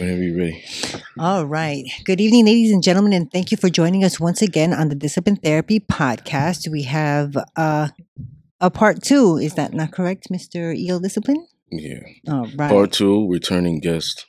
Whenever 0.00 0.22
you're 0.22 0.38
ready. 0.38 0.64
All 1.18 1.44
right. 1.44 1.84
Good 2.04 2.22
evening, 2.22 2.46
ladies 2.46 2.72
and 2.72 2.82
gentlemen, 2.82 3.12
and 3.12 3.30
thank 3.30 3.50
you 3.50 3.58
for 3.58 3.68
joining 3.68 4.02
us 4.02 4.18
once 4.18 4.40
again 4.40 4.72
on 4.72 4.88
the 4.88 4.94
Discipline 4.94 5.36
Therapy 5.36 5.78
podcast. 5.78 6.68
We 6.68 6.84
have 6.84 7.36
uh, 7.54 7.88
a 8.62 8.70
part 8.70 9.02
two. 9.02 9.36
Is 9.36 9.56
that 9.56 9.74
not 9.74 9.92
correct, 9.92 10.28
Mr. 10.32 10.74
Eel 10.74 11.00
Discipline? 11.00 11.46
Yeah. 11.70 12.00
All 12.28 12.48
right. 12.56 12.70
Part 12.70 12.92
two, 12.92 13.28
returning 13.28 13.78
guest. 13.78 14.24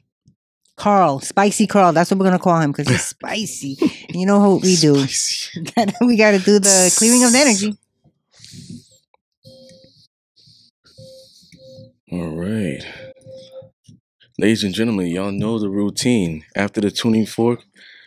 Carl, 0.76 1.21
Spicy 1.21 1.68
Carl. 1.68 1.94
That's 1.94 2.12
what 2.12 2.19
we're 2.19 2.26
going 2.26 2.38
to 2.38 2.44
call 2.44 2.60
him 2.60 2.74
because 2.74 2.90
he's 2.90 3.06
spicy. 3.06 3.78
And 4.10 4.19
you 4.19 4.26
know 4.26 4.40
what 4.40 4.63
we 4.63 4.76
do? 4.76 4.94
We 6.01 6.17
got 6.17 6.31
to 6.31 6.40
do 6.40 6.60
the 6.60 6.94
clearing 6.97 7.24
of 7.24 7.31
the 7.31 7.38
energy. 7.38 7.78
All 12.12 12.35
right. 12.35 13.11
Ladies 14.42 14.63
and 14.63 14.73
gentlemen, 14.73 15.05
y'all 15.05 15.31
know 15.31 15.60
the 15.60 15.69
routine. 15.69 16.44
After 16.55 16.81
the 16.81 16.90
tuning 16.90 17.27
fork, 17.27 17.59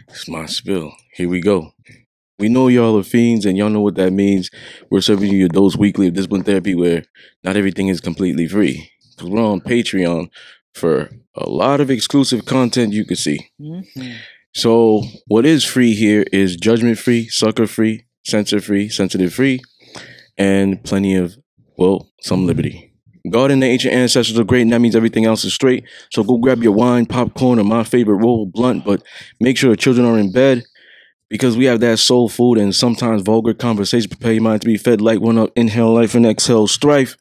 it's 0.08 0.26
my 0.28 0.46
spill. 0.46 0.92
Here 1.12 1.28
we 1.28 1.40
go. 1.40 1.74
We 2.40 2.48
know 2.48 2.66
y'all 2.66 2.98
are 2.98 3.04
fiends 3.04 3.46
and 3.46 3.56
y'all 3.56 3.70
know 3.70 3.80
what 3.80 3.94
that 3.94 4.12
means. 4.12 4.50
We're 4.90 5.00
serving 5.00 5.30
you 5.30 5.38
your 5.38 5.48
dose 5.48 5.76
weekly 5.76 6.08
of 6.08 6.14
discipline 6.14 6.42
therapy 6.42 6.74
where 6.74 7.04
not 7.44 7.56
everything 7.56 7.86
is 7.86 8.00
completely 8.00 8.48
free. 8.48 8.90
Because 9.12 9.30
we're 9.30 9.44
on 9.44 9.60
Patreon 9.60 10.28
for 10.74 11.08
a 11.36 11.48
lot 11.48 11.80
of 11.80 11.88
exclusive 11.88 12.46
content 12.46 12.92
you 12.92 13.04
can 13.04 13.16
see. 13.16 13.50
Mhm. 13.60 14.16
So, 14.56 15.04
what 15.28 15.46
is 15.46 15.62
free 15.62 15.94
here 15.94 16.24
is 16.32 16.56
judgment 16.56 16.98
free, 16.98 17.28
sucker 17.28 17.68
free, 17.68 18.06
censor 18.24 18.60
free, 18.60 18.88
sensitive 18.88 19.32
free, 19.32 19.60
and 20.36 20.82
plenty 20.82 21.14
of, 21.14 21.36
well, 21.78 22.10
some 22.22 22.44
liberty. 22.44 22.93
God 23.30 23.50
and 23.50 23.62
the 23.62 23.66
ancient 23.66 23.94
ancestors 23.94 24.38
are 24.38 24.44
great, 24.44 24.62
and 24.62 24.72
that 24.72 24.80
means 24.80 24.94
everything 24.94 25.24
else 25.24 25.44
is 25.44 25.54
straight. 25.54 25.84
So 26.10 26.22
go 26.22 26.36
grab 26.36 26.62
your 26.62 26.72
wine, 26.72 27.06
popcorn, 27.06 27.58
or 27.58 27.64
my 27.64 27.82
favorite 27.82 28.16
roll 28.16 28.44
blunt, 28.46 28.84
but 28.84 29.02
make 29.40 29.56
sure 29.56 29.70
the 29.70 29.76
children 29.76 30.06
are 30.06 30.18
in 30.18 30.30
bed 30.30 30.64
because 31.30 31.56
we 31.56 31.64
have 31.64 31.80
that 31.80 31.98
soul 31.98 32.28
food 32.28 32.58
and 32.58 32.74
sometimes 32.74 33.22
vulgar 33.22 33.54
conversation. 33.54 34.10
Prepare 34.10 34.34
your 34.34 34.42
mind 34.42 34.60
to 34.60 34.66
be 34.66 34.76
fed 34.76 35.00
like 35.00 35.20
one 35.20 35.38
up, 35.38 35.50
inhale 35.56 35.94
life 35.94 36.14
and 36.14 36.26
exhale 36.26 36.66
strife. 36.66 37.16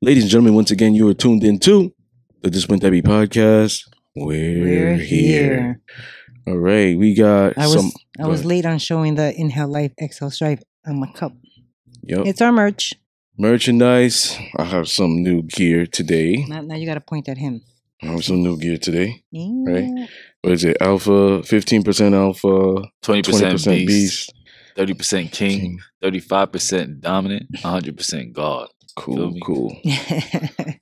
Ladies 0.00 0.24
and 0.24 0.30
gentlemen, 0.30 0.54
once 0.54 0.70
again, 0.70 0.94
you 0.94 1.06
are 1.08 1.14
tuned 1.14 1.44
in 1.44 1.58
to 1.60 1.94
the 2.42 2.50
Discipline 2.50 2.80
Therapy 2.80 3.02
Podcast. 3.02 3.88
We're, 4.16 4.62
We're 4.62 4.96
here. 4.96 4.96
here. 4.96 5.80
All 6.46 6.58
right, 6.58 6.96
we 6.96 7.14
got 7.14 7.56
I 7.56 7.66
was 7.66 7.74
some. 7.74 7.92
I 8.18 8.26
was 8.26 8.40
ahead. 8.40 8.48
late 8.48 8.66
on 8.66 8.78
showing 8.78 9.14
the 9.14 9.34
Inhale 9.38 9.68
Life 9.68 9.92
Exhale 10.00 10.30
Strife 10.30 10.62
on 10.86 11.00
my 11.00 11.10
cup. 11.12 11.32
Yep. 12.02 12.26
It's 12.26 12.42
our 12.42 12.52
merch. 12.52 12.94
Merchandise. 13.36 14.38
I 14.56 14.64
have 14.64 14.88
some 14.88 15.22
new 15.22 15.42
gear 15.42 15.86
today. 15.86 16.44
Now, 16.48 16.60
now 16.62 16.76
you 16.76 16.86
got 16.86 16.94
to 16.94 17.00
point 17.00 17.28
at 17.28 17.38
him. 17.38 17.62
I 18.02 18.06
have 18.06 18.24
some 18.24 18.42
new 18.42 18.56
gear 18.58 18.78
today. 18.78 19.22
Right. 19.32 20.08
What 20.42 20.52
is 20.52 20.64
it? 20.64 20.76
Alpha, 20.80 21.40
15% 21.42 22.14
alpha, 22.14 22.88
20% 23.02 23.22
20% 23.22 23.86
beast, 23.86 23.86
beast. 23.86 24.34
30% 24.76 25.32
king, 25.32 25.60
King. 25.60 25.80
35% 26.02 27.00
dominant, 27.00 27.46
100% 27.54 28.32
God. 28.32 28.68
Cool, 28.96 29.34
cool. 29.44 29.76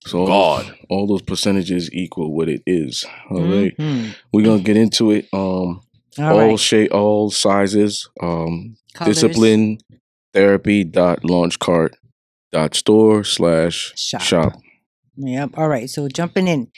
So 0.07 0.19
all, 0.21 0.27
God. 0.27 0.75
all 0.91 1.07
those 1.07 1.23
percentages 1.23 1.91
equal 1.95 2.35
what 2.35 2.49
it 2.49 2.61
is. 2.67 3.07
All 3.31 3.41
right. 3.41 3.75
Mhm. 3.79 4.15
We're 4.33 4.45
gonna 4.45 4.63
get 4.63 4.77
into 4.77 5.13
it. 5.13 5.27
Um 5.33 5.39
All 5.41 5.81
all 6.19 6.39
right. 6.49 6.59
shape 6.59 6.93
all 6.93 7.31
sizes. 7.31 8.11
Um 8.21 8.77
Colors. 8.95 9.15
discipline 9.15 9.79
therapy 10.35 10.83
dot 10.85 11.25
launchcart 11.25 11.95
dot 12.53 12.75
store 12.75 13.25
slash 13.25 13.93
Shop. 13.97 14.21
shop. 14.21 14.53
Yep. 15.17 15.51
All 15.59 15.69
right. 15.69 15.89
So 15.91 16.09
jumping 16.09 16.49
in, 16.49 16.69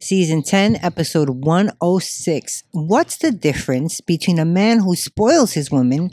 season 0.00 0.42
10, 0.42 0.76
episode 0.82 1.30
106. 1.30 2.62
What's 2.72 3.18
the 3.18 3.30
difference 3.30 4.00
between 4.00 4.38
a 4.38 4.44
man 4.44 4.80
who 4.80 4.96
spoils 4.96 5.52
his 5.52 5.70
woman 5.70 6.10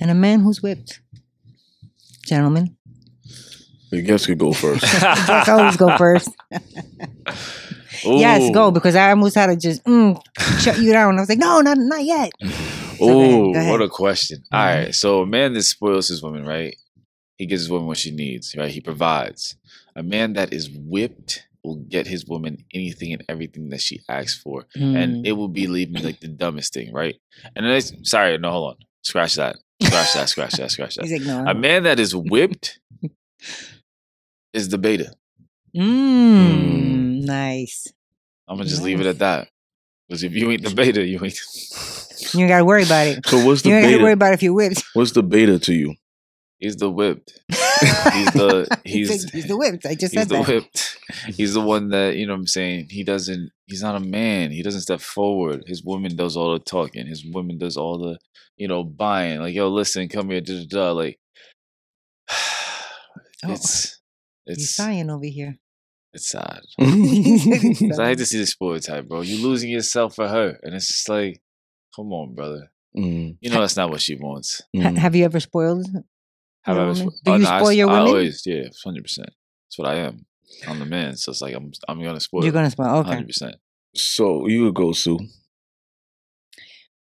and 0.00 0.10
a 0.10 0.14
man 0.14 0.40
who's 0.40 0.62
whipped? 0.62 1.00
Gentlemen, 2.26 2.76
The 3.90 4.02
guest 4.02 4.26
could 4.26 4.38
go 4.38 4.52
first. 4.52 4.82
let's 5.02 5.48
always 5.48 5.76
go 5.76 5.96
first. 5.96 6.30
Yes, 8.04 8.50
go 8.54 8.70
because 8.70 8.94
I 8.94 9.10
almost 9.10 9.34
had 9.34 9.46
to 9.48 9.56
just 9.56 9.82
mm, 9.84 10.20
shut 10.60 10.78
you 10.78 10.92
down. 10.92 11.16
I 11.18 11.20
was 11.20 11.28
like, 11.28 11.38
no, 11.38 11.60
not 11.60 11.78
not 11.78 12.04
yet. 12.04 12.30
ahead, 12.40 13.00
Ooh, 13.02 13.50
what 13.50 13.82
a 13.82 13.88
question. 13.88 14.44
All 14.52 14.60
Mhm. 14.60 14.94
So 14.94 15.22
a 15.22 15.26
man 15.26 15.52
that 15.54 15.62
spoils 15.62 16.06
his 16.06 16.22
woman, 16.22 16.44
right? 16.44 16.76
He 17.38 17.46
gives 17.46 17.62
his 17.62 17.70
woman 17.70 17.86
what 17.86 17.98
she 17.98 18.10
needs, 18.10 18.54
right? 18.56 18.70
He 18.70 18.80
provides. 18.80 19.56
A 19.94 20.02
man 20.02 20.32
that 20.34 20.52
is 20.52 20.68
whipped 20.70 21.46
will 21.62 21.76
get 21.76 22.06
his 22.06 22.26
woman 22.26 22.64
anything 22.74 23.12
and 23.12 23.24
everything 23.28 23.70
that 23.70 23.80
she 23.80 24.00
asks 24.08 24.40
for. 24.40 24.66
Mm. 24.76 24.96
And 24.96 25.26
it 25.26 25.32
will 25.32 25.48
be 25.48 25.68
leaving 25.68 26.02
like 26.02 26.18
the 26.20 26.28
dumbest 26.28 26.74
thing, 26.74 26.92
right? 26.92 27.14
And 27.54 27.64
then 27.64 27.74
it's 27.74 27.92
sorry, 28.02 28.36
no, 28.38 28.50
hold 28.50 28.70
on. 28.70 28.76
Scratch 29.02 29.36
that. 29.36 29.56
Scratch 29.80 30.14
that, 30.14 30.28
scratch 30.28 30.52
that, 30.54 30.70
scratch 30.72 30.94
that. 30.96 31.06
He's 31.06 31.26
like. 31.26 31.48
A 31.48 31.54
man 31.54 31.84
that 31.84 32.00
is 32.00 32.14
whipped 32.16 32.80
is 34.52 34.68
the 34.68 34.78
beta. 34.78 35.12
Mm, 35.76 35.84
mm. 35.84 37.24
nice. 37.24 37.86
I'm 38.48 38.56
gonna 38.56 38.68
just 38.68 38.82
leave 38.82 39.00
it 39.00 39.06
at 39.06 39.20
that. 39.20 39.48
Because 40.08 40.24
if 40.24 40.32
you 40.32 40.50
ain't 40.50 40.64
the 40.64 40.74
beta, 40.74 41.06
you 41.06 41.22
ain't. 41.22 41.38
You 42.34 42.40
ain't 42.40 42.48
got 42.48 42.58
to 42.58 42.64
worry 42.64 42.82
about 42.82 43.06
it. 43.06 43.26
So 43.26 43.44
what's 43.44 43.62
the 43.62 43.70
beta? 43.70 43.80
You 43.80 43.86
ain't 43.86 43.92
got 43.92 43.98
to 43.98 44.02
worry 44.02 44.12
about 44.12 44.32
if 44.32 44.42
you're 44.42 44.54
whipped. 44.54 44.82
What's 44.94 45.12
the 45.12 45.22
beta 45.22 45.58
to 45.58 45.74
you? 45.74 45.94
He's 46.58 46.76
the 46.76 46.90
whipped. 46.90 47.38
He's 47.48 48.32
the 48.32 48.80
he's, 48.84 49.08
he's 49.08 49.30
he's 49.30 49.46
the 49.46 49.56
whipped. 49.56 49.86
I 49.86 49.94
just 49.94 50.12
he's 50.12 50.20
said 50.22 50.28
the 50.28 50.38
that. 50.38 50.48
whipped. 50.48 50.98
He's 51.28 51.54
the 51.54 51.60
one 51.60 51.90
that 51.90 52.16
you 52.16 52.26
know. 52.26 52.32
what 52.32 52.40
I'm 52.40 52.46
saying 52.48 52.88
he 52.90 53.04
doesn't. 53.04 53.50
He's 53.66 53.82
not 53.82 53.94
a 53.94 54.00
man. 54.00 54.50
He 54.50 54.62
doesn't 54.62 54.80
step 54.80 55.00
forward. 55.00 55.62
His 55.66 55.84
woman 55.84 56.16
does 56.16 56.36
all 56.36 56.52
the 56.52 56.58
talking. 56.58 57.06
His 57.06 57.24
woman 57.24 57.58
does 57.58 57.76
all 57.76 57.98
the 57.98 58.18
you 58.56 58.66
know 58.66 58.82
buying. 58.82 59.40
Like 59.40 59.54
yo, 59.54 59.68
listen, 59.68 60.08
come 60.08 60.30
here. 60.30 60.40
Da, 60.40 60.64
da, 60.64 60.66
da. 60.68 60.90
Like 60.92 61.18
Oh, 63.44 63.52
it's 63.52 64.00
He's 64.46 64.56
it's 64.58 64.70
sighing 64.74 65.10
over 65.10 65.26
here. 65.26 65.58
it's 66.12 66.30
sad. 66.30 66.60
He's 66.78 67.78
'Cause 67.78 67.98
I 68.00 68.08
hate 68.08 68.18
to 68.18 68.26
see 68.26 68.38
the 68.38 68.46
spoiled 68.46 68.82
type, 68.82 69.06
bro. 69.08 69.20
You're 69.20 69.46
losing 69.46 69.70
yourself 69.70 70.16
for 70.16 70.26
her, 70.26 70.58
and 70.62 70.74
it's 70.74 70.88
just 70.88 71.08
like, 71.08 71.40
come 71.94 72.12
on, 72.12 72.34
brother. 72.34 72.70
Mm, 72.96 73.36
You 73.40 73.50
know 73.50 73.60
that's 73.60 73.76
not 73.76 73.90
what 73.90 74.00
she 74.00 74.16
wants. 74.16 74.60
Ha- 74.74 74.88
mm. 74.90 74.96
have 74.98 75.14
you 75.14 75.24
ever 75.24 75.38
spoiled? 75.38 75.86
Have 76.68 76.76
Your 76.76 76.84
I 76.84 76.88
ever 76.90 76.98
woman? 77.00 77.08
spo- 77.08 77.22
Do 77.24 77.32
oh, 77.32 77.36
you 77.36 77.42
no, 77.42 77.50
I 77.50 77.58
spoil 77.58 77.70
s- 77.70 77.76
your 77.76 77.88
I 77.90 77.92
women? 77.94 78.08
always, 78.08 78.42
yeah, 78.46 78.62
hundred 78.84 79.02
percent. 79.04 79.30
That's 79.66 79.78
what 79.78 79.88
I 79.88 79.94
am. 79.96 80.26
I'm 80.66 80.78
the 80.78 80.84
man, 80.86 81.16
so 81.16 81.30
it's 81.32 81.40
like 81.40 81.54
I'm 81.54 81.72
I'm 81.88 82.02
gonna 82.02 82.20
spoil. 82.20 82.44
You're 82.44 82.52
gonna 82.52 82.70
spoil. 82.70 82.88
Okay. 82.98 83.08
hundred 83.08 83.26
percent. 83.26 83.56
So 83.94 84.46
you 84.46 84.64
would 84.64 84.74
go, 84.74 84.92
Sue. 84.92 85.18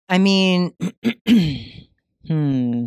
I 0.07 0.17
mean, 0.19 0.73
hmm. 2.27 2.85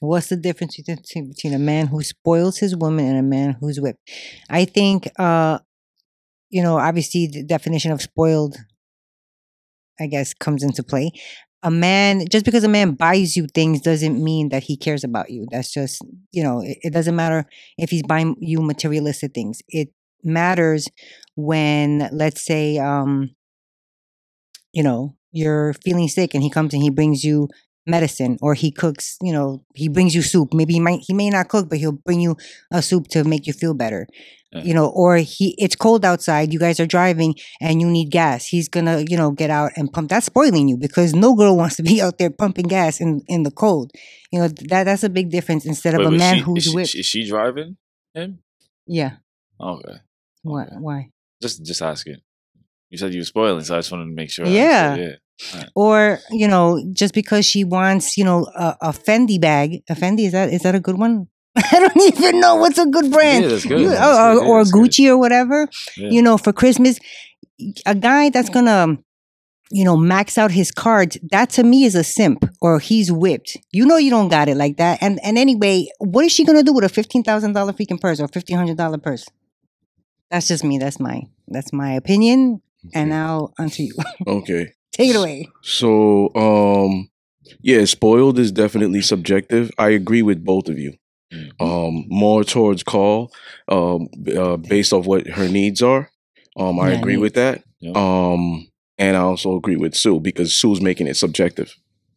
What's 0.00 0.28
the 0.30 0.36
difference 0.36 0.76
between, 0.76 1.28
between 1.28 1.54
a 1.54 1.58
man 1.60 1.86
who 1.86 2.02
spoils 2.02 2.58
his 2.58 2.76
woman 2.76 3.04
and 3.06 3.18
a 3.18 3.22
man 3.22 3.56
who's 3.60 3.80
whipped? 3.80 4.00
I 4.50 4.64
think, 4.64 5.08
uh, 5.16 5.60
you 6.50 6.60
know, 6.62 6.76
obviously 6.76 7.28
the 7.28 7.44
definition 7.44 7.92
of 7.92 8.02
spoiled, 8.02 8.56
I 10.00 10.06
guess, 10.08 10.34
comes 10.34 10.64
into 10.64 10.82
play. 10.82 11.12
A 11.64 11.70
man, 11.70 12.24
just 12.28 12.44
because 12.44 12.64
a 12.64 12.68
man 12.68 12.92
buys 12.92 13.36
you 13.36 13.46
things 13.46 13.80
doesn't 13.80 14.22
mean 14.22 14.48
that 14.48 14.64
he 14.64 14.76
cares 14.76 15.04
about 15.04 15.30
you. 15.30 15.46
That's 15.50 15.72
just, 15.72 16.02
you 16.32 16.42
know, 16.42 16.60
it, 16.60 16.78
it 16.82 16.92
doesn't 16.92 17.14
matter 17.14 17.46
if 17.78 17.90
he's 17.90 18.02
buying 18.02 18.34
you 18.40 18.60
materialistic 18.62 19.32
things. 19.32 19.62
It 19.68 19.90
matters 20.24 20.88
when, 21.36 22.08
let's 22.12 22.44
say, 22.44 22.78
um, 22.78 23.30
you 24.72 24.82
know, 24.82 25.14
you're 25.32 25.74
feeling 25.74 26.08
sick 26.08 26.34
and 26.34 26.42
he 26.42 26.50
comes 26.50 26.74
and 26.74 26.82
he 26.82 26.90
brings 26.90 27.24
you 27.24 27.48
medicine 27.86 28.38
or 28.40 28.54
he 28.54 28.70
cooks, 28.70 29.16
you 29.22 29.32
know, 29.32 29.64
he 29.74 29.88
brings 29.88 30.14
you 30.14 30.22
soup. 30.22 30.52
Maybe 30.54 30.74
he 30.74 30.80
might 30.80 31.00
he 31.06 31.14
may 31.14 31.30
not 31.30 31.48
cook, 31.48 31.68
but 31.68 31.78
he'll 31.78 31.92
bring 31.92 32.20
you 32.20 32.36
a 32.70 32.82
soup 32.82 33.08
to 33.08 33.24
make 33.24 33.46
you 33.46 33.52
feel 33.52 33.74
better. 33.74 34.06
Yeah. 34.52 34.62
You 34.64 34.74
know, 34.74 34.88
or 34.88 35.16
he 35.16 35.54
it's 35.56 35.74
cold 35.74 36.04
outside, 36.04 36.52
you 36.52 36.58
guys 36.58 36.78
are 36.78 36.86
driving 36.86 37.34
and 37.60 37.80
you 37.80 37.88
need 37.88 38.10
gas. 38.10 38.44
He's 38.46 38.68
gonna, 38.68 39.02
you 39.08 39.16
know, 39.16 39.30
get 39.30 39.48
out 39.48 39.72
and 39.76 39.90
pump. 39.90 40.10
That's 40.10 40.26
spoiling 40.26 40.68
you 40.68 40.76
because 40.76 41.14
no 41.14 41.34
girl 41.34 41.56
wants 41.62 41.76
to 41.76 41.82
be 41.82 42.02
out 42.02 42.18
there 42.18 42.28
pumping 42.30 42.66
gas 42.66 43.00
in 43.00 43.22
in 43.28 43.44
the 43.44 43.50
cold. 43.50 43.92
You 44.30 44.40
know, 44.40 44.48
that 44.68 44.84
that's 44.84 45.04
a 45.04 45.08
big 45.08 45.30
difference 45.30 45.64
instead 45.64 45.94
of 45.94 46.00
Wait, 46.00 46.06
a 46.08 46.10
man 46.10 46.34
she- 46.36 46.40
who's 46.42 46.58
is 46.66 46.70
she, 46.70 46.74
whipped. 46.76 46.94
Is 46.94 47.06
she 47.06 47.26
driving 47.28 47.76
him? 48.14 48.40
yeah. 48.86 49.12
Okay, 49.60 49.96
Why 50.42 50.62
Okay. 50.64 50.76
why? 50.80 51.08
just 51.40 51.64
just 51.64 51.80
asking. 51.82 52.16
You 52.90 52.98
said 52.98 53.14
you 53.14 53.20
were 53.20 53.24
spoiling, 53.24 53.64
so 53.64 53.74
I 53.74 53.78
just 53.78 53.90
wanted 53.90 54.04
to 54.06 54.10
make 54.14 54.30
sure. 54.30 54.44
Yeah. 54.46 54.90
understood, 54.92 55.18
yeah. 55.54 55.64
or 55.74 56.18
you 56.30 56.46
know 56.46 56.78
just 56.92 57.14
because 57.14 57.46
she 57.46 57.64
wants 57.64 58.16
you 58.18 58.24
know 58.24 58.46
a, 58.54 58.76
a 58.82 58.92
fendi 58.92 59.40
bag 59.40 59.82
a 59.88 59.94
fendi 59.94 60.26
is 60.26 60.32
that 60.32 60.52
is 60.52 60.60
that 60.62 60.74
a 60.74 60.80
good 60.80 60.98
one 60.98 61.26
i 61.72 61.78
don't 61.78 62.00
even 62.18 62.40
know 62.40 62.56
what's 62.56 62.78
a 62.78 62.86
good 62.86 63.10
brand 63.10 63.44
Yeah, 63.44 63.58
good. 63.68 63.80
You- 63.80 63.88
or, 63.88 63.90
good. 63.90 63.92
Yeah, 63.98 64.38
or 64.48 64.58
that's 64.60 64.70
good. 64.72 64.90
gucci 64.90 65.08
or 65.08 65.18
whatever 65.18 65.68
Yeah. 65.96 66.08
you 66.10 66.22
know 66.22 66.38
for 66.38 66.52
christmas 66.52 66.98
a 67.86 67.94
guy 67.94 68.30
that's 68.30 68.48
gonna 68.48 68.96
you 69.70 69.84
know 69.84 69.96
max 69.96 70.36
out 70.38 70.50
his 70.50 70.70
cards 70.70 71.16
that 71.30 71.50
to 71.50 71.62
me 71.62 71.84
is 71.84 71.94
a 71.94 72.04
simp 72.04 72.44
or 72.60 72.78
he's 72.78 73.10
whipped 73.12 73.56
you 73.72 73.86
know 73.86 73.96
you 73.96 74.10
don't 74.10 74.28
got 74.28 74.48
it 74.48 74.56
like 74.56 74.76
that 74.78 74.98
and 75.02 75.18
and 75.22 75.38
anyway 75.38 75.86
what 75.98 76.24
is 76.24 76.32
she 76.32 76.44
gonna 76.44 76.62
do 76.62 76.72
with 76.72 76.84
a 76.84 76.88
$15000 76.88 77.24
freaking 77.76 78.00
purse 78.00 78.20
or 78.20 78.28
$1500 78.28 79.02
purse 79.02 79.26
that's 80.30 80.48
just 80.48 80.64
me 80.64 80.78
that's 80.78 80.98
my 81.00 81.22
that's 81.48 81.72
my 81.72 81.92
opinion 81.92 82.60
and 82.94 83.10
now 83.10 83.50
onto 83.60 83.84
you. 83.84 83.94
Okay. 84.26 84.72
Take 84.92 85.10
it 85.10 85.16
away. 85.16 85.48
So, 85.62 86.34
um, 86.34 87.08
yeah, 87.60 87.84
spoiled 87.84 88.38
is 88.40 88.50
definitely 88.50 89.02
subjective. 89.02 89.70
I 89.78 89.90
agree 89.90 90.20
with 90.22 90.44
both 90.44 90.68
of 90.68 90.78
you. 90.80 90.94
Mm. 91.32 91.50
Um, 91.60 92.04
more 92.08 92.44
towards 92.44 92.82
Carl, 92.82 93.30
um, 93.68 94.08
uh, 94.36 94.56
based 94.56 94.92
off 94.92 95.06
what 95.06 95.26
her 95.26 95.48
needs 95.48 95.82
are. 95.82 96.10
Um, 96.56 96.78
I 96.78 96.92
Yeah, 96.92 96.98
agree 96.98 97.16
with 97.16 97.34
that. 97.34 97.62
Yeah. 97.80 97.92
Um, 97.94 98.68
and 98.98 99.16
I 99.16 99.20
also 99.20 99.56
agree 99.56 99.76
with 99.76 99.94
Sue 99.94 100.20
because 100.20 100.54
Sue's 100.56 100.80
making 100.80 101.06
it 101.06 101.16
subjective. 101.16 101.74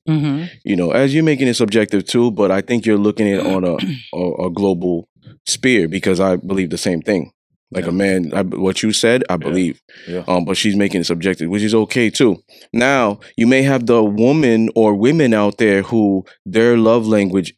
Mm-hmm. 0.07 0.45
You 0.63 0.75
know, 0.75 0.91
as 0.91 1.13
you're 1.15 1.23
making 1.23 1.47
it 1.47 1.55
subjective 1.55 2.05
too, 2.05 2.29
but 2.31 2.51
I 2.51 2.61
think 2.61 2.85
you're 2.85 2.97
looking 2.97 3.27
at 3.31 3.39
it 3.39 3.45
on 3.47 3.63
a, 3.63 3.75
a 4.13 4.45
a 4.47 4.49
global 4.51 5.07
sphere 5.47 5.87
because 5.87 6.19
I 6.19 6.35
believe 6.35 6.69
the 6.69 6.77
same 6.77 7.01
thing. 7.01 7.31
Like 7.71 7.85
Yeah. 7.85 7.89
a 7.89 7.93
man, 7.93 8.31
I, 8.33 8.43
what 8.43 8.83
you 8.83 8.93
said, 8.93 9.23
I 9.29 9.37
believe. 9.37 9.81
Yeah. 10.07 10.23
Um, 10.27 10.45
but 10.45 10.57
she's 10.57 10.75
making 10.75 11.01
it 11.01 11.05
subjective, 11.05 11.49
which 11.49 11.63
is 11.63 11.73
okay 11.73 12.11
too. 12.11 12.37
Now, 12.71 13.19
you 13.35 13.47
may 13.47 13.63
have 13.63 13.87
the 13.87 14.03
woman 14.03 14.69
or 14.75 14.93
women 14.93 15.33
out 15.33 15.57
there 15.57 15.81
who 15.81 16.25
their 16.45 16.77
love 16.77 17.07
language 17.07 17.55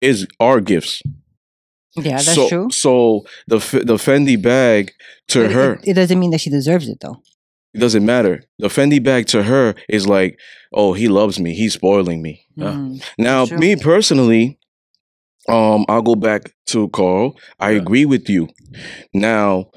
is 0.00 0.26
our 0.40 0.60
gifts. 0.60 1.02
Yeah, 1.96 2.12
that's 2.16 2.34
so, 2.34 2.48
true. 2.48 2.70
So 2.70 3.24
the 3.46 3.58
the 3.58 3.94
Fendi 3.94 4.40
bag 4.40 4.92
to 5.28 5.44
it- 5.44 5.52
her, 5.52 5.74
it, 5.74 5.88
it 5.88 5.94
doesn't 5.94 6.18
mean 6.18 6.30
that 6.32 6.40
she 6.40 6.50
deserves 6.50 6.88
it 6.88 6.98
though. 7.00 7.22
it 7.72 7.78
doesn't 7.78 8.04
matter. 8.04 8.42
The 8.58 8.68
Fendi 8.68 9.02
bag 9.02 9.26
to 9.28 9.42
her 9.44 9.74
is 9.88 10.06
like, 10.06 10.38
oh, 10.72 10.92
he 10.94 11.08
loves 11.08 11.38
me. 11.38 11.54
He's 11.54 11.74
spoiling 11.74 12.20
me. 12.22 12.46
Yeah. 12.56 12.72
Mm. 12.72 13.02
Now, 13.18 13.46
True. 13.46 13.58
me 13.58 13.76
personally, 13.76 14.58
um, 15.48 15.84
I'll 15.88 16.02
go 16.02 16.14
back 16.16 16.52
to 16.66 16.88
Carl. 16.88 17.36
I 17.60 17.70
Yeah. 17.70 17.80
agree 17.82 18.04
with 18.06 18.28
you. 18.28 18.48
Now, 19.12 19.70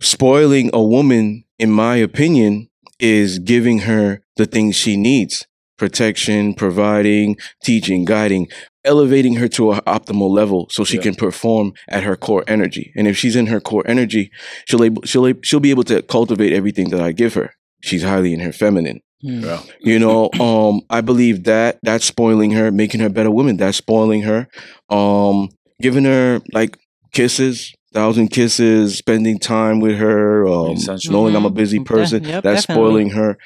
spoiling 0.00 0.70
a 0.72 0.82
woman, 0.82 1.44
in 1.58 1.70
my 1.70 1.96
opinion, 1.96 2.68
is 2.98 3.38
giving 3.38 3.80
her 3.80 4.22
the 4.36 4.46
things 4.46 4.76
she 4.76 4.96
needs 4.96 5.46
protection, 5.78 6.52
providing, 6.54 7.36
teaching, 7.64 8.04
guiding, 8.04 8.46
elevating 8.84 9.34
her 9.36 9.48
to 9.48 9.72
an 9.72 9.80
optimal 9.86 10.30
level 10.30 10.66
so 10.70 10.84
she 10.84 10.96
Yeah. 10.96 11.02
can 11.02 11.14
perform 11.14 11.72
at 11.88 12.02
her 12.02 12.16
core 12.16 12.44
energy. 12.48 12.92
And 12.96 13.06
if 13.06 13.16
she's 13.16 13.36
in 13.36 13.46
her 13.46 13.60
core 13.60 13.84
energy, 13.86 14.30
she'll 14.66 14.82
able, 14.84 15.02
she'll 15.04 15.26
ab- 15.26 15.44
she'll 15.44 15.60
be 15.60 15.70
able 15.70 15.84
to 15.84 16.02
cultivate 16.02 16.52
everything 16.52 16.90
that 16.90 17.00
I 17.00 17.12
give 17.12 17.34
her. 17.34 17.50
She's 17.82 18.02
highly 18.02 18.32
in 18.32 18.40
her 18.40 18.52
feminine. 18.52 19.00
Mm. 19.24 19.42
Yeah. 19.44 19.60
You 19.80 19.98
know, 19.98 20.30
um, 20.40 20.80
I 20.88 21.02
believe 21.02 21.44
that 21.44 21.78
that's 21.82 22.04
spoiling 22.06 22.52
her, 22.52 22.70
making 22.70 23.00
her 23.00 23.06
a 23.06 23.10
better 23.10 23.30
woman. 23.30 23.56
That's 23.58 23.76
spoiling 23.76 24.22
her. 24.22 24.48
Um, 24.88 25.50
giving 25.82 26.04
her 26.04 26.40
like 26.54 26.78
kisses, 27.12 27.72
thousand 27.92 28.28
kisses, 28.28 28.96
spending 28.96 29.38
time 29.38 29.80
with 29.80 29.96
her, 29.98 30.46
um, 30.46 30.72
Essential. 30.76 31.12
knowing 31.12 31.36
I'm 31.36 31.44
a 31.44 31.50
Mhm. 31.50 31.54
busy 31.54 31.76
Yeah, 31.78 31.82
person. 31.84 32.24
yep, 32.24 32.42
that's 32.44 32.64
definitely. 32.66 32.88
spoiling 32.88 33.10
her. 33.10 33.36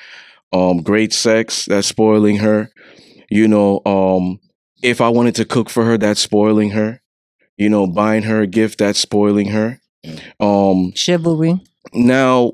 Um, 0.53 0.83
great 0.83 1.13
sex, 1.13 1.65
that's 1.67 1.89
spoiling 1.89 2.37
her. 2.37 2.71
You 3.31 3.49
know, 3.49 3.81
um, 3.87 4.39
if 4.85 5.01
I 5.01 5.09
wanted 5.09 5.35
to 5.37 5.45
cook 5.45 5.71
for 5.71 5.85
her, 5.85 5.97
that's 5.99 6.21
spoiling 6.21 6.71
her. 6.71 7.01
You 7.57 7.69
know, 7.69 7.87
buying 7.87 8.25
her 8.25 8.43
a 8.43 8.47
gift, 8.47 8.79
that's 8.79 8.99
spoiling 8.99 9.49
her. 9.49 9.81
Um, 10.41 10.93
Chivalry. 10.95 11.61
now, 11.93 12.53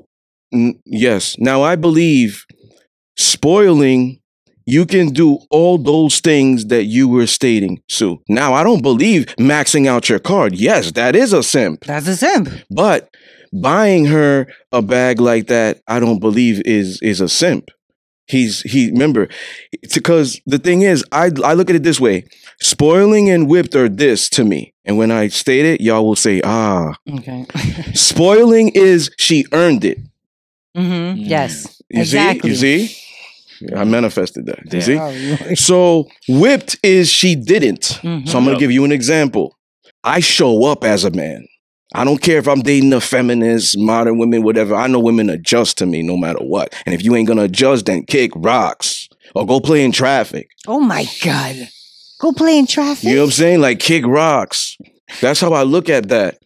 n- 0.53 0.79
yes. 0.85 1.35
Now, 1.39 1.63
I 1.63 1.75
believe 1.75 2.45
spoiling, 3.17 4.19
you 4.65 4.85
can 4.85 5.09
do 5.09 5.39
all 5.49 5.77
those 5.77 6.19
things 6.19 6.65
that 6.67 6.85
you 6.85 7.07
were 7.07 7.27
stating, 7.27 7.81
Sue. 7.89 8.19
Now, 8.29 8.53
I 8.53 8.63
don't 8.63 8.81
believe 8.83 9.25
maxing 9.37 9.87
out 9.87 10.07
your 10.07 10.19
card. 10.19 10.55
Yes, 10.55 10.91
that 10.93 11.15
is 11.15 11.33
a 11.33 11.43
simp. 11.43 11.83
That's 11.85 12.07
a 12.07 12.15
simp. 12.15 12.49
But 12.69 13.09
buying 13.53 14.05
her 14.05 14.47
a 14.71 14.81
bag 14.81 15.19
like 15.19 15.47
that, 15.47 15.81
I 15.87 15.99
don't 15.99 16.19
believe 16.19 16.61
is 16.65 16.99
is 17.01 17.21
a 17.21 17.27
simp. 17.29 17.69
He's 18.27 18.61
he 18.61 18.89
remember 18.91 19.27
because 19.93 20.39
the 20.45 20.57
thing 20.59 20.83
is, 20.83 21.03
I 21.11 21.31
I 21.43 21.53
look 21.53 21.69
at 21.69 21.75
it 21.75 21.83
this 21.83 21.99
way: 21.99 22.25
spoiling 22.61 23.29
and 23.29 23.47
whipped 23.49 23.75
are 23.75 23.89
this 23.89 24.29
to 24.31 24.43
me, 24.45 24.73
and 24.85 24.97
when 24.97 25.11
I 25.11 25.27
state 25.27 25.65
it, 25.65 25.81
y'all 25.81 26.05
will 26.05 26.15
say, 26.15 26.39
ah, 26.43 26.93
Okay. 27.17 27.45
spoiling 27.93 28.69
is 28.69 29.09
she 29.17 29.45
earned 29.51 29.83
it. 29.83 29.97
mm-hmm. 30.77 31.17
Yes. 31.19 31.81
You 31.89 32.01
exactly. 32.01 32.55
see? 32.55 32.79
You 32.81 32.87
see? 32.87 33.75
I 33.75 33.83
manifested 33.83 34.45
that. 34.47 34.59
You 34.65 34.81
Damn. 34.81 35.47
see? 35.49 35.55
So 35.67 36.07
whipped 36.29 36.77
is 36.83 37.09
she 37.09 37.35
didn't. 37.35 37.99
Mhm. 38.01 38.27
So 38.27 38.37
I'm 38.37 38.43
gonna 38.45 38.51
Yep. 38.55 38.59
give 38.59 38.71
you 38.71 38.85
an 38.85 38.91
example. 38.91 39.57
I 40.03 40.19
show 40.19 40.65
up 40.65 40.83
as 40.83 41.03
a 41.03 41.11
man. 41.11 41.45
I 41.93 42.05
don't 42.05 42.21
care 42.21 42.37
if 42.37 42.47
I'm 42.47 42.61
dating 42.61 42.93
a 42.93 43.01
feminist, 43.01 43.77
modern 43.77 44.17
women, 44.17 44.43
whatever. 44.43 44.75
I 44.75 44.87
know 44.87 44.99
women 44.99 45.29
adjust 45.29 45.77
to 45.79 45.85
me 45.85 46.01
no 46.01 46.15
matter 46.15 46.39
what. 46.39 46.73
And 46.85 46.95
if 46.95 47.03
you 47.03 47.15
ain't 47.15 47.27
gonna 47.27 47.43
adjust, 47.43 47.85
then 47.85 48.03
kick 48.03 48.31
rocks 48.35 49.09
or 49.35 49.45
go 49.45 49.59
play 49.59 49.83
in 49.83 49.91
traffic. 49.91 50.49
Oh 50.67 50.79
my 50.79 51.05
God. 51.23 51.55
Go 52.19 52.31
play 52.31 52.57
in 52.57 52.67
traffic. 52.67 53.03
You 53.03 53.15
know 53.15 53.21
what 53.21 53.25
I'm 53.25 53.31
saying? 53.31 53.61
Like 53.61 53.79
kick 53.79 54.05
rocks. 54.05 54.77
That's 55.19 55.41
how 55.41 55.53
I 55.53 55.63
look 55.63 55.89
at 55.89 56.09
that. 56.09 56.37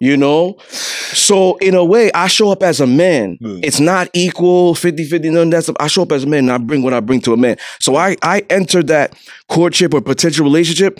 You 0.00 0.16
know? 0.16 0.56
So 0.68 1.56
in 1.58 1.74
a 1.74 1.84
way, 1.84 2.10
I 2.12 2.26
show 2.26 2.50
up 2.50 2.62
as 2.62 2.80
a 2.80 2.86
man. 2.86 3.36
Mm. 3.42 3.60
It's 3.62 3.80
not 3.80 4.08
equal, 4.14 4.74
50-50, 4.74 5.30
none 5.30 5.48
of 5.48 5.50
that 5.50 5.64
stuff. 5.64 5.76
I 5.78 5.88
show 5.88 6.02
up 6.02 6.12
as 6.12 6.24
a 6.24 6.26
man 6.26 6.44
and 6.44 6.52
I 6.52 6.58
bring 6.58 6.82
what 6.82 6.94
I 6.94 7.00
bring 7.00 7.20
to 7.22 7.34
a 7.34 7.36
man. 7.36 7.58
So 7.80 7.96
I 7.96 8.16
I 8.22 8.42
enter 8.48 8.82
that 8.84 9.14
courtship 9.48 9.92
or 9.92 10.00
potential 10.00 10.44
relationship 10.44 10.98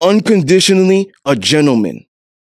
unconditionally 0.00 1.12
a 1.24 1.36
gentleman. 1.36 2.04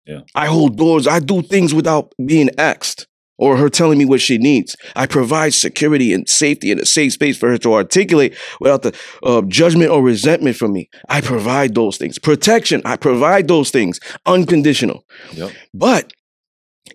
Yeah. 0.05 0.21
I 0.33 0.47
hold 0.47 0.77
doors. 0.77 1.07
I 1.07 1.19
do 1.19 1.41
things 1.41 1.73
without 1.73 2.13
being 2.23 2.49
asked 2.57 3.07
or 3.37 3.57
her 3.57 3.69
telling 3.69 3.97
me 3.97 4.05
what 4.05 4.21
she 4.21 4.37
needs. 4.37 4.75
I 4.95 5.07
provide 5.07 5.53
security 5.53 6.13
and 6.13 6.27
safety 6.27 6.71
and 6.71 6.79
a 6.79 6.85
safe 6.85 7.13
space 7.13 7.37
for 7.37 7.49
her 7.49 7.57
to 7.59 7.73
articulate 7.73 8.35
without 8.59 8.83
the 8.83 8.95
uh, 9.23 9.41
judgment 9.47 9.91
or 9.91 10.01
resentment 10.01 10.55
from 10.55 10.73
me. 10.73 10.89
I 11.09 11.21
provide 11.21 11.75
those 11.75 11.97
things. 11.97 12.17
Protection. 12.17 12.81
I 12.85 12.97
provide 12.97 13.47
those 13.47 13.71
things 13.71 13.99
unconditional. 14.25 15.03
Yep. 15.33 15.51
But 15.73 16.13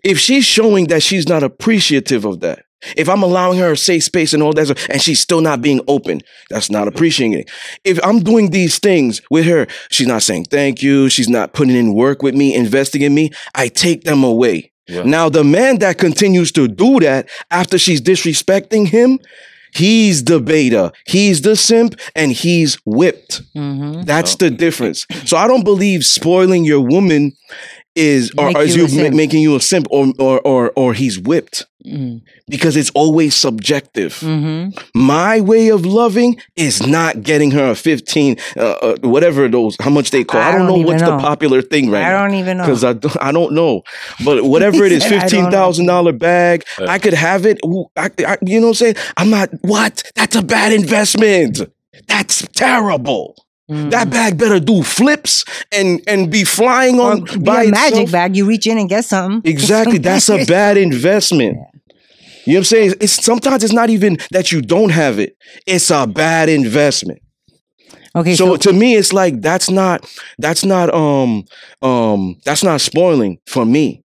if 0.03 0.17
she's 0.17 0.45
showing 0.45 0.87
that 0.87 1.03
she's 1.03 1.27
not 1.27 1.43
appreciative 1.43 2.25
of 2.25 2.39
that, 2.39 2.65
if 2.97 3.07
I'm 3.09 3.23
allowing 3.23 3.59
her 3.59 3.71
a 3.73 3.77
safe 3.77 4.03
space 4.03 4.33
and 4.33 4.41
all 4.43 4.53
that, 4.53 4.65
stuff, 4.67 4.89
and 4.89 5.01
she's 5.01 5.19
still 5.19 5.41
not 5.41 5.61
being 5.61 5.81
open, 5.87 6.21
that's 6.49 6.69
not 6.69 6.87
appreciating 6.87 7.39
it. 7.39 7.49
If 7.83 7.99
I'm 8.05 8.19
doing 8.19 8.51
these 8.51 8.79
things 8.79 9.21
with 9.29 9.45
her, 9.45 9.67
she's 9.89 10.07
not 10.07 10.21
saying 10.23 10.45
thank 10.45 10.81
you, 10.81 11.09
she's 11.09 11.29
not 11.29 11.53
putting 11.53 11.75
in 11.75 11.93
work 11.93 12.21
with 12.23 12.35
me, 12.35 12.55
investing 12.55 13.01
in 13.01 13.13
me, 13.13 13.31
I 13.55 13.67
take 13.67 14.03
them 14.03 14.23
away. 14.23 14.71
Yeah. 14.87 15.03
Now, 15.03 15.29
the 15.29 15.43
man 15.43 15.79
that 15.79 15.97
continues 15.99 16.51
to 16.53 16.67
do 16.67 16.99
that 16.99 17.29
after 17.49 17.77
she's 17.77 18.01
disrespecting 18.01 18.87
him, 18.87 19.19
he's 19.73 20.23
the 20.25 20.39
beta, 20.41 20.91
he's 21.05 21.43
the 21.43 21.55
simp, 21.55 21.95
and 22.15 22.31
he's 22.33 22.75
whipped. 22.85 23.41
Mm-hmm. 23.55 24.01
That's 24.01 24.33
Oh. 24.33 24.37
the 24.39 24.49
difference. 24.49 25.05
So 25.25 25.37
I 25.37 25.47
don't 25.47 25.63
believe 25.63 26.03
spoiling 26.03 26.65
your 26.65 26.81
woman 26.81 27.31
is 27.95 28.31
or, 28.37 28.47
Make 28.47 28.57
or 28.57 28.61
is 28.61 28.75
you 28.75 28.85
you 28.87 29.09
ma- 29.09 29.15
making 29.15 29.41
you 29.41 29.55
a 29.55 29.59
simp 29.59 29.87
or 29.91 30.13
or 30.19 30.39
or 30.41 30.71
or 30.75 30.93
he's 30.93 31.19
whipped 31.19 31.65
Mm-hmm. 31.83 32.17
because 32.47 32.75
it's 32.77 32.91
always 32.91 33.33
subjective. 33.33 34.13
Mm-hmm. 34.19 34.77
My 34.93 35.41
way 35.41 35.69
of 35.69 35.83
loving 35.83 36.39
is 36.55 36.85
not 36.85 37.23
getting 37.23 37.49
her 37.51 37.71
a 37.71 37.75
15 37.75 38.37
uh, 38.55 38.59
uh, 38.61 38.95
whatever 39.01 39.47
those 39.47 39.77
how 39.79 39.89
much 39.89 40.11
they 40.11 40.23
call. 40.23 40.39
I, 40.41 40.49
I 40.49 40.51
don't, 40.51 40.59
don't 40.59 40.67
know 40.67 40.75
even 40.75 40.85
what's 40.85 41.01
the 41.01 41.17
popular 41.17 41.63
thing 41.63 41.89
right 41.89 42.03
I 42.05 42.11
don't 42.11 42.35
even 42.35 42.57
know. 42.57 42.65
because 42.65 42.83
I, 42.83 42.93
don't- 42.93 43.17
I 43.19 43.31
don't 43.31 43.53
know. 43.53 43.81
But 44.23 44.43
whatever 44.53 44.83
it 44.83 44.91
is, 44.91 45.01
said, 45.01 45.07
"I 45.07 45.09
don't 45.15 45.21
fifteen 45.21 45.43
know." 45.45 45.49
thousand 45.51 45.87
dollar 45.87 46.11
bag, 46.13 46.65
Yeah. 46.79 46.85
I 46.87 46.99
could 46.99 47.15
have 47.15 47.47
it. 47.47 47.59
Ooh, 47.65 47.85
I, 47.97 48.11
I, 48.27 48.37
you 48.43 48.59
know 48.59 48.67
what 48.67 48.71
I'm 48.71 48.73
saying? 48.75 48.95
I'm 49.17 49.31
not. 49.31 49.49
What? 49.61 50.03
That's 50.15 50.35
a 50.35 50.43
bad 50.43 50.73
investment. 50.73 51.61
That's 52.07 52.47
terrible. 52.49 53.35
Mm. 53.71 53.89
That 53.91 54.09
bag 54.09 54.37
better 54.37 54.59
do 54.59 54.83
flips 54.83 55.45
and 55.71 56.01
and 56.05 56.29
be 56.29 56.43
flying 56.43 56.99
or 56.99 57.11
on 57.11 57.23
be 57.23 57.37
by 57.37 57.63
a 57.63 57.69
magic 57.71 57.93
itself. 57.93 58.11
bag. 58.11 58.35
You 58.35 58.45
reach 58.45 58.67
in 58.67 58.77
and 58.77 58.89
get 58.89 59.05
something. 59.05 59.49
Exactly. 59.49 59.97
That's 59.97 60.27
a 60.27 60.43
bad 60.57 60.75
investment. 60.77 61.57
You 62.45 62.53
know 62.53 62.57
what 62.57 62.57
I'm 62.57 62.63
saying? 62.65 62.93
It's 62.99 63.13
sometimes 63.23 63.63
it's 63.63 63.71
not 63.73 63.89
even 63.89 64.17
that 64.31 64.51
you 64.51 64.61
don't 64.61 64.89
have 64.89 65.19
it. 65.19 65.37
It's 65.65 65.89
a 65.89 66.05
bad 66.05 66.49
investment. 66.49 67.21
Okay, 68.13 68.35
so, 68.35 68.47
so, 68.47 68.57
to 68.57 68.73
me, 68.73 68.95
it's 68.95 69.13
like 69.13 69.39
that's 69.41 69.69
not 69.69 70.05
that's 70.37 70.65
not 70.65 70.93
um 70.93 71.45
um 71.81 72.35
that's 72.43 72.63
not 72.63 72.81
spoiling 72.81 73.39
for 73.47 73.65
me. 73.65 74.03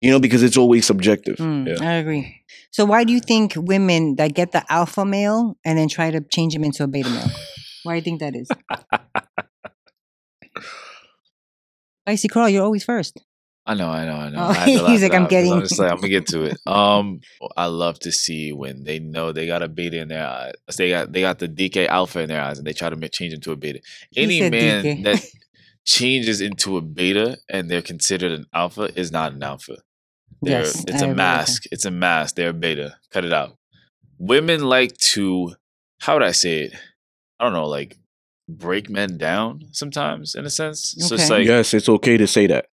You 0.00 0.10
know, 0.10 0.18
because 0.20 0.42
it's 0.42 0.56
always 0.56 0.86
subjective. 0.86 1.36
Mm, 1.36 1.68
Yeah. 1.68 1.86
I 1.86 1.92
agree. 1.94 2.34
So 2.70 2.86
why 2.86 3.04
do 3.04 3.12
you 3.12 3.20
think 3.20 3.52
women 3.56 4.16
that 4.16 4.32
get 4.34 4.52
the 4.52 4.64
alpha 4.72 5.04
male 5.04 5.58
and 5.64 5.76
then 5.78 5.88
try 5.88 6.10
to 6.10 6.22
change 6.22 6.54
him 6.54 6.64
into 6.64 6.82
a 6.82 6.88
beta 6.88 7.10
male? 7.10 7.30
Why 7.84 7.92
do 7.92 7.96
you 7.96 8.02
think 8.02 8.20
that 8.20 8.36
is? 8.36 8.48
I 12.06 12.14
see, 12.16 12.28
Carl. 12.28 12.48
You're 12.48 12.64
always 12.64 12.84
first. 12.84 13.20
I 13.64 13.74
know, 13.74 13.88
I 13.88 14.04
know, 14.04 14.16
I 14.16 14.28
know. 14.30 14.38
Oh, 14.40 14.48
I 14.50 14.64
he's 14.90 15.02
like, 15.02 15.14
I'm 15.14 15.22
'cause 15.22 15.24
I'm 15.24 15.28
getting- 15.28 15.60
just 15.60 15.78
like, 15.78 15.90
I'm 15.92 15.96
gonna 15.98 16.08
get 16.08 16.26
to 16.28 16.42
it. 16.44 16.56
Um, 16.66 17.20
I 17.56 17.66
love 17.66 17.98
to 18.00 18.10
see 18.10 18.52
when 18.52 18.82
they 18.82 18.98
know 18.98 19.30
they 19.30 19.46
got 19.46 19.62
a 19.62 19.68
beta 19.68 19.98
in 20.00 20.08
their 20.08 20.26
eyes. 20.26 20.54
They 20.76 20.90
got 20.90 21.12
they 21.12 21.20
got 21.20 21.38
the 21.38 21.48
DK 21.48 21.86
alpha 21.86 22.20
in 22.20 22.28
their 22.28 22.42
eyes, 22.42 22.58
and 22.58 22.66
they 22.66 22.72
try 22.72 22.90
to 22.90 22.96
make, 22.96 23.12
change 23.12 23.32
into 23.32 23.52
a 23.52 23.56
beta. 23.56 23.80
Any 24.16 24.50
man 24.50 24.82
DK. 24.84 25.04
that 25.04 25.24
changes 25.84 26.40
into 26.40 26.76
a 26.76 26.80
beta 26.80 27.38
and 27.48 27.70
they're 27.70 27.82
considered 27.82 28.32
an 28.32 28.46
alpha 28.52 28.90
is 28.98 29.12
not 29.12 29.32
an 29.32 29.42
alpha. 29.42 29.76
They're, 30.40 30.60
Yes, 30.62 30.84
it's 30.88 31.02
I 31.02 31.06
a 31.06 31.14
mask. 31.14 31.62
It's 31.70 31.84
a 31.84 31.90
mask. 31.92 32.34
They're 32.34 32.50
a 32.50 32.52
beta. 32.54 32.96
Cut 33.12 33.24
it 33.24 33.32
out. 33.32 33.56
Women 34.18 34.62
like 34.64 34.96
to, 35.12 35.54
how 36.00 36.14
would 36.14 36.22
I 36.24 36.30
say 36.32 36.62
it? 36.64 36.74
I 37.42 37.46
don't 37.46 37.54
know, 37.54 37.66
like 37.66 37.96
break 38.48 38.88
men 38.88 39.18
down 39.18 39.64
sometimes 39.72 40.36
in 40.36 40.44
a 40.44 40.50
sense. 40.50 40.94
So 40.96 41.16
it's 41.16 41.28
like, 41.28 41.44
yes, 41.44 41.74
it's 41.74 41.88
okay 41.88 42.16
to 42.16 42.28
say 42.28 42.46
that. 42.46 42.66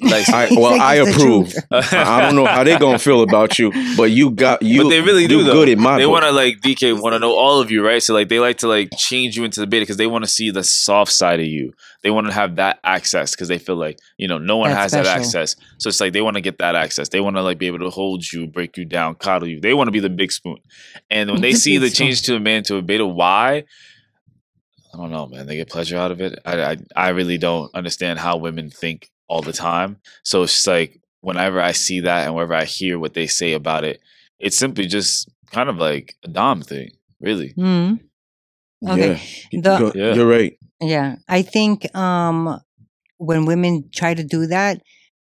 like 0.00 0.28
I, 0.28 0.48
well, 0.56 0.80
I 0.80 0.94
approve. 0.94 1.54
I 1.70 1.86
I 1.92 2.20
don't 2.22 2.34
know 2.34 2.46
how 2.46 2.64
they're 2.64 2.80
gonna 2.80 2.98
feel 2.98 3.22
about 3.22 3.60
you, 3.60 3.70
but 3.96 4.10
you 4.10 4.30
got 4.32 4.60
you. 4.64 4.82
but 4.82 4.88
they 4.88 5.02
really 5.02 5.28
do 5.28 5.44
though. 5.44 5.52
good 5.52 5.68
in 5.68 5.80
my 5.80 5.98
they 5.98 6.06
want 6.06 6.24
to 6.24 6.32
like 6.32 6.56
DK 6.62 7.00
want 7.00 7.12
to 7.12 7.20
know 7.20 7.32
all 7.32 7.60
of 7.60 7.70
you, 7.70 7.86
right? 7.86 8.02
So 8.02 8.12
like 8.12 8.28
they 8.28 8.40
like 8.40 8.58
to 8.58 8.66
like 8.66 8.88
change 8.96 9.36
you 9.36 9.44
into 9.44 9.60
the 9.60 9.68
beta 9.68 9.82
because 9.82 9.98
they 9.98 10.08
want 10.08 10.24
to 10.24 10.30
see 10.30 10.50
the 10.50 10.64
soft 10.64 11.12
side 11.12 11.38
of 11.38 11.46
you. 11.46 11.72
They 12.02 12.10
want 12.10 12.26
to 12.26 12.32
have 12.32 12.56
that 12.56 12.80
access 12.82 13.36
because 13.36 13.46
they 13.46 13.58
feel 13.58 13.76
like 13.76 14.00
you 14.16 14.26
know 14.26 14.38
no 14.38 14.56
one 14.56 14.70
That's 14.70 14.94
has 14.94 15.04
that 15.04 15.06
access. 15.06 15.54
So 15.78 15.88
it's 15.88 16.00
like 16.00 16.12
they 16.12 16.22
want 16.22 16.34
to 16.34 16.40
get 16.40 16.58
that 16.58 16.74
access. 16.74 17.08
They 17.10 17.20
want 17.20 17.36
to 17.36 17.42
like 17.42 17.58
be 17.58 17.68
able 17.68 17.78
to 17.80 17.90
hold 17.90 18.24
you, 18.32 18.48
break 18.48 18.76
you 18.76 18.84
down, 18.84 19.14
coddle 19.14 19.46
you. 19.46 19.60
They 19.60 19.74
want 19.74 19.86
to 19.86 19.92
be 19.92 20.00
the 20.00 20.10
big 20.10 20.32
spoon. 20.32 20.56
And 21.08 21.30
when 21.30 21.40
they 21.40 21.52
see 21.64 21.78
the 21.78 21.90
change 21.90 22.22
to 22.22 22.34
a 22.34 22.40
man 22.40 22.64
to 22.64 22.76
a 22.76 22.82
beta, 22.82 23.06
why? 23.06 23.64
I 24.92 24.98
don't 24.98 25.10
know, 25.10 25.26
man. 25.26 25.46
They 25.46 25.56
get 25.56 25.70
pleasure 25.70 25.96
out 25.96 26.10
of 26.10 26.20
it. 26.20 26.38
I, 26.44 26.62
I 26.72 26.76
I 26.96 27.08
really 27.10 27.38
don't 27.38 27.74
understand 27.74 28.18
how 28.18 28.36
women 28.36 28.68
think 28.70 29.10
all 29.28 29.40
the 29.42 29.52
time. 29.52 29.96
So 30.22 30.42
it's 30.42 30.52
just 30.52 30.66
like 30.66 31.00
whenever 31.20 31.60
I 31.60 31.72
see 31.72 32.00
that 32.00 32.26
and 32.26 32.34
whenever 32.34 32.54
I 32.54 32.64
hear 32.64 32.98
what 32.98 33.14
they 33.14 33.26
say 33.26 33.54
about 33.54 33.84
it, 33.84 34.00
it's 34.38 34.58
simply 34.58 34.86
just 34.86 35.30
kind 35.50 35.68
of 35.70 35.76
like 35.76 36.16
a 36.24 36.28
dom 36.28 36.62
thing, 36.62 36.90
really. 37.20 37.54
Mhm. 37.56 38.00
Okay. 38.86 39.20
Yeah. 39.50 39.60
The- 39.62 39.78
Go- 39.78 39.92
Yeah. 39.94 40.14
You're 40.14 40.26
right. 40.28 40.58
Yeah, 40.80 41.16
I 41.28 41.42
think 41.42 41.94
um, 41.96 42.60
when 43.18 43.44
women 43.46 43.88
try 43.94 44.14
to 44.14 44.24
do 44.24 44.46
that, 44.48 44.82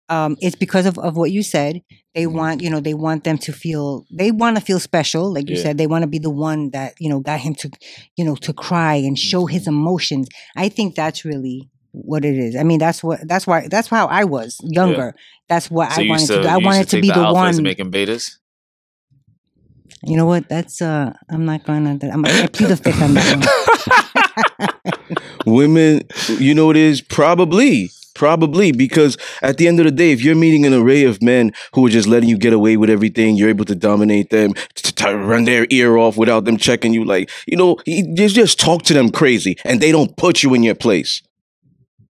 um, 0.09 0.37
it's 0.41 0.55
because 0.55 0.85
of, 0.85 0.97
of 0.99 1.15
what 1.17 1.31
you 1.31 1.43
said. 1.43 1.81
They 2.15 2.25
Mhm. 2.25 2.31
want, 2.33 2.61
you 2.61 2.69
know, 2.69 2.79
they 2.79 2.93
want 2.93 3.23
them 3.23 3.37
to 3.39 3.51
feel, 3.53 4.05
they 4.11 4.31
want 4.31 4.57
to 4.57 4.61
feel 4.61 4.79
special. 4.79 5.31
Like 5.33 5.49
you 5.49 5.55
Yeah. 5.55 5.61
said, 5.63 5.77
they 5.77 5.87
want 5.87 6.03
to 6.03 6.07
be 6.07 6.19
the 6.19 6.29
one 6.31 6.71
that, 6.71 6.93
you 6.99 7.09
know, 7.09 7.19
got 7.19 7.39
him 7.39 7.53
to, 7.55 7.69
you 8.15 8.25
know, 8.25 8.35
to 8.37 8.53
cry 8.53 8.95
and 8.95 9.17
show 9.17 9.45
Mm-hmm. 9.45 9.53
his 9.53 9.67
emotions. 9.67 10.27
I 10.55 10.69
think 10.69 10.95
that's 10.95 11.23
really 11.25 11.69
what 11.91 12.25
it 12.25 12.37
is. 12.37 12.55
I 12.55 12.63
mean, 12.63 12.79
that's 12.79 13.03
what, 13.03 13.19
that's 13.27 13.45
why, 13.45 13.67
that's 13.69 13.87
how 13.87 14.07
I 14.07 14.23
was 14.23 14.57
younger. 14.63 15.13
That's 15.49 15.69
what 15.69 15.91
So 15.91 16.01
I 16.01 16.03
wanted 16.09 16.21
used 16.21 16.27
to, 16.27 16.41
do. 16.41 16.47
I 16.47 16.57
wanted 16.57 16.89
to 16.89 16.95
to 16.97 17.01
be 17.01 17.09
the, 17.09 17.19
alphas 17.19 17.33
one. 17.33 17.63
make 17.63 17.77
them 17.77 17.91
betas. 17.91 18.31
you 20.03 20.15
know 20.17 20.25
what? 20.25 20.47
That's, 20.49 20.81
uh, 20.81 21.13
I'm 21.29 21.45
not 21.45 21.63
going 21.65 21.99
to, 21.99 22.09
I'm 22.09 22.21
going 22.23 22.41
to 22.41 22.47
plead 22.47 22.69
the 22.69 22.77
fifth 22.77 23.01
on 23.01 23.13
that 23.15 23.27
one. 23.29 23.43
Women, 25.45 26.01
you 26.39 26.53
know 26.53 26.65
what 26.67 26.77
it 26.77 26.83
is? 26.83 27.01
Probably. 27.01 27.89
Probably 28.17 28.71
because 28.71 29.15
at 29.43 29.57
the 29.57 29.67
end 29.67 29.79
of 29.79 29.85
the 29.85 29.91
day, 29.91 30.11
if 30.11 30.23
you're 30.23 30.33
meeting 30.35 30.65
an 30.65 30.73
array 30.73 31.03
of 31.03 31.21
men 31.21 31.51
who 31.75 31.85
are 31.85 31.89
just 31.89 32.07
letting 32.07 32.27
you 32.29 32.37
get 32.37 32.51
away 32.51 32.75
with 32.75 32.89
everything, 32.89 33.35
you're 33.37 33.47
able 33.49 33.65
to 33.65 33.75
dominate 33.75 34.31
them, 34.31 34.53
to, 34.73 34.95
to 34.95 35.15
run 35.15 35.43
their 35.43 35.67
ear 35.69 35.97
off 35.97 36.17
without 36.17 36.45
them 36.45 36.57
checking 36.57 36.93
you. 36.95 37.05
Like, 37.05 37.29
you 37.45 37.55
know, 37.55 37.77
you 37.85 38.15
just, 38.15 38.33
just 38.33 38.59
talk 38.59 38.81
to 38.83 38.93
them 38.95 39.11
crazy 39.11 39.55
and 39.63 39.79
they 39.81 39.91
don't 39.91 40.17
put 40.17 40.41
you 40.41 40.55
in 40.55 40.63
your 40.63 40.73
place. 40.73 41.21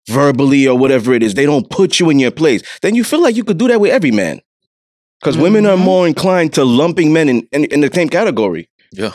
Verbally 0.08 0.66
or 0.70 0.78
whatever 0.78 1.14
it 1.14 1.22
is, 1.22 1.34
they 1.34 1.46
don't 1.46 1.70
put 1.70 2.00
you 2.00 2.10
in 2.10 2.18
your 2.18 2.32
place. 2.32 2.64
Then 2.82 2.96
you 2.96 3.04
feel 3.04 3.22
like 3.22 3.36
you 3.36 3.44
could 3.44 3.58
do 3.58 3.68
that 3.68 3.82
with 3.82 3.92
every 3.92 4.12
man. 4.12 4.40
Because 5.20 5.38
women 5.38 5.66
are 5.66 5.76
Mhm. 5.76 5.84
more 5.84 6.08
inclined 6.08 6.54
to 6.54 6.64
lumping 6.64 7.12
men 7.12 7.28
in, 7.28 7.48
in, 7.52 7.66
in 7.66 7.82
the 7.82 7.92
same 7.94 8.08
category. 8.08 8.70
Yeah. 8.94 9.12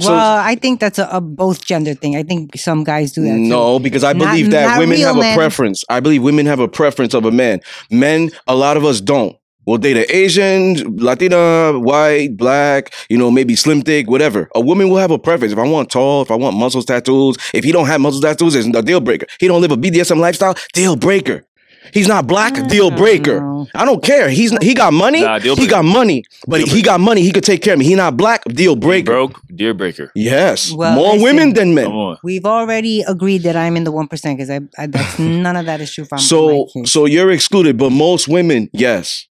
So- 0.00 0.10
well, 0.12 0.38
I 0.38 0.54
think 0.54 0.80
that's 0.80 0.98
a, 0.98 1.06
a 1.12 1.20
both 1.20 1.64
gender 1.66 1.94
thing. 1.94 2.16
I 2.16 2.22
think 2.22 2.56
some 2.56 2.82
guys 2.82 3.12
do 3.12 3.22
that 3.22 3.34
too. 3.34 3.40
No, 3.40 3.78
because 3.78 4.04
I 4.04 4.12
Not- 4.14 4.30
believe 4.30 4.50
that 4.50 4.66
not 4.66 4.78
women 4.78 4.98
have 5.00 5.16
a 5.16 5.34
preference. 5.34 5.84
I 5.90 6.00
believe 6.00 6.22
women 6.22 6.46
have 6.46 6.60
a 6.60 6.68
preference 6.68 7.12
of 7.14 7.24
a 7.26 7.30
man. 7.30 7.60
Men, 7.90 8.30
a 8.46 8.54
lot 8.56 8.76
of 8.76 8.84
us 8.84 9.00
don't. 9.00 9.36
We'll 9.64 9.78
date 9.78 9.96
an 9.96 10.06
Asian, 10.08 10.96
Latina, 10.96 11.78
white, 11.78 12.36
black, 12.36 12.92
you 13.08 13.16
know, 13.16 13.30
maybe 13.30 13.54
slim 13.54 13.82
thick, 13.82 14.10
whatever. 14.10 14.48
A 14.56 14.60
woman 14.60 14.88
will 14.88 14.96
have 14.96 15.12
a 15.12 15.18
preference. 15.20 15.52
If 15.52 15.58
I 15.58 15.68
want 15.68 15.88
tall, 15.88 16.22
if 16.22 16.32
I 16.32 16.34
want 16.34 16.56
muscles, 16.56 16.84
tattoos, 16.84 17.36
if 17.54 17.62
he 17.62 17.70
don't 17.70 17.86
have 17.86 18.00
muscles, 18.00 18.22
tattoos, 18.22 18.56
it's 18.56 18.66
a 18.66 18.82
deal 18.82 19.00
breaker. 19.00 19.26
He 19.38 19.46
don't 19.46 19.60
live 19.60 19.70
a 19.70 19.76
BDSM 19.76 20.18
lifestyle, 20.18 20.56
deal 20.72 20.96
breaker. 20.96 21.44
He's 21.92 22.06
not 22.08 22.26
black, 22.26 22.54
mm. 22.54 22.68
deal 22.68 22.90
breaker. 22.90 23.40
No. 23.40 23.66
I 23.74 23.84
don't 23.84 24.02
care. 24.02 24.28
He's 24.28 24.56
he 24.62 24.74
got 24.74 24.92
money. 24.92 25.22
Nah, 25.22 25.38
he 25.40 25.66
got 25.66 25.84
money, 25.84 26.24
but 26.46 26.58
Deal 26.58 26.66
he 26.66 26.72
breaker. 26.74 26.86
got 26.86 27.00
money. 27.00 27.22
He 27.22 27.32
could 27.32 27.44
take 27.44 27.62
care 27.62 27.74
of 27.74 27.78
me. 27.78 27.84
He 27.84 27.94
not 27.94 28.16
black, 28.16 28.44
deal 28.44 28.76
breaker. 28.76 29.06
Broke, 29.12 29.40
deal 29.54 29.74
breaker. 29.74 30.10
Yes, 30.14 30.72
Well, 30.72 30.94
more 30.94 31.12
listen. 31.14 31.22
women 31.22 31.52
than 31.54 31.74
men. 31.74 32.16
We've 32.22 32.44
already 32.44 33.02
agreed 33.02 33.42
that 33.42 33.56
I'm 33.56 33.76
in 33.76 33.84
the 33.84 33.92
one 33.92 34.08
percent 34.08 34.38
because 34.38 34.50
I, 34.50 34.60
I 34.78 34.86
that's 34.86 35.18
none 35.18 35.56
of 35.56 35.66
that 35.66 35.80
is 35.80 35.92
true. 35.92 36.04
From 36.04 36.18
So 36.18 36.68
so 36.84 37.06
you're 37.06 37.30
excluded, 37.30 37.76
but 37.78 37.90
most 37.90 38.28
women, 38.28 38.68
yes. 38.72 39.26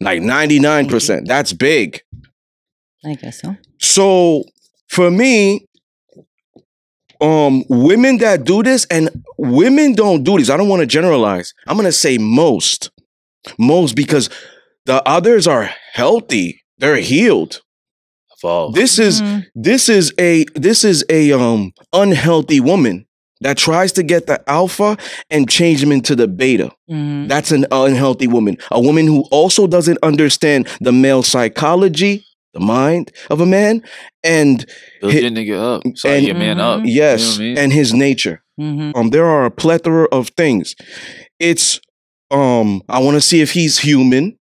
Like 0.00 0.20
99%. 0.20 1.26
That's 1.26 1.52
big. 1.52 2.02
I 3.04 3.14
guess 3.14 3.40
so. 3.40 3.56
So 3.78 4.44
for 4.88 5.10
me, 5.10 5.66
um, 7.22 7.64
women 7.68 8.18
that 8.18 8.44
do 8.44 8.62
this, 8.62 8.84
and 8.90 9.08
women 9.38 9.94
don't 9.94 10.24
do 10.24 10.38
this. 10.38 10.50
I 10.50 10.56
don't 10.56 10.68
want 10.68 10.80
to 10.80 10.86
generalize. 10.86 11.54
I'm 11.66 11.76
gonna 11.76 11.92
say 11.92 12.18
most. 12.18 12.90
Most 13.58 13.96
because 13.96 14.28
the 14.86 15.02
others 15.08 15.46
are 15.46 15.70
healthy. 15.92 16.62
They're 16.78 16.96
healed. 16.96 17.60
Evolve. 18.38 18.74
This 18.74 18.98
is 18.98 19.22
Mhm. 19.22 19.46
this 19.54 19.88
is 19.88 20.12
a 20.18 20.44
this 20.54 20.84
is 20.84 21.04
a 21.08 21.32
um 21.32 21.72
unhealthy 21.92 22.60
woman 22.60 23.06
that 23.40 23.56
tries 23.56 23.92
to 23.92 24.02
get 24.04 24.26
the 24.26 24.40
alpha 24.48 24.96
and 25.30 25.48
change 25.48 25.82
him 25.82 25.92
into 25.92 26.14
the 26.14 26.28
beta. 26.28 26.70
Mhm. 26.90 27.28
That's 27.28 27.50
an 27.52 27.66
unhealthy 27.72 28.26
woman. 28.28 28.56
A 28.70 28.80
woman 28.80 29.06
who 29.06 29.22
also 29.30 29.66
doesn't 29.66 29.98
understand 30.02 30.68
the 30.80 30.92
male 30.92 31.22
psychology, 31.22 32.24
the 32.54 32.60
mind 32.60 33.10
of 33.30 33.40
a 33.40 33.46
man, 33.46 33.82
and 34.22 34.64
Build 35.02 35.12
hit- 35.12 35.22
your 35.22 35.30
nigga 35.32 35.76
up. 35.76 35.82
So 35.96 36.08
and- 36.08 36.24
your 36.26 36.34
man 36.36 36.58
up. 36.60 36.80
Mhm. 36.80 36.86
You 36.88 37.00
know 37.00 37.06
yes, 37.06 37.28
what 37.28 37.34
I 37.36 37.38
mean? 37.44 37.58
and 37.58 37.72
his 37.72 37.92
nature. 37.92 38.42
Mhm. 38.60 38.96
Um, 38.96 39.10
there 39.10 39.26
are 39.26 39.44
a 39.44 39.50
plethora 39.50 40.06
of 40.10 40.28
things. 40.36 40.74
It's 41.38 41.80
um, 42.30 42.80
I 42.88 42.98
want 43.00 43.16
to 43.16 43.20
see 43.20 43.40
if 43.42 43.52
he's 43.52 43.78
human. 43.80 44.38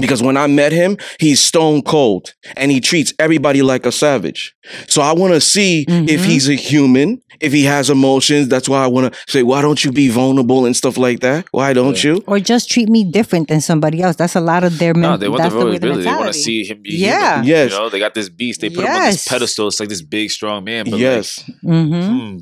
Because 0.00 0.22
when 0.22 0.36
I 0.36 0.46
met 0.46 0.72
him, 0.72 0.96
he's 1.18 1.40
stone 1.40 1.82
cold 1.82 2.34
and 2.56 2.70
he 2.70 2.80
treats 2.80 3.12
everybody 3.18 3.62
like 3.62 3.84
a 3.86 3.92
savage. 3.92 4.54
So 4.88 5.02
I 5.02 5.12
want 5.12 5.34
to 5.34 5.40
see 5.40 5.84
if 5.88 6.20
Mhm. 6.20 6.24
he's 6.24 6.48
a 6.48 6.54
human, 6.54 7.20
if 7.40 7.52
he 7.52 7.64
has 7.64 7.90
emotions. 7.90 8.48
That's 8.48 8.68
why 8.68 8.82
I 8.82 8.86
want 8.86 9.12
to 9.12 9.18
say, 9.28 9.42
why 9.42 9.60
don't 9.62 9.84
you 9.84 9.90
be 9.92 10.08
vulnerable 10.08 10.66
and 10.66 10.76
stuff 10.76 10.96
like 10.96 11.20
that? 11.20 11.46
Why 11.52 11.72
don't 11.72 12.02
Yeah. 12.02 12.12
you? 12.14 12.24
Or 12.26 12.38
just 12.40 12.70
treat 12.70 12.88
me 12.88 13.04
different 13.04 13.48
than 13.48 13.60
somebody 13.60 14.00
else. 14.02 14.16
That's 14.16 14.36
a 14.36 14.40
lot 14.40 14.62
of 14.64 14.78
their 14.78 14.94
No, 14.94 15.16
they 15.16 15.28
want 15.28 15.42
that's 15.42 15.54
the 15.54 15.64
the 15.64 15.78
the. 15.78 15.94
They 16.02 16.06
want 16.06 16.26
to 16.32 16.32
see 16.32 16.64
him 16.64 16.80
be 16.82 16.90
Yeah. 16.96 17.36
human. 17.36 17.48
Yes. 17.48 17.70
You 17.72 17.78
know, 17.78 17.88
they 17.88 17.98
got 17.98 18.14
this 18.14 18.28
beast. 18.28 18.60
They 18.60 18.70
put 18.70 18.84
him 18.84 18.90
on 18.92 19.10
this 19.10 19.26
pedestal. 19.26 19.68
It's 19.68 19.80
like 19.80 19.88
this 19.88 20.02
big, 20.02 20.30
strong 20.30 20.64
man. 20.64 20.84
But 20.90 20.98
yes. 21.00 21.42
Like, 21.62 21.86
hmm, 21.86 22.38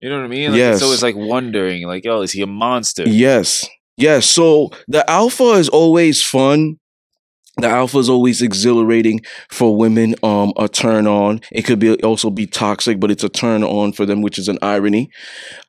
you 0.00 0.08
know 0.10 0.16
what 0.18 0.24
I 0.24 0.28
mean? 0.28 0.50
Like, 0.52 0.58
Yes. 0.58 0.74
It's 0.76 0.84
always 0.84 1.02
like 1.02 1.16
wondering, 1.16 1.86
like, 1.86 2.04
yo, 2.04 2.22
is 2.22 2.32
he 2.32 2.40
a 2.42 2.46
monster? 2.46 3.04
Yes. 3.06 3.66
Yes. 3.96 4.26
So 4.26 4.70
the 4.88 5.08
alpha 5.10 5.52
is 5.52 5.68
always 5.68 6.22
fun. 6.22 6.76
The 7.56 7.68
alpha 7.68 7.98
is 7.98 8.08
always 8.08 8.42
exhilarating 8.42 9.20
for 9.48 9.76
women. 9.76 10.14
Um, 10.22 10.52
a 10.56 10.68
turn 10.68 11.06
on. 11.06 11.40
It 11.52 11.62
could 11.62 11.78
be 11.78 11.94
also 12.02 12.30
be 12.30 12.46
toxic, 12.46 12.98
but 12.98 13.10
it's 13.10 13.24
a 13.24 13.28
turn 13.28 13.62
on 13.62 13.92
for 13.92 14.06
them, 14.06 14.22
which 14.22 14.38
is 14.38 14.48
an 14.48 14.58
irony. 14.60 15.10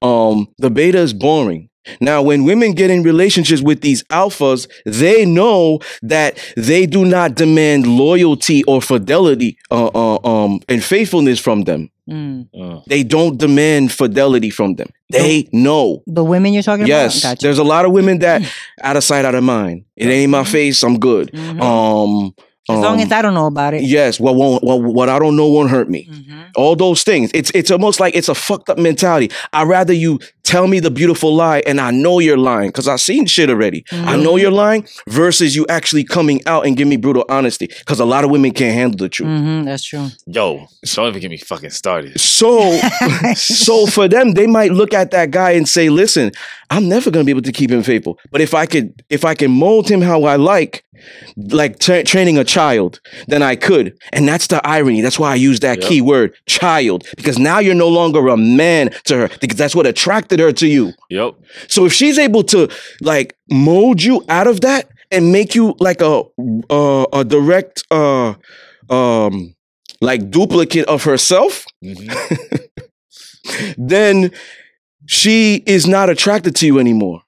Um, 0.02 0.48
the 0.58 0.72
beta 0.72 1.00
is 1.00 1.14
boring. 1.14 1.70
Now, 2.02 2.22
when 2.22 2.46
women 2.46 2.74
get 2.74 2.90
in 2.90 3.04
relationships 3.04 3.62
with 3.62 3.82
these 3.82 4.04
alphas, 4.06 4.68
they 4.86 5.26
know 5.26 5.80
that 6.02 6.38
they 6.58 6.86
do 6.86 7.06
not 7.06 7.36
demand 7.36 7.86
loyalty 7.86 8.64
or 8.64 8.82
fidelity, 8.82 9.58
uh, 9.70 9.92
uh, 9.94 10.18
um, 10.24 10.62
and 10.68 10.84
faithfulness 10.84 11.40
from 11.40 11.64
them. 11.64 11.92
Mm. 12.10 12.48
Uh, 12.60 12.82
They 12.88 13.04
don't 13.04 13.38
demand 13.38 13.92
fidelity 13.92 14.50
from 14.50 14.76
them. 14.76 14.88
They 15.10 15.48
know. 15.52 16.04
The 16.08 16.24
women 16.24 16.54
you're 16.54 16.64
talking 16.64 16.86
Yes, 16.88 17.20
about? 17.20 17.30
Gotcha. 17.32 17.46
there's 17.48 17.58
a 17.58 17.64
lot 17.64 17.86
of 17.86 17.92
women 17.92 18.20
that 18.20 18.42
out 18.84 18.96
of 18.98 19.04
sight, 19.04 19.26
out 19.26 19.36
of 19.36 19.44
mind. 19.44 19.86
It 19.96 20.06
ain't 20.06 20.26
in 20.26 20.30
my 20.30 20.44
face. 20.44 20.84
I'm 20.84 21.00
good. 21.00 21.32
Mhm. 21.32 21.62
Um, 21.62 22.34
as 22.68 22.80
long 22.80 22.96
um, 22.96 23.00
as 23.00 23.12
I 23.12 23.22
don't 23.22 23.36
know 23.36 23.46
about 23.46 23.76
it. 23.76 23.84
yes, 23.84 24.20
what 24.20 24.36
won't, 24.36 24.64
what, 24.64 24.82
what 24.82 25.08
I 25.10 25.20
don't 25.20 25.36
know 25.36 25.48
won't 25.50 25.70
hurt 25.70 25.88
me. 25.90 26.08
Mhm. 26.12 26.48
All 26.56 26.76
those 26.76 27.04
things. 27.04 27.30
It's 27.34 27.52
it's 27.54 27.70
almost 27.70 28.00
like 28.00 28.16
it's 28.16 28.28
a 28.30 28.34
fucked 28.36 28.70
up 28.70 28.78
mentality. 28.80 29.30
I'd 29.54 29.68
rather 29.68 29.94
you 29.94 30.20
tell 30.46 30.68
me 30.68 30.80
the 30.80 30.92
beautiful 30.92 31.36
lie 31.36 31.62
and 31.66 31.82
I 31.82 31.92
know 31.92 32.20
you're 32.20 32.38
lying 32.38 32.70
because 32.70 32.88
I've 32.88 33.02
seen 33.02 33.26
shit 33.26 33.50
already. 33.50 33.84
I 33.92 34.16
know 34.16 34.36
you're 34.38 34.52
lying 34.52 34.88
versus 35.10 35.56
you 35.56 35.66
actually 35.68 36.04
coming 36.04 36.40
out 36.46 36.66
and 36.66 36.78
give 36.78 36.88
me 36.88 36.98
brutal 36.98 37.26
honesty 37.30 37.68
because 37.80 38.00
a 38.00 38.06
lot 38.06 38.24
of 38.24 38.30
women 38.32 38.52
can't 38.52 38.74
handle 38.74 38.98
the 38.98 39.10
truth. 39.10 39.30
Mhm, 39.30 39.66
That's 39.66 39.84
true. 39.84 40.08
yo, 40.28 40.68
don't 40.94 41.08
even 41.10 41.22
get 41.22 41.32
me 41.32 41.38
fucking 41.38 41.72
started. 41.72 42.20
So, 42.20 42.78
so 43.36 43.86
for 43.88 44.08
them, 44.08 44.34
they 44.34 44.48
might 44.48 44.72
look 44.72 44.94
at 44.94 45.12
that 45.12 45.32
guy 45.32 45.52
and 45.52 45.68
say, 45.68 45.90
"Listen, 45.90 46.32
I'm 46.70 46.88
never 46.88 47.12
gonna 47.12 47.26
be 47.26 47.32
able 47.32 47.42
to 47.44 47.52
keep 47.52 47.72
him 47.72 47.84
faithful. 47.84 48.20
But 48.32 48.42
if 48.42 48.54
I 48.54 48.66
could, 48.66 49.04
if 49.10 49.26
I 49.26 49.34
can 49.36 49.52
mold 49.52 49.90
him 49.90 50.02
how 50.02 50.24
I 50.24 50.36
like, 50.36 50.84
like 51.36 51.80
tra- 51.80 52.04
training 52.04 52.38
a 52.38 52.44
child, 52.44 53.00
then 53.28 53.42
I 53.42 53.56
could." 53.56 53.98
And 54.14 54.28
that's 54.28 54.48
the 54.48 54.66
irony. 54.68 55.02
That's 55.02 55.20
why 55.20 55.32
I 55.32 55.36
use 55.36 55.60
that 55.62 55.80
Yep. 55.82 55.90
key 55.90 56.02
word, 56.02 56.34
child, 56.48 57.06
because 57.18 57.38
now 57.40 57.60
you're 57.60 57.76
no 57.76 57.90
longer 57.90 58.28
a 58.28 58.38
man 58.38 58.90
to 59.06 59.18
her, 59.18 59.30
because 59.42 59.58
that's 59.58 59.76
what 59.76 59.86
attracted 59.86 60.35
her 60.40 60.52
to 60.54 60.68
you. 60.68 60.94
Yep. 61.10 61.36
So 61.68 61.86
if 61.86 61.94
she's 61.94 62.18
able 62.18 62.44
to 62.46 62.70
like 63.02 63.36
mold 63.52 64.02
you 64.04 64.24
out 64.30 64.48
of 64.48 64.62
that 64.62 64.90
and 65.12 65.32
make 65.32 65.56
you 65.56 65.76
like 65.80 66.02
a 66.02 66.24
uh, 66.70 67.06
a 67.14 67.24
direct 67.24 67.84
uh 67.92 68.34
um 68.90 69.56
like 70.02 70.30
duplicate 70.30 70.86
of 70.88 71.04
herself, 71.04 71.66
Mhm. 71.84 72.68
then 73.78 74.32
she 75.08 75.64
is 75.66 75.88
not 75.88 76.10
attracted 76.10 76.56
to 76.58 76.66
you 76.66 76.80
anymore. 76.80 77.22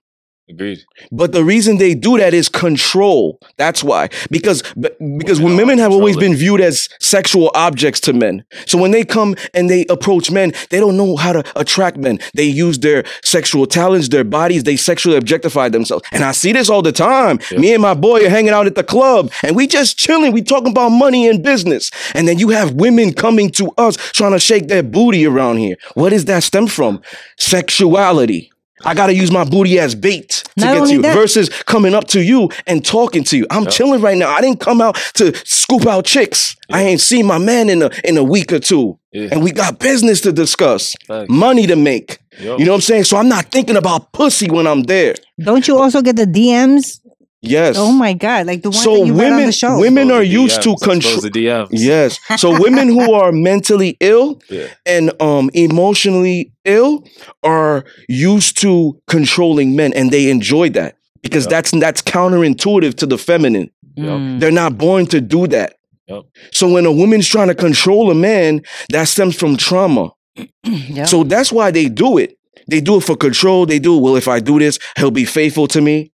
Agreed. 0.50 0.80
But 1.12 1.34
the 1.34 1.44
reason 1.44 1.78
they 1.78 1.94
do 1.94 2.18
that 2.18 2.34
is 2.34 2.48
control. 2.48 3.38
That's 3.58 3.84
why. 3.84 4.08
Because 4.32 4.64
b- 4.80 4.90
because 5.18 5.42
Women 5.42 5.78
have 5.78 5.92
always 5.92 6.16
been 6.16 6.36
viewed 6.36 6.62
as 6.62 6.88
sexual 7.00 7.52
objects 7.54 8.00
to 8.02 8.14
men. 8.14 8.46
So 8.66 8.78
when 8.78 8.92
they 8.92 9.04
come 9.04 9.36
and 9.54 9.70
they 9.70 9.86
approach 9.90 10.32
men, 10.32 10.54
they 10.70 10.80
don't 10.80 10.96
know 10.96 11.18
how 11.18 11.34
to 11.34 11.44
attract 11.60 11.98
men. 11.98 12.20
They 12.34 12.46
use 12.46 12.80
their 12.80 13.04
sexual 13.24 13.66
talents, 13.66 14.08
their 14.10 14.24
bodies, 14.24 14.64
they 14.64 14.78
sexually 14.78 15.18
objectify 15.18 15.68
themselves. 15.70 16.08
And 16.14 16.24
I 16.24 16.32
see 16.32 16.54
this 16.54 16.70
all 16.70 16.82
the 16.82 16.92
time. 16.94 17.40
Yeah. 17.52 17.60
Me 17.60 17.74
and 17.74 17.82
my 17.82 17.94
boy 17.94 18.26
are 18.26 18.30
hanging 18.30 18.52
out 18.54 18.68
at 18.68 18.76
the 18.76 18.84
club 18.84 19.32
and 19.44 19.56
we 19.56 19.68
just 19.68 19.98
chilling. 20.00 20.32
We 20.32 20.42
talking 20.42 20.72
about 20.72 20.90
money 20.90 21.28
and 21.28 21.44
business. 21.44 21.92
And 22.14 22.26
then 22.28 22.40
you 22.40 22.50
have 22.50 22.74
women 22.74 23.14
coming 23.14 23.50
to 23.52 23.72
us 23.78 23.98
trying 23.98 24.32
to 24.32 24.40
shake 24.40 24.68
their 24.70 24.84
booty 24.84 25.26
around 25.26 25.58
here. 25.58 25.76
What 25.96 26.10
does 26.10 26.26
that 26.26 26.44
stem 26.44 26.68
from? 26.68 27.02
Sexuality. 27.38 28.52
I 28.86 28.94
gotta 28.94 29.14
use 29.14 29.32
my 29.32 29.44
booty 29.44 29.80
as 29.80 29.96
bait 29.96 30.44
to 30.58 30.66
Not 30.66 30.78
get 30.78 30.86
to 30.88 30.94
you 30.94 31.02
that- 31.02 31.16
versus 31.16 31.50
coming 31.66 31.94
up 31.96 32.08
to 32.10 32.22
you 32.22 32.50
and 32.68 32.86
talking 32.86 33.24
to 33.26 33.38
you. 33.38 33.48
I'm 33.50 33.64
Yeah. 33.64 33.70
chilling 33.70 34.02
right 34.02 34.18
now. 34.18 34.30
I 34.32 34.42
didn't 34.42 34.60
come 34.60 34.82
out 34.82 34.96
to 35.16 35.34
scoop 35.46 35.88
out 35.88 36.06
chicks. 36.06 36.56
I 36.72 36.84
ain't 36.84 37.02
seen 37.02 37.26
my 37.26 37.38
man 37.40 37.70
in 37.70 37.82
a 37.82 37.90
in 38.04 38.18
a 38.18 38.24
week 38.24 38.52
or 38.52 38.60
two. 38.60 38.98
Yeah. 39.14 39.30
And 39.32 39.42
we 39.44 39.52
got 39.52 39.80
business 39.80 40.22
to 40.22 40.32
discuss, 40.32 40.94
Facts. 41.08 41.30
money 41.30 41.66
to 41.68 41.76
make. 41.76 42.20
Yup. 42.40 42.60
You 42.60 42.66
know 42.66 42.74
what 42.74 42.76
I'm 42.78 42.82
saying? 42.82 43.06
So 43.06 43.18
I'm 43.18 43.30
not 43.30 43.46
thinking 43.52 43.78
about 43.78 44.12
pussy 44.12 44.48
when 44.50 44.68
I'm 44.68 44.84
there. 44.84 45.16
Don't 45.42 45.68
you 45.68 45.80
also 45.80 46.02
get 46.04 46.16
the 46.18 46.28
DMs? 46.28 47.00
Yes. 47.50 47.76
Oh 47.78 47.92
my 47.92 48.14
god! 48.14 48.48
Like 48.48 48.62
the 48.62 48.70
ones 48.70 48.84
So 48.84 48.98
that 48.98 49.06
you 49.08 49.14
read 49.14 49.26
on 49.26 49.32
women- 49.32 49.46
the 49.48 49.52
show. 49.52 49.80
women- 49.80 50.08
Expose 50.10 50.20
are 50.20 50.24
used 50.24 50.62
to 50.64 50.70
DMs, 50.70 50.82
control- 50.84 51.22
the 51.22 51.30
DMs. 51.32 51.68
Yes. 51.72 52.20
So 52.38 52.60
women 52.60 52.88
who 52.90 53.14
are 53.14 53.32
mentally 53.32 53.98
ill 54.00 54.40
Yeah. 54.50 54.68
and 54.86 55.12
um 55.22 55.50
emotionally 55.54 56.52
ill 56.66 57.04
are 57.44 57.86
used 58.10 58.60
to 58.62 58.98
controlling 59.08 59.76
men 59.76 59.94
and 59.94 60.12
they 60.12 60.30
enjoy 60.30 60.70
that 60.72 60.96
because 61.22 61.46
Yep. 61.46 61.50
that's 61.52 61.72
that's 61.72 62.02
counterintuitive 62.02 62.96
to 62.96 63.06
the 63.06 63.18
feminine. 63.18 63.70
Mm. 63.98 64.40
They're 64.40 64.52
not 64.52 64.78
born 64.78 65.06
to 65.08 65.20
do 65.22 65.48
that. 65.48 65.74
Yep. 66.08 66.24
So 66.52 66.70
when 66.72 66.86
a 66.86 66.92
woman's 66.92 67.28
trying 67.28 67.48
to 67.50 67.56
control 67.56 68.12
a 68.12 68.16
man, 68.16 68.62
that 68.92 69.08
stems 69.08 69.36
from 69.36 69.58
trauma. 69.58 70.12
Yeah. 70.64 71.06
So 71.06 71.24
that's 71.24 71.52
why 71.52 71.72
they 71.72 71.88
do 71.90 72.18
it. 72.18 72.38
They 72.70 72.82
do 72.82 72.98
it 72.98 73.04
for 73.04 73.16
control. 73.16 73.66
They 73.66 73.80
do 73.80 73.98
well, 73.98 74.16
if 74.18 74.28
I 74.28 74.40
do 74.40 74.60
this, 74.60 74.78
he'll 74.98 75.12
be 75.12 75.26
faithful 75.26 75.68
to 75.70 75.82
me. 75.82 76.12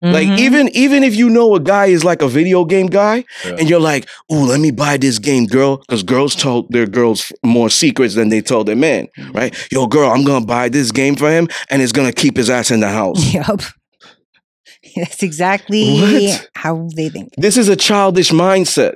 Like 0.00 0.28
Mhm. 0.28 0.38
even 0.38 0.68
even 0.74 1.02
if 1.02 1.16
you 1.16 1.28
know 1.28 1.54
a 1.56 1.60
guy 1.60 1.86
is 1.86 2.04
like 2.04 2.22
a 2.22 2.28
video 2.28 2.64
game 2.64 2.86
guy, 2.86 3.24
Yeah. 3.44 3.56
and 3.58 3.68
you're 3.68 3.80
like, 3.80 4.06
"Oh, 4.30 4.44
let 4.44 4.60
me 4.60 4.70
buy 4.70 4.96
this 4.96 5.18
game, 5.18 5.46
girl," 5.46 5.78
because 5.78 6.04
girls 6.04 6.36
told 6.36 6.70
their 6.70 6.86
girls 6.86 7.32
more 7.44 7.68
secrets 7.68 8.14
than 8.14 8.28
they 8.28 8.40
told 8.40 8.68
their 8.68 8.76
man, 8.76 9.08
Mm-hmm. 9.18 9.32
right? 9.36 9.54
Yo, 9.72 9.86
girl, 9.88 10.10
I'm 10.10 10.22
gonna 10.22 10.46
buy 10.46 10.68
this 10.68 10.92
game 10.92 11.16
for 11.16 11.28
him, 11.30 11.48
and 11.68 11.82
it's 11.82 11.90
gonna 11.92 12.12
keep 12.12 12.36
his 12.36 12.48
ass 12.48 12.70
in 12.70 12.78
the 12.80 12.88
house. 12.90 13.34
Yep. 13.34 13.60
That's 14.96 15.22
exactly 15.22 16.00
What? 16.00 16.48
how 16.54 16.88
they 16.96 17.08
think. 17.08 17.30
this 17.36 17.56
is 17.56 17.68
a 17.68 17.76
childish 17.76 18.30
mindset. 18.30 18.94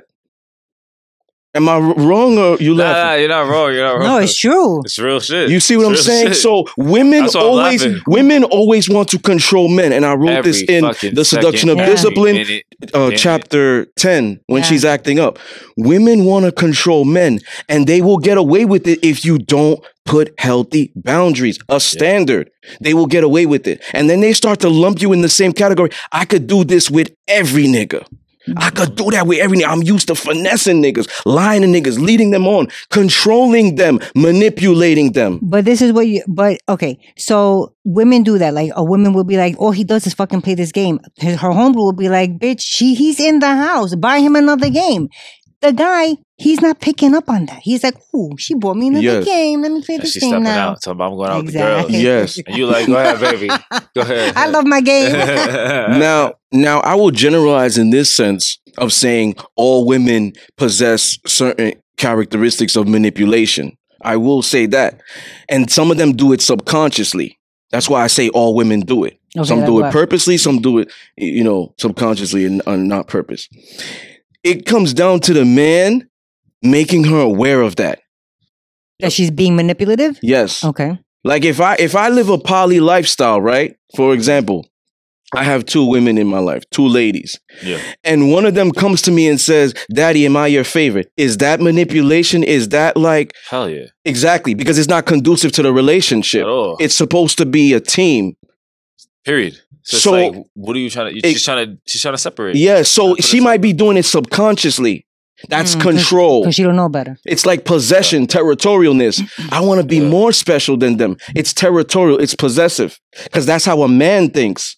Am 1.55 1.69
I 1.69 1.77
wrong 1.77 2.37
or 2.39 2.57
you 2.57 2.73
Nah, 2.73 2.83
nah, 2.83 2.89
laughing? 2.91 3.19
you're 3.21 3.29
not 3.29 3.47
wrong. 3.47 3.73
You're 3.73 3.83
not 3.85 3.93
wrong. 3.97 4.03
No, 4.03 4.17
it's 4.17 4.35
true. 4.35 4.81
It's 4.83 4.97
real 4.97 5.19
shit. 5.19 5.49
You 5.51 5.59
see 5.59 5.77
what 5.77 5.85
I'm 5.85 5.91
real 5.91 6.01
saying? 6.01 6.27
shit. 6.29 6.37
So 6.37 6.65
women 6.77 7.21
That's 7.23 7.35
why 7.35 7.41
I'm 7.41 7.47
always 7.47 7.85
laughing. 7.85 8.01
women 8.07 8.43
always 8.45 8.89
want 8.89 9.09
to 9.09 9.19
control 9.19 9.67
men, 9.69 9.93
and 9.93 10.03
I 10.03 10.13
wrote 10.15 10.31
Every 10.31 10.51
this 10.51 10.61
in 10.63 10.81
fucking 10.83 11.13
the 11.13 11.23
seduction 11.23 11.69
of 11.69 11.77
second, 11.77 11.87
Yeah. 11.89 11.95
discipline. 11.95 12.35
minute, 12.37 12.63
uh, 12.95 13.09
Yeah. 13.11 13.17
chapter 13.17 13.85
10 13.97 14.39
when 14.47 14.63
Yeah. 14.63 14.67
she's 14.69 14.83
acting 14.83 15.19
up. 15.19 15.37
Women 15.77 16.25
want 16.25 16.45
to 16.45 16.51
control 16.51 17.05
men 17.05 17.39
and 17.69 17.85
they 17.85 18.01
will 18.01 18.17
get 18.17 18.37
away 18.39 18.65
with 18.65 18.87
it 18.87 18.97
if 19.03 19.23
you 19.23 19.37
don't 19.37 19.79
put 20.05 20.33
healthy 20.39 20.91
boundaries, 20.95 21.59
a 21.69 21.79
standard. 21.79 22.49
They 22.81 22.93
will 22.95 23.05
get 23.05 23.23
away 23.23 23.45
with 23.45 23.67
it. 23.67 23.79
And 23.93 24.09
then 24.09 24.21
they 24.21 24.33
start 24.33 24.59
to 24.61 24.69
lump 24.69 25.01
you 25.03 25.13
in 25.13 25.21
the 25.21 25.29
same 25.29 25.53
category. 25.53 25.91
I 26.11 26.25
could 26.25 26.47
do 26.47 26.63
this 26.63 26.89
with 26.89 27.11
every 27.27 27.65
nigga. 27.67 28.03
I 28.57 28.69
could 28.69 28.95
do 28.95 29.09
that 29.11 29.27
with 29.27 29.39
everything. 29.39 29.65
I'm 29.65 29.83
used 29.83 30.07
to 30.07 30.15
finessing 30.15 30.81
niggas, 30.81 31.09
lying 31.25 31.61
to 31.61 31.67
niggas, 31.67 31.99
leading 31.99 32.31
them 32.31 32.47
on, 32.47 32.67
controlling 32.89 33.75
them, 33.75 33.99
manipulating 34.15 35.13
them. 35.13 35.39
But 35.41 35.65
this 35.65 35.81
is 35.81 35.93
what 35.93 36.07
you. 36.07 36.23
But 36.27 36.59
okay, 36.67 36.99
so 37.17 37.73
women 37.85 38.23
do 38.23 38.37
that. 38.37 38.53
Like 38.53 38.71
a 38.75 38.83
woman 38.83 39.13
will 39.13 39.23
be 39.23 39.37
like, 39.37 39.55
"All 39.59 39.71
he 39.71 39.83
does 39.83 40.05
is 40.07 40.13
fucking 40.13 40.41
play 40.41 40.55
this 40.55 40.71
game." 40.71 40.99
Her, 41.19 41.35
homegirl 41.35 41.75
will 41.75 41.93
be 41.93 42.09
like, 42.09 42.37
"Bitch, 42.37 42.61
she 42.61 42.95
he's 42.95 43.19
in 43.19 43.39
the 43.39 43.55
house. 43.55 43.95
Buy 43.95 44.19
him 44.19 44.35
another 44.35 44.69
game." 44.69 45.09
The 45.63 45.71
guy, 45.71 46.17
he's 46.35 46.59
not 46.61 46.81
picking 46.81 47.15
up 47.15 47.29
on 47.29 47.45
that. 47.45 47.59
He's 47.63 47.83
like, 47.85 47.95
"Ooh, 48.13 48.31
she 48.37 48.53
bought 48.53 48.75
me 48.75 48.87
another 48.89 49.01
Yes. 49.01 49.23
game. 49.25 49.61
Let 49.61 49.71
me 49.71 49.81
play 49.81 49.95
this 49.97 50.11
she's 50.11 50.21
game 50.21 50.31
stepping 50.31 50.43
now." 50.43 50.71
out. 50.71 50.81
Talking 50.81 50.91
about 50.97 51.11
I'm 51.11 51.15
going 51.17 51.29
out 51.31 51.43
Exactly. 51.45 51.93
with 51.95 52.03
Yes. 52.03 52.35
the 52.35 52.43
girls. 52.43 52.47
Yes, 52.47 52.47
and 52.47 52.57
you 52.57 52.65
like, 52.67 52.87
go 52.87 52.95
ahead, 52.97 53.19
baby. 53.21 53.47
Go 53.95 54.01
ahead. 54.01 54.33
I 54.35 54.47
love 54.49 54.65
my 54.65 54.81
game. 54.81 55.11
now, 55.99 56.33
now 56.51 56.79
I 56.81 56.95
will 56.95 57.11
generalize 57.11 57.77
in 57.77 57.91
this 57.91 58.13
sense 58.13 58.59
of 58.77 58.91
saying 58.91 59.35
all 59.55 59.85
women 59.85 60.33
possess 60.57 61.17
certain 61.25 61.73
characteristics 61.97 62.75
of 62.75 62.87
manipulation. 62.87 63.77
I 64.01 64.17
will 64.17 64.41
say 64.41 64.65
that, 64.65 64.99
and 65.47 65.71
some 65.71 65.91
of 65.91 65.97
them 65.97 66.11
do 66.11 66.33
it 66.33 66.41
subconsciously. 66.41 67.39
That's 67.71 67.89
why 67.89 68.03
I 68.03 68.07
say 68.07 68.27
all 68.29 68.53
women 68.53 68.81
do 68.81 69.05
it. 69.05 69.17
Okay, 69.37 69.47
some 69.47 69.63
do 69.65 69.79
it 69.79 69.83
what? 69.83 69.93
purposely, 69.93 70.37
some 70.37 70.59
do 70.59 70.79
it, 70.79 70.91
you 71.15 71.43
know, 71.43 71.73
subconsciously 71.79 72.43
and 72.45 72.61
uh, 72.67 72.75
not 72.75 73.07
purpose. 73.07 73.47
It 74.43 74.65
comes 74.65 74.93
down 74.93 75.19
to 75.21 75.33
the 75.33 75.45
man 75.45 76.09
making 76.61 77.05
her 77.05 77.19
aware 77.19 77.61
of 77.61 77.75
that. 77.77 77.99
that 78.99 79.11
she's 79.13 79.31
being 79.31 79.55
manipulative. 79.55 80.19
Yes. 80.21 80.63
Okay. 80.63 80.99
Like 81.23 81.43
if 81.45 81.61
I 81.61 81.75
if 81.75 81.95
I 81.95 82.09
live 82.09 82.29
a 82.29 82.37
poly 82.37 82.79
lifestyle, 82.79 83.41
right? 83.41 83.75
For 83.95 84.13
example, 84.13 84.67
I 85.35 85.43
have 85.43 85.65
two 85.65 85.85
women 85.85 86.17
in 86.17 86.27
my 86.27 86.39
life, 86.39 86.63
two 86.69 86.87
ladies. 86.87 87.39
Yeah. 87.63 87.79
And 88.03 88.31
one 88.31 88.45
of 88.45 88.53
them 88.55 88.71
comes 88.71 89.01
to 89.03 89.11
me 89.11 89.27
and 89.29 89.39
says, 89.39 89.73
"Daddy, 89.93 90.25
am 90.25 90.35
I 90.35 90.47
your 90.47 90.65
favorite?" 90.65 91.11
Is 91.17 91.37
that 91.37 91.61
manipulation? 91.61 92.43
Is 92.43 92.69
that 92.69 92.97
like 92.97 93.33
Hell 93.49 93.69
yeah. 93.69 93.85
exactly 94.05 94.53
because 94.53 94.77
it's 94.77 94.89
not 94.89 95.05
conducive 95.05 95.53
to 95.53 95.61
the 95.63 95.71
relationship. 95.73 96.41
At 96.41 96.49
all. 96.49 96.77
It's 96.79 96.95
supposed 96.95 97.37
to 97.37 97.45
be 97.45 97.73
a 97.73 97.79
team. 97.79 98.35
Period. 99.25 99.59
So, 99.83 99.95
it's 99.97 100.03
So- 100.03 100.11
like, 100.11 100.45
what 100.53 100.75
are 100.75 100.79
you 100.79 100.89
trying 100.89 101.13
to? 101.13 101.17
It- 101.19 101.31
she's 101.33 101.43
trying 101.43 101.65
to. 101.67 101.77
She's 101.85 102.01
trying 102.01 102.13
to 102.13 102.17
separate. 102.17 102.55
Yeah, 102.55 102.83
so 102.83 103.15
she 103.17 103.39
might 103.39 103.61
be 103.61 103.73
doing 103.73 103.97
it 103.97 104.03
subconsciously. 104.05 105.05
That's 105.49 105.75
Mm, 105.75 105.81
'cause- 105.81 105.95
control. 105.95 106.41
Because 106.43 106.55
she 106.55 106.63
don't 106.63 106.75
know 106.77 106.87
better. 106.89 107.17
It's 107.25 107.45
like 107.45 107.65
possession, 107.65 108.27
territorialness. 108.27 109.21
I 109.51 109.59
want 109.59 109.81
to 109.81 109.85
be 109.85 109.97
Yeah. 109.97 110.07
more 110.07 110.31
special 110.31 110.77
than 110.77 110.97
them. 110.97 111.17
It's 111.35 111.51
territorial, 111.53 112.17
it's 112.19 112.35
possessive. 112.35 112.97
Because 113.23 113.45
that's 113.45 113.65
how 113.65 113.81
a 113.83 113.87
man 113.89 114.29
thinks. 114.29 114.77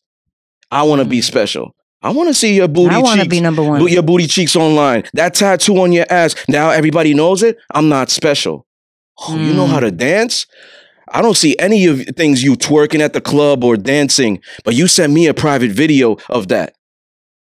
I 0.72 0.82
want 0.84 1.02
to 1.02 1.06
be 1.08 1.22
special. 1.22 1.76
I 2.02 2.10
want 2.12 2.30
to 2.30 2.34
see 2.34 2.56
your 2.56 2.68
booty 2.68 2.96
I 2.96 3.00
want 3.00 3.22
to 3.22 3.28
be 3.30 3.40
number 3.42 3.62
one. 3.64 3.80
Bo- 3.80 3.88
your 3.88 4.02
booty 4.04 4.28
cheeks 4.28 4.56
online. 4.56 5.04
That 5.14 5.36
tattoo 5.36 5.80
on 5.82 5.92
your 5.92 6.06
ass. 6.10 6.34
Now 6.48 6.70
everybody 6.72 7.14
knows 7.14 7.44
it. 7.44 7.58
I'm 7.74 7.88
not 7.90 8.10
special. 8.10 8.66
Oh, 9.28 9.36
you 9.38 9.54
know 9.54 9.66
Mm. 9.66 9.70
how 9.70 9.80
to 9.82 9.92
dance? 9.92 10.46
I 11.12 11.22
don't 11.22 11.38
see 11.38 11.56
any 11.60 11.86
of 11.86 12.00
the 12.06 12.12
things 12.14 12.44
you 12.44 12.56
twerking 12.56 13.00
at 13.00 13.14
the 13.14 13.22
club 13.22 13.64
or 13.64 13.78
dancing, 13.78 14.42
but 14.64 14.74
you 14.76 14.88
sent 14.88 15.14
me 15.14 15.28
a 15.28 15.34
private 15.34 15.72
video 15.72 16.18
of 16.30 16.48
that. 16.50 16.74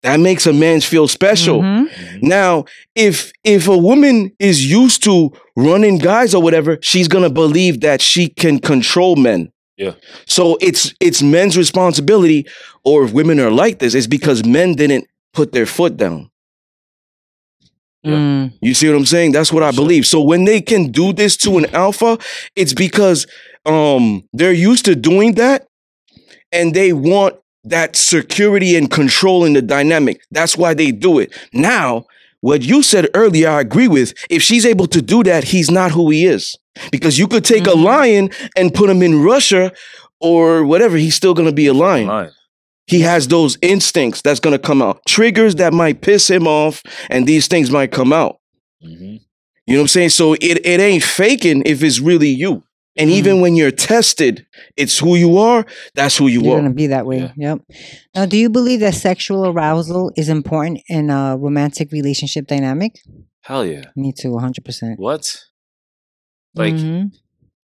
That 0.04 0.19
makes 0.22 0.45
a 0.48 0.54
man 0.54 0.80
feel 0.80 1.08
special. 1.10 1.62
Mhm. 1.62 1.89
Mhm. 1.89 2.24
Now, 2.24 2.65
if 2.95 3.34
if 3.43 3.67
a 3.67 3.78
woman 3.78 4.32
is 4.39 4.65
used 4.72 5.04
to 5.04 5.32
running 5.58 5.98
guys 5.98 6.34
or 6.34 6.41
whatever, 6.41 6.78
she's 6.82 7.10
gonna 7.10 7.30
believe 7.30 7.82
that 7.82 8.02
she 8.02 8.30
can 8.30 8.60
control 8.60 9.17
men. 9.17 9.52
Yeah. 9.78 9.91
So 10.26 10.58
it's 10.62 10.93
it's 11.02 11.22
men's 11.22 11.58
responsibility, 11.58 12.45
or 12.86 13.04
if 13.04 13.12
women 13.12 13.39
are 13.41 13.52
like 13.52 13.80
this, 13.80 13.93
it's 13.93 14.08
because 14.08 14.45
men 14.45 14.74
didn't 14.76 15.06
put 15.34 15.52
their 15.52 15.65
foot 15.65 15.98
down. 15.98 16.29
Yeah. 18.04 18.14
Mm. 18.14 18.54
You 18.62 18.74
see 18.74 18.88
what 18.88 18.96
I'm 18.98 19.06
saying? 19.06 19.34
That's 19.34 19.52
what 19.52 19.64
I 19.64 19.72
believe. 19.72 20.06
So 20.06 20.22
when 20.22 20.46
they 20.46 20.62
can 20.62 20.92
do 20.92 21.12
this 21.14 21.36
to 21.38 21.58
an 21.58 21.66
alpha, 21.76 22.18
it's 22.56 22.74
because 22.74 23.28
um 23.66 24.24
they're 24.34 24.54
used 24.54 24.86
to 24.86 24.96
doing 24.96 25.34
that 25.36 25.68
and 26.52 26.74
they 26.74 26.94
want 26.94 27.36
that 27.66 27.96
security 27.96 28.76
and 28.78 28.90
control 28.90 29.44
in 29.44 29.54
the 29.54 29.62
dynamic. 29.62 30.22
That's 30.32 30.58
why 30.58 30.74
they 30.74 30.92
do 30.92 31.20
it. 31.20 31.34
Now, 31.54 32.06
what 32.42 32.62
you 32.62 32.82
said 32.82 33.10
earlier, 33.14 33.50
I 33.50 33.60
agree 33.60 33.90
with. 33.90 34.14
If 34.30 34.42
she's 34.42 34.66
able 34.66 34.88
to 34.88 35.02
do 35.02 35.24
that, 35.24 35.44
he's 35.44 35.70
not 35.70 35.92
who 35.92 36.10
he 36.10 36.26
is. 36.26 36.56
Because 36.92 37.20
you 37.20 37.28
could 37.28 37.44
take 37.44 37.68
a 37.68 37.72
Mhm. 37.72 37.84
lion 37.84 38.30
and 38.56 38.74
put 38.74 38.90
him 38.90 39.02
in 39.04 39.22
Russia 39.22 39.74
or 40.22 40.64
whatever, 40.64 40.96
he's 40.96 41.16
still 41.16 41.34
gonna 41.34 41.52
be 41.52 41.68
a 41.68 41.74
lion. 41.74 42.08
Lying. 42.08 42.32
He 42.89 43.02
has 43.02 43.28
those 43.28 43.58
instincts 43.62 44.21
that's 44.21 44.39
gonna 44.39 44.60
come 44.60 44.82
out, 44.82 45.02
triggers 45.08 45.56
that 45.56 45.73
might 45.73 46.02
piss 46.02 46.30
him 46.30 46.47
off, 46.47 46.82
and 47.10 47.28
these 47.28 47.47
things 47.47 47.69
might 47.71 47.91
come 47.91 48.12
out. 48.12 48.38
Mhm. 48.84 49.19
You 49.67 49.75
know 49.75 49.80
what 49.80 49.84
I'm 49.84 49.88
saying? 49.89 50.10
So 50.10 50.34
it, 50.34 50.65
it 50.65 50.80
ain't 50.80 51.04
faking 51.04 51.63
if 51.65 51.84
it's 51.84 51.99
really 51.99 52.30
you. 52.30 52.63
And 52.97 53.10
Mm. 53.12 53.13
even 53.13 53.41
when 53.41 53.56
you're 53.56 53.71
tested, 53.71 54.45
it's 54.75 54.97
who 54.97 55.15
you 55.15 55.38
are. 55.38 55.65
That's 55.93 56.17
who 56.17 56.28
you 56.28 56.41
You're 56.41 56.56
are. 56.58 56.62
gonna 56.62 56.73
be 56.73 56.88
that 56.88 57.06
way. 57.06 57.32
Yep. 57.38 57.60
Now, 58.15 58.25
do 58.25 58.36
you 58.36 58.49
believe 58.49 58.80
that 58.82 58.95
sexual 58.95 59.45
arousal 59.45 60.12
is 60.17 60.28
important 60.28 60.82
in 60.89 61.10
a 61.12 61.38
romantic 61.38 61.91
relationship 61.91 62.47
dynamic? 62.47 62.99
Hell 63.41 63.65
yeah. 63.65 63.84
Me 63.95 64.12
too, 64.12 64.32
100. 64.32 64.65
percent 64.65 64.99
What? 64.99 65.38
Like, 66.56 66.73
Mhm. 66.73 67.12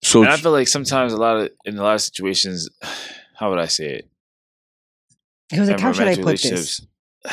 So 0.02 0.22
and 0.22 0.30
I 0.30 0.36
feel 0.36 0.52
like 0.52 0.68
sometimes 0.68 1.12
a 1.12 1.16
lot 1.16 1.36
of 1.38 1.50
in 1.64 1.76
a 1.76 1.82
lot 1.82 1.94
of 1.96 2.00
situations, 2.02 2.68
how 3.38 3.50
would 3.50 3.58
I 3.58 3.66
say 3.66 3.86
it? 3.96 4.08
He 5.50 5.60
was 5.60 5.68
like, 5.68 5.80
"How 5.80 5.92
should 5.92 6.08
I 6.08 6.16
put 6.16 6.40
this?" 6.42 6.80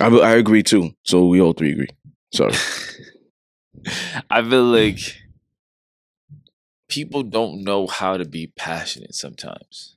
I, 0.00 0.06
I 0.06 0.36
agree 0.36 0.62
too. 0.62 0.92
So 1.04 1.26
we 1.26 1.40
all 1.40 1.52
three 1.52 1.72
agree. 1.72 1.88
Sorry. 2.32 2.54
I 4.30 4.42
feel 4.48 4.64
like 4.64 4.98
people 6.88 7.22
don't 7.22 7.62
know 7.64 7.86
how 7.86 8.16
to 8.16 8.24
be 8.24 8.52
passionate 8.56 9.14
sometimes 9.14 9.96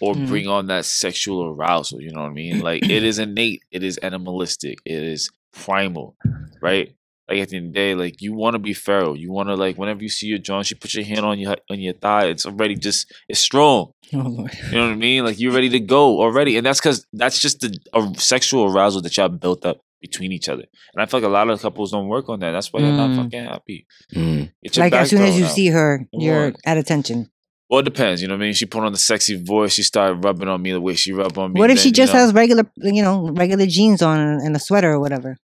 or 0.00 0.14
Mm. 0.14 0.28
bring 0.28 0.46
on 0.46 0.66
that 0.66 0.84
sexual 0.84 1.44
arousal. 1.44 2.00
You 2.00 2.12
know 2.12 2.20
what 2.20 2.30
I 2.30 2.32
mean? 2.34 2.60
Like 2.60 2.84
it 2.88 3.02
is 3.10 3.18
innate, 3.18 3.62
it 3.70 3.82
is 3.82 3.98
animalistic, 3.98 4.78
it 4.84 5.02
is 5.02 5.30
primal, 5.52 6.16
right? 6.60 6.94
Like 7.28 7.40
at 7.40 7.48
the 7.50 7.56
end 7.58 7.66
of 7.66 7.72
the 7.74 7.78
day, 7.78 7.94
like 7.94 8.22
you 8.22 8.32
want 8.32 8.54
to 8.54 8.58
be 8.58 8.72
feral. 8.72 9.16
You 9.16 9.30
want 9.30 9.48
to 9.50 9.54
like 9.54 9.76
whenever 9.76 10.02
you 10.02 10.08
see 10.08 10.28
your 10.28 10.38
John, 10.38 10.64
she 10.64 10.74
put 10.74 10.94
your 10.94 11.04
hand 11.04 11.20
on 11.26 11.38
your 11.38 11.56
on 11.70 11.78
your 11.78 11.92
thigh. 11.94 12.26
It's 12.26 12.46
already 12.46 12.74
just 12.76 13.12
it's 13.28 13.40
strong. 13.40 13.92
Oh 14.14 14.20
Lord. 14.20 14.54
You 14.72 14.78
know 14.78 14.86
what 14.86 14.92
I 14.92 14.96
mean? 14.96 15.24
Like 15.26 15.38
you're 15.38 15.52
ready 15.52 15.68
to 15.68 15.80
go 15.80 16.20
already, 16.22 16.56
and 16.56 16.64
that's 16.64 16.80
because 16.80 17.06
that's 17.12 17.38
just 17.40 17.60
the 17.60 17.76
a 17.92 18.10
sexual 18.18 18.64
arousal 18.72 19.02
that 19.02 19.14
y'all 19.18 19.28
built 19.28 19.66
up 19.66 19.80
between 20.00 20.32
each 20.32 20.48
other. 20.48 20.64
And 20.94 21.02
I 21.02 21.04
feel 21.04 21.20
like 21.20 21.26
a 21.28 21.30
lot 21.30 21.50
of 21.50 21.60
couples 21.60 21.90
don't 21.90 22.08
work 22.08 22.30
on 22.30 22.40
that. 22.40 22.52
That's 22.52 22.72
why 22.72 22.80
you're 22.80 22.92
not 22.92 23.10
Mm. 23.10 23.16
fucking 23.24 23.44
happy. 23.44 23.86
Mm. 24.14 24.50
Like 24.78 24.94
as 24.94 25.10
soon 25.10 25.20
as 25.20 25.38
you 25.38 25.44
out. 25.44 25.50
see 25.50 25.66
her, 25.66 25.98
Come 25.98 26.20
you're 26.22 26.46
on. 26.46 26.54
at 26.64 26.78
attention. 26.78 27.28
well, 27.68 27.80
it 27.80 27.82
depends. 27.82 28.22
You 28.22 28.28
know 28.28 28.34
what 28.36 28.40
I 28.44 28.46
mean? 28.46 28.54
She 28.54 28.64
put 28.64 28.82
on 28.82 28.92
the 28.92 28.98
sexy 28.98 29.36
voice. 29.36 29.74
She 29.74 29.82
started 29.82 30.24
rubbing 30.24 30.48
on 30.48 30.62
me 30.62 30.72
the 30.72 30.80
way 30.80 30.94
she 30.94 31.12
rubbed 31.12 31.36
on 31.36 31.52
me. 31.52 31.58
What 31.60 31.68
if 31.70 31.76
then, 31.76 31.82
she 31.82 31.88
you 31.90 31.94
just 31.94 32.14
know- 32.14 32.20
has 32.20 32.32
regular, 32.32 32.64
you 32.78 33.02
know, 33.02 33.28
regular 33.32 33.66
jeans 33.66 34.00
on 34.00 34.18
and 34.18 34.56
a 34.56 34.58
sweater 34.58 34.90
or 34.92 35.00
whatever? 35.00 35.36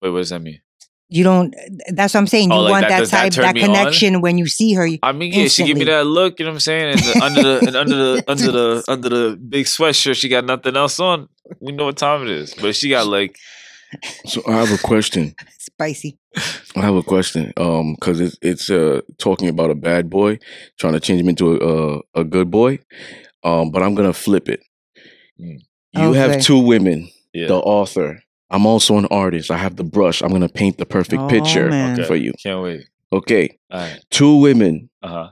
Wait, 0.00 0.10
what 0.10 0.18
does 0.18 0.30
that 0.30 0.40
mean? 0.42 0.58
You 1.12 1.24
don't. 1.24 1.54
That's 1.88 2.14
what 2.14 2.20
I'm 2.20 2.26
saying. 2.26 2.50
You 2.50 2.56
Oh, 2.56 2.60
like 2.62 2.70
want 2.70 2.82
that- 2.84 2.88
that, 2.90 2.98
does 3.00 3.10
that 3.10 3.32
type, 3.32 3.42
that, 3.44 3.54
me 3.54 3.62
on? 3.62 3.66
connection 3.74 4.20
when 4.22 4.38
you 4.38 4.46
see 4.46 4.72
her. 4.74 4.88
I 5.02 5.12
mean, 5.12 5.32
yeah, 5.32 5.48
she 5.48 5.64
give 5.64 5.76
me 5.76 5.84
that 5.84 6.06
look. 6.06 6.38
You 6.38 6.46
know 6.46 6.52
what 6.52 6.56
I'm 6.56 6.60
saying? 6.60 6.90
And 6.92 6.98
the, 7.00 7.20
under 7.22 7.42
the 7.42 7.66
and 7.66 7.76
under 7.76 7.96
the 7.96 8.24
under 8.28 8.50
the 8.52 8.84
under 8.88 9.08
the 9.10 9.36
big 9.36 9.66
sweatshirt, 9.66 10.16
she 10.16 10.28
got 10.30 10.44
nothing 10.46 10.74
else 10.76 10.98
on. 10.98 11.28
We 11.60 11.72
know 11.72 11.84
what 11.86 11.98
time 11.98 12.22
it 12.22 12.30
is. 12.30 12.54
But 12.54 12.74
she 12.74 12.88
got 12.88 13.06
like 13.06 13.36
So 14.26 14.42
I 14.48 14.52
have 14.52 14.72
a 14.72 14.78
question. 14.78 15.34
Spicy. 15.58 16.18
I 16.76 16.80
have 16.80 16.94
a 16.94 17.02
question. 17.02 17.52
Um, 17.58 17.94
because 17.94 18.18
it's 18.20 18.36
it's 18.40 18.70
uh 18.70 19.02
talking 19.18 19.48
about 19.50 19.70
a 19.70 19.74
bad 19.74 20.08
boy 20.08 20.38
trying 20.78 20.94
to 20.94 21.00
change 21.00 21.20
him 21.20 21.28
into 21.28 21.52
a 21.52 21.58
a, 21.58 22.00
a 22.22 22.24
good 22.24 22.50
boy. 22.50 22.78
Um, 23.44 23.70
but 23.70 23.82
I'm 23.82 23.94
gonna 23.94 24.12
flip 24.14 24.48
it. 24.48 24.60
Mm. 25.38 25.58
You 25.94 26.02
Okay. 26.08 26.18
have 26.18 26.40
two 26.42 26.58
women. 26.58 27.10
yeah, 27.34 27.48
The 27.48 27.56
author. 27.56 28.22
I'm 28.52 28.66
also 28.66 28.96
an 28.98 29.06
artist. 29.06 29.50
I 29.50 29.56
have 29.56 29.76
the 29.76 29.84
brush. 29.84 30.22
I'm 30.22 30.30
gonna 30.30 30.48
paint 30.48 30.78
the 30.78 30.86
perfect 30.86 31.22
Oh, 31.22 31.28
picture. 31.28 31.66
Okay. 31.68 32.04
for 32.04 32.14
you. 32.16 32.32
can't 32.42 32.62
wait. 32.62 32.82
Okay, 33.12 33.58
All 33.70 33.80
right. 33.80 33.98
two 34.10 34.36
women. 34.36 34.88
Uh 35.02 35.08
huh. 35.08 35.28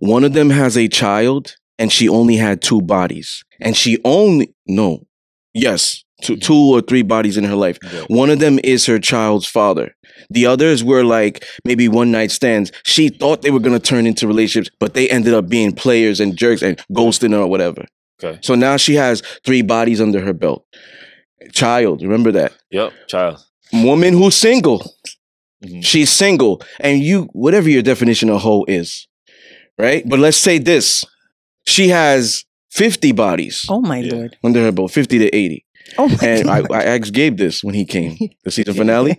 One 0.00 0.24
of 0.24 0.32
them 0.32 0.50
has 0.50 0.76
a 0.76 0.88
child, 0.88 1.56
and 1.78 1.92
she 1.92 2.08
only 2.08 2.36
had 2.36 2.60
two 2.62 2.82
bodies, 2.82 3.44
and 3.60 3.76
she 3.76 3.98
only 4.04 4.54
no, 4.66 5.06
yes, 5.54 6.04
two 6.22 6.36
two 6.36 6.54
or 6.74 6.80
three 6.80 7.02
bodies 7.02 7.36
in 7.36 7.44
her 7.44 7.54
life. 7.54 7.78
One 8.08 8.30
of 8.30 8.38
them 8.40 8.58
is 8.64 8.86
her 8.86 8.98
child's 8.98 9.46
father. 9.46 9.94
The 10.30 10.46
others 10.46 10.82
were 10.82 11.04
like 11.04 11.44
maybe 11.64 11.88
one 11.88 12.10
night 12.10 12.30
stands. 12.32 12.72
She 12.84 13.08
thought 13.08 13.42
they 13.42 13.50
were 13.52 13.60
gonna 13.60 13.78
turn 13.78 14.06
into 14.06 14.26
relationships, 14.26 14.74
but 14.80 14.94
they 14.94 15.08
ended 15.08 15.32
up 15.34 15.48
being 15.48 15.72
players 15.72 16.20
and 16.20 16.36
jerks 16.36 16.62
and 16.62 16.76
ghosting 16.92 17.32
her 17.32 17.38
or 17.40 17.46
whatever. 17.48 17.84
Okay. 18.22 18.40
So 18.42 18.56
now 18.56 18.76
she 18.76 18.94
has 18.96 19.22
three 19.44 19.62
bodies 19.62 20.00
under 20.00 20.20
her 20.20 20.32
belt. 20.32 20.66
Child, 21.52 22.02
remember 22.02 22.32
that. 22.32 22.52
Yep. 22.70 22.92
Child. 23.08 23.38
Woman 23.72 24.14
who's 24.14 24.34
single. 24.34 24.94
Mhm. 25.64 25.84
She's 25.84 26.10
single. 26.10 26.62
And 26.80 27.02
you, 27.02 27.28
whatever 27.32 27.68
your 27.68 27.82
definition 27.82 28.30
of 28.30 28.40
hoe 28.42 28.64
is, 28.68 29.06
right? 29.78 30.02
But 30.08 30.18
let's 30.20 30.36
say 30.36 30.58
this. 30.58 31.04
She 31.66 31.88
has 31.88 32.44
50 32.70 33.12
bodies 33.12 33.66
Oh 33.68 33.80
my 33.80 33.98
Yeah. 33.98 34.14
lord. 34.14 34.36
under 34.44 34.60
her 34.62 34.72
belt, 34.72 34.90
50 34.92 35.18
to 35.18 35.34
80. 35.34 35.64
Oh 35.96 36.08
my 36.08 36.16
And 36.22 36.50
I. 36.50 36.62
I 36.70 36.82
asked 36.84 37.12
Gabe 37.12 37.36
this 37.38 37.62
when 37.64 37.74
he 37.74 37.84
came, 37.84 38.16
the 38.44 38.50
season 38.50 38.74
finale. 38.74 39.18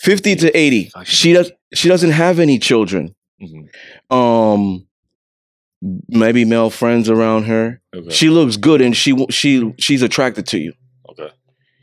50 0.00 0.36
to 0.36 0.56
80. 0.56 0.90
She 1.04 1.32
does 1.32 1.52
she 1.74 1.88
doesn't 1.88 2.12
have 2.12 2.38
any 2.38 2.58
children. 2.58 3.14
Mhm. 3.42 4.14
Um 4.14 4.86
maybe 6.08 6.44
male 6.44 6.70
friends 6.70 7.08
around 7.08 7.44
her. 7.44 7.80
Okay. 7.94 8.10
She 8.10 8.28
looks 8.30 8.56
good 8.56 8.80
and 8.80 8.96
she 8.96 9.14
she 9.30 9.72
she's 9.78 10.02
attracted 10.02 10.46
to 10.48 10.58
you. 10.58 10.72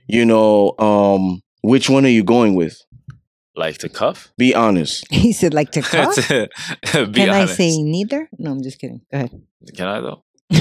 Okay. 0.10 0.18
You 0.18 0.26
know, 0.26 0.74
um 0.80 1.42
which 1.62 1.90
one 1.90 2.06
are 2.06 2.10
you 2.10 2.24
going 2.24 2.56
with? 2.56 2.78
Like 3.56 3.78
to 3.80 3.90
cuff? 3.90 4.34
Be 4.38 4.56
honest. 4.56 5.06
he 5.12 5.32
said 5.32 5.54
like 5.54 5.72
to 5.78 5.82
cuff. 5.82 6.16
Be 6.30 6.48
Can 7.14 7.30
I 7.30 7.46
say 7.46 7.78
neither? 7.82 8.28
No, 8.38 8.52
I'm 8.52 8.64
just 8.64 8.80
kidding. 8.80 9.02
Go 9.12 9.18
ahead. 9.18 9.32
Can 9.78 9.88
I 9.88 10.00
though? 10.02 10.24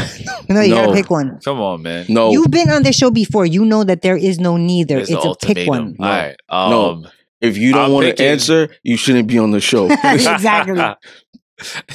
No, 0.48 0.60
you 0.60 0.74
No. 0.74 0.86
gotta 0.86 0.92
pick 0.92 1.10
one. 1.10 1.38
Come 1.44 1.60
on, 1.60 1.82
man. 1.82 2.06
No. 2.08 2.30
You've 2.32 2.50
been 2.50 2.68
on 2.70 2.82
this 2.82 2.96
show 2.96 3.10
before. 3.10 3.46
You 3.46 3.64
know 3.64 3.84
that 3.84 4.02
there 4.02 4.16
is 4.16 4.38
no 4.38 4.56
neither. 4.56 4.96
There's 4.96 5.10
it's 5.10 5.22
the 5.22 5.30
a 5.30 5.36
pick 5.54 5.66
one. 5.68 5.96
ultimatum. 5.98 6.04
All 6.04 6.10
right. 6.10 6.36
Um, 6.48 6.70
No. 7.02 7.10
if 7.40 7.56
you 7.56 7.72
don't 7.72 7.86
I'm 7.86 7.92
want 7.92 8.16
to 8.16 8.24
answer, 8.24 8.68
you 8.82 8.96
shouldn't 8.96 9.28
be 9.28 9.38
on 9.38 9.50
the 9.52 9.60
show. 9.60 9.86
exactly. 9.90 10.76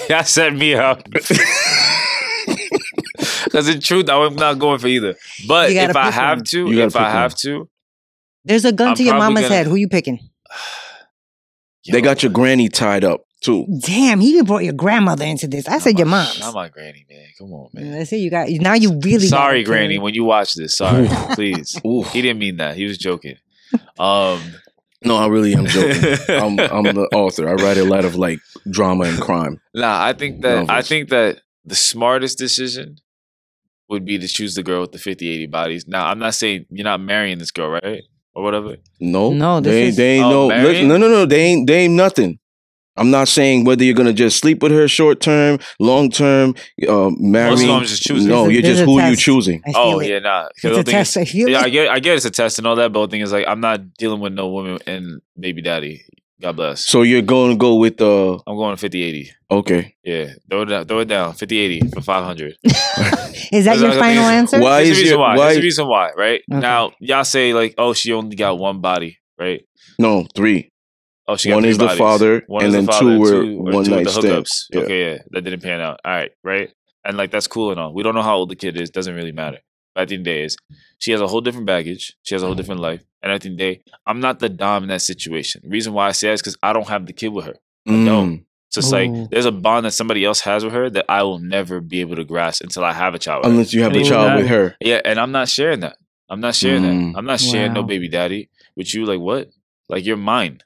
Y'all 0.09 0.23
set 0.23 0.53
me 0.55 0.73
up. 0.75 1.03
Because 3.57 3.73
in 3.73 3.81
truth, 3.81 4.07
I'm 4.09 4.35
not 4.35 4.59
going 4.59 4.77
for 4.79 4.87
either. 4.87 5.15
But 5.47 5.71
if 5.71 5.95
I 5.95 6.11
have 6.11 6.37
one. 6.39 6.45
to, 6.45 6.69
You 6.71 6.81
if 6.83 6.95
I 6.95 7.09
have 7.09 7.31
one. 7.31 7.37
to, 7.41 7.69
There's 8.45 8.65
a 8.65 8.71
gun 8.71 8.89
I'm 8.89 8.95
to 8.95 9.03
your 9.03 9.17
mama's 9.17 9.43
gonna- 9.43 9.55
head. 9.55 9.65
Who 9.67 9.75
you 9.75 9.87
picking? 9.87 10.19
they 11.91 12.01
got 12.01 12.21
your 12.23 12.31
granny 12.31 12.69
tied 12.69 13.03
up 13.03 13.21
too. 13.41 13.65
Damn, 13.81 14.19
he 14.19 14.29
even 14.29 14.45
brought 14.45 14.63
your 14.63 14.73
grandmother 14.73 15.25
into 15.25 15.47
this. 15.47 15.67
I 15.67 15.73
not 15.73 15.81
said 15.81 15.97
your 15.97 16.07
mom. 16.07 16.25
mom's. 16.25 16.39
Not 16.39 16.53
my 16.53 16.69
granny, 16.69 17.05
man. 17.09 17.25
Come 17.37 17.53
on, 17.53 17.69
man. 17.73 17.93
Let's 17.93 18.09
say 18.09 18.17
you 18.17 18.29
got 18.29 18.49
now. 18.49 18.73
You 18.73 18.99
really 18.99 19.27
Sorry, 19.27 19.63
Granny, 19.63 19.95
kid. 19.95 20.01
when 20.03 20.13
you 20.13 20.23
watch 20.23 20.53
this. 20.53 20.75
Sorry, 20.75 21.07
please. 21.33 21.79
Oof. 21.85 22.07
He 22.11 22.21
didn't 22.21 22.39
mean 22.39 22.57
that. 22.57 22.75
He 22.75 22.85
was 22.85 22.97
joking. 22.97 23.37
Um, 23.99 24.41
No, 25.03 25.15
I 25.17 25.27
really 25.27 25.53
am 25.55 25.65
joking. 25.65 26.17
I'm 26.29 26.59
I'm 26.59 26.95
the 26.95 27.07
author. 27.13 27.47
I 27.47 27.53
write 27.53 27.77
a 27.77 27.85
lot 27.85 28.05
of 28.05 28.15
like 28.15 28.39
drama 28.69 29.05
and 29.05 29.19
crime. 29.19 29.61
nah, 29.73 30.03
I 30.05 30.13
think 30.13 30.41
that 30.41 30.69
I 30.69 30.81
think 30.81 31.09
that 31.09 31.41
the 31.65 31.75
smartest 31.75 32.37
decision 32.37 32.97
would 33.89 34.05
be 34.05 34.17
to 34.19 34.27
choose 34.27 34.55
the 34.55 34.63
girl 34.63 34.81
with 34.81 34.91
the 34.91 34.97
50, 34.99 35.27
80 35.29 35.45
bodies. 35.47 35.87
Now, 35.87 36.07
I'm 36.07 36.19
not 36.19 36.35
saying 36.35 36.65
you're 36.69 36.83
not 36.83 36.99
marrying 37.01 37.37
this 37.39 37.51
girl, 37.51 37.69
right? 37.69 38.03
Or 38.33 38.43
whatever. 38.43 38.75
No, 38.99 39.31
No, 39.33 39.59
this 39.59 39.71
they 39.71 39.79
ain't, 39.81 39.89
is- 39.89 39.95
they 39.97 40.15
ain't 40.17 40.25
Oh, 40.25 40.47
no, 40.49 40.63
listen, 40.63 40.87
no, 40.87 40.97
no, 40.97 41.07
no. 41.07 41.25
They 41.25 41.41
ain't, 41.41 41.67
they 41.67 41.79
ain't 41.85 41.93
nothing. 41.93 42.39
I'm 42.99 43.11
not 43.11 43.27
saying 43.27 43.63
whether 43.65 43.83
you're 43.83 43.93
gonna 43.93 44.11
just 44.11 44.37
sleep 44.39 44.63
with 44.63 44.71
her 44.71 44.87
short 44.87 45.21
term, 45.21 45.59
long 45.79 46.09
term, 46.09 46.55
uh, 46.89 47.11
marry. 47.19 47.51
Most 47.67 47.89
just 47.89 48.01
choosing. 48.01 48.27
No, 48.27 48.47
a- 48.47 48.51
you're 48.51 48.63
just 48.63 48.81
a 48.81 48.85
who 48.85 48.95
you 48.95 49.11
test. 49.11 49.21
choosing. 49.21 49.61
Oh 49.75 49.99
it. 49.99 50.09
yeah, 50.09 50.17
nah. 50.19 50.43
'Cause 50.43 50.51
It's 50.55 50.63
the 50.63 50.69
a 50.79 50.83
thing 50.83 50.95
is- 51.01 51.13
test. 51.13 51.17
I 51.17 51.25
feel 51.25 51.47
yeah, 51.49 51.59
I 51.61 51.69
get, 51.69 51.89
I 51.89 51.99
get 51.99 52.15
it's 52.15 52.25
a 52.25 52.31
test 52.31 52.57
and 52.57 52.65
all 52.65 52.75
that. 52.77 52.91
But 52.91 53.05
the 53.05 53.11
thing 53.11 53.21
is, 53.21 53.31
like, 53.31 53.45
I'm 53.47 53.59
not 53.59 53.93
dealing 53.99 54.19
with 54.19 54.33
no 54.33 54.49
woman 54.49 54.79
and 54.87 55.21
baby 55.39 55.61
daddy. 55.61 56.05
God 56.41 56.55
bless. 56.55 56.85
So 56.85 57.01
you're 57.01 57.21
going 57.23 57.51
to 57.51 57.57
go 57.57 57.75
with 57.75 57.99
uh 58.01 58.33
I'm 58.45 58.55
going 58.57 58.75
50, 58.77 59.01
80. 59.03 59.31
okay. 59.51 59.95
Yeah, 60.03 60.33
throw 60.49 60.61
it 60.61 60.65
down, 60.65 60.85
throw 60.85 60.99
it 60.99 61.07
down, 61.07 61.33
50, 61.33 61.57
80 61.57 61.89
for 61.89 62.01
500. 62.01 62.55
Is 62.63 63.65
that 63.65 63.77
That's 63.77 63.81
your 63.81 63.91
final 63.93 64.23
mean. 64.23 64.31
answer? 64.33 64.59
Why 64.59 64.83
There's 64.83 64.89
a 64.89 64.91
is 64.91 64.97
reason 64.99 65.07
your 65.11 65.19
why. 65.19 65.35
why? 65.37 65.45
There's 65.45 65.57
a 65.57 65.61
reason 65.61 65.87
why, 65.87 66.11
right? 66.17 66.41
Okay. 66.51 66.59
Now, 66.59 66.91
y'all 66.99 67.23
say 67.23 67.53
like, 67.53 67.75
oh, 67.77 67.93
she 67.93 68.13
only 68.13 68.35
got 68.35 68.57
one 68.59 68.81
body, 68.81 69.17
right? 69.39 69.63
No, 69.99 70.27
three. 70.35 70.71
Oh, 71.27 71.35
she 71.37 71.49
got 71.49 71.55
One 71.55 71.63
three 71.63 71.71
is 71.71 71.77
the 71.77 71.89
father, 71.89 72.43
One 72.47 72.63
and 72.65 72.67
is 72.69 72.73
the 72.73 72.77
then 72.81 72.87
father, 72.87 72.99
two 73.15 73.19
were 73.19 73.31
two- 73.43 73.57
or 73.59 73.71
one 73.73 73.83
night 73.89 74.05
the 74.05 74.11
stands. 74.11 74.67
Yeah. 74.71 74.79
Okay, 74.81 75.11
yeah, 75.11 75.17
that 75.31 75.41
didn't 75.41 75.61
pan 75.61 75.81
out. 75.81 75.99
All 76.05 76.11
right, 76.13 76.31
right, 76.43 76.69
and 77.03 77.17
like 77.17 77.31
that's 77.31 77.47
cool 77.47 77.71
and 77.71 77.79
all. 77.79 77.93
We 77.93 78.03
don't 78.03 78.15
know 78.15 78.21
how 78.21 78.37
old 78.37 78.49
the 78.49 78.55
kid 78.55 78.79
is. 78.79 78.89
Doesn't 78.91 79.13
really 79.15 79.31
matter. 79.33 79.57
But 79.97 80.03
at 80.03 80.07
the 80.09 80.15
end 80.15 80.27
of 80.27 80.31
the 80.31 80.37
day, 80.39 80.43
is 80.43 80.57
she 80.99 81.11
has 81.11 81.21
a 81.21 81.27
whole 81.27 81.41
different 81.41 81.65
baggage. 81.65 82.15
She 82.21 82.35
has 82.35 82.43
a 82.43 82.45
whole 82.45 82.53
different 82.53 82.81
life. 82.81 83.03
And 83.23 83.31
at 83.31 83.41
the 83.41 83.49
end 83.49 83.55
of 83.55 83.57
the 83.57 83.73
day, 83.73 83.81
I'm 84.05 84.19
not 84.19 84.37
the 84.37 84.47
dom 84.47 84.83
in 84.83 84.89
that 84.89 85.01
situation. 85.01 85.61
The 85.63 85.69
reason 85.69 85.91
why 85.93 86.07
I 86.07 86.11
say 86.11 86.27
that 86.27 86.33
is 86.33 86.41
because 86.43 86.55
I 86.61 86.71
don't 86.71 86.87
have 86.87 87.07
the 87.07 87.13
kid 87.13 87.29
with 87.29 87.45
her. 87.45 87.55
No. 87.87 88.25
Mm. 88.27 88.43
So 88.69 88.79
it's 88.79 88.93
Ooh. 88.93 88.95
like 88.95 89.29
there's 89.31 89.45
a 89.47 89.51
bond 89.51 89.87
that 89.87 89.93
somebody 89.93 90.23
else 90.23 90.41
has 90.41 90.63
with 90.63 90.73
her 90.73 90.87
that 90.91 91.05
I 91.09 91.23
will 91.23 91.39
never 91.39 91.81
be 91.81 92.01
able 92.01 92.15
to 92.17 92.23
grasp 92.23 92.61
until 92.63 92.83
I 92.85 92.93
have 92.93 93.15
a 93.15 93.19
child. 93.19 93.39
with 93.39 93.45
her. 93.47 93.51
Unless 93.53 93.73
you 93.73 93.81
have 93.81 93.93
a 93.93 93.95
And 93.95 94.05
even 94.05 94.11
child 94.11 94.29
that- 94.29 94.37
with 94.37 94.47
her. 94.49 94.75
Yeah, 94.81 95.01
and 95.03 95.19
I'm 95.19 95.31
not 95.31 95.49
sharing 95.49 95.79
that. 95.79 95.97
I'm 96.29 96.41
not 96.41 96.53
sharing 96.53 96.83
Mm. 96.83 97.13
that. 97.13 97.17
I'm 97.17 97.25
not 97.25 97.39
sharing 97.39 97.73
no 97.73 97.81
baby 97.81 98.07
daddy 98.07 98.49
with 98.75 98.93
you. 98.93 99.05
Like 99.05 99.19
what? 99.19 99.49
Like 99.89 100.05
you're 100.05 100.17
mine. 100.17 100.59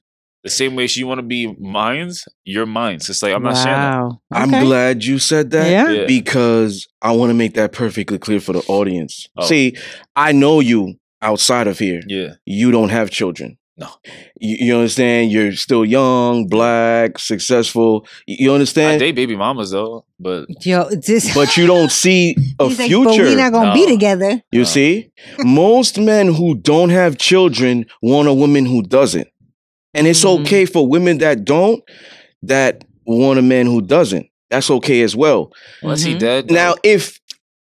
The 0.44 0.50
same 0.50 0.76
way 0.76 0.88
she 0.88 1.04
want 1.04 1.20
to 1.20 1.24
be 1.24 1.56
mine's, 1.60 2.26
you're 2.44 2.66
mine. 2.66 3.00
So 3.00 3.12
it's 3.12 3.22
like 3.22 3.34
I'm 3.36 3.44
not 3.44 3.56
sharing 3.58 3.80
that. 3.80 4.00
wow. 4.00 4.22
I'm 4.32 4.50
glad 4.50 5.04
you 5.04 5.20
said 5.20 5.52
that. 5.52 5.70
Yeah. 5.70 5.90
Yeah. 5.92 6.06
because 6.08 6.88
I 7.02 7.12
want 7.12 7.30
to 7.30 7.36
make 7.36 7.54
that 7.54 7.72
perfectly 7.74 8.18
clear 8.18 8.40
for 8.40 8.54
the 8.54 8.64
audience. 8.68 9.28
Oh. 9.38 9.46
See, 9.46 9.78
I 10.16 10.32
know 10.32 10.60
you 10.60 10.96
outside 11.22 11.68
of 11.68 11.78
here. 11.78 12.02
Yeah. 12.08 12.34
You 12.46 12.72
don't 12.72 12.90
have 12.90 13.12
children. 13.12 13.58
No. 13.78 13.88
You, 14.40 14.58
you 14.68 14.76
understand? 14.76 15.32
You're 15.32 15.54
still 15.54 15.86
young, 15.86 16.48
black, 16.48 17.18
successful. 17.20 18.06
You 18.28 18.38
you 18.46 18.52
I 18.52 18.54
understand? 18.56 19.00
date 19.00 19.14
baby 19.16 19.36
mamas 19.36 19.72
though, 19.72 20.06
but 20.20 20.46
Yo, 20.66 20.90
this. 20.90 21.34
but 21.34 21.56
you 21.58 21.68
don't 21.68 21.92
see 21.92 22.36
a 22.60 22.68
He's 22.68 22.80
like, 22.80 22.88
future. 22.90 23.10
but 23.24 23.30
we 23.30 23.36
not 23.36 23.52
gonna 23.52 23.74
be 23.74 23.88
together. 23.88 24.42
You 24.52 24.60
No. 24.62 24.64
see, 24.66 25.12
most 25.40 26.00
men 26.00 26.34
who 26.34 26.56
don't 26.56 26.90
have 26.90 27.18
children 27.18 27.86
want 28.02 28.28
a 28.28 28.34
woman 28.34 28.66
who 28.66 28.84
doesn't, 28.84 29.28
and 29.94 30.08
it's 30.08 30.24
Mhm. 30.24 30.42
okay 30.42 30.66
for 30.66 30.88
women 30.88 31.18
that 31.20 31.44
don't 31.46 31.82
that 32.44 32.84
want 33.06 33.40
a 33.40 33.42
man 33.42 33.66
who 33.66 33.82
doesn't. 33.82 34.28
That's 34.50 34.70
okay 34.70 35.02
as 35.02 35.16
well. 35.16 35.52
unless 35.82 36.04
he 36.04 36.14
Mhm. 36.16 36.20
dead. 36.20 36.52
Now, 36.52 36.76
if 36.84 37.20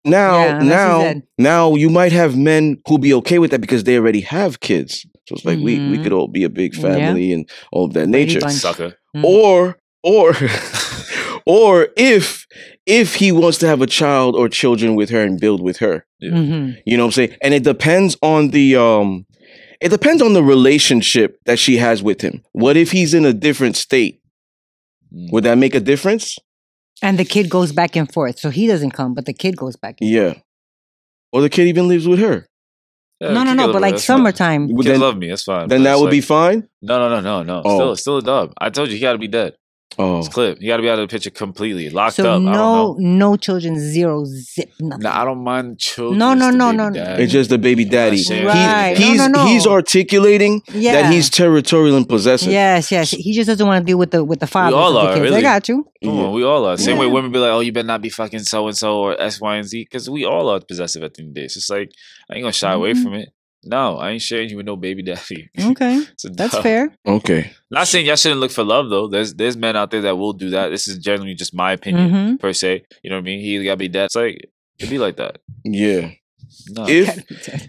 now 0.04 0.46
Yeah, 0.46 0.60
now 0.64 1.14
now 1.38 1.76
you 1.76 1.90
might 1.90 2.12
have 2.12 2.36
men 2.36 2.78
who 2.88 2.98
be 2.98 3.14
okay 3.16 3.38
with 3.40 3.52
that 3.52 3.62
because 3.62 3.84
they 3.84 3.98
already 3.98 4.22
have 4.22 4.60
kids. 4.60 5.06
So 5.28 5.36
it's 5.36 5.46
like 5.46 5.60
we 5.60 5.80
we 5.80 5.98
Mhm. 5.98 6.04
could 6.04 6.14
all 6.14 6.28
be 6.28 6.44
a 6.44 6.50
big 6.50 6.74
Yeah. 6.76 6.82
family 6.82 7.32
and 7.34 7.48
all 7.72 7.86
of 7.86 7.94
that 7.94 8.08
nature. 8.10 8.40
Bunch. 8.40 8.54
sucker. 8.54 8.96
Mhm. 9.16 9.24
Or 9.24 9.78
or 10.04 10.34
or 11.46 11.90
if 11.98 12.46
if 12.86 13.16
he 13.16 13.32
wants 13.32 13.58
to 13.60 13.68
have 13.68 13.82
a 13.82 13.88
child 13.88 14.36
or 14.36 14.50
children 14.50 14.96
with 14.96 15.10
her 15.12 15.22
and 15.22 15.40
build 15.40 15.62
with 15.62 15.78
her. 15.78 16.06
Yeah. 16.20 16.32
Mhm. 16.32 16.78
You 16.86 16.98
know 16.98 17.04
what 17.04 17.10
I'm 17.18 17.28
saying? 17.28 17.36
And 17.42 17.54
it 17.54 17.64
depends 17.64 18.18
on 18.22 18.50
the 18.50 18.76
um 18.76 19.26
it 19.82 19.89
depends 19.89 20.22
on 20.22 20.34
the 20.34 20.44
relationship 20.44 21.39
that 21.46 21.60
she 21.60 21.78
has 21.78 22.04
with 22.04 22.22
him. 22.22 22.44
What 22.52 22.78
if 22.78 22.91
he's 22.91 23.13
in 23.13 23.26
a 23.26 23.34
different 23.34 23.76
state? 23.76 24.22
Mm. 25.13 25.32
Would 25.32 25.44
that 25.44 25.58
make 25.58 25.76
a 25.76 25.80
difference? 25.80 26.38
And 27.02 27.17
the 27.17 27.26
kid 27.26 27.50
goes 27.50 27.72
back 27.72 27.96
and 27.96 28.12
forth, 28.12 28.39
so 28.39 28.52
he 28.52 28.67
doesn't 28.67 28.91
come, 28.91 29.13
but 29.15 29.26
the 29.26 29.34
kid 29.34 29.58
goes 29.58 29.76
back. 29.76 29.98
And 30.00 30.10
Yeah. 30.10 30.34
Or 31.34 31.41
the 31.41 31.50
kid 31.50 31.67
even 31.67 31.88
lives 31.88 32.08
with 32.08 32.20
her. 32.20 32.46
Yeah, 33.20 33.34
no, 33.34 33.44
no, 33.44 33.54
no. 33.54 33.72
But 33.72 33.82
like 33.82 33.98
summertime. 34.00 34.67
Well, 34.67 34.78
Kids 34.78 34.88
then- 34.88 35.00
love 35.00 35.17
me. 35.17 35.30
That's 35.30 35.44
fine. 35.44 35.67
Then 35.67 35.80
but 35.82 35.84
that 35.86 35.94
it's 35.94 36.02
would 36.02 36.12
be 36.12 36.22
fine. 36.22 36.67
No, 36.82 36.98
no, 37.00 37.10
no, 37.10 37.22
no, 37.22 37.44
no. 37.44 37.62
Oh. 37.63 37.78
Still, 37.78 37.96
still 37.96 38.17
a 38.17 38.22
dub. 38.22 38.54
I 38.60 38.70
told 38.70 38.89
you, 38.89 38.96
he 38.96 39.02
got 39.02 39.13
to 39.13 39.17
be 39.20 39.28
dead. 39.28 39.54
Oh. 40.02 40.20
It's 40.20 40.28
clip. 40.30 40.62
You 40.62 40.68
got 40.68 40.78
to 40.78 40.84
be 40.84 40.90
out 40.90 41.00
of 41.00 41.08
the 41.08 41.14
picture 41.14 41.30
completely, 41.30 41.90
locked 41.90 42.16
So 42.16 42.24
up. 42.24 42.28
I 42.30 42.34
don't 42.34 42.46
no, 42.46 42.52
know. 42.52 42.96
no 42.98 43.36
children, 43.38 43.80
zero 43.80 44.26
zip, 44.26 44.72
nothing. 44.80 45.04
Nah, 45.04 45.22
I 45.22 45.26
don't 45.26 45.44
mind 45.44 45.80
children. 45.80 46.18
No, 46.20 46.34
no, 46.34 46.50
no, 46.50 46.72
no, 46.72 46.90
no. 46.90 47.04
It's 47.20 47.32
just 47.32 47.50
the 47.50 47.58
baby 47.58 47.86
daddy. 47.86 48.18
Right. 48.30 48.98
He- 48.98 49.08
Right. 49.12 49.18
No, 49.18 49.28
no, 49.28 49.44
no. 49.44 49.46
he's 49.48 49.68
articulating 49.68 50.62
yeah. 50.74 50.94
that 51.02 51.12
he's 51.14 51.30
territorial 51.30 51.96
and 51.98 52.08
possessive. 52.08 52.52
Yes, 52.52 52.92
yes. 52.92 53.12
He 53.12 53.34
just 53.34 53.48
doesn't 53.48 53.66
want 53.66 53.86
to 53.86 53.86
deal 53.90 53.98
with 53.98 54.12
the 54.12 54.24
with 54.24 54.40
the 54.40 54.48
fathers 54.48 54.74
all 54.74 54.98
are, 54.98 55.14
kids. 55.16 55.32
I 55.36 55.42
got 55.42 55.68
you. 55.70 55.88
Come 56.04 56.16
Yeah. 56.16 56.24
on, 56.24 56.34
we 56.34 56.44
all 56.44 56.66
are. 56.66 56.78
Same 56.78 56.98
way 56.98 57.06
women 57.08 57.32
be 57.32 57.40
like, 57.40 57.52
"Oh, 57.52 57.60
you 57.60 57.72
better 57.72 57.88
not 57.88 58.02
be 58.02 58.10
fucking 58.10 58.40
so 58.40 58.68
and 58.68 58.76
so 58.78 59.00
or 59.00 59.22
X, 59.22 59.40
Y, 59.40 59.56
and 59.56 59.68
Z," 59.68 59.84
because 59.84 60.10
we 60.10 60.26
all 60.26 60.50
are 60.50 60.60
possessive 60.60 61.04
at 61.04 61.14
the 61.14 61.22
end 61.22 61.30
of 61.30 61.36
the 61.36 61.42
day. 61.42 61.46
It's 61.46 61.54
just 61.56 61.70
like 61.70 61.92
I 62.30 62.36
ain't 62.36 62.44
gonna 62.44 62.54
shy 62.54 62.72
away 62.74 62.94
Mhm. 62.94 63.04
from 63.04 63.14
it. 63.16 63.30
No, 63.63 63.97
I 63.97 64.12
ain't 64.12 64.21
sharing 64.21 64.50
you 64.50 64.58
with 64.58 64.65
no 64.65 64.76
baby 64.76 65.04
daddy. 65.04 65.50
Okay, 65.60 65.97
It's 66.13 66.26
a 66.26 66.30
that's 66.30 66.54
dub. 66.54 66.63
fair. 66.63 66.95
Okay. 67.06 67.52
Not 67.69 67.88
saying 67.88 68.06
y'all 68.08 68.15
shouldn't 68.15 68.41
look 68.41 68.52
for 68.52 68.63
love 68.63 68.89
though. 68.89 69.08
There's 69.08 69.34
there's 69.36 69.56
men 69.56 69.76
out 69.76 69.91
there 69.91 70.02
that 70.02 70.17
will 70.17 70.34
do 70.34 70.50
that. 70.52 70.69
This 70.69 70.88
is 70.88 70.97
generally 70.97 71.36
just 71.36 71.54
my 71.54 71.74
opinion 71.74 72.10
Mhm. 72.10 72.39
per 72.39 72.54
se. 72.54 72.84
You 73.04 73.10
know 73.12 73.17
what 73.17 73.21
I 73.21 73.26
mean? 73.26 73.39
He 73.41 73.56
either 73.56 73.65
gotta 73.65 73.78
be 73.78 73.88
dead. 73.88 74.06
It's 74.06 74.15
like 74.15 74.50
it'd 74.80 74.89
be 74.89 74.97
like 74.97 75.17
that. 75.17 75.38
Yeah. 75.63 76.12
No. 76.69 76.86
If 76.88 77.24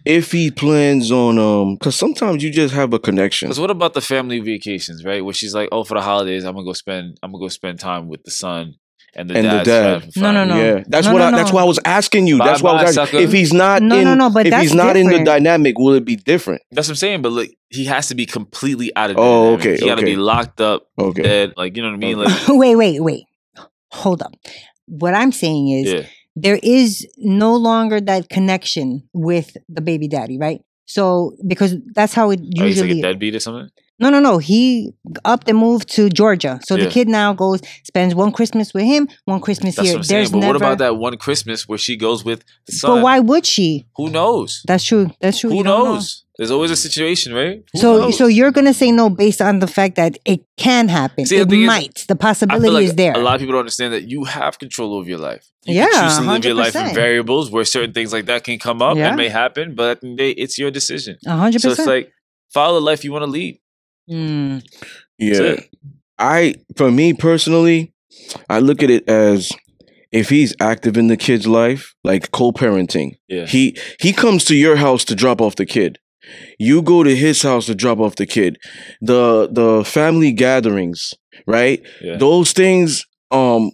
if 0.06 0.32
he 0.32 0.50
plans 0.50 1.12
on 1.12 1.38
um 1.38 1.76
cuz 1.76 1.94
sometimes 1.94 2.42
you 2.42 2.50
just 2.50 2.74
have 2.74 2.92
a 2.94 2.98
connection. 2.98 3.48
Because 3.48 3.60
what 3.60 3.70
about 3.70 3.92
the 3.94 4.00
family 4.00 4.40
vacations, 4.40 5.04
right? 5.04 5.22
Where 5.24 5.34
she's 5.34 5.54
like, 5.54 5.68
"Oh, 5.70 5.84
for 5.84 5.94
the 5.94 6.02
holidays, 6.02 6.44
I'm 6.44 6.54
gonna 6.54 6.64
go 6.64 6.72
spend, 6.72 7.18
I'm 7.22 7.30
gonna 7.32 7.44
go 7.44 7.48
spend 7.48 7.78
time 7.80 8.08
with 8.08 8.24
the 8.24 8.30
son 8.30 8.74
and 9.14 9.28
the 9.28 9.34
And 9.36 9.44
the 9.46 9.62
dad. 9.64 10.10
No, 10.16 10.32
no, 10.32 10.44
no. 10.44 10.56
Yeah, 10.56 10.84
that's 10.86 11.06
No, 11.06 11.12
what 11.14 11.18
no, 11.18 11.24
I, 11.26 11.30
that's 11.32 11.52
why 11.52 11.60
I 11.62 11.64
was 11.64 11.78
asking 11.84 12.26
you. 12.26 12.38
That's 12.38 12.62
why 12.62 12.70
I 12.70 12.82
was 12.84 12.96
asking. 12.96 13.06
sucker. 13.18 13.24
If 13.24 13.32
he's 13.32 13.52
not 13.52 13.82
No, 13.82 13.98
in, 13.98 14.04
no, 14.04 14.14
no, 14.14 14.30
but 14.30 14.46
if 14.46 14.54
he's 14.54 14.74
not 14.74 14.96
in 14.96 15.08
the 15.08 15.22
dynamic, 15.24 15.78
will 15.78 15.94
it 15.94 16.04
be 16.04 16.16
different? 16.16 16.62
That's 16.70 16.88
what 16.88 16.92
I'm 16.92 16.96
saying. 16.96 17.22
But 17.22 17.32
like, 17.32 17.56
he 17.70 17.84
has 17.86 18.08
to 18.08 18.14
be 18.14 18.26
completely 18.26 18.94
out 18.96 19.10
of. 19.10 19.16
the 19.16 19.22
Oh, 19.22 19.56
dynamic. 19.56 19.60
okay, 19.66 19.76
He 19.76 19.86
got 19.86 19.96
to 19.96 20.04
be 20.04 20.16
locked 20.16 20.60
up, 20.60 20.86
Okay. 20.98 21.22
dead. 21.22 21.52
Like 21.56 21.76
you 21.76 21.82
know 21.82 21.88
what 21.90 21.94
I 21.94 21.98
mean? 21.98 22.18
Like, 22.18 22.48
wait, 22.48 22.76
wait, 22.76 23.00
wait. 23.02 23.24
Hold 23.92 24.22
up. 24.22 24.32
What 24.86 25.14
I'm 25.14 25.32
saying 25.32 25.68
is 25.68 25.92
yeah, 25.92 26.02
there 26.34 26.58
is 26.62 27.06
no 27.18 27.54
longer 27.56 28.00
that 28.00 28.28
connection 28.30 29.08
with 29.12 29.56
the 29.68 29.80
baby 29.82 30.08
daddy, 30.08 30.38
right? 30.38 30.60
So 30.86 31.36
because 31.46 31.76
that's 31.94 32.12
how 32.14 32.30
it 32.30 32.40
oh, 32.40 32.64
he's 32.64 32.80
like 32.80 32.88
usually 32.88 32.98
a 33.00 33.02
deadbeat 33.02 33.34
or 33.34 33.40
something. 33.40 33.68
No, 34.02 34.10
no, 34.10 34.20
no. 34.20 34.38
He 34.38 34.92
upped 35.24 35.48
and 35.48 35.56
moved 35.58 35.88
to 35.96 36.08
Georgia. 36.10 36.60
So 36.64 36.76
the 36.76 36.88
kid 36.88 37.08
now 37.08 37.32
goes 37.32 37.60
spends 37.84 38.14
one 38.14 38.32
Christmas 38.32 38.74
with 38.74 38.84
him, 38.84 39.08
one 39.24 39.40
Christmas 39.40 39.76
That's 39.76 39.88
here. 39.88 39.98
what. 39.98 40.08
There's 40.08 40.30
But 40.30 40.38
never 40.38 40.52
what 40.54 40.56
about 40.56 40.78
that 40.78 40.96
one 40.96 41.16
Christmas 41.16 41.68
where 41.68 41.78
she 41.78 41.96
goes 41.96 42.24
with 42.24 42.44
the 42.66 42.72
son? 42.72 42.96
But 42.98 43.04
why 43.04 43.20
would 43.20 43.46
she? 43.46 43.86
Who 43.96 44.10
knows? 44.10 44.62
That's 44.66 44.84
true. 44.84 45.10
That's 45.20 45.38
true. 45.38 45.50
Who 45.50 45.56
You 45.58 45.62
don't 45.64 45.84
know. 45.84 45.92
knows? 45.94 46.24
There's 46.38 46.50
always 46.50 46.70
a 46.70 46.76
situation, 46.76 47.34
right? 47.34 47.62
Who 47.72 47.78
So 47.78 47.98
knows? 47.98 48.18
so 48.18 48.26
you're 48.26 48.50
gonna 48.50 48.72
say 48.74 48.90
no 48.90 49.10
based 49.10 49.40
on 49.42 49.58
the 49.60 49.66
fact 49.66 49.96
that 49.96 50.18
it 50.24 50.40
can 50.56 50.88
happen. 50.88 51.26
See, 51.26 51.36
it 51.36 51.48
thing 51.48 51.60
is, 51.62 51.66
might. 51.66 52.04
the 52.08 52.16
possibility 52.16 52.70
like 52.70 52.84
is 52.84 52.94
there. 52.94 53.12
a 53.12 53.18
lot 53.18 53.34
of 53.34 53.40
people 53.40 53.52
don't 53.52 53.60
understand 53.60 53.92
that 53.92 54.04
you 54.08 54.24
have 54.24 54.58
control 54.58 54.94
over 54.94 55.08
your 55.08 55.18
life. 55.18 55.46
You 55.66 55.74
Yeah, 55.76 55.86
can 55.92 56.08
choose 56.08 56.18
to 56.18 56.24
live 56.32 56.44
your 56.44 56.54
life 56.54 56.74
in 56.74 56.94
variables 56.94 57.50
where 57.50 57.64
certain 57.64 57.92
things 57.92 58.12
like 58.12 58.26
that 58.26 58.42
can 58.44 58.58
come 58.58 58.80
up 58.82 58.96
Yeah. 58.96 59.08
and 59.08 59.16
may 59.16 59.28
happen, 59.28 59.74
but 59.74 59.90
at 59.90 60.00
the 60.00 60.06
end 60.08 60.12
of 60.14 60.24
the 60.24 60.34
day, 60.34 60.40
it's 60.40 60.58
your 60.58 60.70
decision. 60.72 61.18
A 61.26 61.36
hundred 61.36 61.60
So 61.60 61.70
it's 61.70 61.86
like 61.86 62.10
follow 62.52 62.80
the 62.80 62.84
life 62.86 63.04
you 63.04 63.12
want 63.12 63.24
to 63.24 63.30
lead. 63.30 63.60
Mm. 64.10 64.62
Yeah. 65.18 65.56
I 66.18 66.54
for 66.76 66.90
me 66.90 67.12
personally, 67.12 67.92
I 68.48 68.60
look 68.60 68.82
at 68.82 68.90
it 68.90 69.08
as 69.08 69.50
if 70.12 70.28
he's 70.28 70.54
active 70.60 70.96
in 70.96 71.06
the 71.08 71.16
kid's 71.16 71.46
life, 71.46 71.94
like 72.04 72.30
co-parenting. 72.32 73.16
Yeah. 73.28 73.46
He 73.46 73.76
he 74.00 74.12
comes 74.12 74.44
to 74.46 74.54
your 74.54 74.76
house 74.76 75.04
to 75.06 75.14
drop 75.14 75.40
off 75.40 75.56
the 75.56 75.66
kid. 75.66 75.98
You 76.58 76.82
go 76.82 77.02
to 77.02 77.14
his 77.14 77.42
house 77.42 77.66
to 77.66 77.74
drop 77.74 77.98
off 77.98 78.16
the 78.16 78.26
kid. 78.26 78.58
The 79.00 79.48
the 79.50 79.84
family 79.84 80.32
gatherings, 80.32 81.14
right? 81.46 81.82
Yeah. 82.00 82.16
Those 82.16 82.52
things 82.52 83.04
um 83.30 83.70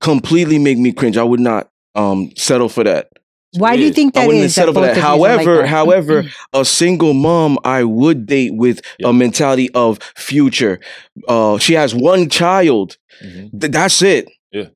completely 0.00 0.58
make 0.58 0.78
me 0.78 0.92
cringe. 0.92 1.16
I 1.16 1.24
would 1.24 1.40
not 1.40 1.68
um 1.94 2.30
settle 2.36 2.68
for 2.68 2.84
that. 2.84 3.08
Why 3.56 3.76
do 3.76 3.80
you 3.80 3.86
weird. 3.86 3.94
think 3.94 4.16
I 4.16 4.20
that 4.20 4.26
wouldn't 4.26 4.44
is? 4.44 4.54
settle 4.54 4.74
for 4.74 4.80
both 4.80 4.94
that. 4.94 4.98
of 4.98 4.98
yous 4.98 5.04
are 5.04 5.16
like 5.18 5.28
However, 5.46 5.56
that? 5.62 5.68
however, 5.68 6.24
a 6.52 6.64
single 6.64 7.14
mom 7.14 7.58
I 7.64 7.82
would 7.84 8.26
date 8.26 8.54
with 8.54 8.80
Yeah. 8.98 9.08
a 9.08 9.12
mentality 9.12 9.70
of 9.74 9.98
future. 10.16 10.80
Uh 11.26 11.58
she 11.58 11.74
has 11.74 11.94
one 11.94 12.28
child. 12.28 12.96
Mhm. 13.24 13.60
Th- 13.60 13.72
that's 13.72 14.02
it. 14.02 14.26
Yeah. 14.52 14.66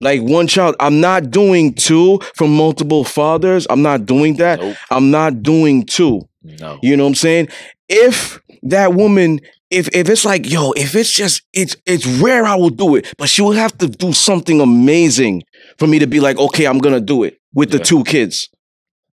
Like 0.00 0.20
one 0.22 0.46
child. 0.46 0.76
I'm 0.78 1.00
not 1.00 1.30
doing 1.30 1.72
two 1.74 2.20
from 2.36 2.54
multiple 2.54 3.02
fathers. 3.04 3.66
I'm 3.70 3.82
not 3.82 4.04
doing 4.06 4.36
that. 4.36 4.60
Nope. 4.60 4.76
I'm 4.90 5.10
not 5.10 5.42
doing 5.42 5.84
two. 5.86 6.20
No. 6.42 6.78
You 6.82 6.96
know 6.96 7.04
what 7.04 7.08
I'm 7.08 7.14
saying? 7.14 7.48
If 7.88 8.40
that 8.62 8.92
woman, 8.94 9.40
if 9.70 9.88
if 9.94 10.08
it's 10.08 10.24
like, 10.26 10.48
yo, 10.50 10.72
if 10.72 10.94
it's 10.94 11.12
just 11.12 11.42
it's 11.54 11.76
it's 11.86 12.06
rare 12.06 12.44
I 12.44 12.54
will 12.56 12.70
do 12.70 12.94
it, 12.96 13.12
but 13.16 13.28
she 13.30 13.40
will 13.42 13.52
have 13.52 13.76
to 13.78 13.88
do 13.88 14.12
something 14.12 14.60
amazing 14.60 15.42
for 15.78 15.86
me 15.86 15.98
to 15.98 16.06
be 16.06 16.20
like, 16.20 16.38
okay, 16.38 16.66
I'm 16.66 16.78
gonna 16.78 17.00
do 17.00 17.22
it 17.24 17.37
with 17.54 17.70
the 17.70 17.78
Yeah. 17.78 17.84
two 17.84 18.04
kids. 18.04 18.48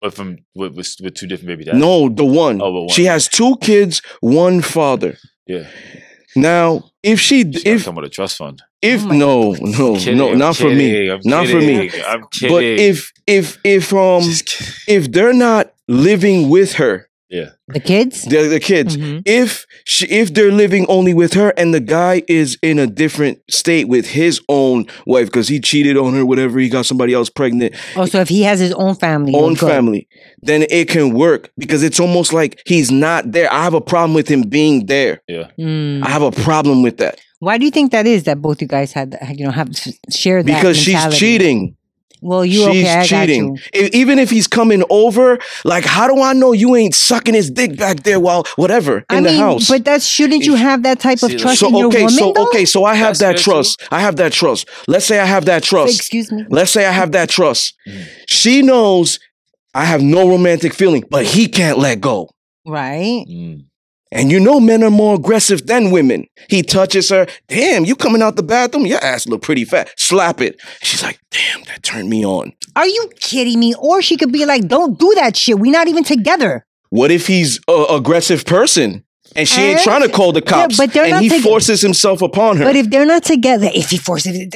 But 0.01 0.13
from 0.13 0.37
with, 0.55 0.75
with, 0.75 0.95
with 1.03 1.15
two 1.15 1.27
different 1.27 1.47
baby 1.49 1.65
dads. 1.65 1.77
No, 1.77 2.07
the 2.09 2.23
one. 2.25 2.61
Oh, 2.61 2.71
but 2.71 2.79
one. 2.81 2.89
She 2.89 3.05
has 3.05 3.27
two 3.27 3.57
kids, 3.61 4.01
one 4.21 4.61
father. 4.61 5.17
Yeah. 5.45 5.67
Now, 6.35 6.83
if 7.03 7.19
she 7.19 7.39
She 7.39 7.43
gotta 7.51 7.69
if 7.69 7.85
come 7.85 7.95
with 7.95 8.05
a 8.05 8.09
trust 8.09 8.37
fund. 8.37 8.61
if 8.81 9.01
Oh 9.03 9.07
my 9.07 9.17
no, 9.17 9.51
no, 9.59 9.95
Kidding, 9.95 10.17
no, 10.17 10.31
I'm 10.31 10.37
not 10.37 10.55
for 10.55 10.69
me. 10.69 10.91
kidding, 10.91 11.11
I'm 11.11 11.19
Not 11.25 11.47
for 11.47 11.57
me. 11.59 11.89
kidding, 11.89 12.05
I'm 12.07 12.23
kidding. 12.31 12.55
But 12.55 12.63
if 12.63 13.11
if 13.27 13.57
if 13.65 13.91
um 13.93 14.21
Just 14.21 14.45
kidding. 14.45 14.73
if 14.87 15.11
they're 15.11 15.33
not 15.33 15.73
living 15.87 16.49
with 16.49 16.73
her, 16.73 17.08
yeah. 17.29 17.49
the 17.67 17.79
kids. 17.79 18.23
the, 18.23 18.47
the 18.47 18.59
kids, 18.59 18.97
Mhm. 18.97 19.21
if 19.25 19.65
she, 19.85 20.05
if 20.07 20.33
they're 20.33 20.51
living 20.51 20.85
only 20.87 21.13
with 21.13 21.33
her 21.33 21.53
and 21.57 21.73
the 21.73 21.79
guy 21.79 22.23
is 22.27 22.57
in 22.61 22.79
a 22.79 22.87
different 22.87 23.39
state 23.49 23.87
with 23.87 24.07
his 24.07 24.41
own 24.49 24.85
wife 25.05 25.27
because 25.27 25.47
he 25.47 25.59
cheated 25.59 25.97
on 25.97 26.13
her, 26.13 26.25
whatever, 26.25 26.59
he 26.59 26.69
got 26.69 26.85
somebody 26.85 27.13
else 27.13 27.29
pregnant, 27.29 27.75
Oh, 27.95 28.05
so 28.05 28.19
if 28.19 28.29
he 28.29 28.43
has 28.43 28.59
his 28.59 28.73
own 28.73 28.95
family, 28.95 29.33
own 29.35 29.55
family, 29.55 30.07
then 30.41 30.65
it 30.69 30.87
can 30.89 31.13
work 31.13 31.51
because 31.57 31.83
it's 31.83 31.99
almost 31.99 32.33
like 32.33 32.61
he's 32.65 32.91
not 32.91 33.31
there. 33.31 33.51
I 33.51 33.63
have 33.63 33.73
a 33.73 33.81
problem 33.81 34.13
with 34.13 34.27
him 34.27 34.41
being 34.43 34.85
there. 34.87 35.21
Mm. 35.29 36.03
I 36.03 36.09
have 36.09 36.21
a 36.23 36.31
problem 36.31 36.81
with 36.81 36.97
that 36.97 37.19
Why 37.39 37.57
do 37.57 37.65
you 37.65 37.71
think 37.71 37.91
that 37.91 38.05
is? 38.05 38.23
That 38.23 38.41
both 38.41 38.61
you 38.61 38.67
guys 38.67 38.91
had, 38.91 39.17
you 39.35 39.45
know, 39.45 39.51
have 39.51 39.69
shared 40.11 40.45
that 40.47 40.55
because 40.59 40.77
she's 40.77 41.17
cheating. 41.17 41.75
Well, 42.21 42.43
you 42.45 42.59
she's 42.71 42.85
okay? 42.85 42.99
I 42.99 43.05
cheating. 43.05 43.55
got 43.55 43.75
you. 43.75 43.81
E- 43.85 43.89
Even 43.93 44.19
if 44.19 44.29
he's 44.29 44.47
coming 44.47 44.83
over, 44.89 45.39
like, 45.63 45.85
how 45.85 46.07
do 46.13 46.21
I 46.21 46.33
know 46.33 46.51
you 46.51 46.75
ain't 46.75 46.93
sucking 46.93 47.33
his 47.33 47.49
dick 47.49 47.77
back 47.77 48.03
there 48.03 48.19
while 48.19 48.43
whatever 48.55 48.97
in 48.97 49.05
I 49.09 49.21
the 49.21 49.29
mean, 49.29 49.39
house? 49.39 49.69
but 49.69 49.85
that 49.85 50.01
shouldn't 50.01 50.45
you 50.45 50.55
have 50.55 50.83
that 50.83 50.99
type 50.99 51.23
of 51.23 51.35
trust 51.37 51.59
so 51.59 51.67
in 51.69 51.75
your 51.75 51.87
okay, 51.87 51.99
woman? 52.03 52.09
so 52.13 52.33
though? 52.33 52.47
okay, 52.47 52.65
so 52.65 52.83
I 52.83 52.95
have 52.95 53.17
That's 53.17 53.19
that 53.19 53.25
fair, 53.35 53.37
too. 53.37 53.43
trust. 53.51 53.81
I 53.91 53.99
have 54.01 54.17
that 54.17 54.33
trust. 54.33 54.67
Let's 54.87 55.05
say 55.05 55.19
I 55.19 55.25
have 55.25 55.45
that 55.45 55.63
trust. 55.63 55.95
Excuse 55.95 56.31
me. 56.31 56.45
Let's 56.49 56.71
say 56.71 56.85
I 56.85 56.91
have 56.91 57.11
that 57.13 57.29
trust. 57.29 57.73
Mhm. 57.87 58.05
She 58.27 58.61
knows 58.61 59.19
I 59.73 59.85
have 59.85 60.01
no 60.01 60.27
romantic 60.27 60.73
feeling, 60.73 61.03
but 61.09 61.25
he 61.25 61.47
can't 61.47 61.77
let 61.77 62.01
go. 62.01 62.29
Right? 62.65 63.23
Mm. 63.29 63.65
And 64.11 64.31
you 64.31 64.39
know 64.39 64.59
men 64.59 64.83
are 64.83 64.89
more 64.89 65.15
aggressive 65.15 65.67
than 65.67 65.91
women. 65.91 66.25
He 66.49 66.63
touches 66.63 67.09
her. 67.09 67.27
Damn, 67.47 67.85
you 67.85 67.95
coming 67.95 68.23
out 68.23 68.35
the 68.35 68.43
bathroom? 68.43 68.87
Your 68.87 69.03
ass 69.03 69.27
look 69.27 69.43
pretty 69.43 69.65
fat. 69.65 69.91
Slap 69.97 70.41
it. 70.41 70.59
She's 70.81 71.03
like, 71.03 71.19
damn, 71.29 71.63
that 71.65 71.83
turned 71.83 72.09
me 72.09 72.25
on. 72.25 72.53
Are 72.75 72.87
you 72.87 73.11
kidding 73.19 73.59
me? 73.59 73.75
Or 73.77 74.01
she 74.01 74.17
could 74.17 74.31
be 74.31 74.45
like, 74.45 74.67
"Don't 74.67 74.97
do 74.97 75.13
that 75.15 75.35
shit. 75.35 75.59
We're 75.59 75.71
not 75.71 75.87
even 75.87 76.03
together." 76.03 76.65
What 76.89 77.11
if 77.11 77.27
he's 77.27 77.59
a 77.67 77.85
aggressive 77.89 78.45
person? 78.45 79.03
and 79.35 79.47
she 79.47 79.61
ain't 79.61 79.79
eh? 79.79 79.83
trying 79.83 80.01
to 80.01 80.09
call 80.09 80.31
the 80.31 80.41
cops. 80.41 80.77
Yeah, 80.77 80.85
but 80.85 80.93
they're 80.93 81.03
and 81.03 81.13
not 81.13 81.21
he 81.21 81.39
forces 81.39 81.81
himself 81.81 82.21
upon 82.21 82.57
her. 82.57 82.63
But 82.65 82.75
if 82.75 82.89
they're 82.89 83.05
not 83.05 83.23
together, 83.23 83.69
if 83.73 83.89
he 83.89 83.97
forces 83.97 84.37
it, 84.37 84.55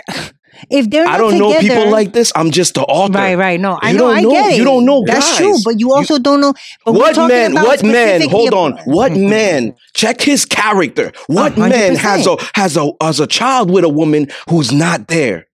if 0.70 0.90
they're 0.90 1.06
not 1.06 1.16
I 1.16 1.18
don't 1.18 1.38
know 1.38 1.60
people 1.60 1.90
like 1.90 2.14
this. 2.14 2.32
I'm 2.36 2.52
just 2.52 2.76
the 2.76 2.84
author. 2.84 3.14
Right, 3.14 3.36
right. 3.36 3.60
No, 3.60 3.80
I 3.82 3.92
You 3.92 3.98
know. 3.98 4.08
don't 4.08 4.18
I 4.18 4.22
know- 4.22 4.32
get 4.32 4.52
it. 4.54 4.58
you 4.58 4.64
don't 4.64 4.86
know 4.86 5.04
That's 5.06 5.30
guys. 5.30 5.38
true, 5.38 5.58
but 5.64 5.80
you 5.80 5.94
also 5.94 6.20
don't 6.20 6.42
know. 6.42 6.54
But 6.86 6.94
What 6.94 7.16
man? 7.28 7.54
What 7.54 7.84
man? 7.84 8.30
Hold 8.30 8.54
on. 8.54 8.78
What 8.86 9.12
mm-hmm. 9.12 9.30
man? 9.30 9.76
Check 9.94 10.22
his 10.22 10.46
character. 10.46 11.12
What 11.28 11.58
man 11.58 11.96
has 11.96 12.28
a 12.28 12.38
has 12.56 12.78
a 12.78 12.92
has 13.02 13.20
a 13.20 13.28
child 13.28 13.70
with 13.72 13.84
a 13.84 13.90
woman 13.90 14.28
who's 14.50 14.72
not 14.72 15.08
there? 15.08 15.48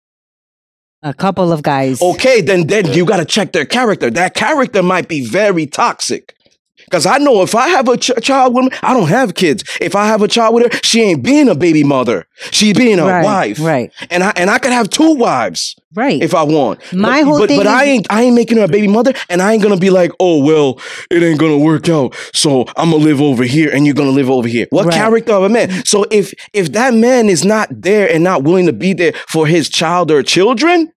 A 1.02 1.14
couple 1.14 1.52
of 1.52 1.62
guys. 1.62 2.02
Okay, 2.02 2.40
then 2.40 2.66
then 2.66 2.92
you 2.92 3.04
got 3.04 3.18
to 3.18 3.24
check 3.24 3.52
their 3.52 3.66
character. 3.66 4.10
That 4.10 4.34
character 4.34 4.82
might 4.82 5.08
be 5.08 5.24
very 5.24 5.66
toxic. 5.66 6.34
Cause 6.90 7.06
I 7.06 7.18
know 7.18 7.42
if 7.42 7.54
I 7.54 7.68
have 7.68 7.88
a 7.88 7.96
ch- 7.96 8.12
child 8.22 8.54
with 8.54 8.66
me, 8.66 8.70
I 8.82 8.94
don't 8.94 9.08
have 9.08 9.34
kids. 9.34 9.64
If 9.80 9.96
I 9.96 10.06
have 10.06 10.22
a 10.22 10.28
child 10.28 10.54
with 10.54 10.72
her, 10.72 10.78
she 10.82 11.02
ain't 11.02 11.22
being 11.22 11.48
a 11.48 11.54
baby 11.54 11.82
mother. 11.84 12.26
She's 12.50 12.76
being 12.76 12.98
a 12.98 13.04
right, 13.04 13.24
wife. 13.24 13.58
Right. 13.60 13.92
And 14.10 14.22
I 14.22 14.32
and 14.36 14.50
I 14.50 14.58
could 14.58 14.72
have 14.72 14.90
two 14.90 15.14
wives 15.14 15.74
Right. 15.94 16.22
if 16.22 16.34
I 16.34 16.42
want. 16.42 16.80
My 16.92 17.22
but, 17.22 17.24
whole 17.26 17.38
but, 17.38 17.48
thing 17.48 17.58
but 17.58 17.66
I 17.66 17.84
ain't 17.84 18.06
I 18.10 18.22
ain't 18.22 18.34
making 18.34 18.58
her 18.58 18.64
a 18.64 18.68
baby 18.68 18.86
mother, 18.88 19.12
and 19.30 19.40
I 19.40 19.52
ain't 19.54 19.62
gonna 19.62 19.78
be 19.78 19.90
like, 19.90 20.12
oh 20.20 20.44
well, 20.44 20.78
it 21.10 21.22
ain't 21.22 21.40
gonna 21.40 21.58
work 21.58 21.88
out. 21.88 22.14
So 22.34 22.66
I'm 22.76 22.90
gonna 22.90 23.02
live 23.02 23.20
over 23.22 23.44
here, 23.44 23.70
and 23.72 23.86
you're 23.86 23.94
gonna 23.94 24.10
live 24.10 24.30
over 24.30 24.46
here. 24.48 24.66
What 24.70 24.86
Right. 24.86 24.94
character 24.94 25.32
of 25.32 25.44
a 25.44 25.48
man? 25.48 25.84
So 25.84 26.04
if 26.10 26.34
if 26.52 26.72
that 26.72 26.92
man 26.94 27.28
is 27.28 27.44
not 27.44 27.68
there 27.70 28.10
and 28.12 28.22
not 28.22 28.42
willing 28.44 28.66
to 28.66 28.72
be 28.72 28.92
there 28.92 29.12
for 29.28 29.46
his 29.46 29.68
child 29.68 30.10
or 30.10 30.22
children. 30.22 30.92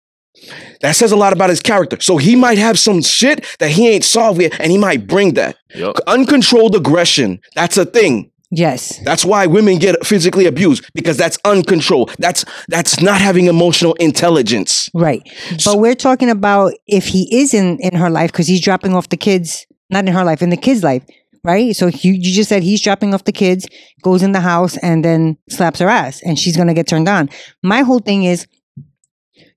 That 0.82 0.96
says 0.96 1.12
a 1.12 1.16
lot 1.18 1.34
about 1.34 1.50
his 1.50 1.62
character. 1.62 2.00
So 2.00 2.18
he 2.18 2.36
might 2.36 2.58
have 2.58 2.80
some 2.80 3.02
shit 3.02 3.46
that 3.60 3.72
he 3.72 3.90
ain't 3.90 4.06
solved 4.06 4.42
yet, 4.42 4.60
and 4.60 4.72
he 4.72 4.78
might 4.78 5.08
bring 5.08 5.34
that. 5.34 5.58
Yup. 5.76 5.98
Uncontrolled 6.08 6.76
aggression. 6.76 7.40
That's 7.56 7.78
a 7.78 7.86
thing. 7.86 8.32
yes. 8.52 9.00
That's 9.06 9.24
why 9.26 9.46
women 9.46 9.78
get 9.78 10.06
physically 10.06 10.46
abused 10.48 10.90
because 10.94 11.18
that's 11.18 11.38
uncontrolled. 11.46 12.16
That's 12.18 12.46
that's 12.68 13.02
not 13.02 13.22
having 13.22 13.46
emotional 13.46 13.94
intelligence. 13.96 14.90
Right. 14.94 15.22
But 15.66 15.78
we're 15.80 15.96
talking 15.96 16.30
about 16.30 16.74
if 16.88 17.06
he 17.08 17.28
is 17.42 17.54
in 17.54 17.78
in 17.82 17.94
her 17.96 18.10
life 18.10 18.32
because 18.32 18.48
he's 18.48 18.62
dropping 18.62 18.94
off 18.96 19.10
the 19.10 19.18
kids, 19.18 19.68
not 19.90 20.08
in 20.08 20.14
her 20.14 20.24
life, 20.24 20.42
in 20.42 20.50
the 20.50 20.58
kids' 20.58 20.84
life. 20.84 21.04
Right. 21.44 21.76
So 21.76 21.88
you, 21.88 22.14
you 22.14 22.34
just 22.34 22.50
said 22.50 22.64
he's 22.64 22.82
dropping 22.82 23.14
off 23.14 23.24
the 23.24 23.32
kids, 23.32 23.68
goes 24.04 24.24
in 24.24 24.32
the 24.34 24.42
house, 24.42 24.78
and 24.78 25.06
then 25.06 25.38
slaps 25.50 25.80
her 25.80 25.88
ass, 25.88 26.22
and 26.24 26.38
she's 26.40 26.58
gonna 26.58 26.74
get 26.74 26.88
turned 26.88 27.08
on. 27.10 27.30
My 27.62 27.82
whole 27.82 28.00
thing 28.00 28.24
is. 28.24 28.48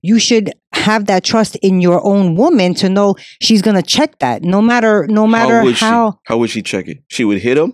You 0.05 0.19
should 0.19 0.51
have 0.89 1.05
that 1.11 1.23
trust 1.31 1.55
in 1.67 1.81
your 1.87 1.99
own 2.11 2.35
woman 2.35 2.73
to 2.81 2.87
know 2.89 3.15
she's 3.41 3.61
gonna 3.61 3.81
check 3.95 4.19
that, 4.19 4.37
no 4.55 4.61
matter 4.61 4.93
no 5.19 5.25
matter 5.35 5.57
how 5.59 5.65
would 5.65 5.75
how 5.75 6.11
she 6.11 6.17
how 6.29 6.37
would 6.39 6.49
she 6.55 6.61
check 6.61 6.85
it? 6.87 6.97
She 7.15 7.23
would 7.27 7.39
hit 7.47 7.57
him. 7.57 7.71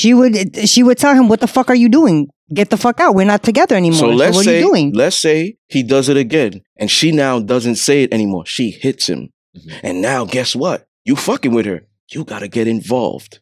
She 0.00 0.10
would 0.18 0.34
she 0.72 0.82
would 0.86 0.98
tell 0.98 1.14
him, 1.18 1.28
"What 1.30 1.40
the 1.40 1.46
fuck 1.56 1.68
are 1.72 1.80
you 1.84 1.88
doing? 1.88 2.28
Get 2.54 2.68
the 2.70 2.76
fuck 2.84 2.98
out. 3.00 3.14
We're 3.14 3.26
not 3.34 3.42
together 3.42 3.74
anymore. 3.76 3.98
So 3.98 4.10
So, 4.10 4.16
let's 4.22 4.36
what 4.36 4.44
say 4.44 4.56
are 4.56 4.60
you 4.60 4.66
doing?" 4.68 4.86
let's 5.02 5.16
say 5.16 5.56
he 5.68 5.82
does 5.94 6.08
it 6.12 6.16
again, 6.16 6.52
and 6.80 6.90
she 6.90 7.08
now 7.12 7.40
doesn't 7.40 7.76
say 7.76 7.96
it 8.04 8.12
anymore. 8.12 8.44
She 8.46 8.66
hits 8.70 9.08
him, 9.08 9.20
Mhm. 9.56 9.72
and 9.82 9.94
now 10.10 10.24
guess 10.24 10.54
what? 10.62 10.86
You 11.04 11.14
fucking 11.16 11.52
with 11.56 11.66
her. 11.66 11.80
You 12.14 12.24
gotta 12.24 12.48
get 12.48 12.66
involved. 12.68 13.40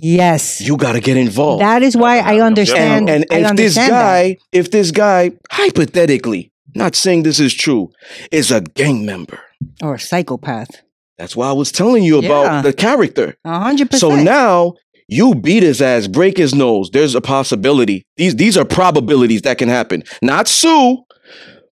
Yes, 0.00 0.60
You 0.60 0.76
gotta 0.76 1.00
get 1.00 1.16
involved. 1.16 1.62
that 1.62 1.82
is 1.82 1.96
why 1.96 2.14
I 2.18 2.40
understand. 2.40 3.08
and 3.08 3.24
and 3.30 3.46
I 3.46 3.50
if 3.50 3.56
this 3.56 3.76
understand 3.76 3.92
that. 3.92 4.02
guy, 4.02 4.36
if 4.52 4.70
this 4.70 4.90
guy, 4.90 5.20
hypothetically, 5.50 6.52
not 6.76 6.94
saying 6.94 7.22
this 7.24 7.40
is 7.40 7.54
true, 7.54 7.90
is 8.30 8.50
a 8.50 8.60
gang 8.60 9.04
member. 9.06 9.40
or 9.82 9.94
a 9.94 9.98
psychopath, 10.00 10.70
That's 11.18 11.34
why 11.34 11.48
I 11.48 11.52
was 11.52 11.72
telling 11.72 12.04
you 12.04 12.18
about 12.18 12.44
Yeah. 12.44 12.62
the 12.62 12.72
character. 12.74 13.36
a 13.44 13.58
hundred 13.58 13.92
So 13.94 14.14
now 14.14 14.74
you 15.08 15.34
beat 15.34 15.62
his 15.62 15.80
ass, 15.80 16.06
break 16.08 16.36
his 16.36 16.54
nose. 16.54 16.90
There's 16.92 17.14
a 17.14 17.20
possibility. 17.20 18.02
These 18.18 18.36
these 18.36 18.56
are 18.58 18.64
probabilities 18.66 19.42
that 19.42 19.56
can 19.58 19.68
happen. 19.68 20.02
Not 20.22 20.46
sue, 20.48 20.98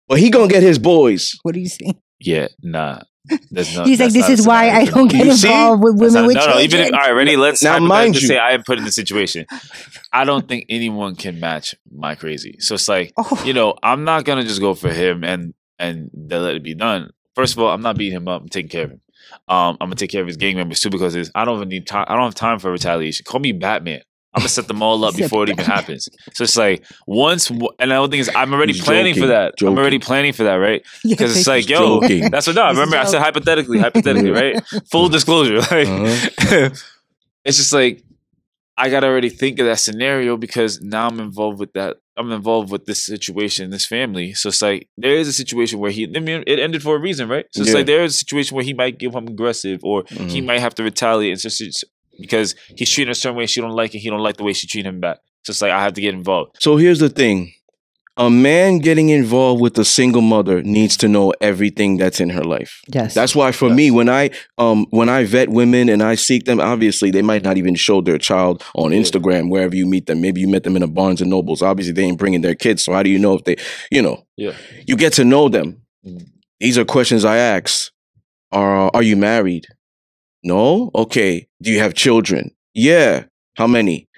but 0.08 0.18
he 0.18 0.30
gonna 0.30 0.48
get 0.48 0.62
his 0.62 0.78
boys. 0.78 1.32
what 1.42 1.54
do 1.54 1.60
you 1.60 1.68
say? 1.68 1.92
Yeah, 2.20 2.48
nah. 2.62 3.00
There's 3.50 3.74
no, 3.74 3.84
He's 3.84 4.00
like, 4.00 4.12
"This 4.12 4.28
is 4.28 4.46
why 4.46 4.70
I 4.70 4.84
don't 4.84 5.08
get 5.08 5.24
You 5.24 5.32
see? 5.32 5.48
involved 5.48 5.82
with 5.82 5.94
women 5.98 6.12
not- 6.14 6.26
with 6.26 6.36
no, 6.36 6.46
no. 6.46 6.58
Even 6.60 6.80
if 6.80 6.92
all 6.92 6.98
right, 6.98 7.12
ready. 7.12 7.36
Let's 7.36 7.62
Now, 7.62 7.72
hypothetically 7.72 7.88
mind 7.88 8.14
you- 8.20 8.28
say 8.28 8.36
I 8.38 8.50
am 8.52 8.62
put 8.62 8.76
in 8.78 8.84
the 8.84 8.92
situation. 8.92 9.46
I 10.12 10.24
don't 10.24 10.46
think 10.46 10.66
anyone 10.68 11.16
can 11.16 11.40
match 11.40 11.74
my 11.90 12.14
crazy. 12.16 12.56
So 12.60 12.74
it's 12.74 12.86
like 12.88 13.12
oh, 13.16 13.42
you 13.46 13.54
know, 13.54 13.74
I'm 13.82 14.04
not 14.04 14.24
gonna 14.24 14.44
just 14.44 14.60
go 14.60 14.74
for 14.74 14.90
him 14.92 15.24
and 15.24 15.54
and 15.78 16.10
then 16.12 16.42
let 16.42 16.54
it 16.54 16.62
be 16.62 16.74
done. 16.74 17.10
First 17.34 17.54
of 17.54 17.60
all, 17.60 17.70
I'm 17.70 17.80
not 17.82 17.96
beating 17.96 18.16
him 18.16 18.28
up. 18.28 18.42
I'm 18.42 18.48
taking 18.48 18.68
care 18.68 18.84
of 18.84 18.90
him. 18.92 19.00
Um, 19.48 19.76
I'm 19.80 19.86
gonna 19.88 19.96
take 19.96 20.10
care 20.10 20.20
of 20.20 20.26
his 20.28 20.36
gang 20.36 20.56
members 20.56 20.80
too 20.80 20.90
because 20.90 21.14
it's, 21.16 21.30
I 21.34 21.44
don't 21.44 21.56
even 21.56 21.68
need 21.68 21.86
time. 21.86 22.04
I 22.08 22.14
don't 22.14 22.24
have 22.24 22.34
time 22.34 22.58
for 22.58 22.70
retaliation. 22.70 23.24
Call 23.26 23.40
me 23.40 23.52
Batman. 23.52 24.02
I'm 24.34 24.40
gonna 24.40 24.48
set 24.48 24.66
them 24.68 24.82
all 24.82 25.04
up 25.04 25.14
before 25.16 25.44
it 25.44 25.50
even 25.50 25.64
happens. 25.64 26.08
So 26.34 26.44
it's 26.44 26.56
like 26.56 26.84
once, 27.06 27.50
and 27.50 27.60
the 27.90 27.94
other 27.94 28.10
thing 28.10 28.20
is, 28.20 28.30
I'm 28.34 28.52
already 28.52 28.72
He's 28.72 28.82
planning 28.82 29.14
for 29.14 29.26
that. 29.28 29.56
joking. 29.56 29.72
I'm 29.74 29.78
already 29.78 29.98
planning 30.00 30.32
for 30.32 30.42
that, 30.44 30.54
right? 30.56 30.82
yeah, 31.04 31.14
Because 31.14 31.36
it's 31.36 31.46
like, 31.46 31.68
yo, 31.68 32.00
joking. 32.00 32.30
that's 32.30 32.46
what. 32.46 32.56
No, 32.56 32.62
I 32.62 32.70
remember 32.70 32.96
I 32.96 33.04
said 33.04 33.20
hypothetically, 33.20 33.78
hypothetically, 33.78 34.30
right? 34.42 34.60
Full 34.90 35.08
disclosure, 35.08 35.58
like 35.70 35.86
Uh-huh. 35.88 36.70
it's 37.44 37.56
just 37.58 37.72
like 37.72 38.02
I 38.76 38.90
gotta 38.90 39.06
already 39.06 39.28
think 39.28 39.60
of 39.60 39.66
that 39.66 39.78
scenario 39.78 40.36
because 40.36 40.80
now 40.80 41.06
I'm 41.06 41.20
involved 41.20 41.60
with 41.60 41.72
that. 41.74 41.98
I'm 42.16 42.30
involved 42.32 42.70
with 42.72 42.86
this 42.86 43.04
situation, 43.06 43.70
this 43.70 43.86
family. 43.86 44.34
So 44.34 44.48
it's 44.48 44.62
like 44.62 44.88
there 44.96 45.12
is 45.14 45.28
a 45.28 45.32
situation 45.32 45.78
where 45.78 45.90
he. 45.92 46.04
I 46.14 46.18
mean, 46.18 46.42
it 46.46 46.58
ended 46.58 46.82
for 46.82 46.96
a 46.96 46.98
reason, 46.98 47.28
right? 47.28 47.46
So 47.52 47.62
it's 47.62 47.70
Yeah. 47.70 47.76
like 47.78 47.86
there 47.86 48.02
is 48.02 48.14
a 48.14 48.18
situation 48.18 48.56
where 48.56 48.64
he 48.64 48.74
might 48.74 48.98
give 48.98 49.14
him 49.14 49.28
aggressive, 49.28 49.80
or 49.84 50.02
he 50.08 50.40
Mhm. 50.40 50.46
might 50.46 50.60
have 50.60 50.74
to 50.76 50.82
retaliate. 50.82 51.34
It's 51.34 51.42
just 51.42 51.60
it's 51.60 51.84
because 52.20 52.54
he's 52.76 52.90
treating 52.90 53.08
her 53.08 53.12
a 53.12 53.14
certain 53.14 53.36
way. 53.36 53.46
She 53.46 53.60
don't 53.60 53.70
like 53.72 53.94
it. 53.94 53.98
He 53.98 54.10
don't 54.10 54.20
like 54.22 54.36
the 54.36 54.44
way 54.44 54.52
she 54.52 54.66
treat 54.66 54.86
him 54.86 55.00
back. 55.00 55.18
So 55.44 55.50
it's 55.50 55.62
like 55.62 55.72
I 55.72 55.82
have 55.82 55.92
to 55.94 56.00
get 56.00 56.14
involved. 56.14 56.56
So 56.60 56.76
here's 56.76 56.98
the 57.00 57.08
thing. 57.08 57.52
A 58.16 58.30
man 58.30 58.78
getting 58.78 59.08
involved 59.08 59.60
with 59.60 59.76
a 59.76 59.84
single 59.84 60.22
mother 60.22 60.62
needs 60.62 60.96
to 60.98 61.08
know 61.08 61.32
everything 61.40 61.96
that's 61.96 62.20
in 62.20 62.30
her 62.30 62.44
life. 62.44 62.80
yes, 62.94 63.12
That's 63.12 63.34
why 63.34 63.50
for 63.50 63.68
me, 63.68 63.90
when 63.90 64.08
I 64.08 64.30
um 64.56 64.86
when 64.90 65.08
I 65.08 65.24
vet 65.24 65.48
women 65.48 65.88
and 65.88 66.00
I 66.00 66.14
seek 66.14 66.44
them, 66.44 66.60
obviously 66.60 67.10
they 67.10 67.22
might 67.22 67.42
not 67.42 67.56
even 67.56 67.74
show 67.74 68.00
their 68.00 68.18
child 68.18 68.62
on 68.76 68.92
Instagram 68.92 69.50
wherever 69.50 69.74
you 69.74 69.84
meet 69.84 70.06
them. 70.06 70.20
Maybe 70.20 70.40
you 70.40 70.46
met 70.46 70.62
them 70.62 70.76
in 70.76 70.84
a 70.84 70.86
Barnes 70.86 71.20
and 71.20 71.28
Nobles. 71.28 71.60
Obviously 71.60 71.92
they 71.92 72.04
ain't 72.04 72.18
bringing 72.20 72.40
their 72.42 72.54
kids. 72.54 72.84
So 72.84 72.92
how 72.92 73.02
do 73.02 73.10
you 73.10 73.18
know 73.18 73.34
if 73.34 73.42
they, 73.44 73.56
you 73.90 74.00
know, 74.00 74.24
Yeah. 74.36 74.52
you 74.86 74.94
get 74.96 75.12
to 75.14 75.24
know 75.24 75.48
them. 75.48 75.82
Mhm. 76.06 76.24
These 76.60 76.78
are 76.78 76.84
questions 76.84 77.24
I 77.24 77.38
ask. 77.38 77.90
Are 78.52 78.92
are 78.94 79.02
you 79.02 79.16
married? 79.16 79.66
No. 80.44 80.90
Okay. 80.94 81.48
Do 81.62 81.70
you 81.72 81.78
have 81.80 81.94
children? 81.94 82.50
Yeah. 82.74 83.24
How 83.56 83.66
many? 83.66 84.08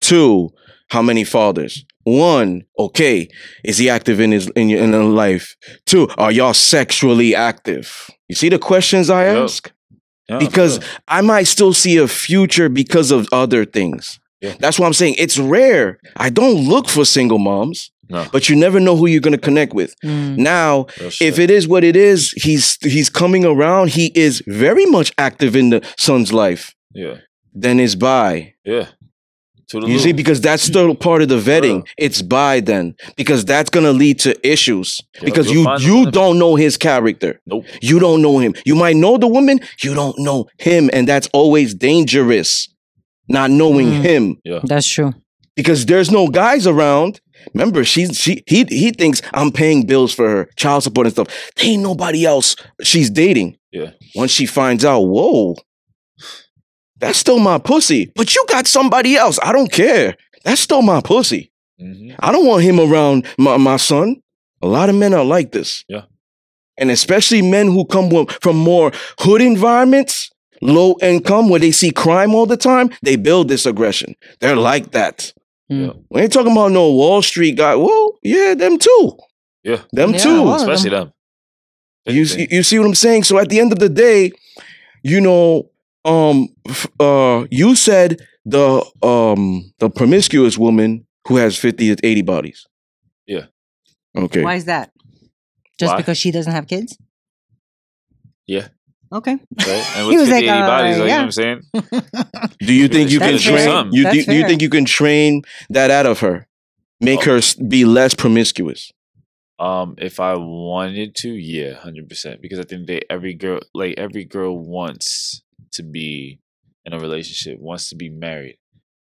Two. 0.00 0.50
How 0.90 1.02
many 1.02 1.24
fathers? 1.24 1.84
One. 2.04 2.64
Okay. 2.78 3.28
Is 3.64 3.78
he 3.78 3.88
active 3.90 4.20
in 4.20 4.32
his 4.32 4.48
in 4.56 4.68
your 4.68 4.80
in 4.82 4.92
her 4.92 5.04
life? 5.04 5.56
Two. 5.86 6.08
Are 6.18 6.30
y'all 6.32 6.54
sexually 6.54 7.34
active? 7.34 8.10
You 8.28 8.34
see 8.34 8.48
the 8.48 8.58
questions 8.58 9.10
I 9.10 9.24
Yep. 9.26 9.36
ask? 9.44 9.72
Yeah, 10.28 10.38
Because. 10.38 10.80
I 11.08 11.20
might 11.20 11.44
still 11.46 11.72
see 11.72 11.96
a 11.98 12.08
future 12.08 12.68
because 12.68 13.10
of 13.12 13.28
other 13.32 13.64
things. 13.64 14.18
Yeah. 14.40 14.54
That's 14.60 14.78
what 14.78 14.86
I'm 14.86 14.92
saying. 14.92 15.14
It's 15.18 15.38
rare. 15.38 15.98
I 16.16 16.30
don't 16.30 16.68
look 16.68 16.88
for 16.88 17.04
single 17.04 17.38
moms, 17.38 17.90
no, 18.08 18.26
but 18.32 18.48
you 18.48 18.56
never 18.56 18.80
know 18.80 18.96
who 18.96 19.06
you're 19.06 19.20
gonna 19.20 19.38
connect 19.38 19.72
with. 19.74 19.94
Mm. 20.04 20.36
Now, 20.38 20.86
if 21.20 21.38
it 21.38 21.50
is 21.50 21.66
what 21.68 21.84
it 21.84 21.96
is, 21.96 22.32
he's 22.32 22.76
he's 22.82 23.10
coming 23.10 23.44
around. 23.44 23.90
He 23.90 24.12
is 24.14 24.42
very 24.46 24.86
much 24.86 25.12
active 25.18 25.56
in 25.56 25.70
the 25.70 25.80
son's 25.98 26.32
life. 26.32 26.74
yeah, 26.94 27.16
Then 27.54 27.80
it's 27.80 27.94
by. 27.94 28.54
yeah. 28.64 28.86
Toodaloo. 29.68 29.88
You 29.88 29.98
see, 29.98 30.12
because 30.12 30.40
that's 30.40 30.62
still 30.62 30.94
part 30.94 31.22
of 31.22 31.28
the 31.28 31.40
vetting. 31.40 31.84
It's 31.98 32.22
by 32.22 32.60
then, 32.60 32.94
because 33.16 33.44
that's 33.44 33.68
gonna 33.68 33.90
lead 33.92 34.20
to 34.20 34.30
issues. 34.48 35.00
Yeah, 35.16 35.24
because 35.24 35.46
you'll 35.50 35.62
you 35.62 35.64
find 35.64 35.82
you 35.82 36.02
them. 36.04 36.10
don't 36.12 36.38
know 36.38 36.54
his 36.54 36.76
character. 36.76 37.40
Nope. 37.46 37.64
You 37.82 37.98
don't 37.98 38.22
know 38.22 38.38
him. 38.38 38.54
You 38.64 38.76
might 38.76 38.94
know 38.94 39.18
the 39.18 39.26
woman. 39.26 39.58
You 39.82 39.94
don't 39.94 40.16
know 40.20 40.46
him, 40.58 40.88
and 40.92 41.08
that's 41.08 41.28
always 41.32 41.74
dangerous. 41.74 42.68
Not 43.28 43.50
knowing 43.50 43.88
Mhm. 43.88 44.02
him 44.02 44.36
that's 44.68 44.86
true. 44.86 45.12
because 45.56 45.84
there's 45.86 46.12
no 46.12 46.28
guys 46.28 46.64
around. 46.68 47.20
Remember, 47.54 47.84
she's 47.84 48.16
she 48.18 48.42
he 48.46 48.64
he 48.68 48.90
thinks 48.90 49.22
I'm 49.34 49.50
paying 49.52 49.86
bills 49.86 50.12
for 50.12 50.28
her, 50.28 50.44
child 50.56 50.82
support 50.82 51.06
and 51.06 51.14
stuff. 51.14 51.28
There 51.56 51.66
ain't 51.66 51.82
nobody 51.82 52.24
else 52.24 52.56
she's 52.82 53.10
dating. 53.10 53.56
Yeah. 53.72 53.90
Once 54.14 54.30
she 54.30 54.46
finds 54.46 54.84
out, 54.84 55.00
whoa, 55.00 55.56
that's 56.98 57.18
still 57.18 57.38
my 57.38 57.58
pussy. 57.58 58.12
But 58.14 58.34
you 58.34 58.44
got 58.48 58.66
somebody 58.66 59.16
else. 59.16 59.38
I 59.42 59.52
don't 59.52 59.70
care. 59.70 60.16
That's 60.44 60.60
still 60.60 60.82
my 60.82 61.00
pussy. 61.00 61.52
Mhm. 61.80 62.14
I 62.20 62.32
don't 62.32 62.46
want 62.46 62.62
him 62.62 62.80
around 62.80 63.26
my, 63.38 63.56
my 63.56 63.76
son. 63.76 64.16
A 64.62 64.66
lot 64.66 64.88
of 64.88 64.94
men 64.94 65.12
are 65.12 65.24
like 65.24 65.52
this. 65.52 65.84
Yeah. 65.88 66.02
And 66.78 66.90
especially 66.90 67.42
men 67.42 67.66
who 67.68 67.84
come 67.84 68.26
from 68.40 68.56
more 68.56 68.92
hood 69.20 69.42
environments, 69.42 70.30
low 70.62 70.96
income, 71.02 71.48
where 71.48 71.60
they 71.60 71.70
see 71.70 71.90
crime 71.90 72.34
all 72.34 72.46
the 72.46 72.56
time, 72.56 72.90
they 73.02 73.16
build 73.16 73.48
this 73.48 73.66
aggression. 73.66 74.14
They're 74.40 74.56
like 74.56 74.92
that. 74.92 75.32
Yeah. 75.68 75.92
We 76.10 76.20
ain't 76.22 76.32
talking 76.32 76.52
about 76.52 76.72
no 76.72 76.92
Wall 76.92 77.22
Street 77.22 77.56
guy. 77.56 77.74
Well, 77.74 78.18
yeah, 78.22 78.54
them 78.54 78.78
too. 78.78 79.16
Yeah. 79.64 79.82
Them 79.92 80.12
Yeah, 80.12 80.18
too. 80.18 80.52
especially 80.54 80.90
them. 80.90 81.12
You 82.06 82.24
see, 82.24 82.46
you 82.50 82.62
see 82.62 82.78
what 82.78 82.86
I'm 82.86 82.94
saying? 82.94 83.24
So 83.24 83.38
at 83.38 83.48
the 83.48 83.58
end 83.58 83.72
of 83.72 83.80
the 83.80 83.88
day, 83.88 84.30
you 85.02 85.20
know, 85.20 85.70
um, 86.04 86.48
uh, 87.00 87.46
you 87.50 87.74
said 87.74 88.20
the 88.44 88.84
um 89.02 89.72
the 89.80 89.90
promiscuous 89.90 90.56
woman 90.56 91.04
who 91.26 91.36
has 91.36 91.58
50 91.58 91.96
to 91.96 92.06
80 92.06 92.22
bodies. 92.22 92.64
Yeah. 93.26 93.46
Okay. 94.16 94.44
Why 94.44 94.54
is 94.54 94.66
that? 94.66 94.92
Just 95.80 95.94
Why? 95.94 95.96
because 95.98 96.16
she 96.16 96.30
doesn't 96.30 96.52
have 96.52 96.68
kids? 96.68 96.96
Yeah. 98.46 98.68
Okay. 99.12 99.32
Right? 99.32 99.86
And 99.96 100.10
He 100.10 100.16
with 100.16 100.20
was 100.20 100.28
50, 100.28 100.46
like, 100.46 100.56
80 100.56 100.66
bodies, 100.66 100.96
uh, 100.96 101.00
like, 101.00 101.08
you 101.10 101.14
know 101.14 101.16
what 101.16 101.22
I'm 101.22 101.32
saying? 101.32 101.62
Do 102.60 102.72
you 102.74 102.88
think 102.88 103.10
you 103.10 103.18
can 103.20 103.38
train 103.38 103.58
fair. 103.58 103.84
you 103.92 104.10
do, 104.10 104.24
do 104.24 104.34
you 104.34 104.46
think 104.46 104.62
you 104.62 104.70
can 104.70 104.84
train 104.84 105.42
that 105.70 105.90
out 105.90 106.06
of 106.06 106.20
her? 106.20 106.46
Make 107.00 107.26
Oh. 107.28 107.40
her 107.40 107.40
be 107.68 107.84
less 107.84 108.14
promiscuous. 108.14 108.92
Um, 109.58 109.94
if 109.98 110.20
I 110.20 110.34
wanted 110.36 111.14
to, 111.16 111.30
yeah, 111.30 111.74
hundred 111.74 112.08
percent. 112.08 112.42
Because 112.42 112.58
I 112.58 112.62
think 112.62 112.72
end 112.72 112.82
of 112.82 112.86
the 112.88 113.00
day, 113.00 113.06
every 113.08 113.34
girl, 113.34 113.60
like 113.74 113.94
every 113.98 114.24
girl, 114.24 114.58
wants 114.58 115.42
to 115.72 115.82
be 115.82 116.40
in 116.84 116.92
a 116.92 116.98
relationship, 116.98 117.58
wants 117.58 117.88
to 117.90 117.96
be 117.96 118.08
married. 118.08 118.58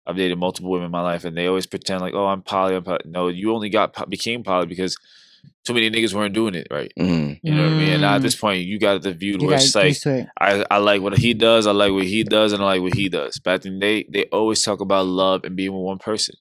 I've 0.07 0.15
dated 0.17 0.39
multiple 0.39 0.71
women 0.71 0.85
in 0.87 0.91
my 0.91 1.01
life, 1.01 1.23
and 1.23 1.37
they 1.37 1.45
always 1.45 1.67
pretend 1.67 2.01
like, 2.01 2.15
"Oh, 2.15 2.25
I'm 2.25 2.41
poly." 2.41 2.75
I'm 2.75 2.83
poly. 2.83 2.99
No, 3.05 3.27
you 3.27 3.53
only 3.53 3.69
got 3.69 4.09
became 4.09 4.43
poly 4.43 4.65
because 4.65 4.97
too 5.69 5.73
many 5.75 5.89
niggas 5.91 6.13
weren't 6.13 6.33
doing 6.33 6.55
it 6.55 6.67
right. 6.71 6.91
Mhm. 6.99 7.39
You 7.43 7.53
know 7.53 7.63
what 7.63 7.73
I 7.73 7.77
mean? 7.77 7.89
And 7.93 8.01
now 8.01 8.15
at 8.15 8.19
Mm. 8.19 8.23
this 8.23 8.35
point, 8.35 8.65
you 8.65 8.79
got 8.79 9.01
the 9.01 9.13
view 9.13 9.37
where 9.39 9.55
it's 9.55 9.75
like, 9.75 9.95
it. 10.05 10.27
I, 10.39 10.65
I 10.69 10.77
like 10.79 11.01
what 11.01 11.17
he 11.17 11.33
does, 11.33 11.67
I 11.67 11.71
like 11.71 11.91
what 11.93 12.05
he 12.05 12.23
does, 12.23 12.51
and 12.53 12.61
I 12.61 12.65
like 12.65 12.81
what 12.81 12.95
he 12.95 13.07
does. 13.09 13.39
But 13.43 13.53
at 13.55 13.61
the 13.61 13.69
end 13.69 13.75
of 13.77 13.81
the 13.81 13.87
day, 14.03 14.09
they 14.11 14.23
always 14.31 14.61
talk 14.61 14.81
about 14.81 15.05
love 15.05 15.43
and 15.45 15.55
being 15.55 15.71
with 15.73 15.83
one 15.83 15.99
person. 15.99 16.35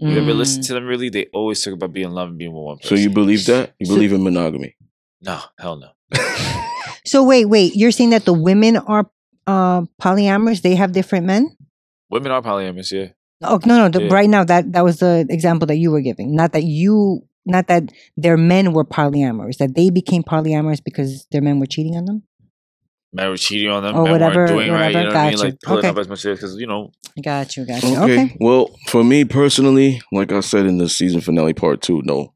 You 0.00 0.10
ever 0.20 0.32
listen 0.32 0.62
Mm. 0.62 0.66
to 0.68 0.72
them? 0.74 0.84
Really, 0.86 1.08
they 1.08 1.26
always 1.34 1.60
talk 1.64 1.74
about 1.74 1.92
being 1.92 2.06
in 2.06 2.12
love 2.14 2.28
and 2.28 2.38
being 2.38 2.52
with 2.52 2.62
one 2.62 2.78
So 2.82 2.94
you 2.94 3.10
believe 3.10 3.46
that? 3.46 3.74
You 3.80 3.86
So- 3.86 3.94
believe 3.94 4.12
in 4.12 4.22
monogamy? 4.22 4.76
No, 5.22 5.40
hell 5.58 5.76
no. 5.76 5.88
So 7.04 7.22
wait, 7.24 7.46
wait. 7.46 7.74
You're 7.74 7.90
saying 7.90 8.10
that 8.10 8.24
the 8.26 8.32
women 8.34 8.76
are 8.76 9.10
uh, 9.46 9.82
polyamorous? 10.00 10.60
They 10.62 10.74
have 10.74 10.92
different 10.92 11.24
men? 11.26 11.56
Women 12.10 12.32
are 12.32 12.42
polyamorous, 12.42 12.92
yeah. 12.92 13.08
Oh 13.42 13.58
no, 13.64 13.78
no. 13.78 13.88
The, 13.88 14.04
Yeah. 14.04 14.12
Right 14.14 14.28
now, 14.28 14.44
that 14.44 14.72
that 14.72 14.84
was 14.84 14.98
the 14.98 15.24
example 15.30 15.66
that 15.68 15.76
you 15.76 15.90
were 15.90 16.00
giving. 16.02 16.34
Not 16.36 16.52
that 16.52 16.64
you, 16.64 17.22
not 17.46 17.66
that 17.68 17.90
their 18.16 18.36
men 18.36 18.72
were 18.72 18.84
polyamorous. 18.84 19.56
That 19.58 19.74
they 19.74 19.90
became 19.90 20.22
polyamorous 20.22 20.82
because 20.84 21.26
their 21.32 21.40
men 21.42 21.58
were 21.60 21.66
cheating 21.66 21.96
on 21.96 22.04
them. 22.04 22.22
men 23.12 23.30
were 23.30 23.36
cheating 23.38 23.70
on 23.70 23.82
them, 23.82 23.96
Or 23.96 24.02
men 24.04 24.12
whatever- 24.12 24.34
weren't 24.40 24.48
doing 24.50 24.70
right. 24.70 24.90
You 24.90 24.98
whatever, 24.98 25.04
know 25.04 25.08
what 25.08 25.16
I 25.16 25.24
mean? 25.30 25.32
got 25.32 25.38
you. 25.42 25.44
Like 25.50 25.60
pulling 25.62 25.78
Okay. 25.78 25.88
up 25.88 25.98
as 25.98 26.08
much 26.08 26.24
as 26.26 26.38
because 26.38 26.56
you 26.56 26.66
know. 26.66 26.90
Got 27.24 27.56
you. 27.56 27.64
Got 27.66 27.82
you. 27.82 27.96
Okay. 27.96 28.22
Okay. 28.24 28.36
Well, 28.38 28.70
for 28.88 29.02
me 29.02 29.24
personally, 29.24 30.00
like 30.12 30.30
I 30.30 30.40
said 30.40 30.66
in 30.66 30.76
the 30.78 30.88
season 30.90 31.20
finale 31.22 31.54
part 31.54 31.80
two, 31.80 32.02
no, 32.04 32.34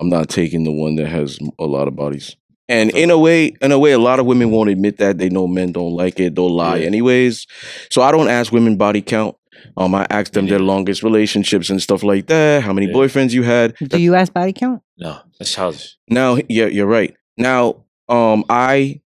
I'm 0.00 0.08
not 0.08 0.28
taking 0.28 0.64
the 0.64 0.72
one 0.72 0.96
that 0.96 1.06
has 1.06 1.38
a 1.58 1.64
lot 1.66 1.86
of 1.86 1.94
bodies. 1.94 2.34
And 2.68 2.90
in 2.90 3.10
a 3.10 3.18
way, 3.18 3.54
in 3.60 3.70
a 3.70 3.78
way, 3.78 3.92
a 3.92 3.98
lot 3.98 4.18
of 4.18 4.26
women 4.26 4.50
won't 4.50 4.70
admit 4.70 4.98
that 4.98 5.18
they 5.18 5.28
know 5.28 5.46
men 5.46 5.72
don't 5.72 5.92
like 5.92 6.18
it. 6.18 6.34
They'll 6.34 6.50
lie 6.54 6.78
Yeah. 6.78 6.86
anyways. 6.86 7.46
So 7.90 8.02
I 8.02 8.10
don't 8.10 8.28
ask 8.28 8.50
women 8.52 8.76
body 8.76 9.02
count. 9.02 9.36
Um, 9.76 9.94
I 9.94 10.06
asked 10.10 10.32
them 10.34 10.44
Me 10.44 10.50
their 10.50 10.58
longest 10.60 11.02
relationships 11.02 11.70
and 11.70 11.80
stuff 11.80 12.02
like 12.02 12.26
that. 12.26 12.62
How 12.62 12.72
many 12.72 12.86
Yeah. 12.88 12.92
boyfriends 12.94 13.32
you 13.32 13.42
had? 13.42 13.74
Do 13.82 14.00
you 14.00 14.14
ask 14.14 14.32
body 14.32 14.52
count? 14.52 14.82
No, 14.98 15.18
that's 15.38 15.52
childish. 15.52 15.96
Now, 16.08 16.38
yeah, 16.48 16.66
you're 16.66 16.86
right. 16.86 17.14
Now, 17.38 17.84
um, 18.08 18.44
I, 18.50 19.00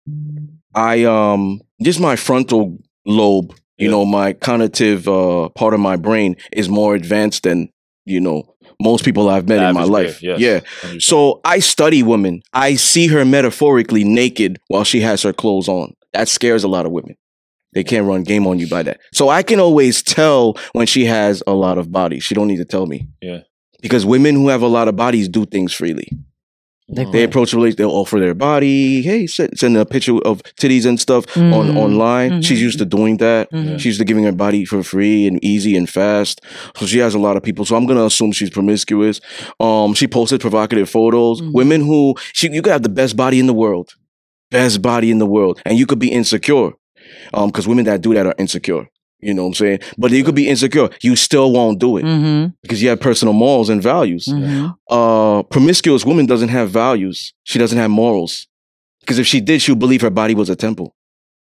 I, 0.74 1.04
um, 1.04 1.60
just 1.82 2.00
my 2.00 2.16
frontal 2.16 2.78
lobe, 3.06 3.52
you 3.78 3.86
Yeah. 3.86 3.90
know, 3.92 4.04
my 4.04 4.32
cognitive 4.32 5.06
uh 5.08 5.48
part 5.50 5.74
of 5.74 5.80
my 5.80 5.96
brain 5.96 6.36
is 6.52 6.68
more 6.68 6.94
advanced 6.94 7.42
than 7.44 7.68
you 8.04 8.20
know 8.20 8.54
most 8.80 9.04
people 9.04 9.28
I've 9.28 9.48
met 9.48 9.58
The 9.58 9.68
in 9.68 9.74
my 9.74 9.84
life. 9.84 10.20
bear, 10.20 10.38
yes, 10.38 10.40
Yeah. 10.40 10.60
100%. 10.90 11.02
So 11.02 11.40
I 11.44 11.60
study 11.60 12.02
women. 12.02 12.42
I 12.52 12.74
see 12.76 13.06
her 13.08 13.24
metaphorically 13.24 14.04
naked 14.04 14.58
while 14.68 14.84
she 14.84 15.00
has 15.00 15.22
her 15.22 15.32
clothes 15.32 15.68
on. 15.68 15.94
That 16.12 16.28
scares 16.28 16.64
a 16.64 16.68
lot 16.68 16.84
of 16.86 16.92
women. 16.92 17.16
They 17.77 17.85
can't 17.85 18.07
run 18.07 18.22
game 18.22 18.47
on 18.47 18.59
you 18.59 18.66
by 18.68 18.83
that. 18.85 18.99
So 19.12 19.29
I 19.29 19.43
can 19.43 19.61
always 19.61 20.03
tell 20.03 20.57
when 20.72 20.87
she 20.87 21.05
has 21.05 21.43
a 21.47 21.53
lot 21.53 21.77
of 21.77 21.93
body. 21.93 22.18
She 22.20 22.35
don't 22.35 22.49
need 22.49 22.57
to 22.57 22.64
tell 22.64 22.87
me. 22.87 23.07
Yeah. 23.20 23.41
Because 23.83 24.07
women 24.07 24.35
who 24.35 24.49
have 24.49 24.62
a 24.62 24.66
lot 24.79 24.89
of 24.89 24.97
bodies 24.97 25.29
do 25.29 25.45
things 25.45 25.74
freely. 25.74 26.09
Mm. 26.91 27.12
They 27.12 27.24
approach 27.24 27.53
a 27.53 27.57
relationship, 27.57 27.79
they'll 27.79 27.91
offer 27.91 28.18
their 28.20 28.33
body. 28.35 29.03
Hey, 29.03 29.27
send, 29.27 29.59
send 29.59 29.77
a 29.77 29.85
picture 29.85 30.16
of 30.24 30.41
titties 30.61 30.87
and 30.87 30.99
stuff 30.99 31.24
on 31.37 31.68
Mm. 31.72 31.77
online. 31.77 32.43
She's 32.43 32.61
Mhm. 32.61 32.62
used 32.68 32.79
to 32.79 32.87
doing 32.87 33.16
that. 33.18 33.53
Mhm. 33.53 33.74
She's 33.74 33.87
used 33.87 33.99
to 33.99 34.05
giving 34.05 34.24
her 34.24 34.33
body 34.33 34.64
for 34.64 34.83
free 34.83 35.27
and 35.27 35.37
easy 35.45 35.77
and 35.77 35.89
fast. 35.91 36.41
So 36.77 36.87
she 36.87 36.99
has 37.01 37.12
a 37.14 37.18
lot 37.18 37.37
of 37.37 37.43
people. 37.43 37.64
So 37.66 37.77
I'm 37.77 37.87
gonna 37.87 38.07
assume 38.07 38.33
she's 38.33 38.51
promiscuous. 38.51 39.20
Um, 39.61 39.95
she 39.95 40.07
posted 40.07 40.41
provocative 40.41 40.89
photos. 40.89 41.43
Mhm. 41.43 41.53
Women 41.53 41.81
who 41.83 42.14
she 42.33 42.49
you 42.51 42.62
could 42.62 42.72
have 42.72 42.83
the 42.85 42.89
best 43.01 43.16
body 43.16 43.39
in 43.39 43.47
the 43.49 43.55
world, 43.64 43.89
best 44.51 44.81
body 44.81 45.11
in 45.11 45.18
the 45.18 45.27
world, 45.27 45.61
and 45.66 45.77
you 45.79 45.85
could 45.87 45.99
be 45.99 46.09
insecure. 46.12 46.70
Um, 47.35 47.51
because 47.51 47.68
women 47.68 47.85
that 47.87 48.01
do 48.01 48.14
that 48.14 48.27
are 48.27 48.35
insecure. 48.39 48.87
You 49.20 49.33
know 49.33 49.43
what 49.43 49.49
I'm 49.49 49.55
saying? 49.55 49.79
But 49.97 50.11
you 50.11 50.22
could 50.24 50.35
be 50.35 50.49
insecure. 50.49 50.91
You 51.03 51.16
still 51.16 51.53
won't 51.53 51.79
do 51.81 51.97
it 51.97 52.05
Mm-hmm. 52.05 52.53
because 52.62 52.83
you 52.83 52.91
have 52.91 53.01
personal 53.01 53.33
morals 53.33 53.70
and 53.70 53.83
values 53.83 54.27
mm-hmm. 54.27 54.66
uh 54.91 55.43
promiscuous 55.45 56.05
woman 56.05 56.27
doesn't 56.27 56.51
have 56.51 56.70
values. 56.70 57.33
She 57.45 57.59
doesn't 57.59 57.79
have 57.79 57.91
morals. 57.91 58.47
Because 59.01 59.18
if 59.18 59.27
she 59.27 59.41
did, 59.41 59.62
she 59.62 59.70
would 59.72 59.79
believe 59.79 60.03
her 60.03 60.11
body 60.11 60.35
was 60.35 60.51
a 60.51 60.57
temple. 60.57 60.95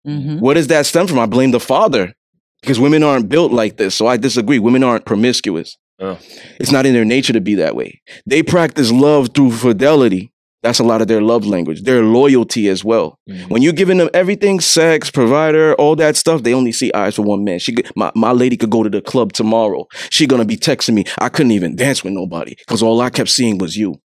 Mm-hmm. 0.06 0.40
Where 0.40 0.54
does 0.54 0.66
that 0.68 0.86
stem 0.86 1.06
from? 1.06 1.18
I 1.18 1.26
blame 1.26 1.50
the 1.52 1.60
father. 1.60 2.14
Because 2.62 2.80
women 2.80 3.02
aren't 3.02 3.28
built 3.28 3.52
like 3.52 3.76
this. 3.76 3.94
So 3.94 4.06
I 4.06 4.16
disagree. 4.16 4.58
Women 4.58 4.82
aren't 4.82 5.04
promiscuous. 5.04 5.76
Oh. 6.00 6.18
It's 6.58 6.72
not 6.72 6.86
in 6.86 6.94
their 6.94 7.04
nature 7.04 7.32
to 7.32 7.40
be 7.40 7.54
that 7.56 7.76
way. 7.76 8.00
They 8.26 8.42
practice 8.42 8.90
love 8.90 9.34
through 9.34 9.52
fidelity. 9.52 10.31
That's 10.62 10.78
a 10.78 10.84
lot 10.84 11.02
of 11.02 11.08
their 11.08 11.20
love 11.20 11.44
language. 11.44 11.82
Their 11.82 12.02
loyalty 12.02 12.68
as 12.68 12.84
well. 12.84 13.18
Mhm. 13.28 13.48
When 13.50 13.62
you're 13.62 13.72
giving 13.72 13.98
them 13.98 14.08
everything, 14.14 14.60
sex, 14.60 15.10
provider, 15.10 15.74
all 15.74 15.96
that 15.96 16.16
stuff, 16.16 16.42
they 16.44 16.54
only 16.54 16.70
see 16.72 16.92
eyes 16.92 17.16
for 17.16 17.22
one 17.22 17.42
man. 17.44 17.58
She, 17.58 17.72
could- 17.72 17.90
my, 17.96 18.12
my 18.14 18.30
lady 18.32 18.56
could 18.56 18.70
go 18.70 18.82
to 18.82 18.90
the 18.90 19.00
club 19.02 19.32
tomorrow. 19.32 19.86
She 20.10 20.26
gonna 20.26 20.44
be 20.44 20.56
texting 20.56 20.94
me. 20.94 21.04
I 21.18 21.28
couldn't 21.30 21.52
even 21.52 21.74
dance 21.76 22.04
with 22.04 22.12
nobody 22.12 22.54
because 22.54 22.82
all 22.82 23.00
I 23.00 23.10
kept 23.10 23.30
seeing 23.30 23.58
was 23.58 23.76
you. 23.76 24.00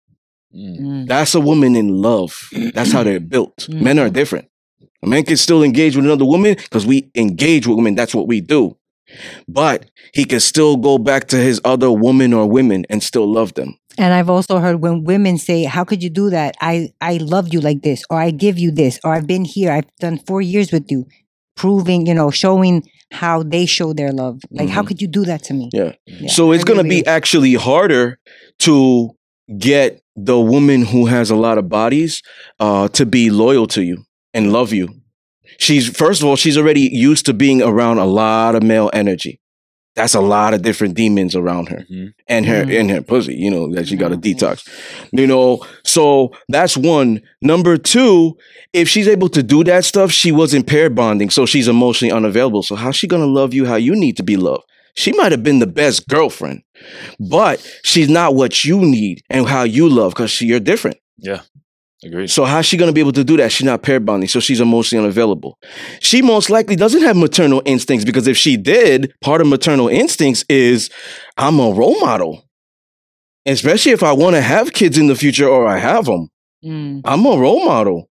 Mm. 0.55 0.81
Mm. 0.81 1.07
That's 1.09 1.35
a 1.35 1.41
woman 1.41 1.77
in 1.77 2.01
love. 2.01 2.49
That's 2.73 2.91
how 2.93 3.03
they're 3.03 3.21
built. 3.21 3.57
Mhm. 3.71 3.83
Men 3.83 3.99
are 3.99 4.09
different. 4.11 4.47
A 5.03 5.07
man 5.09 5.25
can 5.25 5.37
still 5.37 5.63
engage 5.63 5.95
with 5.95 6.07
another 6.07 6.25
woman 6.25 6.55
because 6.55 6.87
we 6.87 7.11
engage 7.15 7.67
with 7.67 7.77
women. 7.77 7.95
That's 7.95 8.15
what 8.15 8.27
we 8.29 8.41
do. 8.41 8.77
But 9.47 9.87
he 10.15 10.25
can 10.25 10.41
still 10.41 10.77
go 10.77 10.99
back 10.99 11.29
to 11.29 11.37
his 11.37 11.61
other 11.65 11.91
woman 11.93 12.33
or 12.33 12.47
women 12.49 12.87
and 12.91 13.03
still 13.03 13.31
love 13.31 13.55
them. 13.55 13.77
And 13.99 14.13
I've 14.15 14.29
also 14.31 14.59
heard 14.59 14.81
when 14.83 15.05
women 15.05 15.39
say, 15.39 15.65
"How 15.65 15.85
could 15.85 16.03
you 16.03 16.11
do 16.11 16.31
that? 16.31 16.57
I 16.61 16.91
I 17.01 17.17
love 17.19 17.53
you 17.53 17.61
like 17.61 17.83
this, 17.83 18.03
or 18.11 18.19
I 18.19 18.31
give 18.31 18.59
you 18.59 18.71
this, 18.71 18.99
or 19.05 19.13
I've 19.15 19.27
been 19.27 19.45
here. 19.45 19.73
I've 19.73 19.89
done 20.01 20.19
four 20.27 20.41
years 20.43 20.73
with 20.73 20.91
you, 20.91 21.07
proving, 21.57 22.07
you 22.07 22.15
know, 22.15 22.31
showing 22.31 22.83
how 23.13 23.43
they 23.43 23.67
show 23.67 23.93
their 23.93 24.13
love. 24.13 24.41
Like, 24.51 24.69
how 24.69 24.83
Mhm. 24.83 24.87
could 24.89 25.01
you 25.03 25.09
do 25.09 25.25
that 25.25 25.43
to 25.45 25.55
me? 25.55 25.71
Yeah. 25.73 25.93
Yeah, 26.07 26.29
so 26.29 26.53
it's 26.53 26.65
going 26.65 26.79
to 26.83 26.89
be 26.89 27.07
actually 27.07 27.55
harder 27.55 28.19
to 28.61 29.11
get 29.59 30.01
the 30.17 30.41
woman 30.41 30.83
who 30.83 31.07
has 31.07 31.31
a 31.31 31.37
lot 31.37 31.57
of 31.57 31.69
bodies 31.69 32.21
uh, 32.59 32.89
to 32.89 33.07
be 33.07 33.31
loyal 33.31 33.67
to 33.69 33.83
you 33.83 34.05
and 34.35 34.53
love 34.53 34.73
you. 34.73 34.89
She's, 35.59 35.89
first 35.89 36.21
of 36.21 36.27
all, 36.29 36.37
she's 36.37 36.59
already 36.59 36.81
used 36.93 37.25
to 37.27 37.33
being 37.33 37.63
around 37.63 37.99
a 37.99 38.05
lot 38.05 38.55
of 38.57 38.63
male 38.63 38.91
energy. 38.93 39.39
That's 39.97 40.15
a 40.15 40.21
lot 40.21 40.53
of 40.55 40.63
different 40.63 40.95
demons 40.95 41.35
around 41.35 41.69
her. 41.71 41.85
Mhm. 41.91 42.13
and 42.29 42.45
her 42.47 42.65
Mhm. 42.65 42.81
and 42.81 42.91
her 42.91 43.01
pussy, 43.03 43.35
you 43.35 43.51
know, 43.51 43.73
that 43.75 43.89
she 43.89 43.97
got 43.97 44.09
to 44.09 44.17
Mhm. 44.17 44.23
detox. 44.35 44.63
You 45.13 45.27
know, 45.27 45.65
so 45.85 46.33
that's 46.49 46.77
one. 46.77 47.21
Number 47.41 47.77
two, 47.77 48.37
if 48.73 48.89
she's 48.89 49.09
able 49.09 49.29
to 49.31 49.43
do 49.43 49.65
that 49.65 49.85
stuff, 49.85 50.13
she 50.13 50.33
wasn't 50.33 50.67
pair 50.67 50.91
bonding, 50.91 51.31
so 51.31 51.47
she's 51.47 51.69
emotionally 51.69 52.13
unavailable. 52.13 52.63
So 52.63 52.75
how's 52.75 52.97
she 52.97 53.07
gonna 53.07 53.27
love 53.27 53.55
you 53.55 53.65
how 53.65 53.77
you 53.77 53.95
need 53.97 54.17
to 54.19 54.23
be 54.23 54.37
loved? 54.37 54.65
She 54.95 55.13
might 55.13 55.31
have 55.33 55.43
been 55.43 55.59
the 55.61 55.67
best 55.67 56.09
girlfriend, 56.09 56.63
but 57.21 57.61
she's 57.85 58.09
not 58.09 58.35
what 58.35 58.65
you 58.65 58.81
need 58.81 59.23
and 59.31 59.47
how 59.47 59.63
you 59.63 59.89
love 59.89 60.13
because 60.15 60.41
you're 60.41 60.61
different. 60.61 60.99
Agreed. 62.07 62.31
So 62.31 62.45
how's 62.45 62.65
she 62.67 62.77
gonna 62.77 62.93
be 62.93 63.01
able 63.01 63.13
to 63.13 63.25
do 63.25 63.37
that? 63.39 63.53
She's 63.53 63.65
not 63.67 63.83
pair 63.83 64.01
bonding, 64.01 64.29
so 64.29 64.41
she's 64.41 64.61
emotionally 64.61 65.05
unavailable. 65.05 65.59
She 66.01 66.23
most 66.23 66.51
likely 66.51 66.77
doesn't 66.77 67.03
have 67.03 67.17
maternal 67.17 67.63
instincts 67.65 68.05
because 68.05 68.27
if 68.27 68.37
she 68.37 68.57
did, 68.57 69.13
part 69.23 69.41
of 69.41 69.47
maternal 69.49 69.89
instincts 69.89 70.45
is 70.49 70.89
I'm 71.37 71.59
a 71.59 71.71
role 71.73 71.99
model. 72.01 72.45
Especially 73.45 73.93
if 73.93 74.03
I 74.03 74.13
want 74.13 74.35
to 74.37 74.41
have 74.43 74.73
kids 74.73 74.99
in 74.99 75.07
the 75.07 75.15
future 75.15 75.49
or 75.49 75.67
I 75.67 75.79
have 75.79 76.07
them, 76.07 76.31
Mm. 76.65 77.03
I'm 77.05 77.25
a 77.27 77.37
role 77.37 77.65
model. 77.65 78.09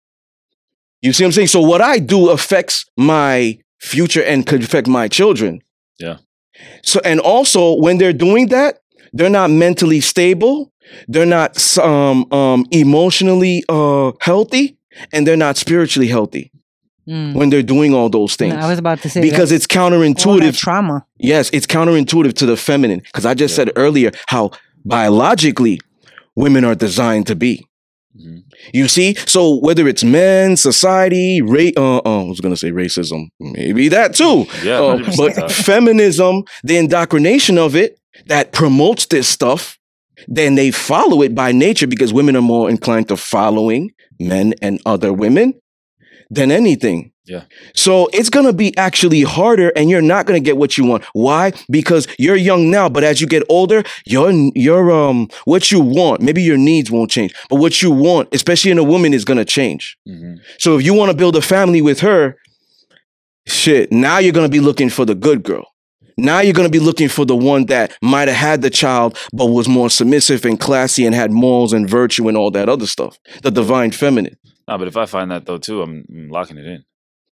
You 1.01 1.13
see 1.13 1.23
what 1.23 1.29
I'm 1.29 1.31
saying? 1.33 1.47
So 1.47 1.61
what 1.61 1.81
I 1.81 1.99
do 1.99 2.29
affects 2.29 2.85
my 2.97 3.57
future 3.79 4.23
and 4.23 4.45
could 4.45 4.63
affect 4.63 4.87
my 4.87 5.07
children. 5.07 5.61
Yeah. 5.99 6.17
So 6.83 6.99
and 7.03 7.19
also 7.19 7.75
when 7.75 7.97
they're 7.97 8.13
doing 8.13 8.47
that, 8.47 8.79
they're 9.11 9.29
not 9.29 9.49
mentally 9.49 10.01
stable. 10.01 10.71
They're 11.07 11.25
not 11.25 11.77
um, 11.77 12.31
um, 12.31 12.65
emotionally 12.71 13.63
uh, 13.69 14.11
healthy, 14.21 14.77
and 15.11 15.25
they're 15.25 15.37
not 15.37 15.57
spiritually 15.57 16.07
healthy 16.07 16.49
Mm. 17.05 17.33
when 17.33 17.49
they're 17.49 17.61
doing 17.75 17.93
all 17.93 18.09
those 18.09 18.37
things. 18.37 18.53
I 18.53 18.69
was 18.69 18.79
about 18.79 19.01
to 19.01 19.09
say 19.09 19.19
because 19.19 19.49
that- 19.49 19.55
it's 19.57 19.67
all 19.75 19.89
that 19.89 19.97
counterintuitive. 19.97 20.57
trauma. 20.57 21.05
Yes, 21.19 21.49
it's 21.51 21.67
counterintuitive 21.67 22.33
to 22.35 22.45
the 22.45 22.55
feminine. 22.55 22.99
Because 23.01 23.25
I 23.25 23.33
just 23.33 23.51
Yeah. 23.51 23.65
said 23.65 23.71
earlier 23.75 24.11
how 24.27 24.51
biologically 24.85 25.79
women 26.37 26.63
are 26.63 26.75
designed 26.75 27.27
to 27.27 27.35
be. 27.35 27.65
Mhm. 28.17 28.43
You 28.73 28.87
see, 28.87 29.15
so 29.25 29.55
whether 29.59 29.85
it's 29.87 30.03
men, 30.03 30.55
society, 30.55 31.41
ra- 31.41 31.75
uh, 31.75 31.97
uh, 32.05 32.21
I 32.21 32.29
was 32.29 32.39
gonna 32.39 32.55
say 32.55 32.71
racism, 32.71 33.27
maybe 33.39 33.89
that 33.89 34.13
too. 34.15 34.45
Yeah, 34.63 34.79
Uh, 34.79 35.11
but 35.17 35.51
feminism, 35.51 36.43
the 36.63 36.77
indoctrination 36.77 37.57
of 37.57 37.75
it 37.75 37.97
that 38.27 38.51
promotes 38.53 39.07
this 39.07 39.27
stuff, 39.27 39.77
then 40.27 40.55
they 40.55 40.71
follow 40.71 41.21
it 41.21 41.33
by 41.35 41.51
nature 41.51 41.87
because 41.87 42.13
women 42.13 42.35
are 42.35 42.41
more 42.41 42.69
inclined 42.69 43.07
to 43.09 43.17
following 43.17 43.91
men 44.19 44.53
and 44.61 44.81
other 44.85 45.11
women 45.13 45.53
than 46.29 46.51
anything. 46.51 47.11
Yeah. 47.25 47.43
So 47.73 48.09
it's 48.11 48.29
gonna 48.29 48.51
be 48.51 48.75
actually 48.77 49.21
harder, 49.21 49.71
and 49.77 49.89
you're 49.89 50.01
not 50.01 50.25
gonna 50.25 50.41
get 50.41 50.57
what 50.57 50.77
you 50.77 50.83
want. 50.83 51.05
Why? 51.13 51.53
Because 51.69 52.05
you're 52.19 52.35
young 52.35 52.69
now, 52.69 52.89
but 52.89 53.03
as 53.05 53.21
you 53.21 53.27
get 53.27 53.43
older, 53.47 53.83
your 54.05 54.29
your 54.55 54.91
um 54.91 55.29
what 55.45 55.71
you 55.71 55.79
want, 55.79 56.21
maybe 56.21 56.41
your 56.41 56.57
needs 56.57 56.91
won't 56.91 57.09
change, 57.11 57.33
but 57.49 57.57
what 57.57 57.81
you 57.81 57.91
want, 57.91 58.27
especially 58.33 58.71
in 58.71 58.77
a 58.77 58.83
woman, 58.83 59.13
is 59.13 59.23
gonna 59.23 59.45
change. 59.45 59.95
Mhm. 60.07 60.35
So 60.59 60.77
if 60.77 60.83
you 60.83 60.93
want 60.93 61.11
to 61.11 61.17
build 61.17 61.37
a 61.37 61.41
family 61.41 61.81
with 61.81 62.01
her, 62.01 62.35
shit, 63.47 63.91
now 63.91 64.17
you're 64.17 64.33
going 64.33 64.45
to 64.49 64.51
be 64.51 64.59
looking 64.59 64.89
for 64.89 65.05
the 65.05 65.15
good 65.15 65.43
girl. 65.43 65.65
Now 66.17 66.39
you're 66.39 66.53
going 66.53 66.67
to 66.67 66.71
be 66.71 66.79
looking 66.83 67.09
for 67.09 67.25
the 67.25 67.35
one 67.35 67.65
that 67.67 67.95
might 68.01 68.27
have 68.27 68.37
had 68.37 68.61
the 68.61 68.69
child, 68.69 69.17
but 69.33 69.47
was 69.47 69.67
more 69.67 69.89
submissive 69.89 70.45
and 70.45 70.59
classy 70.59 71.05
and 71.05 71.15
had 71.15 71.31
morals 71.31 71.73
and 71.73 71.89
virtue 71.89 72.27
and 72.27 72.37
all 72.37 72.51
that 72.51 72.69
other 72.69 72.87
stuff. 72.87 73.17
The 73.41 73.51
divine 73.51 73.91
feminine. 73.91 74.37
Nah, 74.67 74.77
but 74.77 74.87
if 74.87 74.95
I 74.97 75.05
find 75.05 75.31
that 75.31 75.45
though 75.45 75.57
too, 75.57 75.81
I'm, 75.81 76.05
I'm 76.09 76.29
locking 76.29 76.57
it 76.57 76.65
in. 76.65 76.83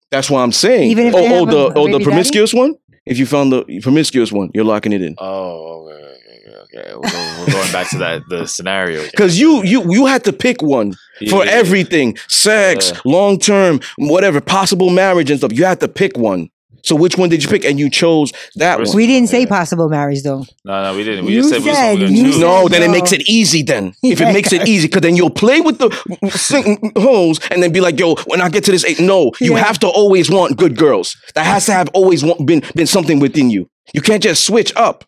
That's 0.10 0.30
what 0.30 0.40
I'm 0.40 0.52
saying. 0.52 0.90
Even 0.92 1.08
if 1.08 1.16
oh, 1.16 1.20
oh, 1.20 1.46
the 1.46 1.58
oh, 1.58 1.68
the 1.70 1.74
baby 1.84 1.92
daddy? 1.94 2.04
promiscuous 2.04 2.54
one. 2.54 2.76
If 3.06 3.18
you 3.18 3.26
found 3.26 3.52
the 3.52 3.80
promiscuous 3.82 4.32
one, 4.32 4.50
you're 4.54 4.66
locking 4.66 4.92
it 4.94 5.02
in. 5.02 5.16
Oh, 5.18 5.90
okay, 5.90 6.04
okay, 6.46 6.54
okay. 6.82 6.94
We're, 6.94 7.10
going- 7.10 7.40
we're 7.40 7.54
going 7.54 7.72
back 7.72 7.90
to 7.92 7.98
that 8.00 8.22
the 8.30 8.46
scenario. 8.56 9.04
Because 9.10 9.40
you 9.40 9.64
you 9.64 9.92
you 9.92 10.06
had 10.06 10.24
to 10.26 10.34
pick 10.34 10.62
one 10.62 10.94
for 11.30 11.46
Yeah. 11.46 11.52
everything, 11.52 12.18
sex, 12.28 12.92
Yeah. 12.94 13.00
long 13.06 13.40
term, 13.40 13.80
whatever, 13.98 14.42
possible 14.42 14.90
marriage 14.90 15.30
and 15.32 15.40
stuff. 15.40 15.54
You 15.54 15.64
had 15.66 15.80
to 15.80 15.88
pick 15.88 16.18
one. 16.18 16.50
So 16.84 16.96
which 16.96 17.18
one 17.18 17.30
did 17.30 17.44
you 17.44 17.50
pick? 17.50 17.64
And 17.66 17.80
you 17.80 17.90
chose 17.90 18.32
that 18.56 18.78
First- 18.78 18.90
one. 18.90 18.98
We 18.98 19.08
didn't 19.08 19.30
say 19.30 19.46
possible 19.46 19.90
marriage 19.90 20.24
though. 20.24 20.46
No, 20.66 20.84
no, 20.84 20.96
we 20.96 21.04
didn't. 21.04 21.26
We 21.26 21.34
You 21.36 21.42
just 21.42 21.54
said 21.54 21.62
said- 21.64 21.94
were 21.94 22.06
gonna 22.06 22.12
you 22.18 22.24
choose. 22.26 22.36
said- 22.36 22.42
No, 22.42 22.68
then 22.68 22.84
it 22.84 22.92
makes 22.92 23.12
it 23.12 23.28
easy. 23.30 23.62
Then 23.64 23.94
if 24.04 24.20
it 24.22 24.34
makes 24.34 24.52
it 24.54 24.68
easy, 24.68 24.88
because 24.88 25.02
then 25.02 25.16
you'll 25.16 25.30
play 25.30 25.62
with 25.62 25.78
the 25.80 25.90
sing- 26.36 26.92
hoes 26.98 27.40
and 27.52 27.62
then 27.62 27.72
be 27.72 27.82
like, 27.82 28.00
"Yo, 28.00 28.16
when 28.26 28.42
I 28.42 28.50
get 28.50 28.64
to 28.66 28.72
this 28.72 28.86
eight, 28.86 29.00
no, 29.00 29.32
you 29.40 29.54
Yeah. 29.54 29.64
have 29.64 29.80
to 29.80 29.88
always 29.88 30.30
want 30.30 30.58
good 30.58 30.76
girls. 30.78 31.16
That 31.36 31.46
has 31.46 31.66
to 31.68 31.74
have 31.74 31.90
always 31.94 32.24
want, 32.24 32.46
been 32.46 32.64
been 32.76 32.88
something 32.88 33.20
within 33.20 33.50
you. 33.50 33.68
You 33.94 34.02
can't 34.02 34.24
just 34.24 34.44
switch 34.46 34.74
up 34.76 35.04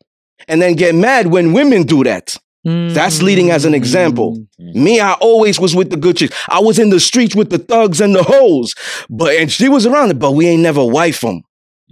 and 0.47 0.61
then 0.61 0.73
get 0.75 0.93
mad 0.95 1.27
when 1.27 1.53
women 1.53 1.83
do 1.83 2.03
that. 2.03 2.35
That's 2.65 3.21
leading 3.21 3.51
as 3.51 3.65
an 3.65 3.73
example. 3.73 4.37
Mm. 4.59 4.75
Me, 4.75 4.99
I 5.01 5.13
always 5.13 5.59
was 5.59 5.75
with 5.75 5.89
the 5.89 5.97
good 5.97 6.15
chicks. 6.15 6.33
I 6.47 6.59
was 6.61 6.79
in 6.79 6.91
the 6.91 6.99
streets 6.99 7.35
with 7.35 7.49
the 7.49 7.57
thugs 7.57 7.99
and 7.99 8.15
the 8.15 8.23
hoes, 8.23 8.73
but 9.09 9.35
and 9.35 9.51
she 9.51 9.67
was 9.67 9.85
around 9.85 10.11
it, 10.11 10.19
but 10.19 10.31
we 10.31 10.47
ain't 10.47 10.61
never 10.61 10.83
wife 10.85 11.19
them. 11.21 11.41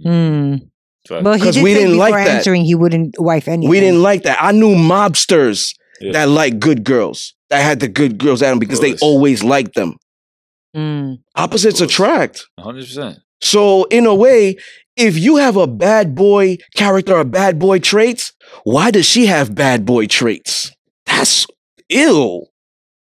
Mm. 0.04 0.60
Fact. 1.08 1.24
Well, 1.24 1.34
he 1.34 1.40
'Cause 1.40 1.54
did 1.56 1.64
we 1.64 1.74
say 1.74 1.80
didn't 1.80 1.96
like 1.98 2.14
that. 2.14 2.28
answering 2.28 2.64
he 2.64 2.74
wouldn't 2.74 3.16
wife 3.18 3.48
anyone. 3.48 3.70
We 3.70 3.80
didn't 3.80 4.02
like 4.02 4.22
that. 4.22 4.38
I 4.40 4.52
knew 4.52 4.74
mobsters 4.74 5.72
Yeah. 6.00 6.12
that 6.12 6.28
like 6.28 6.58
good 6.60 6.84
girls, 6.84 7.34
that 7.50 7.60
had 7.62 7.80
the 7.80 7.88
good 7.88 8.18
girls 8.18 8.40
at 8.42 8.50
them 8.50 8.58
because 8.60 8.80
they 8.80 8.94
always 9.02 9.42
liked 9.42 9.74
them. 9.74 9.96
Mm. 10.76 11.18
Opposites 11.36 11.80
attract. 11.80 12.46
100%. 12.58 13.18
So, 13.40 13.84
in 13.84 14.06
a 14.06 14.14
way, 14.14 14.56
if 14.96 15.18
you 15.18 15.36
have 15.36 15.56
a 15.56 15.66
bad 15.66 16.14
boy 16.14 16.58
character 16.76 17.16
or 17.16 17.24
bad 17.24 17.58
boy 17.58 17.80
traits, 17.80 18.32
why 18.64 18.90
does 18.92 19.04
she 19.06 19.26
have 19.26 19.54
bad 19.54 19.84
boy 19.84 20.06
traits? 20.06 20.70
That's 21.06 21.46
ill. 21.88 22.46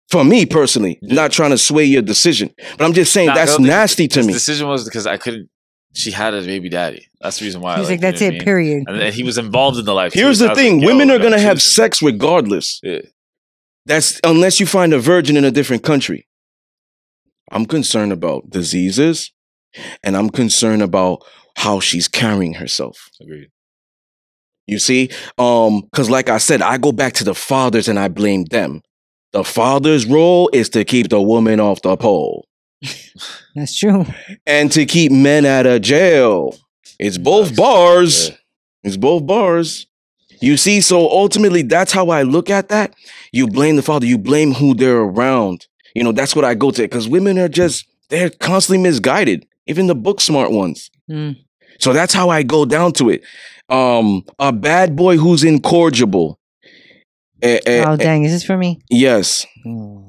For 0.10 0.24
me 0.24 0.46
personally, 0.48 0.98
Yeah. 1.04 1.14
not 1.16 1.32
trying 1.32 1.52
to 1.52 1.58
sway 1.58 1.84
your 1.86 2.02
decision, 2.02 2.50
but 2.78 2.86
I'm 2.86 2.94
just 2.94 3.12
saying 3.14 3.28
Nah, 3.28 3.36
that's 3.36 3.58
don't 3.58 3.68
nasty 3.68 4.08
to 4.08 4.20
His 4.20 4.28
me. 4.28 4.34
decision 4.34 4.68
was 4.68 4.84
because 4.86 5.06
I 5.06 5.18
couldn't. 5.18 5.50
She 5.94 6.12
had 6.12 6.34
a 6.34 6.42
baby 6.42 6.70
daddy. 6.70 7.08
That's 7.20 7.40
the 7.40 7.46
reason 7.46 7.62
why. 7.62 7.78
He's 7.80 7.90
like, 7.90 7.98
you 8.00 8.02
know 8.02 8.12
that's 8.12 8.22
what 8.22 8.26
I 8.26 8.30
it. 8.30 8.34
mean? 8.34 8.44
Period. 8.44 8.84
And 8.88 9.00
then 9.02 9.12
he 9.14 9.24
was 9.24 9.38
involved 9.38 9.78
in 9.80 9.86
the 9.86 9.94
life. 9.94 10.14
Here's 10.14 10.38
so 10.40 10.46
the 10.46 10.50
I 10.52 10.54
was 10.54 10.58
like, 10.58 10.66
thing: 10.66 10.80
yo, 10.82 10.88
women 10.88 11.10
are 11.10 11.14
like, 11.14 11.24
gonna 11.24 11.40
have 11.40 11.58
choosing- 11.58 11.72
sex 11.84 12.02
regardless. 12.02 12.80
Yeah. 12.84 13.00
That's 13.86 14.20
unless 14.24 14.60
you 14.60 14.66
find 14.66 14.94
a 14.94 15.00
virgin 15.00 15.36
in 15.36 15.44
a 15.46 15.52
different 15.52 15.84
country. 15.84 16.28
I'm 17.52 17.66
concerned 17.66 18.12
about 18.12 18.50
diseases 18.52 19.32
and 20.04 20.16
I'm 20.16 20.30
concerned 20.30 20.84
about 20.84 21.24
how 21.56 21.80
she's 21.80 22.08
carrying 22.08 22.54
herself. 22.56 23.10
Agreed. 23.20 23.50
You 24.68 24.78
see? 24.78 25.10
Um, 25.40 25.82
because 25.82 26.12
like 26.12 26.30
I 26.30 26.38
said, 26.38 26.62
I 26.62 26.78
go 26.78 26.92
back 26.92 27.14
to 27.14 27.24
the 27.24 27.34
fathers 27.34 27.88
and 27.88 27.98
I 27.98 28.08
blame 28.08 28.46
them. 28.46 28.82
The 29.32 29.44
father's 29.44 30.06
role 30.06 30.50
is 30.54 30.70
to 30.70 30.86
keep 30.86 31.10
the 31.10 31.22
woman 31.22 31.60
off 31.60 31.82
the 31.82 31.98
pole 31.98 32.46
That's 33.56 33.78
true. 33.78 34.06
and 34.46 34.72
to 34.72 34.86
keep 34.86 35.12
men 35.12 35.46
out 35.46 35.66
of 35.66 35.82
jail. 35.82 36.56
It's 37.00 37.18
both 37.18 37.50
Nice. 37.50 37.58
bars. 37.58 38.30
Yeah. 38.30 38.36
It's 38.84 38.98
both 38.98 39.26
bars. 39.26 39.88
You 40.42 40.56
see, 40.58 40.80
so 40.82 41.10
ultimately, 41.10 41.64
that's 41.64 41.92
how 41.92 42.10
I 42.10 42.22
look 42.24 42.50
at 42.50 42.70
that. 42.70 42.94
You 43.34 43.48
blame 43.48 43.76
the 43.76 43.82
father, 43.82 44.06
you 44.06 44.18
blame 44.18 44.54
who 44.54 44.74
they're 44.74 45.00
around. 45.00 45.68
You 45.96 46.04
know, 46.04 46.14
that's 46.14 46.34
what 46.36 46.46
I 46.46 46.56
go 46.56 46.72
to 46.72 46.82
because 46.82 47.08
women 47.10 47.38
are 47.40 47.50
just, 47.50 47.86
they're 48.10 48.30
constantly 48.30 48.82
misguided, 48.82 49.46
even 49.68 49.88
the 49.88 49.96
book 49.96 50.22
smart 50.22 50.52
ones. 50.52 50.90
Mm. 51.12 51.36
So 51.80 51.92
that's 51.92 52.14
how 52.14 52.30
I 52.30 52.44
go 52.44 52.64
down 52.64 52.94
to 52.94 53.10
it. 53.10 53.24
Um, 53.68 54.24
a 54.40 54.54
bad 54.54 54.96
boy 54.96 55.18
who's 55.18 55.44
incorrigible. 55.44 56.40
Eh, 57.42 57.60
eh, 57.66 57.84
oh 57.86 57.94
eh, 57.94 57.96
dang, 57.98 58.24
is 58.24 58.32
this 58.32 58.44
for 58.44 58.58
me? 58.58 58.82
yes. 58.90 59.46
Oh. 59.66 60.09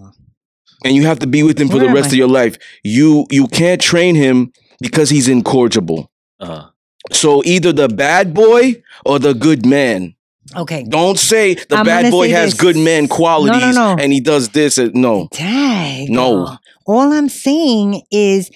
And 0.84 0.94
you 0.94 1.04
have 1.06 1.18
to 1.20 1.26
be 1.26 1.42
with 1.42 1.58
him 1.60 1.68
for 1.68 1.76
Where 1.76 1.88
the 1.88 1.92
rest 1.94 2.06
I? 2.06 2.12
of 2.12 2.14
your 2.14 2.28
life. 2.28 2.56
You 2.82 3.26
you 3.30 3.46
can't 3.48 3.80
train 3.80 4.14
him 4.14 4.52
because 4.80 5.10
he's 5.10 5.28
incorrigible. 5.28 6.10
Uh-huh. 6.40 6.70
So 7.12 7.42
either 7.44 7.72
the 7.72 7.88
bad 7.88 8.34
boy 8.34 8.82
or 9.04 9.18
the 9.18 9.34
good 9.34 9.66
man. 9.66 10.14
Okay. 10.56 10.84
Don't 10.88 11.18
say 11.18 11.54
the 11.54 11.76
I'm 11.76 11.86
bad 11.86 12.10
boy 12.10 12.30
has 12.30 12.52
this. 12.52 12.60
good 12.60 12.76
man 12.76 13.08
qualities 13.08 13.76
no. 13.76 13.96
and 13.98 14.12
he 14.12 14.20
does 14.20 14.48
this. 14.50 14.78
And, 14.78 14.94
no, 14.94 15.28
Dang. 15.32 16.12
No. 16.12 16.56
All 16.86 17.12
I'm 17.12 17.28
saying 17.28 18.02
is 18.10 18.50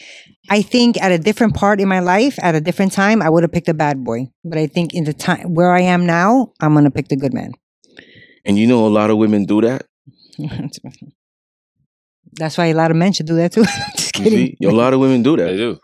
I 0.50 0.60
think 0.62 1.00
at 1.00 1.12
a 1.12 1.18
different 1.18 1.54
part 1.54 1.80
in 1.80 1.88
my 1.88 2.00
life, 2.00 2.38
at 2.42 2.54
a 2.54 2.60
different 2.60 2.92
time, 2.92 3.22
I 3.22 3.28
would 3.30 3.42
have 3.44 3.52
picked 3.52 3.68
a 3.68 3.74
bad 3.74 4.02
boy. 4.04 4.28
But 4.44 4.58
I 4.58 4.66
think 4.66 4.92
in 4.94 5.04
the 5.04 5.12
time 5.14 5.54
where 5.54 5.72
I 5.72 5.80
am 5.82 6.04
now, 6.06 6.52
I'm 6.60 6.74
gonna 6.74 6.90
pick 6.90 7.08
the 7.08 7.16
good 7.16 7.32
man. 7.34 7.52
and 8.44 8.58
you 8.58 8.66
know 8.66 8.86
a 8.86 8.92
lot 8.92 9.10
of 9.10 9.16
women 9.18 9.44
do 9.44 9.60
that. 9.60 9.86
that's 12.36 12.56
why 12.58 12.66
a 12.66 12.74
lot 12.74 12.90
of 12.90 12.96
men 12.96 13.12
should 13.12 13.26
do 13.26 13.36
that 13.36 13.52
too. 13.52 13.64
Just 13.96 14.16
You 14.18 14.24
kidding. 14.24 14.56
see, 14.60 14.66
a 14.66 14.70
lot 14.70 14.92
of 14.94 15.00
women 15.00 15.22
do 15.22 15.36
that. 15.36 15.44
They 15.44 15.52
that. 15.52 15.56
do. 15.56 15.78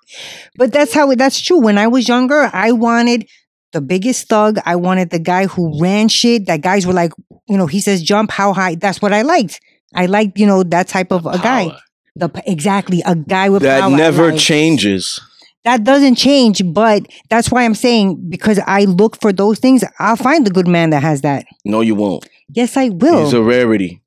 But 0.57 0.73
that's 0.73 0.93
how 0.93 1.15
that's 1.15 1.41
true. 1.41 1.61
When 1.61 1.79
I 1.79 1.87
was 1.87 2.09
younger, 2.09 2.51
I 2.53 2.73
wanted 2.73 3.29
the 3.73 3.81
biggest 3.81 4.29
thug. 4.29 4.59
I 4.65 4.77
wanted 4.77 5.11
the 5.11 5.19
guy 5.19 5.47
who 5.47 5.81
ran 5.81 6.09
shit. 6.09 6.47
That 6.47 6.61
guys 6.63 6.87
were 6.87 6.93
like, 6.93 7.13
you 7.49 7.57
know, 7.57 7.67
he 7.67 7.81
says 7.81 8.03
jump 8.03 8.31
how 8.31 8.53
high. 8.53 8.75
That's 8.75 9.01
what 9.03 9.13
I 9.13 9.23
liked. 9.23 9.61
I 9.95 10.07
liked, 10.07 10.39
you 10.39 10.47
know, 10.47 10.63
that 10.65 10.89
type 10.89 11.11
of 11.13 11.27
a 11.27 11.39
guy. 11.39 11.71
The 12.17 12.29
exactly 12.47 13.03
a 13.07 13.15
guy 13.15 13.49
with 13.49 13.63
That 13.63 13.81
power. 13.83 13.93
I 13.93 13.97
never 13.97 14.31
liked. 14.31 14.41
changes. 14.43 15.21
That 15.65 15.85
doesn't 15.85 16.15
change, 16.15 16.63
but 16.73 17.03
that's 17.29 17.51
why 17.51 17.65
I'm 17.65 17.75
saying 17.75 18.29
because 18.31 18.59
I 18.67 18.85
look 18.87 19.21
for 19.21 19.31
those 19.33 19.59
things, 19.59 19.85
I'll 19.99 20.17
find 20.17 20.47
the 20.47 20.51
good 20.51 20.67
man 20.67 20.91
that 20.91 21.03
has 21.03 21.21
that. 21.21 21.45
No, 21.65 21.83
you 21.83 21.95
won't. 21.95 22.27
Yes, 22.49 22.77
I 22.79 22.89
will. 22.89 23.25
It's 23.25 23.35
a 23.35 23.43
rarity. 23.43 24.00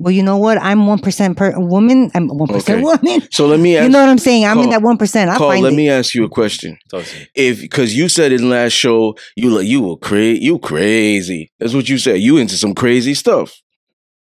Well, 0.00 0.10
you 0.12 0.22
know 0.22 0.36
what? 0.38 0.56
I'm 0.60 0.86
one 0.86 0.98
percent 0.98 1.36
per 1.36 1.52
woman. 1.58 2.10
I'm 2.14 2.28
one 2.28 2.48
percent 2.48 2.82
Okay. 2.82 2.82
woman. 2.82 3.28
So 3.30 3.46
let 3.46 3.60
me 3.60 3.76
ask 3.76 3.84
You 3.86 3.90
know 3.90 4.00
what 4.00 4.08
I'm 4.08 4.18
saying? 4.18 4.44
I'm 4.46 4.58
in 4.58 4.70
that 4.70 4.82
one 4.82 4.96
percent. 4.96 5.30
I 5.30 5.36
Carl, 5.36 5.50
find 5.50 5.62
let 5.62 5.72
it. 5.72 5.76
me 5.76 5.88
ask 5.90 6.14
you 6.14 6.24
a 6.24 6.28
question. 6.28 6.78
Talk 6.90 7.04
to 7.04 7.16
me. 7.18 7.26
If 7.34 7.60
because 7.60 7.94
you 7.94 8.08
said 8.08 8.32
in 8.32 8.48
last 8.50 8.72
show 8.72 9.16
you 9.36 9.50
like 9.50 9.66
you 9.66 9.82
were 9.82 9.96
crazy, 9.96 10.40
you 10.44 10.58
crazy. 10.58 11.52
That's 11.60 11.74
what 11.74 11.88
you 11.88 11.98
said. 11.98 12.20
You 12.20 12.38
into 12.38 12.56
some 12.56 12.74
crazy 12.74 13.14
stuff, 13.14 13.54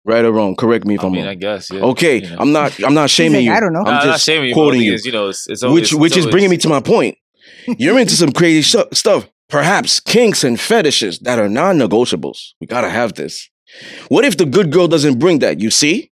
right 0.05 0.25
or 0.25 0.33
wrong? 0.33 0.57
Correct 0.57 0.85
me 0.87 0.95
if 0.95 1.03
I 1.03 1.07
I'm 1.07 1.13
mean, 1.13 1.23
wrong. 1.23 1.31
I 1.31 1.35
guess. 1.35 1.71
Yeah. 1.71 1.81
Okay, 1.83 2.23
You 2.23 2.31
know. 2.31 2.37
I'm 2.41 2.53
not. 2.53 2.83
I'm 2.83 2.95
not 2.95 3.11
shaming 3.17 3.41
like, 3.41 3.45
you. 3.45 3.53
I 3.53 3.61
don't 3.61 3.73
know. 3.73 3.81
I'm 3.81 3.85
Nah, 3.85 3.91
I'm 4.01 4.07
not 4.07 4.13
just 4.15 4.25
shaming 4.25 4.49
you. 4.49 4.55
quoting 4.55 4.81
you. 4.81 4.95
Is, 4.95 5.05
you 5.07 5.13
know, 5.13 5.29
it's, 5.29 5.49
it's 5.49 5.63
always, 5.63 5.75
which 5.83 5.93
it's 5.93 6.01
which 6.01 6.17
is 6.17 6.27
bringing 6.27 6.51
me 6.51 6.57
to 6.59 6.69
my 6.69 6.81
point. 6.81 7.17
You're 7.79 7.99
into 7.99 8.15
some 8.15 8.33
crazy 8.33 8.63
stu- 8.63 8.89
stuff, 8.95 9.29
perhaps 9.49 10.01
kinks 10.01 10.45
and 10.45 10.59
fetishes 10.59 11.19
that 11.21 11.39
are 11.39 11.49
non-negotiables. 11.49 12.53
We 12.61 12.67
gotta 12.67 12.89
have 12.89 13.13
this. 13.15 13.51
What 14.09 14.25
if 14.25 14.37
the 14.37 14.47
good 14.47 14.73
girl 14.73 14.89
doesn't 14.89 15.19
bring 15.19 15.41
that? 15.41 15.61
You 15.61 15.71
see, 15.71 16.11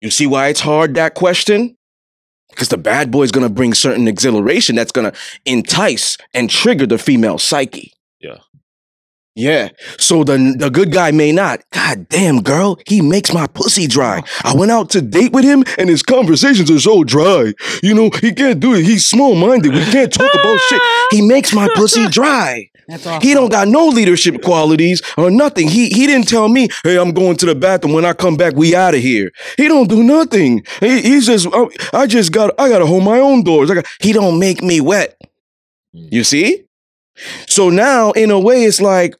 you 0.00 0.10
see 0.10 0.26
why 0.26 0.48
it's 0.48 0.60
hard 0.60 0.94
that 0.94 1.14
question. 1.14 1.76
Because 2.50 2.68
the 2.68 2.78
bad 2.78 3.10
boy 3.10 3.22
is 3.22 3.32
gonna 3.32 3.48
bring 3.48 3.74
certain 3.74 4.08
exhilaration 4.08 4.74
that's 4.74 4.92
gonna 4.92 5.12
entice 5.44 6.18
and 6.34 6.50
trigger 6.50 6.86
the 6.86 6.98
female 6.98 7.38
psyche. 7.38 7.92
Yeah. 8.20 8.38
Yeah. 9.36 9.68
So 9.98 10.24
the 10.24 10.54
the 10.58 10.70
good 10.70 10.92
guy 10.92 11.12
may 11.12 11.30
not. 11.30 11.60
God 11.72 12.08
damn, 12.08 12.42
girl, 12.42 12.78
he 12.86 13.00
makes 13.00 13.32
my 13.32 13.46
pussy 13.46 13.86
dry. 13.86 14.22
I 14.44 14.54
went 14.54 14.72
out 14.72 14.90
to 14.90 15.00
date 15.00 15.32
with 15.32 15.44
him, 15.44 15.62
and 15.78 15.88
his 15.88 16.02
conversations 16.02 16.70
are 16.70 16.80
so 16.80 17.04
dry. 17.04 17.54
You 17.82 17.94
know, 17.94 18.10
he 18.20 18.32
can't 18.32 18.58
do 18.58 18.74
it. 18.74 18.84
He's 18.84 19.08
small 19.08 19.36
minded. 19.36 19.72
We 19.72 19.84
can't 19.84 20.12
talk 20.12 20.34
about 20.34 20.58
shit. 20.68 20.82
He 21.12 21.26
makes 21.26 21.54
my 21.54 21.68
pussy 21.74 22.08
dry. 22.10 22.70
That's 22.88 23.06
all. 23.06 23.20
He 23.20 23.32
don't 23.34 23.50
got 23.50 23.68
no 23.68 23.86
leadership 23.86 24.42
qualities 24.42 25.00
or 25.16 25.30
nothing. 25.30 25.68
He 25.68 25.88
he 25.90 26.08
didn't 26.08 26.26
tell 26.26 26.48
me, 26.48 26.68
hey, 26.82 26.98
I'm 26.98 27.12
going 27.12 27.36
to 27.36 27.46
the 27.46 27.54
bathroom. 27.54 27.94
When 27.94 28.04
I 28.04 28.14
come 28.14 28.36
back, 28.36 28.54
we 28.56 28.74
out 28.74 28.94
of 28.94 29.00
here. 29.00 29.30
He 29.56 29.68
don't 29.68 29.88
do 29.88 30.02
nothing. 30.02 30.64
He, 30.80 31.02
he's 31.02 31.26
just, 31.26 31.46
I, 31.52 31.66
I 31.92 32.06
just 32.08 32.32
got, 32.32 32.52
I 32.58 32.68
gotta 32.68 32.84
hold 32.86 33.04
my 33.04 33.20
own 33.20 33.44
doors. 33.44 33.70
I 33.70 33.74
got, 33.74 33.86
he 34.00 34.12
don't 34.12 34.40
make 34.40 34.60
me 34.60 34.80
wet. 34.80 35.16
You 35.92 36.24
see? 36.24 36.64
So 37.48 37.70
now, 37.70 38.12
in 38.12 38.30
a 38.30 38.38
way, 38.38 38.64
it's 38.64 38.80
like 38.80 39.14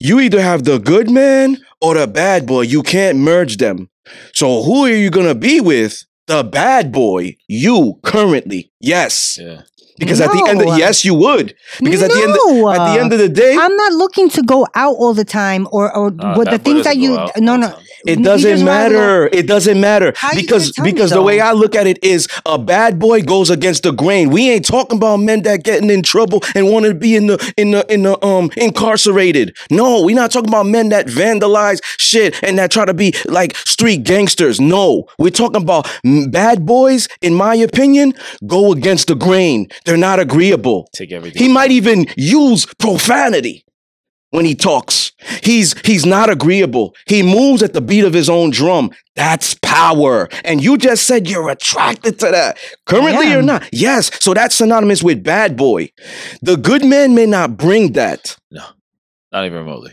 you 0.00 0.20
either 0.20 0.40
have 0.40 0.64
the 0.64 0.78
good 0.78 1.10
man 1.10 1.58
or 1.80 1.94
the 1.94 2.06
bad 2.06 2.46
boy. 2.46 2.62
You 2.62 2.82
can't 2.82 3.18
merge 3.18 3.56
them. 3.58 3.88
So 4.32 4.62
who 4.62 4.84
are 4.84 4.90
you 4.90 5.10
gonna 5.10 5.34
be 5.34 5.60
with? 5.60 6.04
The 6.26 6.42
bad 6.42 6.90
boy, 6.90 7.36
you 7.48 7.98
currently, 8.02 8.72
yes. 8.80 9.38
Yeah. 9.40 9.62
Because 9.98 10.20
at 10.20 10.32
the 10.32 10.44
end, 10.48 10.60
of, 10.60 10.66
No. 10.68 10.76
yes, 10.76 11.04
you 11.04 11.14
would. 11.14 11.54
Because 11.80 12.02
at 12.02 12.10
the 12.10 12.20
end, 12.20 12.32
No. 12.34 12.70
at 12.70 12.94
the 12.94 13.00
end 13.00 13.12
of 13.12 13.18
the 13.20 13.28
day, 13.28 13.54
I'm 13.56 13.76
not 13.76 13.92
looking 13.92 14.28
to 14.30 14.42
go 14.42 14.66
out 14.74 14.96
all 14.96 15.14
the 15.14 15.24
time 15.24 15.68
or 15.70 15.94
or 15.94 16.10
Nah, 16.10 16.36
what 16.36 16.50
the 16.50 16.58
things 16.58 16.84
that 16.84 16.96
you 16.96 17.14
no 17.38 17.56
no 17.56 17.68
time. 17.68 17.78
It 18.06 18.22
doesn't 18.22 18.50
just 18.50 18.64
rather 18.64 18.94
matter. 18.94 19.28
It 19.32 19.46
doesn't 19.46 19.80
matter 19.80 20.12
How 20.16 20.34
because 20.34 20.70
gonna 20.70 20.72
tell 20.72 20.84
me 20.84 20.92
because 20.92 21.10
the 21.10 21.22
way? 21.22 21.40
I 21.40 21.52
look 21.52 21.74
at 21.74 21.86
it 21.86 22.02
is 22.02 22.28
a 22.46 22.58
bad 22.58 22.98
boy 22.98 23.22
goes 23.22 23.50
against 23.50 23.82
the 23.82 23.92
grain. 23.92 24.30
We 24.30 24.50
ain't 24.50 24.66
talking 24.66 24.98
about 24.98 25.18
men 25.18 25.42
that 25.42 25.64
getting 25.64 25.90
in 25.90 26.02
trouble 26.02 26.42
and 26.54 26.70
want 26.70 26.86
to 26.86 26.94
be 26.94 27.16
in 27.16 27.26
the 27.26 27.52
in 27.56 27.70
the 27.70 27.92
in 27.92 28.02
the 28.02 28.22
um 28.24 28.50
incarcerated. 28.56 29.56
No, 29.70 30.02
we're 30.02 30.14
not 30.14 30.30
talking 30.30 30.48
about 30.48 30.66
men 30.66 30.90
that 30.90 31.06
vandalize 31.06 31.80
shit 31.98 32.42
and 32.42 32.58
that 32.58 32.70
try 32.70 32.84
to 32.84 32.94
be 32.94 33.14
like 33.26 33.56
street 33.56 34.04
gangsters. 34.04 34.60
No, 34.60 35.06
we're 35.18 35.30
talking 35.30 35.62
about 35.62 35.90
bad 36.30 36.66
boys. 36.66 37.08
In 37.22 37.34
my 37.34 37.54
opinion, 37.54 38.14
go 38.46 38.72
against 38.72 39.08
the 39.08 39.14
grain. 39.14 39.68
They're 39.84 39.96
not 39.96 40.20
agreeable. 40.20 40.88
Take 40.92 41.12
everything. 41.12 41.42
He 41.42 41.48
might 41.48 41.70
even 41.70 42.06
use 42.16 42.66
profanity 42.78 43.64
when 44.34 44.44
he 44.44 44.56
talks. 44.56 45.12
He's 45.44 45.78
he's 45.86 46.04
not 46.04 46.28
agreeable. 46.28 46.96
He 47.06 47.22
moves 47.22 47.62
at 47.62 47.72
the 47.72 47.80
beat 47.80 48.02
of 48.02 48.12
his 48.12 48.28
own 48.28 48.50
drum. 48.50 48.90
That's 49.14 49.54
power. 49.62 50.28
And 50.44 50.62
you 50.62 50.76
just 50.76 51.06
said 51.06 51.28
you're 51.30 51.50
attracted 51.50 52.18
to 52.18 52.30
that. 52.32 52.58
Currently 52.84 53.32
or 53.32 53.38
am. 53.38 53.46
not? 53.46 53.68
Yes. 53.72 54.10
So 54.20 54.34
that's 54.34 54.56
synonymous 54.56 55.04
with 55.04 55.22
bad 55.22 55.56
boy. 55.56 55.90
The 56.42 56.56
good 56.56 56.84
man 56.84 57.14
may 57.14 57.26
not 57.26 57.56
bring 57.56 57.92
that. 57.92 58.36
no, 58.50 58.64
not 59.30 59.46
even 59.46 59.58
remotely. 59.58 59.92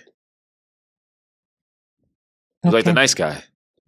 He's 2.63 2.73
like 2.73 2.85
the 2.85 2.93
nice 2.93 3.13
guy. 3.13 3.43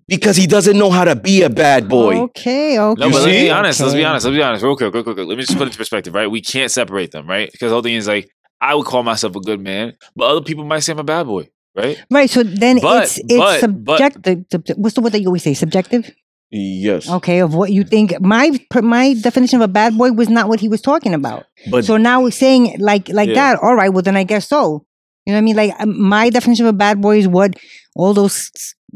Because 0.07 0.35
he 0.35 0.45
doesn't 0.45 0.77
know 0.77 0.91
how 0.91 1.05
to 1.05 1.15
be 1.15 1.41
a 1.41 1.49
bad 1.49 1.89
boy. 1.89 2.17
Okay, 2.17 2.77
okay. 2.77 2.99
No, 2.99 3.09
but 3.09 3.21
let's 3.21 3.25
be 3.25 3.49
honest. 3.49 3.79
Let's 3.79 3.93
be 3.95 4.03
honest. 4.05 4.25
Let's 4.25 4.35
be 4.35 4.43
honest. 4.43 4.63
Real 4.63 4.75
quick, 4.75 4.93
real 4.93 5.03
quick, 5.03 5.15
real 5.17 5.25
quick. 5.25 5.29
Let 5.29 5.37
me 5.37 5.43
just 5.45 5.57
put 5.57 5.63
it 5.63 5.67
into 5.67 5.77
perspective, 5.77 6.13
right? 6.13 6.29
We 6.29 6.41
can't 6.41 6.69
separate 6.69 7.11
them, 7.11 7.25
right? 7.25 7.51
Because 7.51 7.69
the 7.69 7.75
whole 7.75 7.81
thing 7.81 7.95
is 7.95 8.07
like, 8.07 8.29
I 8.69 8.75
would 8.75 8.85
call 8.85 9.03
myself 9.03 9.35
a 9.35 9.39
good 9.49 9.59
man, 9.59 9.93
but 10.15 10.25
other 10.31 10.41
people 10.41 10.63
might 10.63 10.79
say 10.79 10.93
I'm 10.93 10.99
a 10.99 11.03
bad 11.03 11.25
boy, 11.27 11.49
right? 11.75 11.97
Right, 12.09 12.29
so 12.29 12.43
then 12.43 12.79
But- 12.79 13.03
it's 13.03 13.17
it's 13.17 13.33
but- 13.37 13.83
but- 13.83 13.97
subjective. 13.99 14.45
sub- 14.51 14.77
What's 14.77 14.95
the 14.95 15.01
word 15.01 15.11
that 15.13 15.21
you 15.21 15.27
always 15.27 15.43
say? 15.43 15.53
Subjective. 15.53 16.09
Yes. 16.55 17.09
Okay, 17.09 17.39
of 17.39 17.55
what 17.55 17.71
you 17.71 17.83
think. 17.83 18.13
My 18.21 18.51
my 18.81 19.15
definition 19.15 19.57
of 19.59 19.63
a 19.69 19.73
bad 19.81 19.97
boy 19.97 20.11
was 20.11 20.29
not 20.29 20.47
what 20.49 20.59
he 20.59 20.69
was 20.69 20.81
talking 20.81 21.13
about. 21.15 21.45
But 21.71 21.83
So 21.83 21.97
now 21.97 22.21
we're 22.21 22.31
saying 22.45 22.77
like 22.79 23.09
like 23.09 23.29
Yeah. 23.29 23.35
that. 23.55 23.59
All 23.63 23.75
right, 23.75 23.91
well 23.91 24.03
then 24.03 24.15
I 24.15 24.23
guess 24.23 24.47
so. 24.47 24.85
You 25.25 25.33
know 25.33 25.37
what 25.37 25.37
I 25.37 25.41
mean? 25.41 25.55
Like 25.55 25.73
um, 25.79 25.91
my 26.15 26.29
definition 26.29 26.65
of 26.67 26.69
a 26.75 26.77
bad 26.77 27.01
boy 27.01 27.17
is 27.17 27.27
what 27.27 27.55
all 27.95 28.13
those 28.13 28.51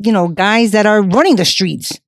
you 0.05 0.11
know 0.11 0.27
guys 0.27 0.69
that 0.71 0.85
are 0.85 1.01
running 1.01 1.35
the 1.35 1.45
streets 1.45 1.99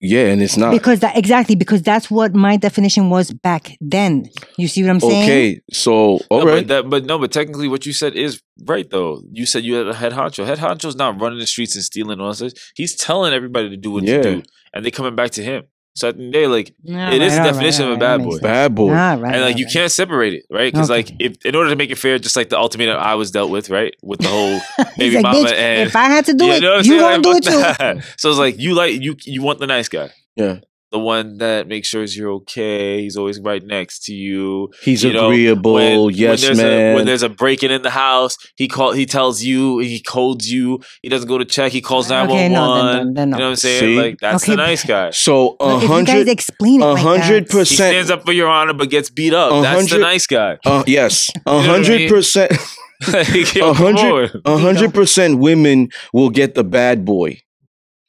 yeah, 0.00 0.26
and 0.26 0.42
it's 0.42 0.56
not. 0.56 0.72
because 0.72 1.00
that 1.00 1.16
exactly 1.16 1.54
because 1.54 1.82
that's 1.82 2.10
what 2.10 2.34
my 2.34 2.56
definition 2.56 3.10
was 3.10 3.32
back 3.32 3.76
then. 3.80 4.28
You 4.56 4.68
see 4.68 4.82
what 4.82 4.90
I'm 4.90 5.00
saying? 5.00 5.24
Okay, 5.24 5.60
so 5.72 6.18
all 6.30 6.40
no, 6.40 6.46
right. 6.46 6.66
but 6.66 6.68
that, 6.68 6.90
but 6.90 7.04
no, 7.04 7.18
but 7.18 7.32
technically, 7.32 7.68
what 7.68 7.86
you 7.86 7.92
said 7.92 8.14
is 8.14 8.42
right 8.64 8.88
though. 8.90 9.22
You 9.32 9.46
said 9.46 9.64
you 9.64 9.74
had 9.74 9.88
a 9.88 9.94
head 9.94 10.12
honcho. 10.12 10.44
Head 10.46 10.58
honcho's 10.58 10.96
not 10.96 11.20
running 11.20 11.38
the 11.38 11.46
streets 11.46 11.74
and 11.74 11.84
stealing 11.84 12.20
all 12.20 12.32
this. 12.32 12.54
He's 12.74 12.94
telling 12.94 13.32
everybody 13.32 13.70
to 13.70 13.76
do 13.76 13.90
what 13.92 14.04
Yeah. 14.04 14.22
to 14.22 14.22
do, 14.36 14.42
and 14.72 14.84
they 14.84 14.90
coming 14.90 15.14
back 15.16 15.30
to 15.32 15.42
him. 15.42 15.64
So 15.98 16.08
at 16.10 16.16
the 16.16 16.22
end 16.24 16.28
of 16.28 16.32
the 16.32 16.38
day, 16.40 16.46
like, 16.46 16.74
All 16.88 17.12
It 17.12 17.22
is 17.22 17.34
the 17.34 17.40
all 17.40 17.44
definition 17.52 17.86
of 17.86 17.92
a 17.92 17.96
bad 17.96 18.22
boy. 18.22 18.38
bad 18.38 18.74
boy. 18.74 18.90
All 18.90 19.16
right, 19.18 19.34
and 19.34 19.42
like 19.42 19.54
all 19.54 19.58
you 19.60 19.64
right. 19.66 19.72
can't 19.72 19.90
separate 19.92 20.34
it, 20.34 20.44
right? 20.50 20.72
Because 20.72 20.90
Okay. 20.90 20.98
like, 20.98 21.12
if 21.18 21.44
in 21.44 21.54
order 21.56 21.70
to 21.70 21.76
make 21.76 21.90
it 21.90 21.98
fair, 21.98 22.18
just 22.18 22.36
like 22.36 22.48
the 22.50 22.56
ultimatum 22.58 22.96
I 22.98 23.14
was 23.16 23.30
dealt 23.30 23.50
with, 23.50 23.68
right, 23.70 23.94
with 24.02 24.20
the 24.20 24.28
whole 24.28 24.60
baby 24.96 25.16
like, 25.16 25.22
mama 25.24 25.48
and 25.50 25.88
if 25.88 25.96
I 25.96 26.04
had 26.04 26.24
to 26.26 26.34
do 26.34 26.46
Yeah, 26.46 26.54
it, 26.56 26.60
know 26.62 26.76
you 26.76 26.82
saying? 26.84 27.00
gonna 27.00 27.22
do 27.22 27.32
it 27.32 27.42
too. 27.42 27.62
fuck 27.62 28.02
so 28.16 28.30
it's 28.30 28.38
like 28.38 28.58
you 28.58 28.74
like 28.74 29.00
you 29.00 29.16
you 29.24 29.42
want 29.42 29.58
the 29.58 29.66
nice 29.66 29.88
guy. 29.88 30.10
Yeah. 30.36 30.60
The 30.90 30.98
one 30.98 31.36
that 31.38 31.68
makes 31.68 31.86
sure 31.88 32.02
you're 32.04 32.30
okay. 32.32 33.02
He's 33.02 33.16
always 33.18 33.38
right 33.40 33.62
next 33.62 34.04
to 34.04 34.14
you. 34.14 34.70
He's 34.82 35.04
You 35.04 35.12
know, 35.12 35.26
agreeable. 35.26 35.74
when, 35.74 36.14
yes, 36.14 36.40
when 36.42 36.56
there's 36.56 36.58
man. 36.58 36.92
A, 36.92 36.94
when 36.96 37.04
there's 37.06 37.22
a 37.22 37.28
break 37.28 37.62
in 37.62 37.70
in 37.70 37.82
the 37.82 37.90
house, 37.90 38.38
he 38.56 38.68
call 38.68 38.92
he 38.92 39.04
tells 39.04 39.42
you, 39.42 39.80
he 39.80 40.00
codes 40.00 40.50
you. 40.50 40.80
He 41.02 41.10
doesn't 41.10 41.28
go 41.28 41.36
to 41.36 41.44
check. 41.44 41.72
He 41.72 41.82
calls 41.82 42.08
nine 42.08 42.26
one 42.28 42.52
no, 42.52 42.68
one. 42.70 43.06
You 43.08 43.12
know 43.26 43.36
what 43.36 43.42
I'm 43.42 43.56
saying? 43.56 43.80
See? 43.80 44.00
Like 44.00 44.18
that's 44.18 44.44
Okay, 44.44 44.52
the 44.52 44.56
nice 44.56 44.82
guy. 44.84 45.10
so 45.10 45.50
a 45.52 45.56
But 45.58 45.76
if 45.76 45.82
you 45.82 45.88
guys 45.88 46.06
hundred, 46.06 46.28
explain 46.28 46.80
it 46.80 46.84
a 46.86 46.96
hundred 46.96 47.44
that, 47.48 47.52
He 47.52 47.58
percent. 47.58 47.76
stands 47.92 48.10
up 48.10 48.24
for 48.24 48.32
your 48.32 48.48
honor, 48.48 48.72
but 48.72 48.88
gets 48.88 49.10
beat 49.10 49.34
up. 49.34 49.62
That's 49.62 49.90
the 49.90 49.98
nice 49.98 50.26
guy. 50.26 50.56
Uh, 50.64 50.84
yes, 50.86 51.30
a 51.46 51.60
hundred 51.60 52.08
percent. 52.08 52.52
A 53.06 53.72
hundred, 53.74 54.40
a 54.44 54.58
hundred 54.58 54.92
percent. 54.92 55.38
Women 55.38 55.88
will 56.12 56.30
get 56.30 56.54
the 56.56 56.64
bad 56.64 57.04
boy. 57.04 57.40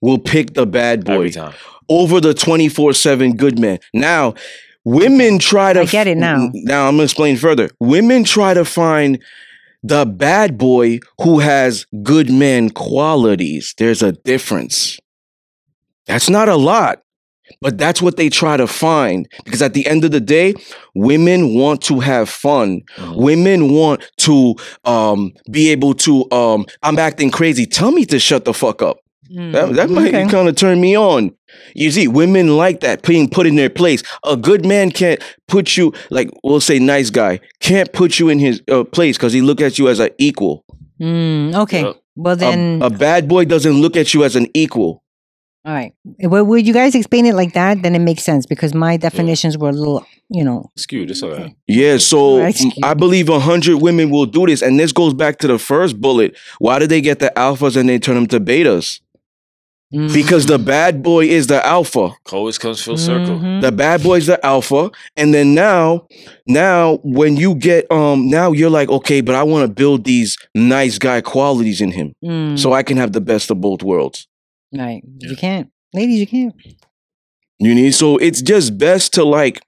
Will 0.01 0.17
pick 0.17 0.55
the 0.55 0.65
bad 0.65 1.05
boy 1.05 1.13
every 1.13 1.31
time. 1.31 1.53
Over 1.89 2.21
the 2.21 2.33
twenty 2.33 2.69
four 2.69 2.93
seven 2.93 3.35
good 3.35 3.59
man. 3.59 3.79
Now, 3.93 4.35
women 4.85 5.39
try 5.39 5.73
to 5.73 5.81
I 5.81 5.85
get 5.85 6.07
it 6.07 6.17
now. 6.17 6.49
Now 6.53 6.87
I'm 6.87 6.93
gonna 6.95 7.03
explain 7.03 7.37
further. 7.37 7.69
Women 7.79 8.23
try 8.23 8.53
to 8.53 8.65
find 8.65 9.21
the 9.83 10.05
bad 10.05 10.57
boy 10.57 10.99
who 11.21 11.39
has 11.39 11.85
good 12.03 12.29
man 12.29 12.69
qualities. 12.69 13.73
There's 13.77 14.01
a 14.03 14.11
difference. 14.11 14.99
That's 16.05 16.29
not 16.29 16.49
a 16.49 16.55
lot. 16.55 17.01
But 17.61 17.79
that's 17.79 17.99
what 17.99 18.15
they 18.15 18.29
try 18.29 18.57
to 18.57 18.67
find 18.67 19.27
because 19.43 19.63
at 19.63 19.73
the 19.73 19.87
end 19.87 20.05
of 20.05 20.11
the 20.11 20.19
day, 20.19 20.53
women 20.93 21.55
want 21.55 21.81
to 21.85 21.99
have 21.99 22.29
fun. 22.29 22.81
Mhm. 22.97 23.15
Women 23.15 23.73
want 23.73 24.07
to 24.17 24.55
um, 24.85 25.31
be 25.49 25.71
able 25.71 25.95
to. 25.95 26.29
Um, 26.31 26.67
I'm 26.83 26.99
acting 26.99 27.31
crazy. 27.31 27.65
Tell 27.65 27.91
me 27.91 28.05
to 28.05 28.19
shut 28.19 28.45
the 28.45 28.53
fuck 28.53 28.83
up. 28.83 28.99
Mm, 29.31 29.51
That, 29.53 29.73
that 29.75 29.89
might 29.89 30.07
okay. 30.13 30.27
kind 30.27 30.47
of 30.49 30.55
turn 30.55 30.81
me 30.81 30.97
on. 30.97 31.35
You 31.75 31.91
see, 31.91 32.07
women 32.07 32.57
like 32.57 32.79
that 32.81 33.01
being 33.03 33.29
put 33.29 33.45
in 33.47 33.55
their 33.55 33.69
place. 33.69 34.03
A 34.23 34.35
good 34.37 34.65
man 34.65 34.91
can't 34.91 35.21
put 35.47 35.77
you 35.77 35.93
like 36.09 36.29
we'll 36.43 36.61
say 36.61 36.79
nice 36.79 37.09
guy 37.09 37.39
can't 37.59 37.91
put 37.93 38.19
you 38.19 38.29
in 38.29 38.39
his 38.39 38.61
uh, 38.71 38.83
place 38.83 39.17
because 39.17 39.33
he 39.33 39.41
look 39.41 39.61
at 39.61 39.77
you 39.79 39.87
as 39.89 39.99
an 39.99 40.09
equal. 40.17 40.63
Mm, 41.01 41.55
okay. 41.55 41.83
Yep. 41.83 41.95
Well 42.15 42.35
then, 42.35 42.81
a, 42.81 42.89
bad 42.89 43.27
boy 43.29 43.45
doesn't 43.45 43.73
look 43.73 43.95
at 43.95 44.13
you 44.13 44.23
as 44.25 44.35
an 44.35 44.47
equal. 44.53 45.03
all 45.65 45.73
right. 45.73 45.93
Well, 46.21 46.43
would 46.45 46.67
you 46.67 46.73
guys 46.73 46.93
explain 46.95 47.25
it 47.25 47.33
like 47.35 47.53
that? 47.53 47.81
Then 47.81 47.95
it 47.95 47.99
makes 47.99 48.23
sense 48.23 48.45
because 48.45 48.73
my 48.73 48.97
definitions 48.97 49.57
were 49.57 49.69
a 49.69 49.73
little, 49.73 50.05
you 50.29 50.43
know. 50.43 50.69
Skewed. 50.75 51.09
It's 51.11 51.23
all 51.23 51.31
right. 51.31 51.55
Yeah, 51.67 51.97
so 51.97 52.39
That's. 52.39 52.65
I 52.83 52.93
believe 52.93 53.29
a 53.29 53.39
hundred 53.39 53.77
women 53.77 54.09
will 54.09 54.25
do 54.25 54.45
this, 54.45 54.61
and 54.61 54.77
this 54.79 54.91
goes 54.91 55.13
back 55.13 55.37
to 55.39 55.47
the 55.47 55.57
first 55.59 56.01
bullet. 56.01 56.37
Why 56.59 56.79
did 56.79 56.89
they 56.89 57.01
get 57.01 57.19
the 57.19 57.31
alphas 57.37 57.77
and 57.77 57.87
they 57.87 57.99
turn 57.99 58.15
them 58.15 58.27
to 58.27 58.39
betas? 58.39 58.99
Mm, 59.93 60.13
Because 60.13 60.45
the 60.45 60.57
bad 60.59 61.01
boy 61.03 61.25
is 61.27 61.47
the 61.47 61.65
alpha. 61.65 62.11
Always 62.31 62.57
comes 62.57 62.81
full 62.81 62.97
circle. 62.97 63.37
mhm. 63.39 63.61
The 63.61 63.71
bad 63.71 64.03
boy's 64.03 64.25
the 64.27 64.43
alpha, 64.45 64.91
and 65.17 65.33
then 65.33 65.53
now, 65.55 66.07
now 66.47 66.97
when 67.03 67.37
you 67.37 67.55
get 67.55 67.91
um, 67.91 68.29
now 68.29 68.51
you're 68.51 68.69
like, 68.69 68.89
okay, 68.89 69.21
but 69.21 69.35
I 69.35 69.43
want 69.43 69.67
to 69.67 69.73
build 69.73 70.03
these 70.05 70.37
nice 70.55 70.97
guy 70.97 71.21
qualities 71.21 71.81
in 71.81 71.91
him, 71.91 72.13
Mm, 72.23 72.57
so 72.59 72.73
I 72.73 72.83
can 72.83 72.97
have 72.97 73.13
the 73.13 73.21
best 73.21 73.49
of 73.51 73.59
both 73.61 73.81
worlds. 73.83 74.27
right. 74.77 75.01
You 75.19 75.35
can't, 75.35 75.69
ladies. 75.93 76.19
You 76.19 76.27
can't. 76.27 76.53
You 77.59 77.75
need 77.75 77.93
so 77.93 78.17
it's 78.17 78.41
just 78.41 78.77
best 78.77 79.13
to 79.15 79.23
like. 79.25 79.59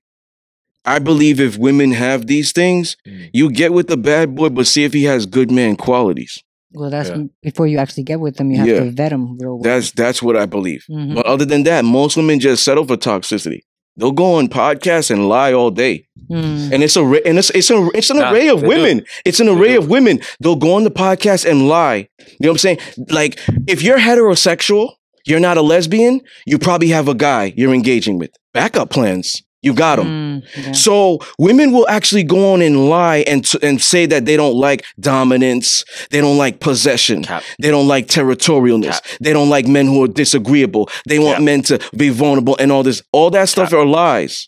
I 0.83 0.97
believe 0.97 1.39
if 1.39 1.57
women 1.57 1.91
have 1.91 2.25
these 2.25 2.51
things, 2.51 2.97
Mm. 3.07 3.29
you 3.33 3.51
get 3.51 3.71
with 3.73 3.87
the 3.87 3.97
bad 3.97 4.33
boy, 4.35 4.49
but 4.49 4.65
see 4.65 4.83
if 4.83 4.93
he 4.93 5.03
has 5.03 5.25
good 5.27 5.51
man 5.51 5.75
qualities. 5.75 6.41
Well, 6.73 6.89
that's 6.89 7.09
Yeah. 7.09 7.23
before 7.43 7.67
you 7.67 7.77
actually 7.79 8.03
get 8.03 8.19
with 8.19 8.37
them. 8.37 8.49
You 8.51 8.57
have 8.57 8.67
Yeah. 8.67 8.79
to 8.85 8.91
vet 8.91 9.09
them 9.11 9.37
real 9.37 9.55
well. 9.55 9.61
That's 9.63 9.91
that's 9.91 10.21
what 10.23 10.37
I 10.37 10.45
believe. 10.45 10.83
Mhm. 10.89 11.15
But 11.15 11.25
other 11.25 11.45
than 11.45 11.63
that, 11.63 11.83
most 11.85 12.15
women 12.17 12.39
just 12.39 12.63
settle 12.63 12.85
for 12.85 12.97
toxicity. 12.97 13.59
They'll 13.97 14.13
go 14.13 14.35
on 14.35 14.47
podcasts 14.47 15.11
and 15.11 15.27
lie 15.27 15.51
all 15.51 15.69
day. 15.69 16.05
Mm. 16.31 16.71
And 16.71 16.81
it's 16.83 16.95
a 16.95 17.01
and 17.25 17.37
it's 17.37 17.49
it's 17.49 17.69
a 17.69 17.89
it's 17.93 18.09
an 18.09 18.17
Nah, 18.19 18.31
array 18.31 18.47
of 18.47 18.61
they 18.61 18.67
do. 18.67 18.73
women. 18.73 19.03
It's 19.25 19.39
an 19.41 19.47
They 19.47 19.51
array 19.53 19.73
do. 19.73 19.79
of 19.79 19.89
women. 19.89 20.21
They'll 20.39 20.55
go 20.55 20.73
on 20.73 20.85
the 20.85 20.91
podcast 20.91 21.45
and 21.49 21.67
lie. 21.67 22.07
You 22.19 22.25
know 22.39 22.49
what 22.49 22.51
I'm 22.51 22.57
saying? 22.59 22.77
Like 23.09 23.37
if 23.67 23.81
you're 23.83 23.99
heterosexual, 23.99 24.91
you're 25.25 25.41
not 25.41 25.57
a 25.57 25.61
lesbian, 25.61 26.21
you 26.45 26.57
probably 26.57 26.87
have 26.87 27.07
a 27.09 27.13
guy 27.13 27.53
you're 27.57 27.73
engaging 27.73 28.17
with. 28.17 28.31
Backup 28.53 28.89
plans. 28.91 29.43
You 29.63 29.73
got 29.75 29.97
them. 29.97 30.41
Mm, 30.41 30.65
yeah. 30.65 30.71
So 30.71 31.19
women 31.37 31.71
will 31.71 31.87
actually 31.87 32.23
go 32.23 32.53
on 32.53 32.61
and 32.63 32.89
lie 32.89 33.17
and 33.27 33.45
t- 33.45 33.59
and 33.61 33.79
say 33.79 34.07
that 34.07 34.25
they 34.25 34.35
don't 34.35 34.55
like 34.55 34.83
dominance, 34.99 35.85
they 36.09 36.19
don't 36.19 36.37
like 36.37 36.59
possession, 36.59 37.23
Cap. 37.23 37.43
they 37.59 37.69
don't 37.69 37.87
like 37.87 38.07
territorialness, 38.07 39.03
Cap. 39.03 39.05
they 39.21 39.33
don't 39.33 39.49
like 39.49 39.67
men 39.67 39.85
who 39.85 40.03
are 40.03 40.07
disagreeable, 40.07 40.89
they 41.07 41.19
want 41.19 41.35
Cap. 41.37 41.43
men 41.43 41.61
to 41.63 41.79
be 41.95 42.09
vulnerable 42.09 42.55
and 42.59 42.71
all 42.71 42.81
this. 42.83 43.03
All 43.11 43.29
that 43.31 43.49
stuff 43.49 43.71
are 43.73 43.85
lies. 43.85 44.47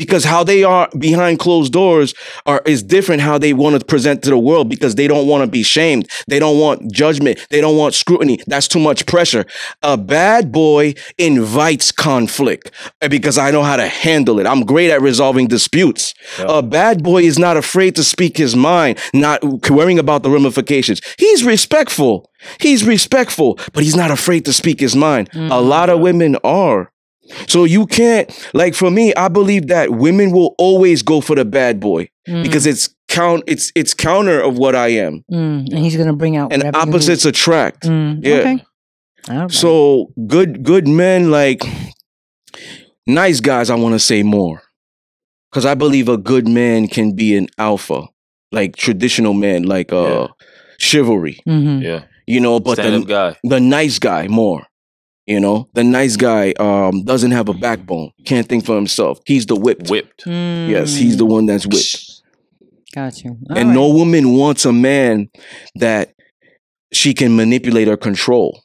Because 0.00 0.24
how 0.24 0.42
they 0.42 0.64
are 0.64 0.88
behind 0.98 1.38
closed 1.38 1.74
doors 1.74 2.14
are 2.46 2.62
is 2.64 2.82
different 2.82 3.20
how 3.20 3.36
they 3.36 3.52
want 3.52 3.78
to 3.78 3.84
present 3.84 4.22
to 4.22 4.30
the 4.30 4.38
world 4.38 4.70
because 4.70 4.94
they 4.94 5.06
don't 5.06 5.28
want 5.28 5.44
to 5.44 5.46
be 5.46 5.62
shamed. 5.62 6.08
They 6.26 6.38
don't 6.38 6.58
want 6.58 6.90
judgment. 6.90 7.38
They 7.50 7.60
don't 7.60 7.76
want 7.76 7.92
scrutiny. 7.92 8.38
That's 8.46 8.66
too 8.66 8.80
much 8.80 9.04
pressure. 9.04 9.44
A 9.82 9.98
bad 9.98 10.50
boy 10.50 10.94
invites 11.18 11.92
conflict 11.92 12.70
uh, 13.02 13.08
because 13.08 13.36
I 13.36 13.50
know 13.50 13.62
how 13.62 13.76
to 13.76 13.88
handle 13.88 14.40
it. 14.40 14.46
I'm 14.46 14.64
great 14.64 14.90
at 14.90 15.02
resolving 15.02 15.48
disputes. 15.48 16.14
Yeah. 16.38 16.46
A 16.48 16.62
bad 16.62 17.02
boy 17.02 17.24
is 17.24 17.38
not 17.38 17.58
afraid 17.58 17.94
to 17.96 18.02
speak 18.02 18.38
his 18.38 18.56
mind, 18.56 18.98
not 19.12 19.44
worrying 19.68 19.98
about 19.98 20.22
the 20.22 20.30
ramifications. 20.30 21.02
He's 21.18 21.44
respectful. 21.44 22.30
He's 22.58 22.84
respectful, 22.84 23.58
but 23.74 23.82
he's 23.82 23.96
not 23.96 24.10
afraid 24.10 24.46
to 24.46 24.54
speak 24.54 24.80
his 24.80 24.96
mind. 24.96 25.28
A 25.34 25.60
lot 25.60 25.90
of 25.90 26.00
women 26.00 26.36
are. 26.42 26.90
So 27.48 27.64
you 27.64 27.86
can't, 27.86 28.30
like 28.54 28.74
for 28.74 28.90
me, 28.90 29.12
I 29.14 29.28
believe 29.28 29.68
that 29.68 29.90
women 29.90 30.32
will 30.32 30.54
always 30.58 31.02
go 31.02 31.20
for 31.20 31.36
the 31.36 31.44
bad 31.44 31.80
boy 31.80 32.08
Mm, 32.28 32.42
because 32.42 32.66
it's 32.66 32.94
count, 33.08 33.42
it's 33.46 33.72
it's 33.74 33.94
counter 33.94 34.40
of 34.40 34.56
what 34.58 34.74
I 34.76 34.88
am, 34.88 35.24
mm, 35.32 35.66
and 35.72 35.78
he's 35.78 35.96
gonna 35.96 36.12
bring 36.14 36.36
out 36.36 36.52
and 36.52 36.62
opposites 36.76 37.24
attract. 37.24 37.84
Mm, 37.84 38.24
yeah. 38.24 38.34
Okay. 38.36 38.64
All 39.30 39.36
right. 39.38 39.50
So 39.50 40.12
good, 40.26 40.62
good 40.62 40.86
men, 40.86 41.30
like 41.30 41.62
nice 43.06 43.40
guys. 43.40 43.70
I 43.70 43.74
want 43.74 43.94
to 43.94 43.98
say 43.98 44.22
more 44.22 44.62
because 45.50 45.66
I 45.66 45.74
believe 45.74 46.08
a 46.08 46.16
good 46.16 46.46
man 46.48 46.88
can 46.88 47.14
be 47.14 47.36
an 47.36 47.48
alpha, 47.58 48.06
like 48.52 48.76
traditional 48.76 49.34
man, 49.34 49.64
like 49.64 49.92
uh, 49.92 50.02
Yeah. 50.02 50.26
chivalry. 50.78 51.40
Mhm. 51.48 51.82
Yeah. 51.82 52.04
You 52.26 52.40
know, 52.40 52.60
but 52.60 52.74
Stand 52.74 53.02
the 53.02 53.06
guy. 53.06 53.36
the 53.42 53.60
nice 53.60 53.98
guy 53.98 54.28
more. 54.28 54.66
You 55.26 55.38
know, 55.40 55.68
the 55.74 55.84
nice 55.84 56.16
guy 56.16 56.52
um 56.58 57.04
doesn't 57.04 57.30
have 57.30 57.48
a 57.48 57.54
backbone, 57.54 58.10
can't 58.24 58.48
think 58.48 58.64
for 58.66 58.74
himself. 58.74 59.20
He's 59.26 59.46
the 59.46 59.56
whipped. 59.56 59.88
Whipped. 59.90 60.26
Yes, 60.26 60.96
he's 60.96 61.16
the 61.16 61.24
Mm, 61.26 61.30
one 61.30 61.46
that's 61.46 61.66
whipped. 61.66 62.22
Got 62.94 63.22
you. 63.24 63.36
and 63.50 63.68
All 63.68 63.74
no 63.74 63.88
woman 63.94 64.32
wants 64.36 64.64
a 64.64 64.72
man 64.72 65.28
that 65.76 66.12
she 66.92 67.14
can 67.14 67.36
manipulate 67.36 67.86
or 67.88 67.96
control. 67.96 68.62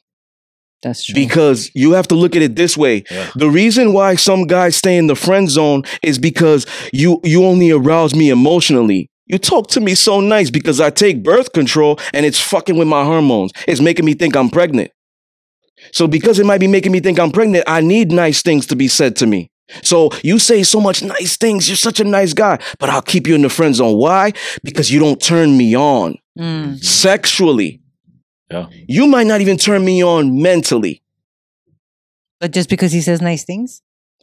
That's 0.82 1.04
true. 1.04 1.14
Because 1.14 1.70
you 1.74 1.92
have 1.92 2.08
to 2.08 2.14
look 2.14 2.34
at 2.36 2.42
it 2.42 2.56
this 2.56 2.76
way. 2.76 3.04
Yeah. 3.10 3.30
The 3.36 3.48
reason 3.48 3.92
why 3.92 4.16
some 4.16 4.46
guys 4.46 4.76
stay 4.76 4.96
in 4.96 5.06
the 5.06 5.14
friend 5.16 5.48
zone 5.48 5.82
is 6.02 6.18
because 6.18 6.66
you 6.92 7.20
you 7.22 7.44
only 7.44 7.70
arouse 7.70 8.14
me 8.14 8.30
emotionally. 8.30 9.08
You 9.26 9.38
talk 9.38 9.68
to 9.68 9.80
me 9.80 9.94
so 9.94 10.20
nice 10.20 10.50
because 10.50 10.80
I 10.80 10.90
take 10.90 11.22
birth 11.22 11.52
control 11.52 11.98
and 12.12 12.24
it's 12.26 12.40
fucking 12.40 12.76
with 12.76 12.88
my 12.88 13.04
hormones. 13.04 13.52
It's 13.66 13.80
making 13.80 14.04
me 14.04 14.14
think 14.14 14.36
I'm 14.36 14.50
pregnant. 14.50 14.90
So 15.96 16.06
because 16.06 16.38
it 16.38 16.44
might 16.44 16.60
be 16.60 16.66
making 16.66 16.92
me 16.92 17.00
think 17.00 17.18
I'm 17.18 17.30
pregnant, 17.32 17.64
I 17.66 17.80
need 17.80 18.12
nice 18.12 18.42
things 18.42 18.66
to 18.66 18.76
be 18.76 18.86
said 18.86 19.16
to 19.16 19.26
me. 19.26 19.48
So 19.82 20.10
you 20.22 20.38
say 20.38 20.62
so 20.62 20.78
much 20.78 21.02
nice 21.02 21.38
things. 21.38 21.68
You're 21.70 21.76
such 21.88 22.00
a 22.00 22.04
nice 22.04 22.34
guy, 22.34 22.58
but 22.78 22.90
I'll 22.90 23.00
keep 23.00 23.26
you 23.26 23.34
in 23.34 23.40
the 23.40 23.48
friend 23.48 23.74
zone. 23.74 23.96
Why? 23.96 24.32
Because 24.62 24.90
you 24.92 25.00
don't 25.00 25.18
turn 25.20 25.56
me 25.56 25.74
on 25.74 26.16
Mm, 26.38 26.84
sexually. 26.84 27.80
Yeah. 28.50 28.66
You 28.86 29.06
might 29.06 29.26
not 29.26 29.40
even 29.40 29.56
turn 29.56 29.82
me 29.86 30.04
on 30.04 30.42
mentally. 30.42 31.02
but 32.40 32.50
just 32.52 32.68
because 32.68 32.92
he 32.92 33.00
says 33.00 33.22
nice 33.22 33.44
things, 33.44 33.80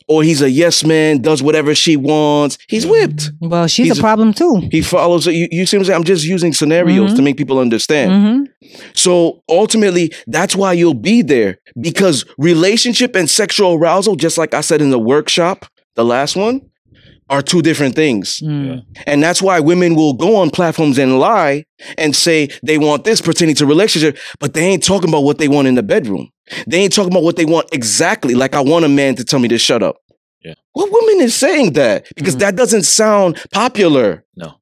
Or 0.08 0.24
he's 0.24 0.42
a 0.42 0.50
yes 0.50 0.84
man, 0.84 1.22
does 1.22 1.42
whatever 1.42 1.74
she 1.76 1.96
wants. 1.98 2.58
He's 2.68 2.86
whipped. 2.86 3.32
well, 3.40 3.68
she's 3.68 3.88
He's 3.88 3.98
a 4.00 4.02
problem 4.02 4.34
too. 4.34 4.68
He 4.72 4.82
follows. 4.82 5.26
You, 5.28 5.48
you 5.52 5.66
see 5.66 5.78
what 5.78 5.82
I'm 5.82 5.86
saying? 5.86 5.98
I'm 5.98 6.04
just 6.04 6.26
using 6.26 6.54
scenarios 6.54 7.12
Mhm. 7.12 7.16
to 7.18 7.22
make 7.22 7.38
people 7.38 7.60
understand. 7.60 8.12
hmm 8.62 8.78
So 8.94 9.42
ultimately, 9.50 10.12
that's 10.28 10.56
why 10.56 10.74
you'll 10.74 10.94
be 10.94 11.22
there 11.22 11.58
because 11.80 12.26
relationship 12.38 13.16
and 13.16 13.30
sexual 13.30 13.74
arousal, 13.76 14.16
just 14.16 14.38
like 14.38 14.54
I 14.54 14.62
said 14.62 14.82
in 14.82 14.90
the 14.90 15.00
workshop, 15.00 15.66
the 15.96 16.06
last 16.06 16.36
one, 16.36 16.62
are 17.30 17.42
two 17.42 17.62
different 17.62 17.96
things. 17.96 18.40
Mm. 18.44 18.84
And 19.08 19.24
that's 19.24 19.42
why 19.42 19.60
women 19.60 19.96
will 19.96 20.14
go 20.14 20.36
on 20.38 20.50
platforms 20.50 20.98
and 20.98 21.20
lie 21.20 21.66
and 21.98 22.16
say 22.16 22.50
they 22.64 22.78
want 22.78 23.04
this 23.04 23.22
pertaining 23.22 23.56
to 23.56 23.66
relationship, 23.66 24.18
but 24.40 24.54
they 24.54 24.66
ain't 24.66 24.84
talking 24.84 25.10
about 25.10 25.24
what 25.24 25.38
they 25.38 25.48
want 25.48 25.68
in 25.68 25.76
the 25.76 25.84
bedroom. 25.84 26.30
They 26.68 26.80
ain't 26.82 26.94
talking 26.94 27.12
about 27.12 27.24
what 27.24 27.36
they 27.38 27.46
want 27.46 27.70
exactly. 27.74 28.36
Like 28.36 28.54
I 28.56 28.62
want 28.62 28.86
a 28.86 28.90
man 28.90 29.16
to 29.16 29.24
tell 29.24 29.40
me 29.40 29.48
to 29.50 29.58
shut 29.58 29.82
up. 29.82 29.98
Yeah. 30.44 30.56
What 30.74 30.92
woman 30.92 31.22
is 31.22 31.34
saying 31.36 31.74
that? 31.74 32.06
Because 32.16 32.36
Mhm. 32.36 32.40
that 32.40 32.56
doesn't 32.58 32.84
sound 32.84 33.40
popular. 33.52 34.26
No. 34.36 34.56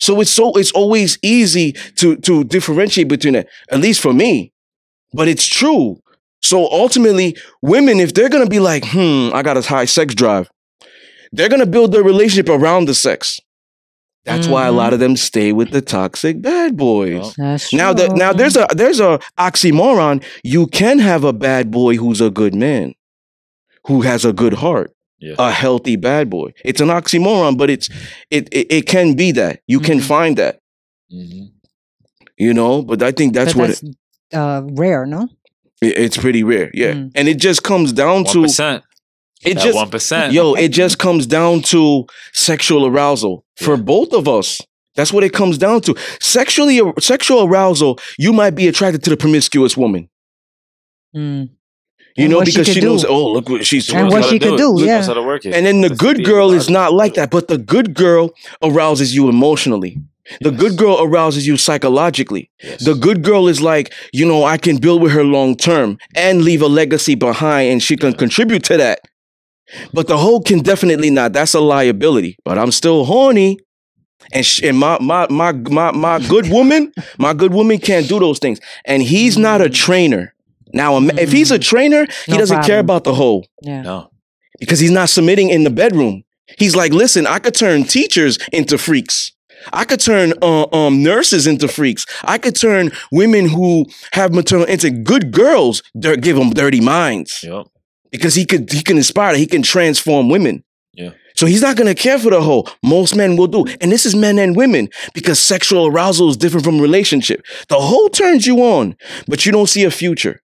So 0.00 0.20
it's 0.20 0.30
so 0.30 0.52
it's 0.52 0.72
always 0.72 1.18
easy 1.22 1.72
to 1.96 2.16
to 2.16 2.44
differentiate 2.44 3.08
between 3.08 3.34
it, 3.34 3.48
at 3.70 3.80
least 3.80 4.00
for 4.00 4.12
me. 4.12 4.52
But 5.12 5.28
it's 5.28 5.46
true. 5.46 5.96
So 6.42 6.68
ultimately, 6.70 7.36
women, 7.62 8.00
if 8.00 8.12
they're 8.12 8.28
gonna 8.28 8.46
be 8.46 8.60
like, 8.60 8.84
hmm, 8.86 9.30
I 9.32 9.42
got 9.42 9.56
a 9.56 9.62
high 9.62 9.86
sex 9.86 10.14
drive, 10.14 10.48
they're 11.34 11.48
gonna 11.48 11.66
build 11.66 11.92
their 11.92 12.02
relationship 12.02 12.48
around 12.48 12.86
the 12.88 12.94
sex. 12.94 13.40
That's 14.24 14.48
why 14.48 14.66
a 14.66 14.72
Mhm. 14.72 14.76
lot 14.76 14.92
of 14.94 15.00
them 15.00 15.16
stay 15.16 15.52
with 15.52 15.70
the 15.70 15.82
toxic 15.82 16.40
bad 16.40 16.76
boys. 16.78 17.20
Well, 17.20 17.34
That's 17.36 17.72
Now 17.74 17.92
that 17.92 18.16
now 18.16 18.32
there's 18.32 18.56
a 18.56 18.66
there's 18.74 18.98
a 19.00 19.20
oxymoron. 19.38 20.22
You 20.42 20.66
can 20.66 20.98
have 20.98 21.24
a 21.24 21.32
bad 21.32 21.70
boy 21.70 21.96
who's 21.96 22.20
a 22.22 22.30
good 22.30 22.54
man, 22.54 22.94
who 23.86 24.00
has 24.02 24.24
a 24.24 24.32
good 24.32 24.54
heart 24.54 24.90
Yeah. 25.20 25.34
a 25.38 25.50
healthy 25.50 25.96
bad 25.96 26.30
boy. 26.30 26.52
It's 26.64 26.80
an 26.80 26.88
oxymoron, 26.88 27.58
but 27.58 27.68
it's 27.70 27.88
it 28.30 28.48
it, 28.50 28.66
it 28.70 28.86
can 28.86 29.14
be 29.14 29.30
that. 29.32 29.60
You 29.66 29.78
can 29.80 29.98
Mhm. 29.98 30.02
find 30.14 30.36
that, 30.38 30.60
hmm 31.10 31.44
you 32.38 32.52
know. 32.54 32.82
But 32.82 33.02
I 33.02 33.12
think 33.12 33.34
that's 33.34 33.52
but 33.52 33.60
what 33.60 33.68
that's 33.68 33.84
uh, 34.32 34.62
rare, 34.72 35.04
no? 35.06 35.28
it, 35.82 35.98
it's 35.98 36.16
pretty 36.16 36.42
rare. 36.42 36.70
Yeah, 36.74 36.92
Mm. 36.94 37.10
and 37.14 37.28
it 37.28 37.38
just 37.38 37.62
comes 37.62 37.92
down 37.92 38.24
One 38.24 38.32
to 38.32 38.42
percent. 38.42 38.82
It 39.44 39.54
That 39.54 39.62
just 39.64 39.76
one 39.76 39.90
percent. 39.90 40.32
yo. 40.32 40.54
It 40.54 40.68
just 40.70 40.98
comes 40.98 41.26
down 41.26 41.62
to 41.62 42.06
sexual 42.32 42.86
arousal 42.86 43.44
for 43.56 43.76
both 43.76 44.12
of 44.12 44.26
us. 44.28 44.60
That's 44.96 45.12
what 45.12 45.24
it 45.24 45.32
comes 45.32 45.58
down 45.58 45.80
to. 45.82 45.96
Sexually, 46.20 46.80
sexual 47.00 47.44
arousal. 47.44 47.98
You 48.18 48.32
might 48.32 48.54
be 48.54 48.68
attracted 48.68 49.02
to 49.04 49.10
the 49.10 49.16
promiscuous 49.16 49.76
woman, 49.76 50.08
Mm. 51.16 51.50
you 52.16 52.24
And 52.24 52.30
know, 52.30 52.38
what 52.38 52.46
she 52.48 52.52
because 52.52 52.68
she, 52.68 52.80
knows. 52.80 53.04
Oh, 53.04 53.32
look 53.32 53.48
what 53.48 53.64
she's 53.66 53.92
And 53.92 54.08
what 54.10 54.24
she 54.24 54.38
could 54.38 54.56
do, 54.56 54.76
She 54.78 54.86
yeah. 54.86 55.02
how 55.02 55.14
to 55.14 55.22
work 55.22 55.44
it. 55.44 55.54
And 55.54 55.66
then 55.66 55.80
the 55.80 55.88
That's 55.88 56.00
good 56.00 56.24
girl 56.24 56.52
is 56.52 56.68
not 56.70 56.92
like 56.92 57.14
that, 57.14 57.30
but 57.30 57.48
the 57.48 57.58
good 57.58 57.94
girl 57.94 58.30
arouses 58.62 59.14
you 59.14 59.28
emotionally. 59.28 59.98
The 60.40 60.50
Yes. 60.50 60.60
good 60.60 60.76
girl 60.78 60.98
arouses 61.02 61.46
you 61.46 61.56
psychologically. 61.56 62.50
Yes. 62.62 62.84
The 62.84 62.94
good 62.94 63.22
girl 63.22 63.46
is 63.46 63.60
like, 63.60 63.92
you 64.12 64.24
know, 64.26 64.44
I 64.44 64.56
can 64.56 64.78
build 64.78 65.02
with 65.02 65.12
her 65.12 65.22
long 65.24 65.54
term 65.56 65.98
and 66.14 66.42
leave 66.42 66.62
a 66.62 66.66
legacy 66.68 67.14
behind 67.14 67.70
and 67.70 67.82
she 67.82 67.96
can 67.96 68.12
Yeah. 68.12 68.16
contribute 68.18 68.64
to 68.64 68.76
that. 68.78 69.00
But 69.92 70.06
the 70.08 70.16
hoe 70.16 70.40
can 70.40 70.60
definitely 70.60 71.10
not. 71.10 71.32
That's 71.32 71.54
a 71.54 71.60
liability. 71.60 72.36
But 72.44 72.58
I'm 72.58 72.70
still 72.72 73.04
horny. 73.04 73.58
And, 74.32 74.44
sh- 74.44 74.62
and 74.62 74.78
my, 74.78 74.98
my 75.00 75.26
my 75.28 75.52
my 75.52 75.90
my 75.92 76.18
good 76.28 76.48
woman, 76.48 76.92
my 77.18 77.34
good 77.34 77.52
woman 77.52 77.78
can't 77.78 78.08
do 78.08 78.18
those 78.18 78.38
things. 78.38 78.58
And 78.86 79.02
he's 79.02 79.36
not 79.36 79.60
a 79.60 79.68
trainer. 79.68 80.34
Now, 80.72 80.98
if 80.98 81.30
he's 81.30 81.50
a 81.50 81.58
trainer, 81.58 82.06
he 82.26 82.32
No 82.32 82.38
doesn't 82.38 82.62
care 82.64 82.78
about 82.80 83.04
the 83.04 83.14
hoe 83.14 83.42
Yeah. 83.62 83.82
No. 83.82 84.10
because 84.58 84.80
he's 84.80 84.90
not 84.90 85.08
submitting 85.10 85.50
in 85.50 85.62
the 85.64 85.70
bedroom. 85.70 86.24
He's 86.58 86.74
like, 86.74 86.92
listen, 86.92 87.26
I 87.26 87.38
could 87.38 87.54
turn 87.54 87.84
teachers 87.84 88.38
into 88.52 88.76
freaks. 88.78 89.32
I 89.72 89.84
could 89.84 90.00
turn 90.00 90.32
uh, 90.42 90.66
um, 90.72 91.02
nurses 91.02 91.46
into 91.46 91.68
freaks. 91.68 92.04
I 92.24 92.38
could 92.38 92.56
turn 92.56 92.90
women 93.12 93.48
who 93.48 93.86
have 94.12 94.34
maternal 94.34 94.66
into 94.66 94.90
good 94.90 95.30
girls. 95.32 95.82
Dir- 95.98 96.16
give 96.16 96.36
them 96.36 96.50
dirty 96.50 96.80
minds 96.80 97.42
Yep. 97.44 97.66
Because 98.14 98.34
he 98.34 98.44
could 98.46 98.70
he 98.72 98.82
can 98.82 98.96
inspire. 98.96 99.34
He 99.36 99.46
can 99.46 99.62
transform 99.62 100.28
women. 100.28 100.62
Yeah. 100.94 101.10
So 101.34 101.46
he's 101.46 101.62
not 101.62 101.76
gonna 101.76 101.94
care 101.96 102.18
for 102.18 102.30
the 102.30 102.40
whole. 102.40 102.68
Most 102.82 103.16
men 103.16 103.36
will 103.36 103.48
do, 103.48 103.64
and 103.80 103.90
this 103.90 104.06
is 104.06 104.14
men 104.14 104.38
and 104.38 104.54
women 104.56 104.88
because 105.14 105.38
sexual 105.40 105.86
arousal 105.88 106.30
is 106.30 106.36
different 106.36 106.64
from 106.64 106.80
relationship. 106.80 107.44
The 107.68 107.80
whole 107.80 108.08
turns 108.08 108.46
you 108.46 108.58
on, 108.62 108.96
but 109.26 109.44
you 109.44 109.52
don't 109.52 109.68
see 109.68 109.82
a 109.84 109.90
future. 109.90 110.40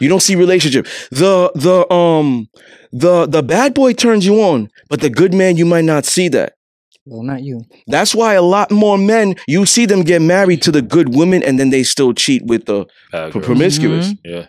You 0.00 0.08
don't 0.08 0.20
see 0.22 0.36
relationship. 0.36 0.86
The 1.10 1.50
the 1.54 1.92
um 1.92 2.48
the 2.92 3.26
the 3.26 3.42
bad 3.42 3.74
boy 3.74 3.92
turns 3.92 4.24
you 4.24 4.40
on, 4.40 4.70
but 4.88 5.00
the 5.00 5.10
good 5.10 5.34
man 5.34 5.56
you 5.58 5.66
might 5.66 5.84
not 5.84 6.06
see 6.06 6.28
that. 6.28 6.54
Well, 7.04 7.22
not 7.22 7.42
you. 7.42 7.62
That's 7.88 8.14
why 8.14 8.34
a 8.34 8.42
lot 8.42 8.70
more 8.70 8.96
men 8.96 9.34
you 9.48 9.66
see 9.66 9.84
them 9.86 10.02
get 10.04 10.22
married 10.22 10.62
to 10.62 10.70
the 10.70 10.80
good 10.82 11.14
women 11.14 11.42
and 11.42 11.58
then 11.58 11.70
they 11.70 11.82
still 11.82 12.14
cheat 12.14 12.42
with 12.46 12.64
the 12.66 12.86
Bad 13.12 13.32
pro- 13.32 13.40
girl. 13.40 13.46
promiscuous. 13.48 14.06
Mhm. 14.12 14.18
Yeah. 14.24 14.30
You 14.32 14.36
know 14.36 14.46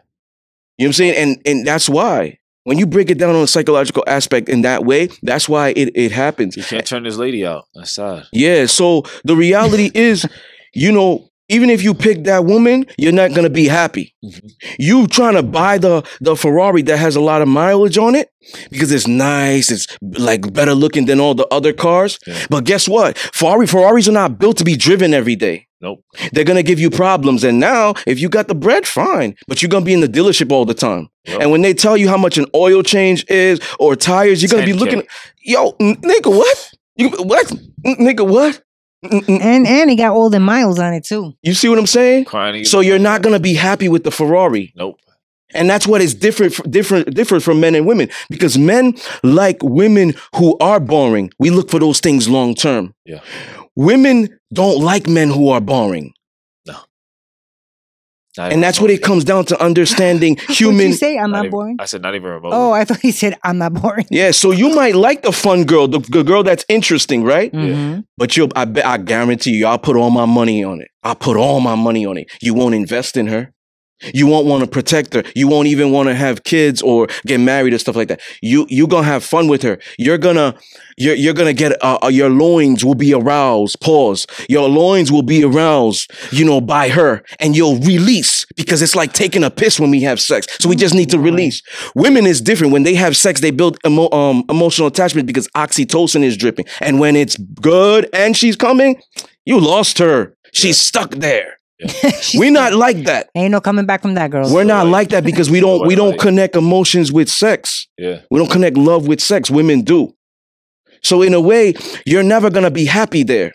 what 0.78 0.86
I'm 0.88 0.94
saying? 0.94 1.16
And 1.16 1.42
and 1.46 1.66
that's 1.68 1.90
why 1.90 2.38
when 2.64 2.78
you 2.78 2.86
break 2.86 3.10
it 3.10 3.18
down 3.18 3.36
on 3.36 3.44
a 3.44 3.48
psychological 3.48 4.04
aspect 4.08 4.50
in 4.50 4.62
that 4.62 4.86
way, 4.86 5.10
that's 5.24 5.50
why 5.50 5.70
it, 5.70 5.92
it 5.96 6.12
happens. 6.12 6.56
You 6.56 6.64
can't 6.64 6.86
turn 6.86 7.04
this 7.04 7.18
lady 7.18 7.46
out. 7.46 7.66
That's 7.74 7.96
sad. 7.96 8.26
Yeah. 8.32 8.66
So 8.68 9.04
the 9.24 9.36
reality 9.36 9.92
is, 9.96 10.26
you 10.74 10.92
know, 10.92 11.28
even 11.50 11.70
if 11.70 11.84
you 11.84 11.94
pick 11.94 12.24
that 12.24 12.46
woman, 12.46 12.86
you're 12.98 13.12
not 13.12 13.34
gonna 13.34 13.50
be 13.50 13.68
happy. 13.68 14.16
Mhm. 14.24 14.52
You 14.80 15.06
trying 15.08 15.34
to 15.36 15.44
buy 15.44 15.78
the 15.78 16.02
the 16.22 16.36
Ferrari 16.38 16.82
that 16.84 16.98
has 16.98 17.18
a 17.18 17.22
lot 17.22 17.42
of 17.42 17.50
mileage 17.50 17.98
on 17.98 18.16
it 18.16 18.30
because 18.70 18.90
it's 18.92 19.06
nice, 19.08 19.70
it's 19.70 19.86
like 20.02 20.54
better 20.54 20.74
looking 20.74 21.08
than 21.08 21.20
all 21.20 21.34
the 21.36 21.48
other 21.48 21.74
cars. 21.74 22.20
Yeah. 22.26 22.46
But 22.50 22.64
guess 22.64 22.88
what? 22.88 23.18
Ferrari 23.18 23.68
Ferraris 23.68 24.08
are 24.08 24.14
not 24.14 24.40
built 24.40 24.58
to 24.60 24.64
be 24.64 24.78
driven 24.78 25.14
every 25.14 25.36
day. 25.36 25.68
Nope. 25.82 26.04
They're 26.32 26.44
gonna 26.44 26.64
give 26.64 26.80
you 26.80 26.90
problems. 26.92 27.44
And 27.44 27.60
now, 27.60 27.96
if 28.06 28.20
you 28.20 28.30
got 28.30 28.48
the 28.48 28.56
bread, 28.56 28.86
fine. 28.86 29.36
But 29.48 29.62
you're 29.62 29.70
gonna 29.70 29.84
be 29.86 29.94
in 29.94 30.02
the 30.02 30.08
dealership 30.08 30.52
all 30.52 30.66
the 30.66 30.74
time. 30.76 31.10
Yep. 31.26 31.42
And 31.42 31.52
when 31.52 31.62
they 31.62 31.74
tell 31.74 31.98
you 31.98 32.08
how 32.08 32.18
much 32.18 32.38
an 32.38 32.46
oil 32.56 32.84
change 32.84 33.26
is 33.30 33.60
or 33.80 33.96
tires, 33.96 34.42
you're 34.42 34.50
gonna 34.50 34.66
be 34.66 34.74
10K. 34.74 34.80
looking, 34.80 35.04
yo, 35.44 35.76
n- 35.80 35.96
nigga, 35.98 36.30
what? 36.36 36.72
You 36.96 37.10
what? 37.10 37.52
N- 37.84 37.96
Nigga, 38.00 38.28
what? 38.28 38.62
N- 39.12 39.24
n- 39.28 39.42
And 39.42 39.66
and 39.68 39.90
he 39.90 39.96
got 39.96 40.14
all 40.14 40.30
the 40.30 40.40
miles 40.40 40.78
on 40.78 40.94
it 40.94 41.04
too. 41.04 41.34
You 41.42 41.54
see 41.56 41.68
what 41.68 41.80
I'm 41.80 41.88
saying? 41.88 42.26
Crying 42.26 42.64
So 42.66 42.80
you're 42.82 43.00
not 43.00 43.24
gonna 43.24 43.40
be 43.40 43.56
happy 43.56 43.90
with 43.90 44.04
the 44.04 44.12
Ferrari. 44.12 44.72
Nope. 44.76 44.98
And 45.54 45.70
that's 45.70 45.86
what 45.88 46.00
is 46.02 46.14
different, 46.14 46.58
f- 46.58 46.70
different, 46.72 47.14
different 47.14 47.44
from 47.44 47.60
men 47.60 47.76
and 47.76 47.86
women. 47.86 48.10
Because 48.30 48.58
men 48.58 48.94
like 49.24 49.58
women 49.62 50.14
who 50.36 50.56
are 50.60 50.80
boring. 50.80 51.30
We 51.40 51.50
look 51.50 51.70
for 51.70 51.80
those 51.80 52.00
things 52.00 52.30
long 52.30 52.54
term. 52.56 52.94
Yeah. 53.06 53.20
Women 53.76 54.30
don't 54.54 54.84
like 54.84 55.08
men 55.08 55.30
who 55.30 55.50
are 55.50 55.62
boring. 55.62 56.14
Not 58.38 58.44
And 58.46 58.52
even 58.54 58.62
that's 58.62 58.80
what 58.80 58.90
it 58.90 59.02
comes 59.04 59.26
down 59.26 59.44
to 59.46 59.62
understanding 59.62 60.36
What 60.48 60.58
human. 60.58 60.88
you 60.88 60.94
say? 60.94 61.18
I'm 61.18 61.32
Not 61.32 61.38
not 61.38 61.46
even- 61.48 61.52
boring. 61.52 61.76
I 61.80 61.86
said 61.86 62.02
not 62.02 62.16
even 62.16 62.30
remotely. 62.32 62.52
Oh, 62.58 62.72
I 62.72 62.86
thought 62.86 63.00
he 63.02 63.12
said 63.12 63.38
I'm 63.44 63.58
not 63.58 63.74
boring. 63.74 64.06
Yeah, 64.10 64.32
so 64.32 64.52
you 64.52 64.70
might 64.74 64.96
like 64.96 65.22
the 65.24 65.34
fun 65.34 65.66
girl, 65.66 65.90
the, 65.90 66.00
the 66.00 66.24
girl 66.24 66.42
that's 66.42 66.64
interesting, 66.70 67.24
right? 67.26 67.52
Mhm. 67.52 68.06
But 68.18 68.38
you'll, 68.38 68.48
I 68.56 68.64
bet, 68.66 68.86
I 68.86 68.98
guarantee 69.00 69.52
you, 69.52 69.66
I'll 69.68 69.78
put 69.80 69.98
all 69.98 70.12
my 70.12 70.26
money 70.26 70.64
on 70.64 70.80
it. 70.82 70.88
I'll 71.04 71.16
put 71.16 71.36
all 71.36 71.60
my 71.60 71.76
money 71.76 72.06
on 72.06 72.18
it. 72.18 72.32
You 72.42 72.54
won't 72.54 72.74
invest 72.74 73.18
in 73.18 73.28
her. 73.28 73.52
You 74.14 74.28
won't 74.28 74.48
want 74.48 74.64
to 74.64 74.70
protect 74.70 75.14
her. 75.14 75.24
You 75.36 75.48
won't 75.48 75.68
even 75.68 75.92
want 75.92 76.10
to 76.10 76.16
have 76.16 76.44
kids 76.44 76.82
or 76.82 77.08
get 77.26 77.40
married 77.40 77.74
or 77.74 77.78
stuff 77.78 77.96
like 77.96 78.08
that. 78.10 78.22
You 78.42 78.66
you 78.70 78.88
gonna 78.88 79.08
have 79.08 79.24
fun 79.24 79.48
with 79.48 79.62
her. 79.64 79.80
You're 79.98 80.18
gonna 80.18 80.56
you're 80.98 81.16
you're 81.16 81.34
gonna 81.34 81.54
get 81.54 81.82
uh, 81.84 82.00
uh, 82.04 82.08
your 82.08 82.30
loins 82.30 82.84
will 82.84 82.96
be 82.96 83.14
aroused. 83.14 83.80
Pause. 83.82 84.28
Your 84.50 84.70
loins 84.70 85.12
will 85.12 85.22
be 85.24 85.44
aroused. 85.44 86.12
You 86.32 86.46
know 86.46 86.62
by 86.62 86.90
her, 86.90 87.24
and 87.40 87.56
you'll 87.56 87.78
release 87.80 88.46
because 88.56 88.82
it's 88.82 88.96
like 88.96 89.14
taking 89.14 89.44
a 89.44 89.50
piss 89.50 89.80
when 89.80 89.92
we 89.92 90.02
have 90.02 90.20
sex. 90.20 90.48
So 90.60 90.70
we 90.70 90.76
just 90.76 90.96
need 90.96 91.10
to 91.12 91.20
release. 91.20 91.62
Women 91.96 92.26
is 92.26 92.42
different. 92.42 92.74
When 92.74 92.84
they 92.84 92.96
have 92.96 93.16
sex, 93.16 93.42
they 93.42 93.52
build 93.52 93.78
emo- 93.86 94.12
um, 94.12 94.44
emotional 94.50 94.88
attachment 94.88 95.28
because 95.28 95.48
oxytocin 95.50 96.24
is 96.24 96.38
dripping. 96.38 96.66
And 96.80 97.00
when 97.00 97.16
it's 97.16 97.38
good 97.38 98.10
and 98.14 98.36
she's 98.36 98.56
coming, 98.56 99.02
you 99.46 99.60
lost 99.60 99.98
her. 100.00 100.36
She's 100.54 100.80
stuck 100.80 101.12
there. 101.12 101.58
She's- 102.22 102.36
We're 102.36 102.52
not 102.52 102.74
like 102.74 103.04
that. 103.06 103.30
Ain't 103.36 103.52
no 103.52 103.62
coming 103.62 103.86
back 103.86 104.02
from 104.02 104.14
that, 104.16 104.30
girl. 104.32 104.52
We're 104.54 104.64
not 104.64 104.86
like- 104.86 104.92
like 104.92 105.10
that 105.10 105.24
because 105.24 105.50
we 105.50 105.60
don't 105.60 105.88
we 105.88 105.96
don't 105.96 106.12
like- 106.12 106.20
connect 106.20 106.56
emotions 106.56 107.12
with 107.12 107.30
sex. 107.30 107.88
Yeah. 107.98 108.22
We 108.30 108.40
don't 108.40 108.52
connect 108.52 108.78
love 108.78 109.08
with 109.08 109.20
sex. 109.22 109.50
Women 109.50 109.82
do. 109.82 110.14
So 111.04 111.22
in 111.24 111.34
a 111.34 111.42
way, 111.42 111.74
you're 112.06 112.24
never 112.24 112.50
gonna 112.50 112.72
be 112.72 112.86
happy 112.86 113.24
there. 113.24 113.52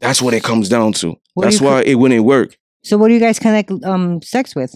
That's 0.00 0.22
what 0.22 0.32
it 0.34 0.42
comes 0.42 0.68
down 0.70 0.94
to. 0.94 1.16
What 1.34 1.44
do 1.44 1.50
That's 1.50 1.60
you 1.60 1.66
co- 1.66 1.72
why 1.74 1.82
it 1.82 1.94
wouldn't 1.96 2.24
work. 2.24 2.56
So 2.82 2.96
what 2.96 3.08
do 3.08 3.14
you 3.14 3.20
guys 3.20 3.38
connect 3.38 3.70
um 3.84 4.22
sex 4.22 4.54
with? 4.56 4.74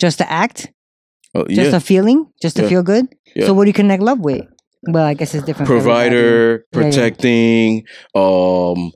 Just 0.00 0.18
to 0.18 0.30
act? 0.30 0.72
Uh, 1.34 1.44
Just 1.44 1.70
yeah, 1.70 1.76
a 1.76 1.80
feeling? 1.80 2.26
Just 2.42 2.56
to 2.56 2.62
Yeah. 2.62 2.68
feel 2.68 2.82
good? 2.82 3.06
Yeah. 3.36 3.46
So 3.46 3.54
what 3.54 3.64
do 3.64 3.68
you 3.68 3.74
connect 3.74 4.02
love 4.02 4.18
with? 4.18 4.42
Well, 4.88 5.04
I 5.04 5.14
guess 5.14 5.34
it's 5.34 5.44
different. 5.44 5.68
for 5.68 5.76
everybody. 5.76 6.08
provider, 6.10 6.50
Yeah, 6.72 6.80
yeah. 6.80 6.90
protecting, 6.90 7.84
um, 8.16 8.90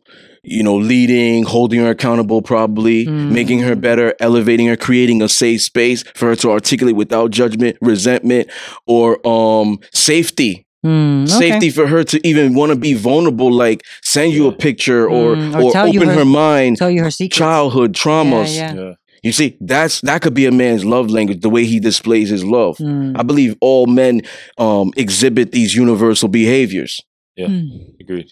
you 0.44 0.62
know, 0.62 0.76
leading, 0.76 1.42
holding 1.44 1.80
her 1.80 1.90
accountable, 1.90 2.42
probably 2.42 3.06
Mm. 3.06 3.30
making 3.30 3.60
her 3.60 3.74
better, 3.74 4.14
elevating 4.20 4.66
her, 4.66 4.76
creating 4.76 5.22
a 5.22 5.28
safe 5.28 5.62
space 5.62 6.04
for 6.14 6.28
her 6.28 6.36
to 6.36 6.50
articulate 6.50 6.96
without 6.96 7.30
judgment, 7.30 7.76
resentment, 7.80 8.48
or 8.86 9.26
um 9.26 9.78
safety. 9.92 10.66
Hmm, 10.82 11.24
okay. 11.24 11.32
Safety 11.50 11.70
for 11.70 11.86
her 11.86 12.04
to 12.04 12.20
even 12.28 12.54
want 12.54 12.70
to 12.70 12.76
be 12.76 12.92
vulnerable, 12.92 13.50
like 13.50 13.82
send 14.02 14.32
you 14.34 14.46
a 14.48 14.52
picture 14.52 15.08
or 15.08 15.34
Mm, 15.34 15.54
or 15.54 15.62
or, 15.62 15.72
tell 15.72 15.88
you 15.88 16.00
open 16.00 16.10
her- 16.10 16.16
her, 16.20 16.24
mind, 16.26 16.76
Tell 16.76 16.90
you 16.90 17.02
her 17.02 17.10
secrets. 17.10 17.38
childhood 17.38 17.94
traumas. 17.94 18.54
Yeah, 18.54 18.74
yeah. 18.74 18.80
Yeah. 18.82 18.92
You 19.22 19.32
see, 19.32 19.56
that's 19.62 20.02
that 20.02 20.20
could 20.20 20.34
be 20.34 20.44
a 20.44 20.52
man's 20.52 20.84
love 20.84 21.08
language, 21.10 21.40
the 21.40 21.48
way 21.48 21.64
he 21.64 21.80
displays 21.80 22.28
his 22.28 22.44
love. 22.44 22.76
Hmm. 22.76 23.16
I 23.16 23.22
believe 23.22 23.56
all 23.62 23.86
men 23.86 24.20
um 24.58 24.92
exhibit 24.98 25.52
these 25.52 25.74
universal 25.74 26.28
behaviors. 26.28 27.00
Yeah. 27.34 27.46
Hmm. 27.46 27.68
Agreed. 27.98 28.28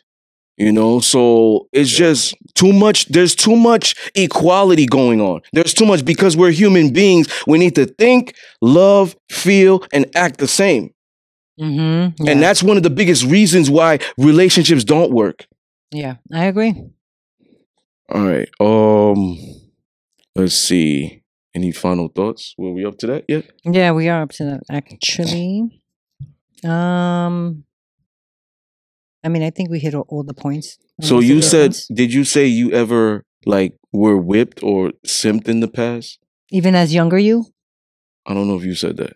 You 0.59 0.70
know, 0.70 1.00
so 1.00 1.68
it's 1.72 1.90
Yeah. 1.92 2.09
just 2.11 2.34
too 2.55 2.72
much. 2.72 3.07
There's 3.07 3.34
too 3.34 3.57
much 3.57 3.94
equality 4.14 4.86
going 4.86 5.20
on. 5.20 5.40
There's 5.53 5.72
too 5.74 5.86
much 5.86 6.05
because 6.05 6.36
we're 6.36 6.50
human 6.53 6.92
beings. 6.92 7.26
We 7.46 7.59
need 7.59 7.74
to 7.76 7.86
think, 7.86 8.34
love, 8.61 9.16
feel, 9.30 9.82
and 9.92 10.07
act 10.14 10.38
the 10.38 10.46
same. 10.48 10.92
Mm-hmm. 11.61 12.28
And 12.28 12.42
that's 12.42 12.62
one 12.62 12.76
of 12.76 12.82
the 12.82 12.90
biggest 12.90 13.24
reasons 13.24 13.70
why 13.70 13.98
relationships 14.18 14.84
don't 14.84 15.11
work. 15.12 15.46
yeah, 15.90 16.16
I 16.32 16.46
agree. 16.46 16.74
All 18.11 18.26
right. 18.26 18.48
Um, 18.61 19.38
let's 20.36 20.55
see. 20.55 21.22
Any 21.55 21.72
final 21.72 22.09
thoughts? 22.09 22.55
Were 22.59 22.72
we 22.72 22.84
up 22.84 22.96
to 22.98 23.07
that 23.09 23.24
yet? 23.28 23.44
Yeah, 23.64 23.92
we 23.92 24.09
are 24.09 24.22
up 24.22 24.32
to 24.32 24.44
that 24.44 24.61
actually. 24.70 25.80
Um, 26.64 27.64
I 29.24 29.28
mean, 29.28 29.42
I 29.42 29.50
think 29.50 29.70
we 29.70 29.78
hit 29.78 29.94
all, 29.94 30.04
all 30.08 30.22
the 30.24 30.34
points. 30.34 30.78
So 31.00 31.20
you 31.20 31.42
said, 31.42 31.72
difference. 31.72 31.86
did 31.88 32.12
you 32.12 32.24
say 32.24 32.46
you 32.46 32.72
ever 32.72 33.24
like 33.46 33.76
were 33.92 34.16
whipped 34.16 34.62
or 34.62 34.92
simped 35.06 35.48
in 35.48 35.60
the 35.60 35.68
past? 35.68 36.18
even 36.50 36.74
as 36.74 36.92
younger 36.92 37.18
you, 37.18 37.46
I 38.26 38.34
don't 38.34 38.46
know 38.46 38.56
if 38.56 38.64
you 38.64 38.74
said 38.74 38.96
that. 38.98 39.14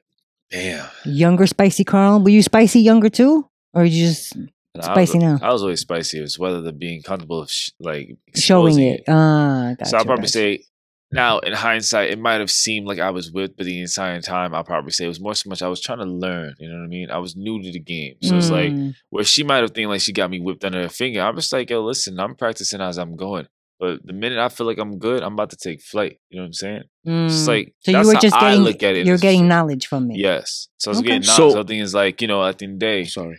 Damn. 0.50 0.88
younger 1.04 1.46
spicy 1.46 1.84
Carl, 1.84 2.22
were 2.22 2.30
you 2.30 2.42
spicy 2.42 2.80
younger 2.80 3.10
too, 3.10 3.48
or 3.74 3.84
you 3.84 4.06
just 4.06 4.34
And 4.34 4.48
I 4.76 4.78
was- 4.78 4.84
Spicy 4.86 5.18
now. 5.18 5.38
I 5.42 5.52
was 5.52 5.62
always 5.62 5.80
spicy. 5.80 6.18
It 6.18 6.22
was 6.22 6.38
whether 6.38 6.60
the 6.62 6.72
being 6.72 7.02
comfortable 7.02 7.40
of 7.42 7.50
sh- 7.50 7.70
like 7.80 8.16
showing 8.34 8.68
exposing 8.68 8.86
it? 8.88 9.04
Ah, 9.08 9.74
gotcha, 9.78 9.90
so 9.90 9.96
I'll 9.98 10.04
probably 10.04 10.22
gotcha. 10.22 10.32
say 10.32 10.64
now 11.12 11.38
in 11.38 11.52
hindsight, 11.52 12.10
it 12.10 12.18
might 12.18 12.40
have 12.40 12.50
seemed 12.50 12.86
like 12.86 12.98
I 12.98 13.10
was 13.10 13.30
whipped, 13.30 13.56
but 13.56 13.66
the 13.66 13.80
entire 13.80 14.20
time 14.20 14.54
I'll 14.54 14.64
probably 14.64 14.90
say 14.90 15.04
it 15.04 15.08
was 15.08 15.20
more 15.20 15.34
so 15.34 15.48
much 15.48 15.62
I 15.62 15.68
was 15.68 15.80
trying 15.80 15.98
to 15.98 16.04
learn. 16.04 16.54
You 16.58 16.68
know 16.68 16.78
what 16.78 16.84
I 16.84 16.88
mean? 16.88 17.10
I 17.10 17.18
was 17.18 17.36
new 17.36 17.62
to 17.62 17.70
the 17.72 17.80
game. 17.80 18.16
So 18.22 18.36
it's 18.36 18.50
like 18.50 18.72
Mm, 18.72 18.94
where 19.10 19.24
she 19.24 19.42
might 19.44 19.58
have 19.58 19.70
think 19.70 19.88
like 19.88 20.00
she 20.00 20.12
got 20.12 20.30
me 20.30 20.40
whipped 20.40 20.64
under 20.64 20.82
her 20.82 20.88
finger. 20.88 21.20
I'm 21.22 21.36
just 21.36 21.52
like, 21.52 21.70
yo, 21.70 21.82
listen, 21.82 22.18
I'm 22.18 22.34
practicing 22.34 22.80
as 22.80 22.98
I'm 22.98 23.16
going. 23.16 23.46
But 23.78 24.06
the 24.06 24.14
minute 24.14 24.38
I 24.38 24.48
feel 24.48 24.66
like 24.66 24.78
I'm 24.78 24.98
good, 24.98 25.22
I'm 25.22 25.34
about 25.34 25.50
to 25.50 25.56
take 25.56 25.82
flight. 25.82 26.18
You 26.30 26.38
know 26.38 26.44
what 26.44 26.46
I'm 26.46 26.52
saying? 26.54 26.82
It's 27.04 27.44
mm. 27.44 27.46
like 27.48 27.74
so 27.80 27.90
you 27.92 28.06
were 28.06 28.14
how 28.14 28.20
just 28.20 28.34
I 28.36 28.40
getting 28.40 28.60
look 28.64 28.82
at 28.82 28.96
it. 28.96 29.06
you're 29.06 29.18
getting 29.18 29.46
knowledge 29.48 29.86
from 29.86 30.08
me. 30.08 30.18
Yes. 30.18 30.68
So 30.78 30.88
I 30.88 30.92
was 30.92 30.98
Okay. 31.00 31.08
getting 31.08 31.22
So- 31.22 31.38
knowledge. 31.48 31.54
So, 31.54 31.64
thing 31.64 31.80
is 31.80 31.94
like, 31.94 32.20
you 32.22 32.26
know, 32.28 32.42
at 32.44 32.58
the 32.58 32.64
end 32.64 32.74
of 32.74 32.80
the 32.80 32.86
day, 32.86 33.04
Sorry. 33.04 33.38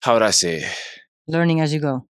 how 0.00 0.14
would 0.14 0.22
I 0.22 0.30
say 0.30 0.60
it? 0.62 0.72
learning 1.28 1.60
as 1.60 1.72
you 1.74 1.80
go. 1.80 2.06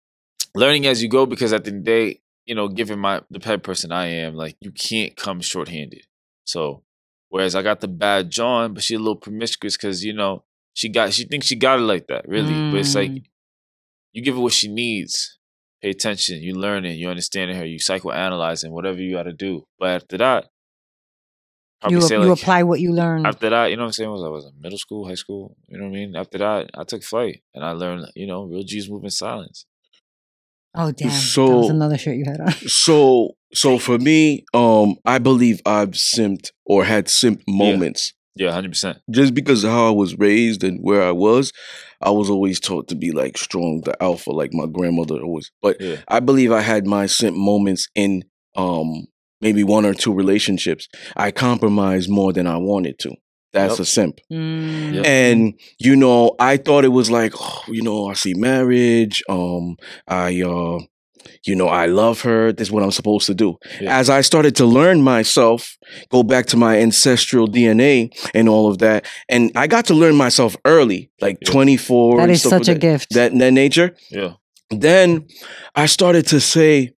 learning 0.56 0.86
as 0.88 1.04
you 1.04 1.10
go 1.10 1.26
because 1.26 1.54
at 1.54 1.64
the 1.64 1.70
end 1.72 1.80
of 1.80 1.86
the 1.86 1.92
day, 1.92 2.22
you 2.48 2.56
know, 2.56 2.68
given 2.70 2.98
my 2.98 3.22
the 3.30 3.40
type 3.40 3.60
of 3.60 3.64
person 3.64 3.92
I 3.92 4.08
am, 4.08 4.34
like 4.34 4.58
you 4.62 4.72
can't 4.72 5.16
come 5.16 5.42
short-handed. 5.42 6.04
So 6.46 6.84
whereas 7.30 7.54
I 7.56 7.62
got 7.62 7.82
the 7.82 7.88
bad 7.88 8.32
John, 8.32 8.74
but 8.74 8.84
she 8.84 8.96
a 8.96 9.00
little 9.00 9.18
promiscuous 9.18 9.78
because 9.78 10.04
you 10.04 10.14
know 10.14 10.44
she 10.74 10.90
got 10.90 11.14
she 11.14 11.26
thinks 11.26 11.46
she 11.48 11.56
got 11.56 11.80
it 11.80 11.84
like 11.84 12.08
that, 12.08 12.28
really. 12.28 12.64
But 12.72 12.80
it's 12.80 12.96
like 12.96 13.12
Mm. 13.12 13.24
you 14.14 14.24
give 14.24 14.36
her 14.36 14.42
what 14.42 14.54
she 14.54 14.68
needs. 14.70 15.38
Pay 15.82 15.92
attention. 15.92 16.42
You 16.42 16.56
learning. 16.56 16.98
You 16.98 17.10
understanding 17.10 17.56
her. 17.58 17.66
You 17.66 17.78
psychoanalyzing 17.80 18.72
whatever 18.72 19.00
you 19.00 19.14
got 19.16 19.24
to 19.24 19.34
do. 19.34 19.68
But 19.78 19.90
after 19.90 20.18
that, 20.18 20.46
You, 21.88 22.02
say 22.02 22.16
you 22.16 22.22
like 22.24 22.40
apply 22.42 22.64
what 22.64 22.80
you 22.80 22.92
learn. 22.92 23.26
after 23.26 23.50
that, 23.52 23.70
you 23.70 23.76
know 23.78 23.84
what 23.84 23.88
I'm 23.90 23.94
saying? 23.94 24.10
Was 24.10 24.24
I 24.24 24.30
was 24.30 24.46
in 24.46 24.60
middle 24.60 24.80
school, 24.80 25.08
high 25.08 25.14
school? 25.24 25.56
You 25.68 25.78
know 25.78 25.84
what 25.86 25.92
I 25.92 26.00
mean? 26.00 26.16
After 26.16 26.38
that, 26.40 26.72
I 26.74 26.84
took 26.84 27.04
flight 27.04 27.44
and 27.54 27.64
I 27.64 27.72
learned, 27.74 28.08
you 28.16 28.26
know, 28.26 28.46
real 28.46 28.64
G's 28.64 28.90
move 28.90 29.04
in 29.04 29.12
silence. 29.12 29.66
Oh 30.78 30.92
damn! 30.92 31.10
that 31.10 31.14
was 31.16 31.24
So- 31.34 31.70
another 31.70 31.98
shirt 31.98 32.16
you 32.18 32.26
had 32.26 32.40
on. 32.40 32.52
So 32.68 33.32
so 33.54 33.78
for 33.78 33.98
me, 33.98 34.46
um, 34.54 34.96
I 35.06 35.18
believe 35.20 35.62
I've 35.66 35.92
simped 35.92 36.52
or 36.66 36.84
had 36.86 37.10
simp 37.10 37.42
moments. 37.48 38.14
Yeah, 38.36 38.52
hundred 38.52 38.72
percent. 38.72 39.00
Just 39.10 39.34
because 39.34 39.64
of 39.64 39.72
how 39.72 39.88
I 39.88 39.92
was 39.92 40.16
raised 40.20 40.64
and 40.64 40.80
where 40.84 41.02
I 41.02 41.12
was, 41.12 41.52
I 42.02 42.12
was 42.12 42.30
always 42.30 42.60
taught 42.60 42.88
to 42.90 42.96
be 42.96 43.12
like 43.12 43.38
strong, 43.38 43.82
the 43.84 43.96
alpha, 44.04 44.30
like 44.32 44.54
my 44.54 44.68
grandmother 44.68 45.16
always. 45.20 45.50
But 45.62 45.82
Yeah. 45.82 45.96
I 46.08 46.20
believe 46.20 46.52
I 46.52 46.62
had 46.62 46.86
my 46.86 47.08
simp 47.08 47.36
moments 47.36 47.88
in 47.96 48.24
um 48.56 49.08
maybe 49.42 49.64
one 49.64 49.86
or 49.86 49.94
two 49.96 50.14
relationships. 50.14 50.88
I 51.16 51.32
compromised 51.32 52.10
more 52.10 52.32
than 52.34 52.46
I 52.48 52.58
wanted 52.58 53.00
to. 53.00 53.16
That's 53.58 53.74
Yep. 53.74 53.80
a 53.80 53.86
simp. 53.86 54.20
Mm, 54.32 54.94
Yep. 54.96 55.06
And 55.06 55.54
you 55.80 55.96
know, 55.96 56.36
I 56.40 56.58
thought 56.58 56.86
it 56.86 56.90
was 57.00 57.10
like, 57.12 57.34
oh, 57.40 57.64
you 57.68 57.82
know, 57.82 58.08
I 58.08 58.14
see 58.14 58.34
marriage. 58.34 59.24
Um, 59.30 59.76
I, 60.08 60.42
uh, 60.42 60.80
you 61.46 61.56
know, 61.56 61.68
I 61.68 61.86
love 61.88 62.22
her. 62.22 62.52
This 62.54 62.68
is 62.68 62.72
what 62.72 62.84
I'm 62.84 62.92
supposed 62.92 63.26
to 63.28 63.34
do. 63.34 63.58
Yeah. 63.82 63.98
As 64.00 64.10
I 64.10 64.22
started 64.22 64.56
to 64.58 64.66
learn 64.66 65.02
myself, 65.02 65.78
go 66.10 66.24
back 66.24 66.46
to 66.48 66.58
my 66.58 66.78
ancestral 66.80 67.48
DNA 67.48 68.10
and 68.34 68.48
all 68.50 68.70
of 68.72 68.78
that, 68.80 69.06
and 69.30 69.52
I 69.56 69.68
got 69.68 69.86
to 69.86 69.94
learn 69.94 70.16
myself 70.16 70.56
early, 70.66 71.10
like 71.22 71.38
Yeah. 71.42 71.52
24. 71.52 72.18
that 72.18 72.24
and 72.24 72.32
is 72.32 72.40
stuff 72.42 72.52
such 72.66 72.70
a 72.70 72.72
of 72.74 72.80
gift. 72.80 73.14
that, 73.14 73.32
that 73.32 73.40
that 73.40 73.52
nature. 73.52 73.96
Yeah. 74.10 74.34
Then 74.70 75.28
I 75.76 75.86
started 75.86 76.28
to 76.28 76.40
say, 76.40 76.92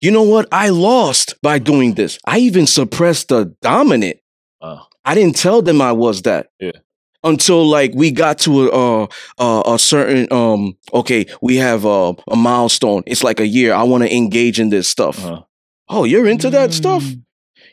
you 0.00 0.10
know 0.10 0.22
what? 0.24 0.48
I 0.50 0.68
lost 0.70 1.34
by 1.42 1.58
doing 1.58 1.94
this. 1.94 2.18
I 2.26 2.38
even 2.38 2.66
suppressed 2.66 3.28
the 3.28 3.54
dominant. 3.62 4.16
Oh. 4.60 4.80
I 5.04 5.14
didn't 5.14 5.36
tell 5.36 5.62
them 5.62 5.80
I 5.80 5.92
was 5.92 6.22
that. 6.22 6.48
Yeah. 6.60 6.72
Until 7.24 7.64
like 7.64 7.92
we 7.94 8.10
got 8.10 8.38
to 8.40 8.68
a 8.68 9.08
a, 9.38 9.62
a 9.74 9.78
certain 9.78 10.26
um 10.32 10.76
okay 10.92 11.26
we 11.40 11.56
have 11.56 11.84
a, 11.84 12.14
a 12.28 12.36
milestone. 12.36 13.02
It's 13.06 13.22
like 13.22 13.38
a 13.40 13.46
year. 13.46 13.74
I 13.74 13.84
want 13.84 14.02
to 14.02 14.14
engage 14.14 14.58
in 14.58 14.70
this 14.70 14.88
stuff. 14.88 15.24
Uh-huh. 15.24 15.42
Oh, 15.88 16.04
you're 16.04 16.26
into 16.26 16.50
that 16.50 16.72
stuff. 16.72 17.04
Mm. 17.04 17.22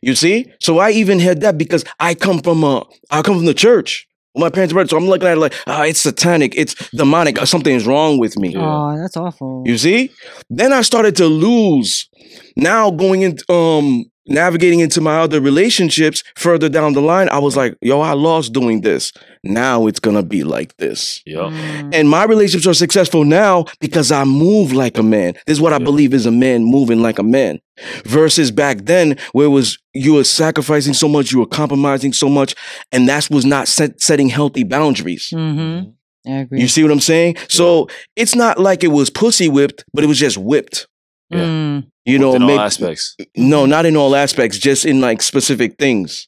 You 0.01 0.15
see? 0.15 0.45
So 0.61 0.79
I 0.79 0.91
even 0.91 1.19
had 1.19 1.41
that 1.41 1.57
because 1.57 1.83
I 1.99 2.15
come 2.15 2.41
from 2.41 2.63
a 2.63 2.85
I 3.09 3.21
come 3.21 3.37
from 3.37 3.45
the 3.45 3.53
church. 3.53 4.07
My 4.35 4.49
parents 4.49 4.73
were 4.73 4.85
so 4.85 4.97
I'm 4.97 5.07
looking 5.07 5.27
at 5.27 5.37
it 5.37 5.39
like, 5.39 5.55
ah, 5.65 5.83
it's 5.83 5.99
satanic, 5.99 6.53
it's 6.55 6.75
demonic, 6.91 7.37
something 7.39 7.75
is 7.75 7.87
wrong 7.87 8.19
with 8.19 8.37
me. 8.37 8.49
Yeah. 8.49 8.61
Oh, 8.61 8.97
that's 9.01 9.17
awful. 9.17 9.63
You 9.65 9.77
see? 9.77 10.11
Then 10.49 10.71
I 10.71 10.81
started 10.81 11.15
to 11.17 11.25
lose. 11.25 12.07
Now 12.55 12.91
going 12.91 13.23
in 13.23 13.37
um 13.49 14.05
navigating 14.29 14.79
into 14.79 15.01
my 15.01 15.19
other 15.19 15.41
relationships 15.41 16.23
further 16.35 16.69
down 16.69 16.93
the 16.93 17.01
line, 17.01 17.29
I 17.29 17.39
was 17.39 17.57
like, 17.57 17.75
yo, 17.81 18.01
I 18.01 18.13
lost 18.13 18.53
doing 18.53 18.81
this. 18.81 19.11
Now 19.43 19.87
it's 19.87 19.99
gonna 19.99 20.23
be 20.23 20.43
like 20.43 20.75
this. 20.77 21.21
Yup. 21.25 21.51
Mm. 21.51 21.93
And 21.93 22.09
my 22.09 22.25
relationships 22.25 22.67
are 22.67 22.73
successful 22.73 23.23
now 23.23 23.65
because 23.79 24.11
I 24.11 24.23
move 24.23 24.73
like 24.73 24.97
a 24.97 25.03
man. 25.03 25.33
This 25.45 25.57
is 25.57 25.61
what 25.61 25.73
I 25.73 25.79
believe 25.79 26.13
is 26.13 26.25
a 26.25 26.31
man 26.31 26.63
moving 26.63 27.01
like 27.01 27.19
a 27.19 27.23
man. 27.23 27.59
Versus 28.03 28.51
back 28.51 28.79
then, 28.85 29.17
where 29.31 29.45
it 29.45 29.49
was 29.49 29.77
you 29.93 30.15
were 30.15 30.25
sacrificing 30.25 30.93
so 30.93 31.07
much, 31.07 31.31
you 31.31 31.39
were 31.39 31.45
compromising 31.45 32.11
so 32.11 32.27
much, 32.27 32.55
and 32.91 33.07
that 33.07 33.29
was 33.29 33.45
not 33.45 33.67
set, 33.67 34.01
setting 34.01 34.27
healthy 34.29 34.63
boundaries. 34.63 35.29
Mm-hmm. 35.33 35.89
I 36.29 36.39
agree. 36.39 36.59
You 36.59 36.67
see 36.67 36.83
what 36.83 36.91
I'm 36.91 36.99
saying? 36.99 37.37
So 37.47 37.87
it's 38.15 38.35
not 38.35 38.59
like 38.59 38.83
it 38.83 38.89
was 38.89 39.09
pussy 39.09 39.47
whipped, 39.47 39.85
but 39.93 40.03
it 40.03 40.07
was 40.07 40.19
just 40.19 40.37
whipped. 40.37 40.87
Yeah. 41.29 41.39
Mm. 41.39 41.91
You 42.09 42.19
know, 42.19 42.33
in 42.35 42.43
all 42.43 42.59
aspects. 42.59 43.15
no, 43.35 43.65
not 43.65 43.85
in 43.85 43.95
all 43.95 44.15
aspects, 44.15 44.57
just 44.57 44.85
in 44.85 45.01
like 45.01 45.21
specific 45.21 45.77
things 45.77 46.27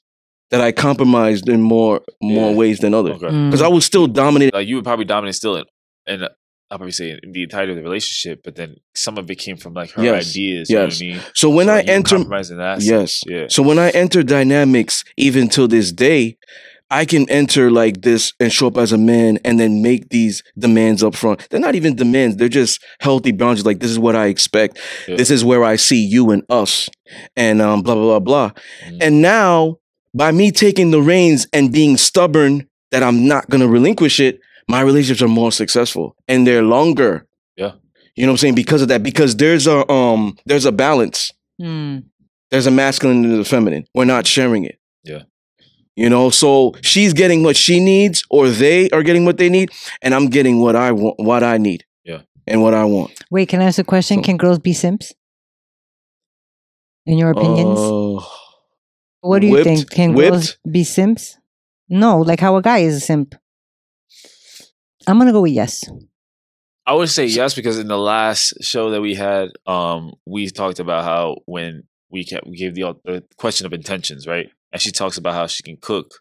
that 0.51 0.61
I 0.61 0.71
compromised 0.71 1.47
in 1.49 1.61
more 1.61 2.01
more 2.21 2.51
Yeah. 2.51 2.57
ways 2.57 2.79
than 2.79 2.93
others. 2.93 3.21
Okay. 3.21 3.27
Because 3.45 3.61
I 3.61 3.67
was 3.67 3.85
still 3.85 4.07
dominated. 4.07 4.53
Like 4.53 4.67
you 4.67 4.75
would 4.75 4.83
probably 4.85 5.05
dominate 5.05 5.35
still 5.35 5.55
in, 5.57 5.65
in 6.07 6.23
I'll 6.69 6.77
probably 6.77 6.91
say 6.93 7.17
in 7.21 7.31
the 7.33 7.43
entirety 7.43 7.73
of 7.73 7.77
the 7.77 7.83
relationship, 7.83 8.41
but 8.45 8.55
then 8.55 8.75
some 8.95 9.17
of 9.17 9.29
it 9.29 9.35
came 9.35 9.57
from 9.57 9.73
like 9.73 9.91
her 9.91 10.03
Yes. 10.03 10.29
ideas. 10.31 10.69
Yes. 10.69 10.69
You 10.69 10.75
know 10.77 10.83
what 10.85 10.93
I 10.93 11.25
mean? 11.25 11.31
So 11.35 11.49
when 11.49 11.65
So, 11.67 11.73
I 11.73 11.75
like, 11.77 11.89
enter, 11.89 12.17
yes. 12.79 13.21
Yeah. 13.27 13.45
So 13.49 13.61
when 13.61 13.77
I 13.77 13.89
enter 13.89 14.23
dynamics, 14.23 15.03
even 15.17 15.49
till 15.49 15.67
this 15.67 15.91
day, 15.91 16.37
I 16.91 17.05
can 17.05 17.27
enter 17.29 17.71
like 17.71 18.01
this 18.01 18.33
and 18.39 18.51
show 18.51 18.67
up 18.67 18.77
as 18.77 18.91
a 18.91 18.97
man 18.97 19.39
and 19.45 19.59
then 19.59 19.81
make 19.81 20.09
these 20.09 20.43
demands 20.59 21.01
up 21.03 21.15
front. 21.15 21.47
They're 21.49 21.59
not 21.59 21.75
even 21.75 21.95
demands, 21.95 22.35
they're 22.35 22.49
just 22.49 22.83
healthy 22.99 23.31
boundaries. 23.31 23.65
Like, 23.65 23.79
this 23.79 23.89
is 23.89 23.97
what 23.97 24.15
I 24.15 24.27
expect. 24.27 24.77
Yeah. 25.07 25.15
This 25.15 25.31
is 25.31 25.43
where 25.43 25.63
I 25.63 25.77
see 25.77 26.03
you 26.05 26.31
and 26.31 26.43
us. 26.49 26.89
And 27.35 27.61
um, 27.61 27.81
blah, 27.81 27.95
blah, 27.95 28.19
blah, 28.19 28.19
blah. 28.19 28.51
Mhm. 28.85 28.97
And 29.01 29.21
now, 29.21 29.77
by 30.13 30.31
me 30.31 30.51
taking 30.51 30.91
the 30.91 31.01
reins 31.01 31.47
and 31.53 31.71
being 31.71 31.97
stubborn 31.97 32.67
that 32.91 33.01
I'm 33.01 33.25
not 33.27 33.49
going 33.49 33.61
to 33.61 33.67
relinquish 33.69 34.19
it, 34.19 34.39
my 34.67 34.81
relationships 34.81 35.21
are 35.21 35.27
more 35.27 35.51
successful 35.51 36.15
and 36.27 36.45
they're 36.45 36.61
longer. 36.63 37.25
Yeah. 37.55 37.73
You 38.15 38.25
know 38.25 38.31
what 38.31 38.33
I'm 38.33 38.37
saying? 38.37 38.55
Because 38.55 38.81
of 38.81 38.89
that, 38.89 39.03
because 39.03 39.37
there's 39.37 39.67
a 39.67 39.89
um 39.89 40.37
there's 40.45 40.65
a 40.65 40.71
balance. 40.71 41.31
Mm. 41.61 42.03
There's 42.49 42.67
a 42.67 42.71
masculine 42.71 43.23
and 43.23 43.39
a 43.39 43.45
feminine. 43.45 43.85
We're 43.95 44.05
not 44.05 44.27
sharing 44.27 44.65
it. 44.65 44.77
Yeah. 45.05 45.23
You 45.95 46.09
know, 46.09 46.29
so 46.29 46.73
she's 46.81 47.13
getting 47.13 47.43
what 47.43 47.57
she 47.57 47.79
needs, 47.79 48.23
or 48.29 48.49
they 48.49 48.89
are 48.91 49.03
getting 49.03 49.25
what 49.25 49.37
they 49.37 49.49
need, 49.49 49.69
and 50.01 50.15
I'm 50.15 50.27
getting 50.27 50.59
what 50.61 50.75
I 50.75 50.91
want, 50.93 51.15
what 51.19 51.43
I 51.43 51.57
need. 51.57 51.83
Yeah. 52.05 52.21
And 52.47 52.61
what 52.63 52.73
I 52.73 52.85
want. 52.85 53.11
Wait, 53.29 53.49
can 53.49 53.61
I 53.61 53.65
ask 53.65 53.77
a 53.79 53.83
question? 53.83 54.17
So- 54.17 54.23
can 54.23 54.37
girls 54.37 54.59
be 54.59 54.73
simps? 54.73 55.13
In 57.05 57.17
your 57.17 57.31
opinions? 57.31 57.79
Uh, 57.79 58.23
what 59.21 59.39
do 59.39 59.47
you 59.47 59.53
whipped- 59.53 59.65
think? 59.65 59.89
Can 59.89 60.15
girls 60.15 60.57
be 60.69 60.83
simps? 60.83 61.37
No, 61.89 62.19
like 62.19 62.39
how 62.39 62.55
a 62.55 62.61
guy 62.61 62.79
is 62.79 62.95
a 62.95 62.99
simp. 62.99 63.35
I'm 65.07 65.17
gonna 65.17 65.31
go 65.33 65.41
with 65.41 65.51
yes. 65.51 65.83
I 66.85 66.93
would 66.93 67.09
say 67.09 67.25
yes 67.25 67.53
because 67.53 67.77
in 67.79 67.87
the 67.87 67.97
last 67.97 68.53
show 68.61 68.91
that 68.91 69.01
we 69.01 69.13
had, 69.15 69.49
um, 69.67 70.13
we 70.25 70.47
talked 70.49 70.79
about 70.79 71.03
how 71.03 71.37
when 71.45 71.83
we 72.09 72.23
kept, 72.25 72.47
we 72.47 72.55
gave 72.57 72.75
the, 72.75 72.95
the 73.03 73.23
question 73.37 73.65
of 73.65 73.73
intentions, 73.73 74.25
right? 74.25 74.47
And 74.71 74.81
she 74.81 74.91
talks 74.91 75.17
about 75.17 75.33
how 75.33 75.47
she 75.47 75.63
can 75.63 75.77
cook, 75.81 76.11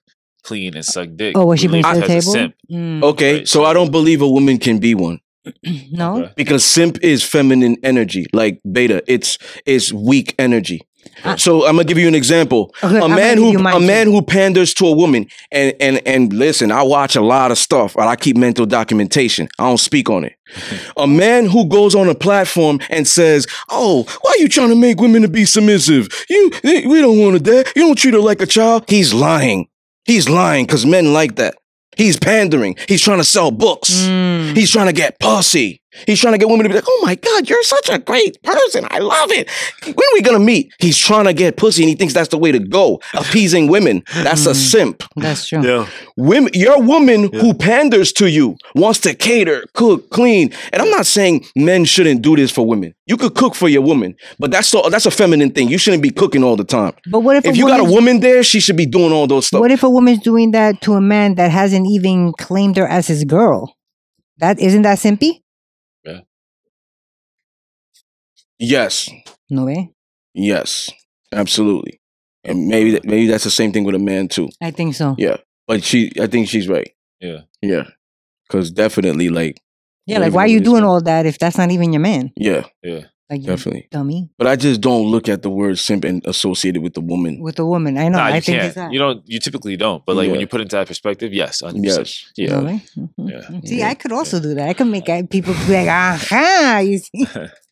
clean, 0.43 0.75
and 0.75 0.85
suck 0.85 1.09
dick. 1.17 1.37
Oh, 1.37 1.47
what 1.47 1.61
she 1.61 1.69
We 1.69 1.81
brings 1.83 1.87
to 1.87 1.95
the 1.95 2.01
her 2.09 2.17
as 2.17 2.29
a 2.29 2.33
table? 2.33 2.55
Mm, 2.71 3.03
okay, 3.05 3.35
Right, 3.39 3.49
so 3.49 3.61
so- 3.61 3.65
I 3.65 3.73
don't 3.73 3.91
believe 3.93 4.23
a 4.23 4.29
woman 4.29 4.59
can 4.59 4.79
be 4.79 4.95
one 4.95 5.21
no. 5.91 6.23
Okay. 6.25 6.33
because 6.37 6.65
simp 6.65 6.99
is 7.03 7.23
feminine 7.25 7.77
energy, 7.83 8.27
like 8.33 8.61
beta. 8.71 9.03
It's 9.07 9.39
it's 9.65 9.93
weak 9.93 10.35
energy. 10.39 10.81
Ah. 11.25 11.37
So 11.37 11.67
I'm 11.67 11.73
gonna 11.77 11.85
give 11.85 11.99
you 11.99 12.09
an 12.09 12.15
example. 12.15 12.75
Okay, 12.83 12.99
a 12.99 13.09
man 13.09 13.37
who 13.39 13.51
a 13.51 13.73
too. 13.73 13.81
man 13.87 14.07
who 14.07 14.23
panders 14.23 14.75
to 14.75 14.87
a 14.87 14.93
woman 14.97 15.27
and 15.53 15.75
and 15.81 16.01
and 16.07 16.33
listen 16.33 16.71
i 16.73 16.83
watch 16.83 17.17
a 17.17 17.21
lot 17.21 17.51
of 17.51 17.59
stuff 17.59 17.95
but 17.95 18.07
i 18.07 18.17
keep 18.17 18.37
mental 18.37 18.67
documentation 18.67 19.49
i 19.59 19.65
don't 19.65 19.79
speak 19.79 20.09
on 20.09 20.25
it 20.25 20.35
a 20.97 21.07
man 21.07 21.47
who 21.47 21.67
goes 21.67 21.95
on 21.95 22.09
a 22.09 22.15
platform 22.15 22.79
and 22.91 23.07
says 23.07 23.47
oh 23.69 24.05
why 24.23 24.31
are 24.31 24.39
you 24.39 24.49
trying 24.49 24.69
to 24.69 24.77
make 24.77 25.01
women 25.01 25.23
to 25.23 25.29
be 25.29 25.45
submissive 25.45 26.09
you 26.29 26.51
we 26.65 27.01
don't 27.01 27.19
want 27.19 27.37
a 27.37 27.39
that 27.39 27.73
you 27.77 27.83
don't 27.83 27.97
treat 27.97 28.15
her 28.15 28.21
like 28.21 28.41
a 28.41 28.47
child 28.47 28.85
he's 28.89 29.13
lying 29.13 29.69
he's 30.05 30.29
lying 30.29 30.65
because 30.67 30.87
men 30.87 31.13
like 31.13 31.37
that 31.37 31.55
he's 31.97 32.19
pandering 32.19 32.77
he's 32.89 33.03
trying 33.03 33.19
to 33.19 33.25
sell 33.25 33.51
books 33.51 33.91
Mm. 33.91 34.57
He's 34.57 34.71
trying 34.71 34.87
to 34.87 34.93
get 34.93 35.19
pussy. 35.21 35.80
He's 36.07 36.21
trying 36.21 36.35
to 36.35 36.39
get 36.39 36.49
women 36.49 36.65
to 36.65 36.69
be 36.69 36.75
like, 36.77 36.85
oh 36.87 37.01
my 37.05 37.15
God, 37.17 37.49
you're 37.49 37.63
such 37.63 37.89
a 37.91 37.99
great 37.99 38.43
person. 38.43 38.87
I 38.91 38.99
love 38.99 39.31
it. 39.33 39.49
When 39.85 39.95
are 39.95 40.15
we 40.15 40.23
going 40.23 40.39
to 40.39 40.45
meet? 40.45 40.73
He's 40.79 40.97
trying 40.99 41.25
to 41.25 41.33
get 41.33 41.57
pussy 41.57 41.83
and 41.83 41.89
he 41.91 41.97
thinks 41.97 42.15
that's 42.15 42.29
the 42.29 42.39
way 42.39 42.53
to 42.53 42.59
go. 42.59 43.01
Appeasing 43.15 43.69
women. 43.69 44.03
That's 44.15 44.47
a 44.47 44.51
Mm. 44.51 44.55
simp. 44.55 45.03
That's 45.17 45.47
true. 45.49 45.63
Yeah. 45.63 45.87
Women, 46.17 46.51
your 46.55 46.81
woman 46.83 47.31
Yeah. 47.33 47.41
who 47.41 47.55
panders 47.55 48.13
to 48.15 48.29
you, 48.31 48.57
wants 48.75 49.01
to 49.01 49.15
cater, 49.15 49.65
cook, 49.75 50.11
clean. 50.11 50.53
And 50.73 50.83
I'm 50.83 50.91
not 50.91 51.07
saying 51.07 51.47
men 51.57 51.85
shouldn't 51.85 52.23
do 52.23 52.37
this 52.37 52.51
for 52.51 52.67
women. 52.67 52.95
You 53.07 53.17
could 53.17 53.35
cook 53.35 53.55
for 53.55 53.69
your 53.69 53.83
woman, 53.83 54.15
but 54.39 54.51
that's 54.53 54.69
so, 54.69 54.89
that's 54.91 55.07
a 55.07 55.11
feminine 55.11 55.51
thing. 55.51 55.69
You 55.69 55.79
shouldn't 55.79 56.03
be 56.03 56.11
cooking 56.11 56.45
all 56.45 56.57
the 56.57 56.65
time. 56.65 56.93
But 57.11 57.21
what 57.21 57.37
if, 57.37 57.45
If 57.45 57.55
a 57.55 57.57
you 57.59 57.67
got 57.67 57.81
a 57.81 57.85
woman 57.85 58.21
there, 58.21 58.43
she 58.45 58.61
should 58.61 58.77
be 58.77 58.87
doing 58.87 59.13
all 59.13 59.27
those 59.27 59.47
stuff. 59.49 59.61
What 59.61 59.73
if 59.73 59.83
a 59.83 59.91
woman's 59.91 60.21
doing 60.21 60.53
that 60.53 60.81
to 60.83 60.95
a 60.95 61.01
man 61.01 61.35
that 61.35 61.51
hasn't 61.51 61.87
even 61.89 62.33
claimed 62.39 62.77
her 62.77 62.87
as 62.87 63.09
his 63.09 63.25
girl? 63.25 63.75
That 64.39 64.61
isn't 64.61 64.83
that 64.83 64.99
simpy? 64.99 65.41
Yes. 68.61 69.11
No 69.51 69.65
way. 69.65 69.91
Yes. 70.35 70.91
Absolutely. 71.33 72.01
And 72.45 72.69
maybe 72.69 72.93
that, 72.93 73.05
maybe 73.05 73.27
that's 73.27 73.45
the 73.45 73.51
same 73.51 73.73
thing 73.73 73.85
with 73.85 73.95
a 73.95 73.99
man 73.99 74.29
too. 74.29 74.49
I 74.63 74.71
think 74.71 74.95
so. 74.95 75.15
Yeah. 75.19 75.39
But 75.67 75.83
she, 75.85 76.13
I 76.21 76.27
think 76.27 76.49
she's 76.49 76.69
right. 76.69 76.91
Yeah. 77.21 77.41
Yeah. 77.63 77.85
Because 78.49 78.71
definitely, 78.71 79.29
like, 79.29 79.61
Yeah, 80.07 80.19
like 80.19 80.33
why 80.33 80.45
are 80.45 80.49
you 80.49 80.61
doing 80.61 80.83
guy. 80.83 80.89
all 80.89 81.01
that 81.03 81.27
if 81.27 81.39
that's 81.39 81.59
not 81.59 81.71
even 81.71 81.93
your 81.93 82.01
man? 82.01 82.33
yeah, 82.37 82.65
Yeah. 82.83 83.07
Like 83.31 83.45
definitely. 83.45 83.87
dummy 83.93 84.29
But 84.39 84.49
I 84.49 84.57
just 84.57 84.81
don't 84.81 85.07
look 85.07 85.29
at 85.29 85.43
the 85.43 85.51
word 85.51 85.79
simp 85.79 86.03
and 86.05 86.21
associate 86.27 86.75
it 86.75 86.81
with 86.81 86.95
the 86.95 87.01
woman. 87.01 87.41
with 87.41 87.55
the 87.57 87.65
woman. 87.67 87.97
I 87.97 88.09
know. 88.09 88.19
Nah, 88.19 88.25
I 88.25 88.35
you 88.37 88.41
think 88.41 88.61
can't. 88.61 88.75
that. 88.75 88.93
You 88.93 88.99
don't. 88.99 89.23
You 89.25 89.39
typically 89.39 89.77
don't. 89.77 90.05
But 90.05 90.17
like 90.17 90.27
Yeah. 90.27 90.33
when 90.33 90.41
you 90.41 90.49
put 90.49 90.61
it 90.61 90.65
into 90.65 90.75
that 90.77 90.89
perspective, 90.89 91.33
yes, 91.33 91.63
100%. 91.63 91.85
Yes. 91.85 92.33
Yeah. 92.37 92.55
Really? 92.59 92.83
Mhm. 92.99 93.11
Yeah. 93.31 93.61
See, 93.65 93.79
Yeah. 93.79 93.89
I 93.91 93.95
could 93.95 94.11
also 94.11 94.41
do 94.41 94.55
that. 94.55 94.69
I 94.69 94.73
could 94.75 94.89
make 94.89 95.09
uh, 95.09 95.23
people 95.31 95.55
be 95.69 95.75
like, 95.75 95.87
aha, 95.89 96.81
you 96.85 96.99
see? 96.99 97.27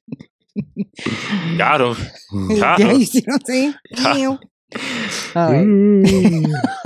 Got 1.58 1.80
him. 1.80 1.96
yeah, 2.50 2.76
Got 2.78 2.80
him. 2.80 2.98
you 3.00 3.06
see 3.06 3.22
what 3.26 3.40
I'm 3.40 3.44
saying? 3.44 3.74
Got 3.96 4.14
Damn. 4.14 4.38
All 5.34 5.52
right. 5.52 6.54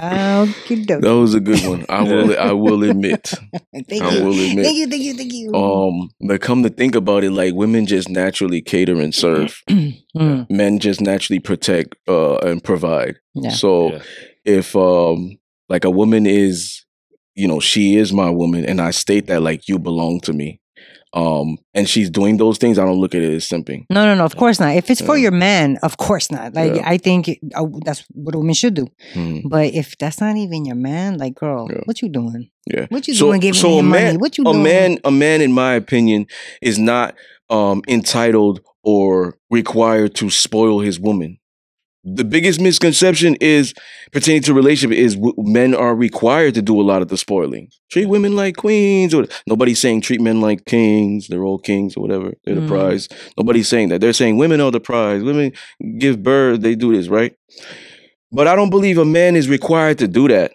That 0.00 1.16
was 1.20 1.34
a 1.34 1.40
good 1.40 1.60
one. 1.66 1.84
I 1.88 2.02
will. 2.02 2.38
I 2.38 2.52
will 2.52 2.84
admit. 2.84 3.32
Thank 3.88 4.02
I 4.02 4.14
you. 4.16 4.24
will 4.24 4.38
admit. 4.48 4.64
Thank 4.64 4.76
you, 4.78 4.86
thank 4.88 5.02
you, 5.02 5.14
thank 5.14 5.32
you. 5.32 5.52
Um, 5.54 6.10
but 6.20 6.40
come 6.40 6.62
to 6.62 6.68
think 6.70 6.94
about 6.94 7.24
it, 7.24 7.32
like 7.32 7.54
women 7.54 7.84
just 7.86 8.08
naturally 8.08 8.60
cater 8.62 9.00
and 9.00 9.14
serve. 9.14 9.60
Mm, 10.16 10.50
Men 10.50 10.78
just 10.80 11.00
naturally 11.00 11.38
protect 11.38 11.94
uh, 12.08 12.36
and 12.38 12.64
provide. 12.64 13.16
yeah. 13.34 13.50
So 13.50 13.92
Yeah. 13.92 14.02
if 14.44 14.74
um 14.74 15.38
like 15.68 15.84
a 15.84 15.90
woman 15.90 16.26
is, 16.26 16.84
you 17.36 17.46
know, 17.46 17.60
she 17.60 17.96
is 17.96 18.12
my 18.12 18.28
woman, 18.30 18.64
and 18.64 18.80
I 18.80 18.90
state 18.90 19.26
that 19.28 19.42
like 19.42 19.68
you 19.68 19.78
belong 19.78 20.18
to 20.22 20.32
me, 20.32 20.60
um, 21.14 21.56
and 21.74 21.88
she's 21.88 22.10
doing 22.10 22.36
those 22.36 22.58
things, 22.58 22.78
I 22.78 22.84
don't 22.84 22.98
look 23.00 23.14
at 23.14 23.22
it 23.22 23.32
as 23.34 23.48
simping. 23.48 23.84
No, 23.90 24.04
no, 24.04 24.14
no. 24.14 24.24
Of 24.24 24.36
course 24.36 24.60
not. 24.60 24.76
If 24.76 24.90
it's 24.90 25.00
for 25.00 25.16
your 25.16 25.30
man, 25.30 25.78
of 25.82 25.96
course 25.96 26.30
not. 26.30 26.54
Like 26.54 26.76
Yeah. 26.76 26.82
I 26.84 26.98
think 26.98 27.28
it- 27.28 27.38
uh, 27.54 27.66
that's 27.84 28.04
what 28.12 28.34
a 28.34 28.38
woman 28.38 28.54
should 28.54 28.74
do. 28.74 28.86
Mhm. 29.14 29.42
But 29.48 29.72
if 29.74 29.96
that's 29.98 30.20
not 30.20 30.36
even 30.36 30.64
your 30.64 30.76
man, 30.76 31.16
like 31.18 31.34
girl, 31.34 31.66
Yeah. 31.70 31.80
what 31.86 32.02
you 32.02 32.08
doing? 32.08 32.50
Yeah. 32.66 32.86
What 32.90 33.08
you 33.08 33.14
So- 33.14 33.26
doing? 33.26 33.40
Giving 33.40 33.60
so 33.60 33.78
him 33.78 33.86
a 33.86 33.88
money? 33.88 34.02
man- 34.04 34.18
What 34.18 34.36
you 34.38 34.44
a 34.44 34.52
doing? 34.52 34.62
man 34.62 34.98
a 35.04 35.10
man 35.10 35.40
in 35.40 35.52
my 35.52 35.74
opinion 35.74 36.26
is 36.60 36.78
not 36.78 37.14
um 37.50 37.82
entitled 37.88 38.60
or 38.82 39.36
required 39.50 40.14
to 40.16 40.28
spoil 40.30 40.80
his 40.80 41.00
woman 41.00 41.38
The 42.14 42.24
biggest 42.24 42.60
misconception 42.60 43.36
is 43.40 43.74
pertaining 44.12 44.42
to 44.42 44.54
relationship 44.54 44.96
is 44.96 45.14
w- 45.16 45.34
men 45.38 45.74
are 45.74 45.94
required 45.94 46.54
to 46.54 46.62
do 46.62 46.80
a 46.80 46.82
lot 46.82 47.02
of 47.02 47.08
the 47.08 47.16
spoiling. 47.16 47.68
Treat 47.90 48.06
women 48.06 48.34
like 48.36 48.56
queens, 48.56 49.12
or 49.14 49.26
nobody's 49.46 49.78
saying 49.80 50.00
treat 50.02 50.20
men 50.20 50.40
like 50.40 50.64
kings. 50.64 51.28
They're 51.28 51.44
all 51.44 51.58
kings 51.58 51.96
or 51.96 52.00
whatever. 52.02 52.34
They're 52.44 52.54
the 52.54 52.60
Mm. 52.62 52.68
prize. 52.68 53.08
Nobody's 53.36 53.68
saying 53.68 53.88
that. 53.90 54.00
They're 54.00 54.12
saying 54.12 54.36
women 54.38 54.60
are 54.60 54.70
the 54.70 54.80
prize. 54.80 55.22
Women 55.22 55.52
give 55.98 56.22
birth. 56.22 56.60
They 56.60 56.74
do 56.74 56.96
this 56.96 57.08
right. 57.08 57.34
But 58.32 58.46
I 58.46 58.56
don't 58.56 58.70
believe 58.70 58.98
a 58.98 59.04
man 59.04 59.36
is 59.36 59.48
required 59.48 59.98
to 59.98 60.08
do 60.08 60.28
that. 60.28 60.52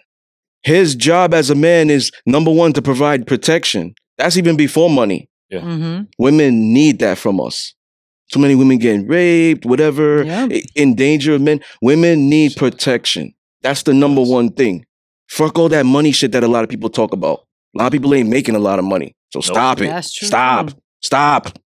His 0.62 0.94
job 0.94 1.34
as 1.34 1.50
a 1.50 1.54
man 1.54 1.90
is 1.90 2.10
number 2.26 2.50
one 2.50 2.72
to 2.72 2.82
provide 2.82 3.26
protection. 3.26 3.94
That's 4.16 4.36
even 4.36 4.56
before 4.56 4.88
money. 4.88 5.28
Mm-hmm. 5.52 6.04
Women 6.18 6.72
need 6.72 6.98
that 7.00 7.18
from 7.18 7.40
us. 7.40 7.74
So 8.28 8.40
many 8.40 8.54
women 8.54 8.78
getting 8.78 9.06
raped, 9.06 9.66
whatever, 9.66 10.24
Yeah. 10.24 10.48
in 10.74 10.94
danger 10.94 11.34
of 11.34 11.42
men. 11.42 11.60
Women 11.82 12.28
need 12.30 12.56
protection. 12.56 13.34
That's 13.62 13.82
the 13.82 13.94
number 13.94 14.22
one 14.22 14.50
thing. 14.50 14.84
Fuck 15.28 15.58
all 15.58 15.68
that 15.70 15.86
money 15.86 16.12
shit 16.12 16.32
that 16.32 16.42
a 16.44 16.48
lot 16.48 16.64
of 16.64 16.70
people 16.70 16.88
talk 16.90 17.12
about. 17.12 17.46
A 17.74 17.78
lot 17.78 17.86
of 17.86 17.92
people 17.92 18.14
ain't 18.14 18.28
making 18.28 18.54
a 18.54 18.58
lot 18.58 18.78
of 18.78 18.84
money. 18.84 19.14
So 19.32 19.40
stop 19.40 19.80
it. 19.80 19.86
That's 19.86 20.12
true, 20.12 20.28
Stop. 20.28 20.66
Mm. 20.66 20.74
Stop. 21.02 21.58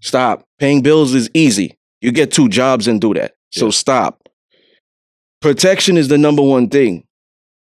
Stop. 0.00 0.46
Paying 0.58 0.82
bills 0.82 1.12
is 1.14 1.28
easy. 1.34 1.76
You 2.00 2.12
get 2.12 2.30
two 2.32 2.48
jobs 2.48 2.86
and 2.88 3.00
do 3.00 3.14
that. 3.14 3.32
So 3.50 3.66
Yeah. 3.66 3.70
stop. 3.72 4.28
Protection 5.40 5.96
is 5.96 6.08
the 6.08 6.18
number 6.18 6.42
one 6.42 6.68
thing. 6.68 7.04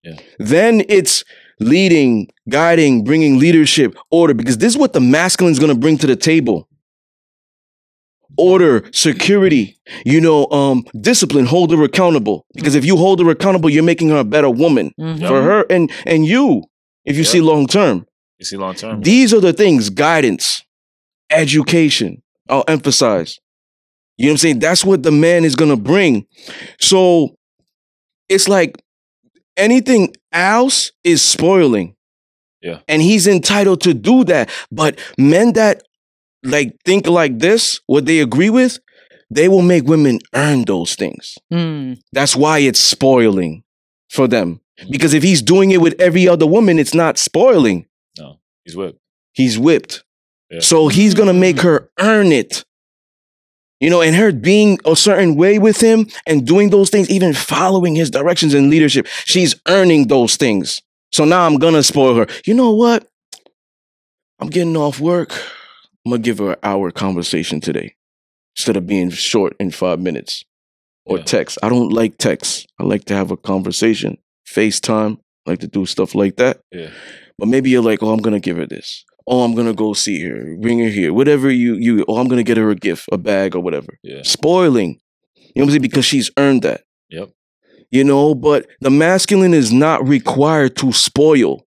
Yeah. 0.03 0.15
Then 0.39 0.84
it's 0.89 1.24
leading, 1.59 2.28
guiding, 2.49 3.03
bringing 3.03 3.39
leadership, 3.39 3.95
order, 4.11 4.34
because 4.34 4.57
this 4.57 4.74
is 4.74 4.78
what 4.78 4.93
the 4.93 4.99
masculine 4.99 5.51
is 5.51 5.59
going 5.59 5.74
to 5.74 5.78
bring 5.80 5.97
to 5.99 6.07
the 6.07 6.15
table. 6.15 6.67
Order, 8.38 8.89
security, 8.91 9.77
you 10.05 10.19
know, 10.19 10.47
um, 10.49 10.84
discipline, 10.99 11.45
hold 11.45 11.71
her 11.71 11.84
accountable. 11.84 12.45
Because 12.55 12.73
if 12.75 12.84
you 12.84 12.97
hold 12.97 13.19
her 13.19 13.29
accountable, 13.29 13.69
you're 13.69 13.84
making 13.84 14.09
her 14.09 14.17
a 14.17 14.23
better 14.23 14.49
woman 14.49 14.91
Mhm. 14.99 15.27
for 15.27 15.41
her 15.43 15.65
and 15.69 15.91
and 16.05 16.25
you, 16.25 16.63
if 17.05 17.15
you 17.15 17.23
Yeah. 17.23 17.29
see 17.29 17.41
long 17.41 17.67
term. 17.67 18.05
You 18.39 18.45
see 18.45 18.57
long 18.57 18.73
term. 18.75 19.01
These 19.01 19.34
are 19.34 19.39
the 19.39 19.53
things 19.53 19.89
guidance, 19.91 20.63
education. 21.29 22.21
I'll 22.49 22.63
emphasize. 22.67 23.39
You 24.17 24.25
know 24.25 24.31
what 24.31 24.34
I'm 24.34 24.38
saying? 24.38 24.59
That's 24.59 24.84
what 24.86 25.03
the 25.03 25.11
man 25.11 25.45
is 25.45 25.55
going 25.55 25.71
to 25.71 25.77
bring. 25.77 26.25
So 26.79 27.36
it's 28.29 28.47
like 28.47 28.77
anything 29.57 30.13
else 30.31 30.91
is 31.03 31.21
spoiling. 31.21 31.95
Yeah. 32.61 32.79
And 32.88 33.01
he's 33.01 33.27
entitled 33.27 33.81
to 33.81 33.93
do 33.93 34.23
that. 34.25 34.49
But 34.71 34.99
men 35.17 35.53
that 35.53 35.84
like 36.43 36.75
think 36.85 37.07
like 37.07 37.39
this, 37.39 37.79
what 37.87 38.05
they 38.05 38.19
agree 38.19 38.49
with, 38.49 38.79
they 39.29 39.47
will 39.47 39.61
make 39.61 39.85
women 39.85 40.19
earn 40.35 40.63
those 40.65 40.95
things. 40.95 41.37
Mm. 41.51 41.99
That's 42.11 42.35
why 42.35 42.59
it's 42.59 42.79
spoiling 42.79 43.63
for 44.09 44.27
them. 44.27 44.61
Because 44.89 45.13
if 45.13 45.23
he's 45.23 45.41
doing 45.41 45.71
it 45.71 45.81
with 45.81 45.99
every 45.99 46.27
other 46.27 46.45
woman, 46.47 46.79
it's 46.79 46.93
not 46.93 47.17
spoiling 47.17 47.87
no, 48.17 48.39
he's 48.65 48.75
whipped. 48.75 48.99
he's 49.33 49.57
whipped. 49.57 50.03
Yeah. 50.49 50.59
So 50.59 50.87
he's 50.87 51.13
gonna 51.13 51.33
make 51.33 51.61
her 51.61 51.89
earn 51.99 52.31
it. 52.31 52.65
You 53.79 53.89
know, 53.89 54.01
and 54.01 54.15
her 54.15 54.31
being 54.31 54.79
a 54.85 54.95
certain 54.95 55.35
way 55.35 55.59
with 55.59 55.81
him 55.81 56.07
and 56.25 56.47
doing 56.47 56.69
those 56.69 56.89
things, 56.89 57.09
even 57.09 57.33
following 57.33 57.95
his 57.95 58.09
directions 58.09 58.53
and 58.53 58.69
leadership, 58.69 59.07
she's 59.25 59.55
earning 59.67 60.07
those 60.07 60.37
things. 60.37 60.81
So 61.11 61.25
now 61.25 61.45
I'm 61.45 61.57
gonna 61.57 61.83
spoil 61.83 62.15
her. 62.15 62.27
You 62.45 62.53
know 62.53 62.71
what? 62.71 63.07
I'm 64.39 64.49
getting 64.49 64.75
off 64.75 64.99
work. 64.99 65.33
I'm 66.05 66.11
gonna 66.11 66.21
give 66.21 66.39
her 66.39 66.51
an 66.51 66.59
hour 66.63 66.91
conversation 66.91 67.61
today 67.61 67.95
instead 68.57 68.77
of 68.77 68.85
being 68.87 69.09
short 69.09 69.55
in 69.59 69.71
five 69.71 69.99
minutes 69.99 70.43
or 71.05 71.17
Yeah. 71.17 71.23
text. 71.23 71.57
I 71.63 71.69
don't 71.69 71.89
like 71.91 72.17
text. 72.17 72.67
I 72.79 72.83
like 72.83 73.05
to 73.05 73.15
have 73.15 73.31
a 73.31 73.37
conversation, 73.37 74.17
FaceTime, 74.47 75.17
I 75.45 75.51
like 75.51 75.59
to 75.59 75.67
do 75.67 75.85
stuff 75.85 76.13
like 76.15 76.35
that. 76.37 76.59
Yeah. 76.71 76.89
But 77.37 77.47
maybe 77.47 77.69
you're 77.69 77.81
like, 77.83 78.03
oh, 78.03 78.11
I'm 78.11 78.21
gonna 78.21 78.39
give 78.39 78.57
her 78.57 78.65
this. 78.67 79.03
Oh, 79.25 79.43
I'm 79.43 79.55
gonna 79.55 79.73
go 79.73 79.93
see 79.93 80.21
her, 80.23 80.55
bring 80.59 80.79
her 80.79 80.89
here, 80.89 81.13
whatever 81.13 81.49
you 81.49 81.75
you. 81.75 82.03
Oh, 82.07 82.17
I'm 82.17 82.27
gonna 82.27 82.43
get 82.43 82.57
her 82.57 82.69
a 82.69 82.75
gift, 82.75 83.07
a 83.11 83.17
bag, 83.17 83.55
or 83.55 83.61
whatever. 83.61 83.97
Yeah. 84.03 84.21
Spoiling, 84.23 84.99
you 85.37 85.43
know 85.55 85.61
what 85.61 85.63
I'm 85.63 85.69
saying? 85.71 85.81
Because 85.81 86.05
she's 86.05 86.29
earned 86.37 86.61
that. 86.63 86.81
Yep. 87.09 87.29
You 87.91 88.03
know, 88.03 88.35
but 88.35 88.65
the 88.81 88.89
masculine 88.89 89.53
is 89.53 89.71
not 89.71 90.05
required 90.05 90.75
to 90.77 90.91
spoil. 90.91 91.63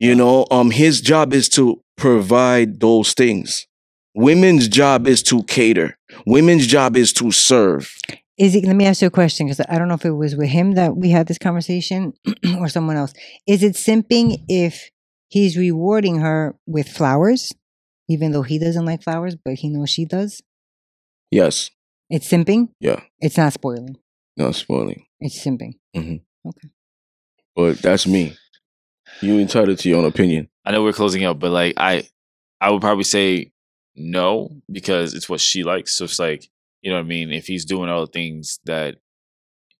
You 0.00 0.14
know, 0.14 0.46
um, 0.50 0.70
his 0.70 1.00
job 1.00 1.34
is 1.34 1.48
to 1.50 1.82
provide 1.98 2.80
those 2.80 3.12
things. 3.12 3.66
Women's 4.14 4.68
job 4.68 5.06
is 5.06 5.22
to 5.24 5.42
cater. 5.44 5.98
Women's 6.26 6.66
job 6.66 6.96
is 6.96 7.12
to 7.14 7.30
serve. 7.30 7.94
Is 8.38 8.54
it? 8.54 8.64
Let 8.64 8.76
me 8.76 8.86
ask 8.86 9.02
you 9.02 9.08
a 9.08 9.10
question 9.10 9.46
because 9.46 9.64
I 9.68 9.78
don't 9.78 9.88
know 9.88 9.94
if 9.94 10.04
it 10.04 10.12
was 10.12 10.34
with 10.36 10.48
him 10.48 10.72
that 10.74 10.96
we 10.96 11.10
had 11.10 11.26
this 11.26 11.38
conversation 11.38 12.12
or 12.58 12.68
someone 12.68 12.96
else. 12.96 13.12
Is 13.46 13.62
it 13.62 13.74
simping 13.74 14.42
if 14.48 14.90
he's 15.28 15.56
rewarding 15.56 16.20
her 16.20 16.56
with 16.66 16.88
flowers, 16.88 17.52
even 18.08 18.32
though 18.32 18.42
he 18.42 18.58
doesn't 18.58 18.86
like 18.86 19.02
flowers, 19.02 19.36
but 19.36 19.54
he 19.54 19.68
knows 19.68 19.90
she 19.90 20.04
does? 20.04 20.40
Yes, 21.30 21.70
It's 22.08 22.26
simping. 22.28 22.68
Yeah. 22.80 23.00
It's 23.20 23.36
not 23.36 23.52
spoiling. 23.52 23.96
not 24.36 24.54
spoiling. 24.54 25.04
It's 25.20 25.44
simping. 25.44 25.74
Mm-hmm. 25.94 26.48
Okay. 26.48 26.68
But 27.54 27.78
that's 27.82 28.06
me. 28.06 28.34
You 29.20 29.38
entitled 29.38 29.78
to 29.80 29.88
your 29.88 29.98
own 29.98 30.04
opinion. 30.06 30.48
I 30.68 30.72
know 30.72 30.82
we're 30.82 30.92
closing 30.92 31.24
up, 31.24 31.38
but 31.38 31.50
like 31.50 31.72
I, 31.78 32.06
I 32.60 32.70
would 32.70 32.82
probably 32.82 33.04
say 33.04 33.52
no 33.96 34.50
because 34.70 35.14
it's 35.14 35.26
what 35.26 35.40
she 35.40 35.64
likes. 35.64 35.96
So 35.96 36.04
it's 36.04 36.18
like 36.18 36.46
you 36.82 36.90
know 36.90 36.98
what 36.98 37.06
I 37.06 37.08
mean. 37.08 37.32
If 37.32 37.46
he's 37.46 37.64
doing 37.64 37.88
all 37.88 38.02
the 38.02 38.12
things 38.12 38.60
that 38.66 38.96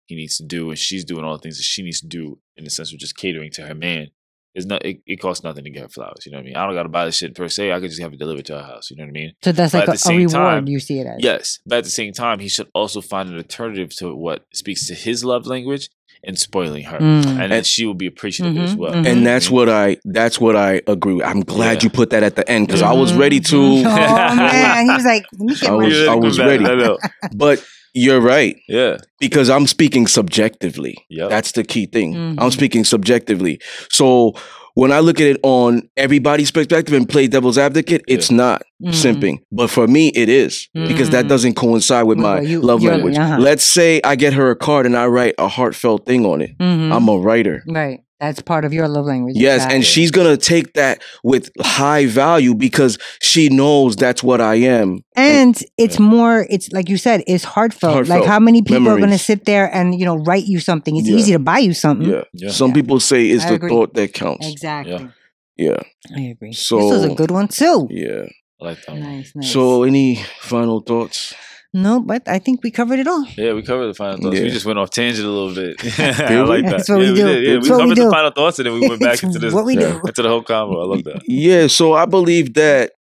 he 0.06 0.16
needs 0.16 0.38
to 0.38 0.44
do, 0.44 0.70
and 0.70 0.78
she's 0.78 1.04
doing 1.04 1.24
all 1.24 1.34
the 1.36 1.42
things 1.42 1.58
that 1.58 1.64
she 1.64 1.82
needs 1.82 2.00
to 2.00 2.06
do, 2.06 2.38
in 2.56 2.64
the 2.64 2.70
sense 2.70 2.90
of 2.90 2.98
just 2.98 3.18
catering 3.18 3.50
to 3.52 3.66
her 3.66 3.74
man, 3.74 4.08
it's 4.54 4.64
not. 4.64 4.82
It, 4.82 5.02
it 5.06 5.16
costs 5.16 5.44
nothing 5.44 5.64
to 5.64 5.70
get 5.70 5.82
her 5.82 5.88
flowers. 5.90 6.24
You 6.24 6.32
know 6.32 6.38
what 6.38 6.44
I 6.44 6.46
mean? 6.46 6.56
I 6.56 6.64
don't 6.64 6.74
got 6.74 6.84
to 6.84 6.88
buy 6.88 7.04
the 7.04 7.12
shit 7.12 7.34
per 7.34 7.48
se. 7.48 7.70
I 7.70 7.80
could 7.80 7.90
just 7.90 8.00
have 8.00 8.14
it 8.14 8.18
delivered 8.18 8.46
to 8.46 8.56
her 8.56 8.64
house. 8.64 8.90
You 8.90 8.96
know 8.96 9.02
what 9.04 9.10
I 9.10 9.12
mean? 9.12 9.34
So 9.44 9.52
that's 9.52 9.72
But 9.74 9.88
like 9.88 9.98
a, 9.98 10.02
the 10.02 10.10
a 10.10 10.16
reward. 10.16 10.32
time, 10.32 10.68
you 10.68 10.80
see 10.80 11.00
it 11.00 11.06
as. 11.06 11.22
Yes, 11.22 11.58
but 11.66 11.76
at 11.78 11.84
the 11.84 11.90
same 11.90 12.14
time, 12.14 12.38
he 12.38 12.48
should 12.48 12.70
also 12.74 13.02
find 13.02 13.28
an 13.28 13.36
alternative 13.36 13.94
to 13.96 14.14
what 14.16 14.46
speaks 14.54 14.86
to 14.86 14.94
his 14.94 15.22
love 15.22 15.46
language 15.46 15.90
and 16.24 16.38
spoiling 16.38 16.84
her, 16.84 16.98
Mm. 16.98 17.40
and 17.40 17.52
And- 17.52 17.66
she 17.66 17.86
will 17.86 17.94
be 17.94 18.06
appreciative 18.06 18.56
as 18.58 18.74
Mhm, 18.74 18.78
well. 18.78 18.92
mhm. 18.94 19.06
And 19.06 19.26
that's 19.26 19.50
what 19.50 19.68
I 19.68 19.96
that's 20.04 20.40
what 20.40 20.56
I 20.56 20.80
agree 20.86 21.14
with. 21.14 21.26
I'm 21.26 21.40
glad 21.40 21.74
Yeah. 21.78 21.84
you 21.86 21.90
put 21.90 22.10
that 22.10 22.22
at 22.22 22.36
the 22.36 22.48
end 22.50 22.66
because 22.66 22.82
I 22.82 22.92
was 22.92 23.12
Mhm, 23.12 23.18
ready 23.18 23.40
to. 23.40 23.56
Oh 23.56 23.82
man, 23.82 24.84
he 24.86 24.90
was 24.94 25.04
like, 25.04 25.24
"Let 25.38 25.40
me 25.48 25.54
get 25.60 25.70
I 25.70 25.74
was- 25.74 25.92
shit." 25.92 26.08
I 26.08 26.14
was 26.14 26.38
ready. 26.38 26.64
I 26.64 26.74
know. 26.74 26.98
but 27.34 27.62
you're 27.94 28.20
right. 28.20 28.56
Yeah. 28.68 28.98
Because 29.18 29.48
I'm 29.50 29.66
speaking 29.66 30.06
subjectively. 30.06 30.96
Yeah, 31.08 31.26
That's 31.28 31.52
the 31.52 31.64
key 31.64 31.86
thing. 31.86 32.14
I'm 32.38 32.50
Mhm. 32.50 32.52
speaking 32.52 32.84
subjectively. 32.84 33.60
So 33.90 34.34
when 34.80 34.92
I 34.92 35.00
look 35.00 35.20
at 35.20 35.26
it 35.26 35.38
on 35.42 35.82
everybody's 35.96 36.52
perspective 36.52 36.94
and 36.94 37.08
play 37.08 37.26
devil's 37.26 37.58
advocate, 37.58 38.02
it's 38.06 38.30
not 38.30 38.62
Mhm. 38.82 38.90
simping. 39.04 39.38
But 39.50 39.70
for 39.70 39.88
me, 39.88 40.08
it 40.14 40.28
is 40.28 40.68
because 40.72 41.10
that 41.10 41.24
Mhm. 41.24 41.28
doesn't 41.28 41.54
coincide 41.54 42.04
with 42.06 42.18
With 42.18 42.22
my 42.28 42.34
what 42.36 42.46
you- 42.46 42.60
love 42.60 42.82
language. 42.84 43.16
uh-huh. 43.18 43.38
Let's 43.40 43.64
say 43.64 44.00
I 44.04 44.14
get 44.14 44.34
her 44.34 44.50
a 44.50 44.56
card 44.56 44.86
and 44.86 44.96
I 44.96 45.06
write 45.06 45.34
a 45.38 45.48
heartfelt 45.48 46.06
thing 46.06 46.24
on 46.24 46.40
it. 46.40 46.50
Mhm. 46.60 46.92
I'm 46.94 47.08
a 47.08 47.16
writer. 47.18 47.64
right. 47.68 47.98
That's 48.20 48.42
part 48.42 48.64
of 48.64 48.72
your 48.72 48.88
love 48.88 49.06
language. 49.06 49.36
Yes, 49.36 49.56
exactly. 49.56 49.76
and 49.76 49.84
she's 49.86 50.10
gonna 50.10 50.36
take 50.36 50.72
that 50.74 51.02
with 51.22 51.50
high 51.60 52.06
value 52.06 52.52
because 52.54 52.98
she 53.22 53.48
knows 53.48 53.94
that's 53.94 54.22
what 54.24 54.40
I 54.40 54.56
am. 54.56 55.00
and 55.16 55.56
it's 55.76 55.98
more. 56.00 56.46
It's 56.50 56.68
like 56.72 56.88
you 56.88 56.96
said. 56.96 57.22
It's 57.28 57.44
heartfelt. 57.44 57.94
Heartfelt. 57.94 58.20
Like 58.20 58.28
how 58.28 58.40
many 58.40 58.62
people 58.62 58.88
are 58.88 58.98
going 58.98 59.10
to 59.10 59.18
sit 59.18 59.44
there 59.44 59.72
and 59.72 59.98
you 59.98 60.04
know 60.04 60.16
write 60.16 60.46
you 60.46 60.58
something? 60.60 60.96
It's 60.96 61.08
Yeah. 61.08 61.16
easy 61.16 61.32
to 61.32 61.38
buy 61.38 61.58
you 61.58 61.74
something. 61.74 62.08
Yeah. 62.10 62.24
Yeah. 62.32 62.50
Some 62.50 62.70
Yeah. 62.70 62.74
people 62.74 62.98
say 63.00 63.28
it's 63.28 63.44
I 63.44 63.50
the 63.50 63.54
agree. 63.54 63.70
thought 63.70 63.94
that 63.94 64.12
counts. 64.14 64.48
Exactly. 64.48 65.08
Yeah. 65.56 65.80
I 66.16 66.20
agree. 66.34 66.50
this 66.50 66.70
was 66.70 67.04
a 67.04 67.14
good 67.14 67.30
one 67.30 67.48
too. 67.48 67.86
Yeah. 67.90 68.24
I 68.60 68.64
like 68.64 68.78
that. 68.86 68.96
Nice, 68.96 69.32
nice. 69.36 69.52
So 69.52 69.84
any 69.84 70.16
final 70.40 70.80
thoughts? 70.80 71.34
No, 71.74 72.00
but 72.00 72.26
I 72.26 72.38
think 72.38 72.62
we 72.62 72.70
covered 72.70 72.98
it 72.98 73.06
all. 73.06 73.26
Yeah, 73.36 73.52
we 73.52 73.62
covered 73.62 73.88
the 73.88 73.94
final 73.94 74.18
thoughts. 74.18 74.40
We 74.40 74.50
just 74.50 74.66
went 74.66 74.78
off 74.78 74.90
tangent 74.90 75.26
a 75.26 75.30
little 75.30 75.54
bit. 75.54 75.76
I 75.98 76.40
like 76.42 76.64
that. 76.64 76.70
That's 76.70 76.88
what 76.88 77.00
yeah, 77.00 77.10
we 77.10 77.14
do. 77.14 77.26
did. 77.26 77.44
Yeah, 77.44 77.54
That's 77.54 77.68
we 77.68 77.70
what 77.70 77.88
we 77.88 77.94
covered 77.94 78.06
the 78.06 78.10
final 78.10 78.30
thoughts 78.30 78.58
and 78.58 78.66
then 78.66 78.80
we 78.80 78.88
went 78.88 79.00
back 79.00 79.22
into 79.22 79.38
this 79.38 79.52
what 79.52 79.64
we 79.64 79.76
do. 79.76 80.00
into 80.06 80.22
the 80.22 80.28
whole 80.28 80.42
combo. 80.42 80.80
I 80.80 80.86
love 80.86 81.04
that. 81.04 81.22
Yeah, 81.26 81.66
so 81.66 81.94
I 81.94 82.06
believe 82.06 82.54
that 82.54 82.92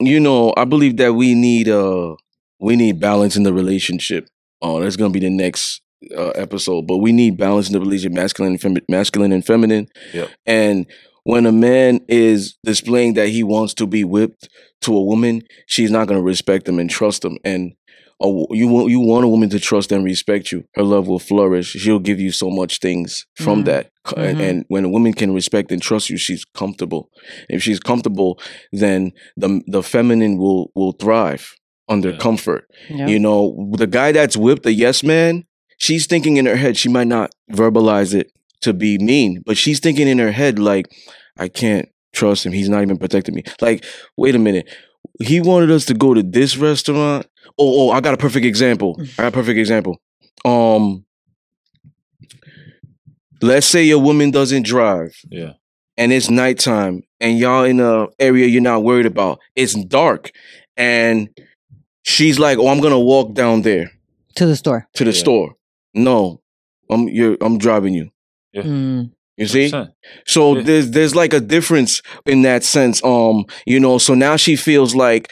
you 0.00 0.18
know, 0.18 0.54
I 0.56 0.64
believe 0.64 0.96
that 0.96 1.14
we 1.14 1.34
need 1.34 1.68
uh 1.68 2.14
we 2.58 2.76
need 2.76 3.00
balance 3.00 3.36
in 3.36 3.42
the 3.42 3.52
relationship. 3.52 4.28
Oh, 4.62 4.80
that's 4.80 4.96
gonna 4.96 5.10
be 5.10 5.20
the 5.20 5.30
next 5.30 5.80
uh, 6.16 6.30
episode. 6.30 6.86
But 6.86 6.98
we 6.98 7.12
need 7.12 7.36
balance 7.36 7.68
in 7.68 7.74
the 7.74 7.80
relationship, 7.80 8.12
masculine 8.12 8.52
and 8.52 8.60
femi- 8.60 8.84
masculine 8.88 9.32
and 9.32 9.44
feminine. 9.44 9.88
Yep. 10.12 10.30
And 10.46 10.86
when 11.24 11.46
a 11.46 11.52
man 11.52 12.00
is 12.08 12.56
displaying 12.64 13.14
that 13.14 13.28
he 13.28 13.42
wants 13.42 13.74
to 13.74 13.86
be 13.86 14.04
whipped 14.04 14.48
to 14.82 14.96
a 14.96 15.02
woman, 15.02 15.42
she's 15.66 15.90
not 15.90 16.08
gonna 16.08 16.22
respect 16.22 16.68
him 16.68 16.78
and 16.78 16.90
trust 16.90 17.24
him. 17.24 17.38
And 17.44 17.72
a 18.22 18.26
you 18.50 18.68
want 18.68 18.90
you 18.90 19.00
want 19.00 19.24
a 19.24 19.28
woman 19.28 19.48
to 19.50 19.58
trust 19.60 19.92
and 19.92 20.04
respect 20.04 20.52
you. 20.52 20.64
Her 20.74 20.82
love 20.82 21.08
will 21.08 21.18
flourish. 21.18 21.68
She'll 21.70 21.98
give 21.98 22.20
you 22.20 22.30
so 22.32 22.50
much 22.50 22.78
things 22.80 23.26
from 23.34 23.62
Mhm. 23.62 23.64
that. 23.66 23.90
And, 24.16 24.38
Mhm. 24.38 24.48
and 24.50 24.64
when 24.68 24.84
a 24.84 24.88
woman 24.88 25.12
can 25.14 25.32
respect 25.34 25.72
and 25.72 25.80
trust 25.82 26.10
you, 26.10 26.16
she's 26.16 26.44
comfortable. 26.54 27.10
If 27.48 27.62
she's 27.62 27.80
comfortable, 27.80 28.38
then 28.72 29.12
the 29.36 29.62
the 29.66 29.82
feminine 29.82 30.36
will 30.38 30.70
will 30.74 30.92
thrive. 30.92 31.54
under 31.88 32.10
Yeah. 32.10 32.18
comfort. 32.18 32.66
Yeah. 32.88 33.08
You 33.08 33.18
know, 33.18 33.68
the 33.76 33.88
guy 33.88 34.12
that's 34.12 34.36
whipped, 34.36 34.62
the 34.62 34.72
yes 34.72 35.02
man, 35.02 35.42
she's 35.76 36.06
thinking 36.06 36.36
in 36.36 36.46
her 36.46 36.54
head, 36.54 36.76
she 36.76 36.88
might 36.88 37.08
not 37.08 37.32
verbalize 37.50 38.14
it 38.14 38.30
to 38.60 38.72
be 38.72 38.96
mean, 38.98 39.42
but 39.44 39.56
she's 39.56 39.80
thinking 39.80 40.06
in 40.06 40.18
her 40.20 40.30
head, 40.30 40.60
like, 40.60 40.86
I 41.36 41.48
can't 41.48 41.88
trust 42.12 42.46
him. 42.46 42.52
He's 42.52 42.68
not 42.68 42.82
even 42.82 42.96
protecting 42.96 43.34
me. 43.34 43.42
Like, 43.60 43.84
wait 44.16 44.36
a 44.36 44.38
minute. 44.38 44.68
He 45.20 45.40
wanted 45.40 45.72
us 45.72 45.84
to 45.86 45.94
go 45.94 46.14
to 46.14 46.22
this 46.22 46.56
restaurant. 46.56 47.26
Oh, 47.58 47.88
oh, 47.88 47.90
I 47.90 48.00
got 48.00 48.14
a 48.14 48.16
perfect 48.16 48.46
example. 48.46 48.96
I 49.18 49.22
got 49.22 49.28
a 49.28 49.32
perfect 49.32 49.58
example. 49.58 50.00
Um, 50.44 51.04
let's 53.42 53.66
say 53.66 53.84
your 53.84 53.98
woman 53.98 54.30
doesn't 54.30 54.64
drive 54.66 55.16
Yeah. 55.30 55.52
and 55.96 56.12
it's 56.12 56.30
nighttime 56.30 57.02
and 57.20 57.38
y'all 57.38 57.64
in 57.64 57.80
a 57.80 58.06
area 58.18 58.46
you're 58.46 58.62
not 58.62 58.82
worried 58.82 59.06
about. 59.06 59.38
It's 59.56 59.74
dark 59.74 60.30
and 60.76 61.28
she's 62.02 62.38
like, 62.38 62.58
"Oh, 62.58 62.68
I'm 62.68 62.80
gonna 62.80 62.98
walk 63.00 63.34
down 63.34 63.62
there 63.62 63.90
to 64.36 64.46
the 64.46 64.56
store. 64.56 64.88
to 64.94 65.04
the 65.04 65.10
Yeah. 65.12 65.18
store." 65.18 65.54
No, 65.94 66.40
I'm 66.88 67.08
you're 67.08 67.36
I'm 67.40 67.58
driving 67.58 67.94
you. 67.94 68.10
Yeah. 68.52 68.62
Mm. 68.62 69.10
You 69.36 69.46
see? 69.46 69.68
100%. 69.70 69.92
So 70.26 70.56
Yeah. 70.56 70.62
there's 70.62 70.90
there's 70.90 71.14
like 71.14 71.32
a 71.32 71.40
difference 71.40 72.02
in 72.26 72.42
that 72.42 72.62
sense. 72.64 73.02
Um, 73.04 73.44
you 73.66 73.80
know, 73.80 73.98
so 73.98 74.14
now 74.14 74.36
she 74.36 74.56
feels 74.56 74.94
like 74.94 75.30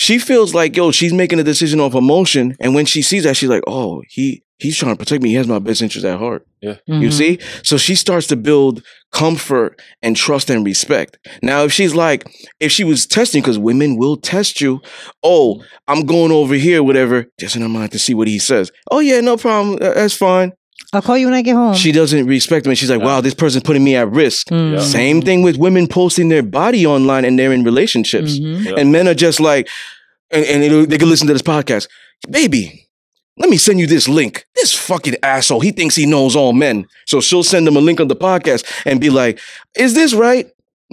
she 0.00 0.18
feels 0.18 0.54
like 0.54 0.74
yo, 0.76 0.90
she's 0.90 1.12
making 1.12 1.38
a 1.38 1.44
decision 1.44 1.78
off 1.78 1.94
emotion, 1.94 2.56
and 2.58 2.74
when 2.74 2.86
she 2.86 3.02
sees 3.02 3.24
that, 3.24 3.36
she's 3.36 3.50
like, 3.50 3.62
oh, 3.66 4.02
he 4.08 4.42
he's 4.58 4.76
trying 4.76 4.92
to 4.94 4.98
protect 4.98 5.22
me. 5.22 5.30
He 5.30 5.36
has 5.36 5.46
my 5.48 5.58
best 5.58 5.80
interest 5.82 6.04
at 6.06 6.18
heart. 6.18 6.46
Yeah. 6.60 6.76
You 6.86 7.08
Mhm. 7.08 7.12
see? 7.12 7.38
So 7.62 7.78
she 7.78 7.94
starts 7.94 8.26
to 8.26 8.36
build 8.36 8.82
comfort 9.10 9.80
and 10.02 10.14
trust 10.16 10.50
and 10.50 10.64
respect. 10.66 11.16
Now, 11.42 11.64
if 11.64 11.72
she's 11.72 11.94
like, 11.94 12.26
if 12.60 12.70
she 12.70 12.84
was 12.84 13.06
testing, 13.06 13.40
because 13.40 13.58
women 13.58 13.96
will 13.96 14.16
test 14.18 14.60
you, 14.60 14.80
oh, 15.22 15.62
I'm 15.88 16.04
going 16.04 16.30
over 16.30 16.54
here, 16.54 16.82
whatever, 16.82 17.26
just 17.38 17.56
in 17.56 17.62
her 17.62 17.68
mind 17.70 17.92
to 17.92 17.98
see 17.98 18.12
what 18.12 18.28
he 18.28 18.38
says. 18.38 18.70
Oh, 18.90 18.98
yeah, 19.00 19.20
no 19.22 19.36
problem. 19.38 19.78
That's 19.80 20.14
fine. 20.14 20.52
I'll 20.92 21.02
call 21.02 21.16
you 21.16 21.26
when 21.26 21.34
I 21.34 21.42
get 21.42 21.54
home. 21.54 21.74
She 21.74 21.92
doesn't 21.92 22.26
respect 22.26 22.66
me. 22.66 22.74
She's 22.74 22.90
like, 22.90 22.98
Yeah. 23.00 23.06
wow, 23.06 23.20
this 23.20 23.34
person's 23.34 23.62
putting 23.62 23.84
me 23.84 23.94
at 23.96 24.10
risk. 24.10 24.48
Mm. 24.48 24.72
Yeah. 24.74 24.80
Same 24.80 25.22
thing 25.22 25.42
with 25.42 25.56
women 25.56 25.86
posting 25.86 26.28
their 26.28 26.42
body 26.42 26.84
online 26.86 27.24
and 27.24 27.38
they're 27.38 27.52
in 27.52 27.62
relationships. 27.64 28.38
Mhm. 28.38 28.64
Yeah. 28.64 28.74
And 28.76 28.90
men 28.90 29.06
are 29.06 29.14
just 29.14 29.38
like, 29.40 29.68
and, 30.30 30.44
and 30.44 30.62
it'll- 30.64 30.86
they 30.86 30.98
can 30.98 31.08
listen 31.08 31.26
to 31.28 31.32
this 31.32 31.42
podcast. 31.42 31.86
Baby, 32.28 32.88
let 33.38 33.48
me 33.48 33.56
send 33.56 33.78
you 33.80 33.86
this 33.86 34.08
link. 34.08 34.44
This 34.56 34.74
fucking 34.74 35.16
asshole, 35.22 35.60
he 35.60 35.70
thinks 35.70 35.94
he 35.94 36.06
knows 36.06 36.34
all 36.34 36.52
men. 36.52 36.86
So 37.06 37.20
she'll 37.20 37.44
send 37.44 37.66
him 37.68 37.76
a 37.76 37.80
link 37.80 38.00
on 38.00 38.08
the 38.08 38.16
podcast 38.16 38.64
and 38.84 39.00
be 39.00 39.10
like, 39.10 39.38
is 39.78 39.94
this 39.94 40.12
right? 40.12 40.46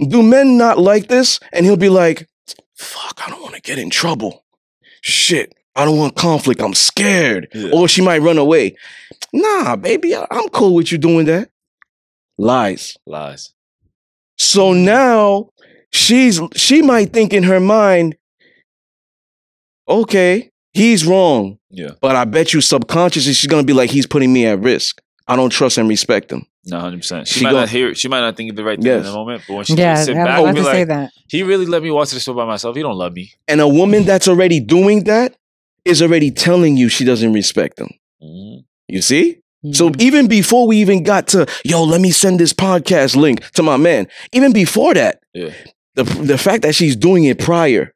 Do 0.08 0.22
men 0.22 0.56
not 0.56 0.78
like 0.78 1.08
this? 1.08 1.40
And 1.52 1.66
he'll 1.66 1.76
be 1.76 1.88
like, 1.88 2.28
fuck, 2.76 3.20
I 3.26 3.30
don't 3.30 3.42
want 3.42 3.56
to 3.56 3.60
get 3.60 3.78
in 3.78 3.90
trouble. 3.90 4.44
Shit, 5.00 5.54
I 5.78 5.84
don't 5.84 5.96
want 5.98 6.16
conflict. 6.16 6.60
I'm 6.60 6.74
scared. 6.74 7.48
Yeah. 7.54 7.70
Or 7.72 7.86
she 7.88 8.02
might 8.02 8.18
run 8.20 8.36
away. 8.38 8.76
Nah, 9.32 9.76
baby, 9.76 10.14
I- 10.16 10.26
I'm 10.30 10.48
cool 10.48 10.74
with 10.74 10.90
you 10.92 10.98
doing 10.98 11.26
that. 11.26 11.50
Lies. 12.36 12.96
Lies. 13.06 13.52
So 14.36 14.72
now 14.72 15.50
she's 15.92 16.40
she 16.56 16.82
might 16.82 17.12
think 17.12 17.32
in 17.32 17.44
her 17.44 17.60
mind, 17.60 18.16
okay, 19.88 20.50
he's 20.72 21.06
wrong, 21.06 21.58
Yeah. 21.70 21.90
but 22.00 22.16
I 22.16 22.24
bet 22.24 22.52
you 22.52 22.60
subconsciously 22.60 23.32
she's 23.32 23.48
gonna 23.50 23.64
be 23.64 23.72
like, 23.72 23.90
he's 23.90 24.06
putting 24.06 24.32
me 24.32 24.46
at 24.46 24.60
risk. 24.60 25.00
I 25.26 25.36
don't 25.36 25.50
trust 25.50 25.78
and 25.78 25.88
respect 25.88 26.32
him. 26.32 26.46
No, 26.64 26.80
hundred 26.80 26.98
percent. 26.98 27.28
She, 27.28 27.40
She 27.40 27.44
might 27.44 27.52
go- 27.52 27.60
not 27.60 27.68
hear. 27.70 27.90
it. 27.90 27.98
She 27.98 28.08
might 28.08 28.20
not 28.20 28.36
think 28.36 28.50
of 28.50 28.56
the 28.56 28.64
right 28.64 28.78
thing 28.78 28.86
in 28.90 28.98
Yes. 28.98 29.06
the 29.06 29.12
moment, 29.12 29.42
but 29.48 29.54
when 29.54 29.64
she 29.64 29.74
Yeah, 29.74 29.94
sit 30.02 30.16
I'm 30.16 30.24
back 30.24 30.38
about 30.38 30.48
and 30.48 30.56
to 30.56 30.62
be 30.62 30.66
say 30.68 30.78
like, 30.80 30.88
that. 30.88 31.10
"He 31.28 31.42
really 31.42 31.66
let 31.66 31.82
me 31.82 31.90
watch 31.90 32.10
the 32.10 32.20
show 32.20 32.34
by 32.34 32.44
myself. 32.44 32.76
He 32.76 32.82
don't 32.82 32.96
love 32.96 33.14
me." 33.14 33.32
And 33.46 33.60
a 33.60 33.68
woman 33.68 34.04
that's 34.04 34.28
already 34.28 34.60
doing 34.60 35.04
that 35.04 35.34
is 35.88 36.02
already 36.02 36.30
telling 36.30 36.76
you 36.76 36.88
she 36.88 37.04
doesn't 37.04 37.32
respect 37.32 37.78
him. 37.80 37.90
Mhm. 38.22 38.64
You 38.88 39.02
see? 39.02 39.38
So 39.72 39.90
Mhm. 39.90 40.00
even 40.00 40.26
before 40.28 40.66
we 40.66 40.76
even 40.78 41.02
got 41.02 41.28
to, 41.28 41.46
yo, 41.64 41.82
let 41.84 42.00
me 42.00 42.10
send 42.12 42.38
this 42.38 42.52
podcast 42.52 43.16
link 43.16 43.48
to 43.52 43.62
my 43.62 43.76
man, 43.76 44.06
even 44.32 44.52
before 44.52 44.94
that, 44.94 45.20
Yeah. 45.34 45.50
the, 45.94 46.04
the 46.04 46.38
fact 46.38 46.62
that 46.62 46.74
she's 46.74 46.94
doing 46.96 47.24
it 47.24 47.38
prior 47.38 47.92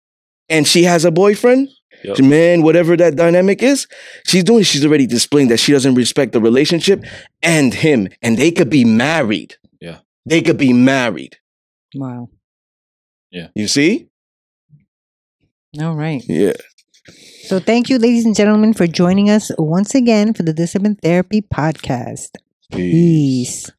and 0.49 0.67
she 0.67 0.83
has 0.85 1.05
a 1.05 1.11
boyfriend, 1.11 1.69
Yep. 2.05 2.19
man, 2.19 2.63
whatever 2.63 2.97
that 2.97 3.15
dynamic 3.15 3.63
is, 3.63 3.87
she's 4.27 4.43
doing, 4.43 4.65
she's 4.65 4.85
already 4.85 5.07
displaying 5.07 5.49
that 5.49 5.61
she 5.61 5.71
doesn't 5.71 5.95
respect 5.95 6.33
the 6.33 6.41
relationship 6.41 7.05
and 7.43 7.73
him. 7.73 8.09
And 8.23 8.37
they 8.37 8.51
could 8.51 8.69
be 8.71 8.85
married. 8.85 9.55
Yeah. 9.81 9.99
They 10.27 10.43
could 10.43 10.59
be 10.59 10.73
married. 10.73 11.37
wow. 11.95 12.29
Yeah. 13.31 13.49
You 13.55 13.69
see? 13.69 14.09
All 15.81 15.95
right. 15.95 16.23
Yeah. 16.29 16.53
So 17.53 17.61
thank 17.61 17.91
you, 17.91 17.99
ladies 17.99 18.25
and 18.25 18.35
gentlemen, 18.35 18.73
for 18.73 18.87
joining 18.87 19.29
us 19.29 19.51
once 19.59 19.95
again 19.95 20.33
for 20.33 20.43
the 20.43 20.55
Discipline 20.55 20.95
Therapy 20.95 21.43
Podcast. 21.43 22.39
Peace. 22.73 23.71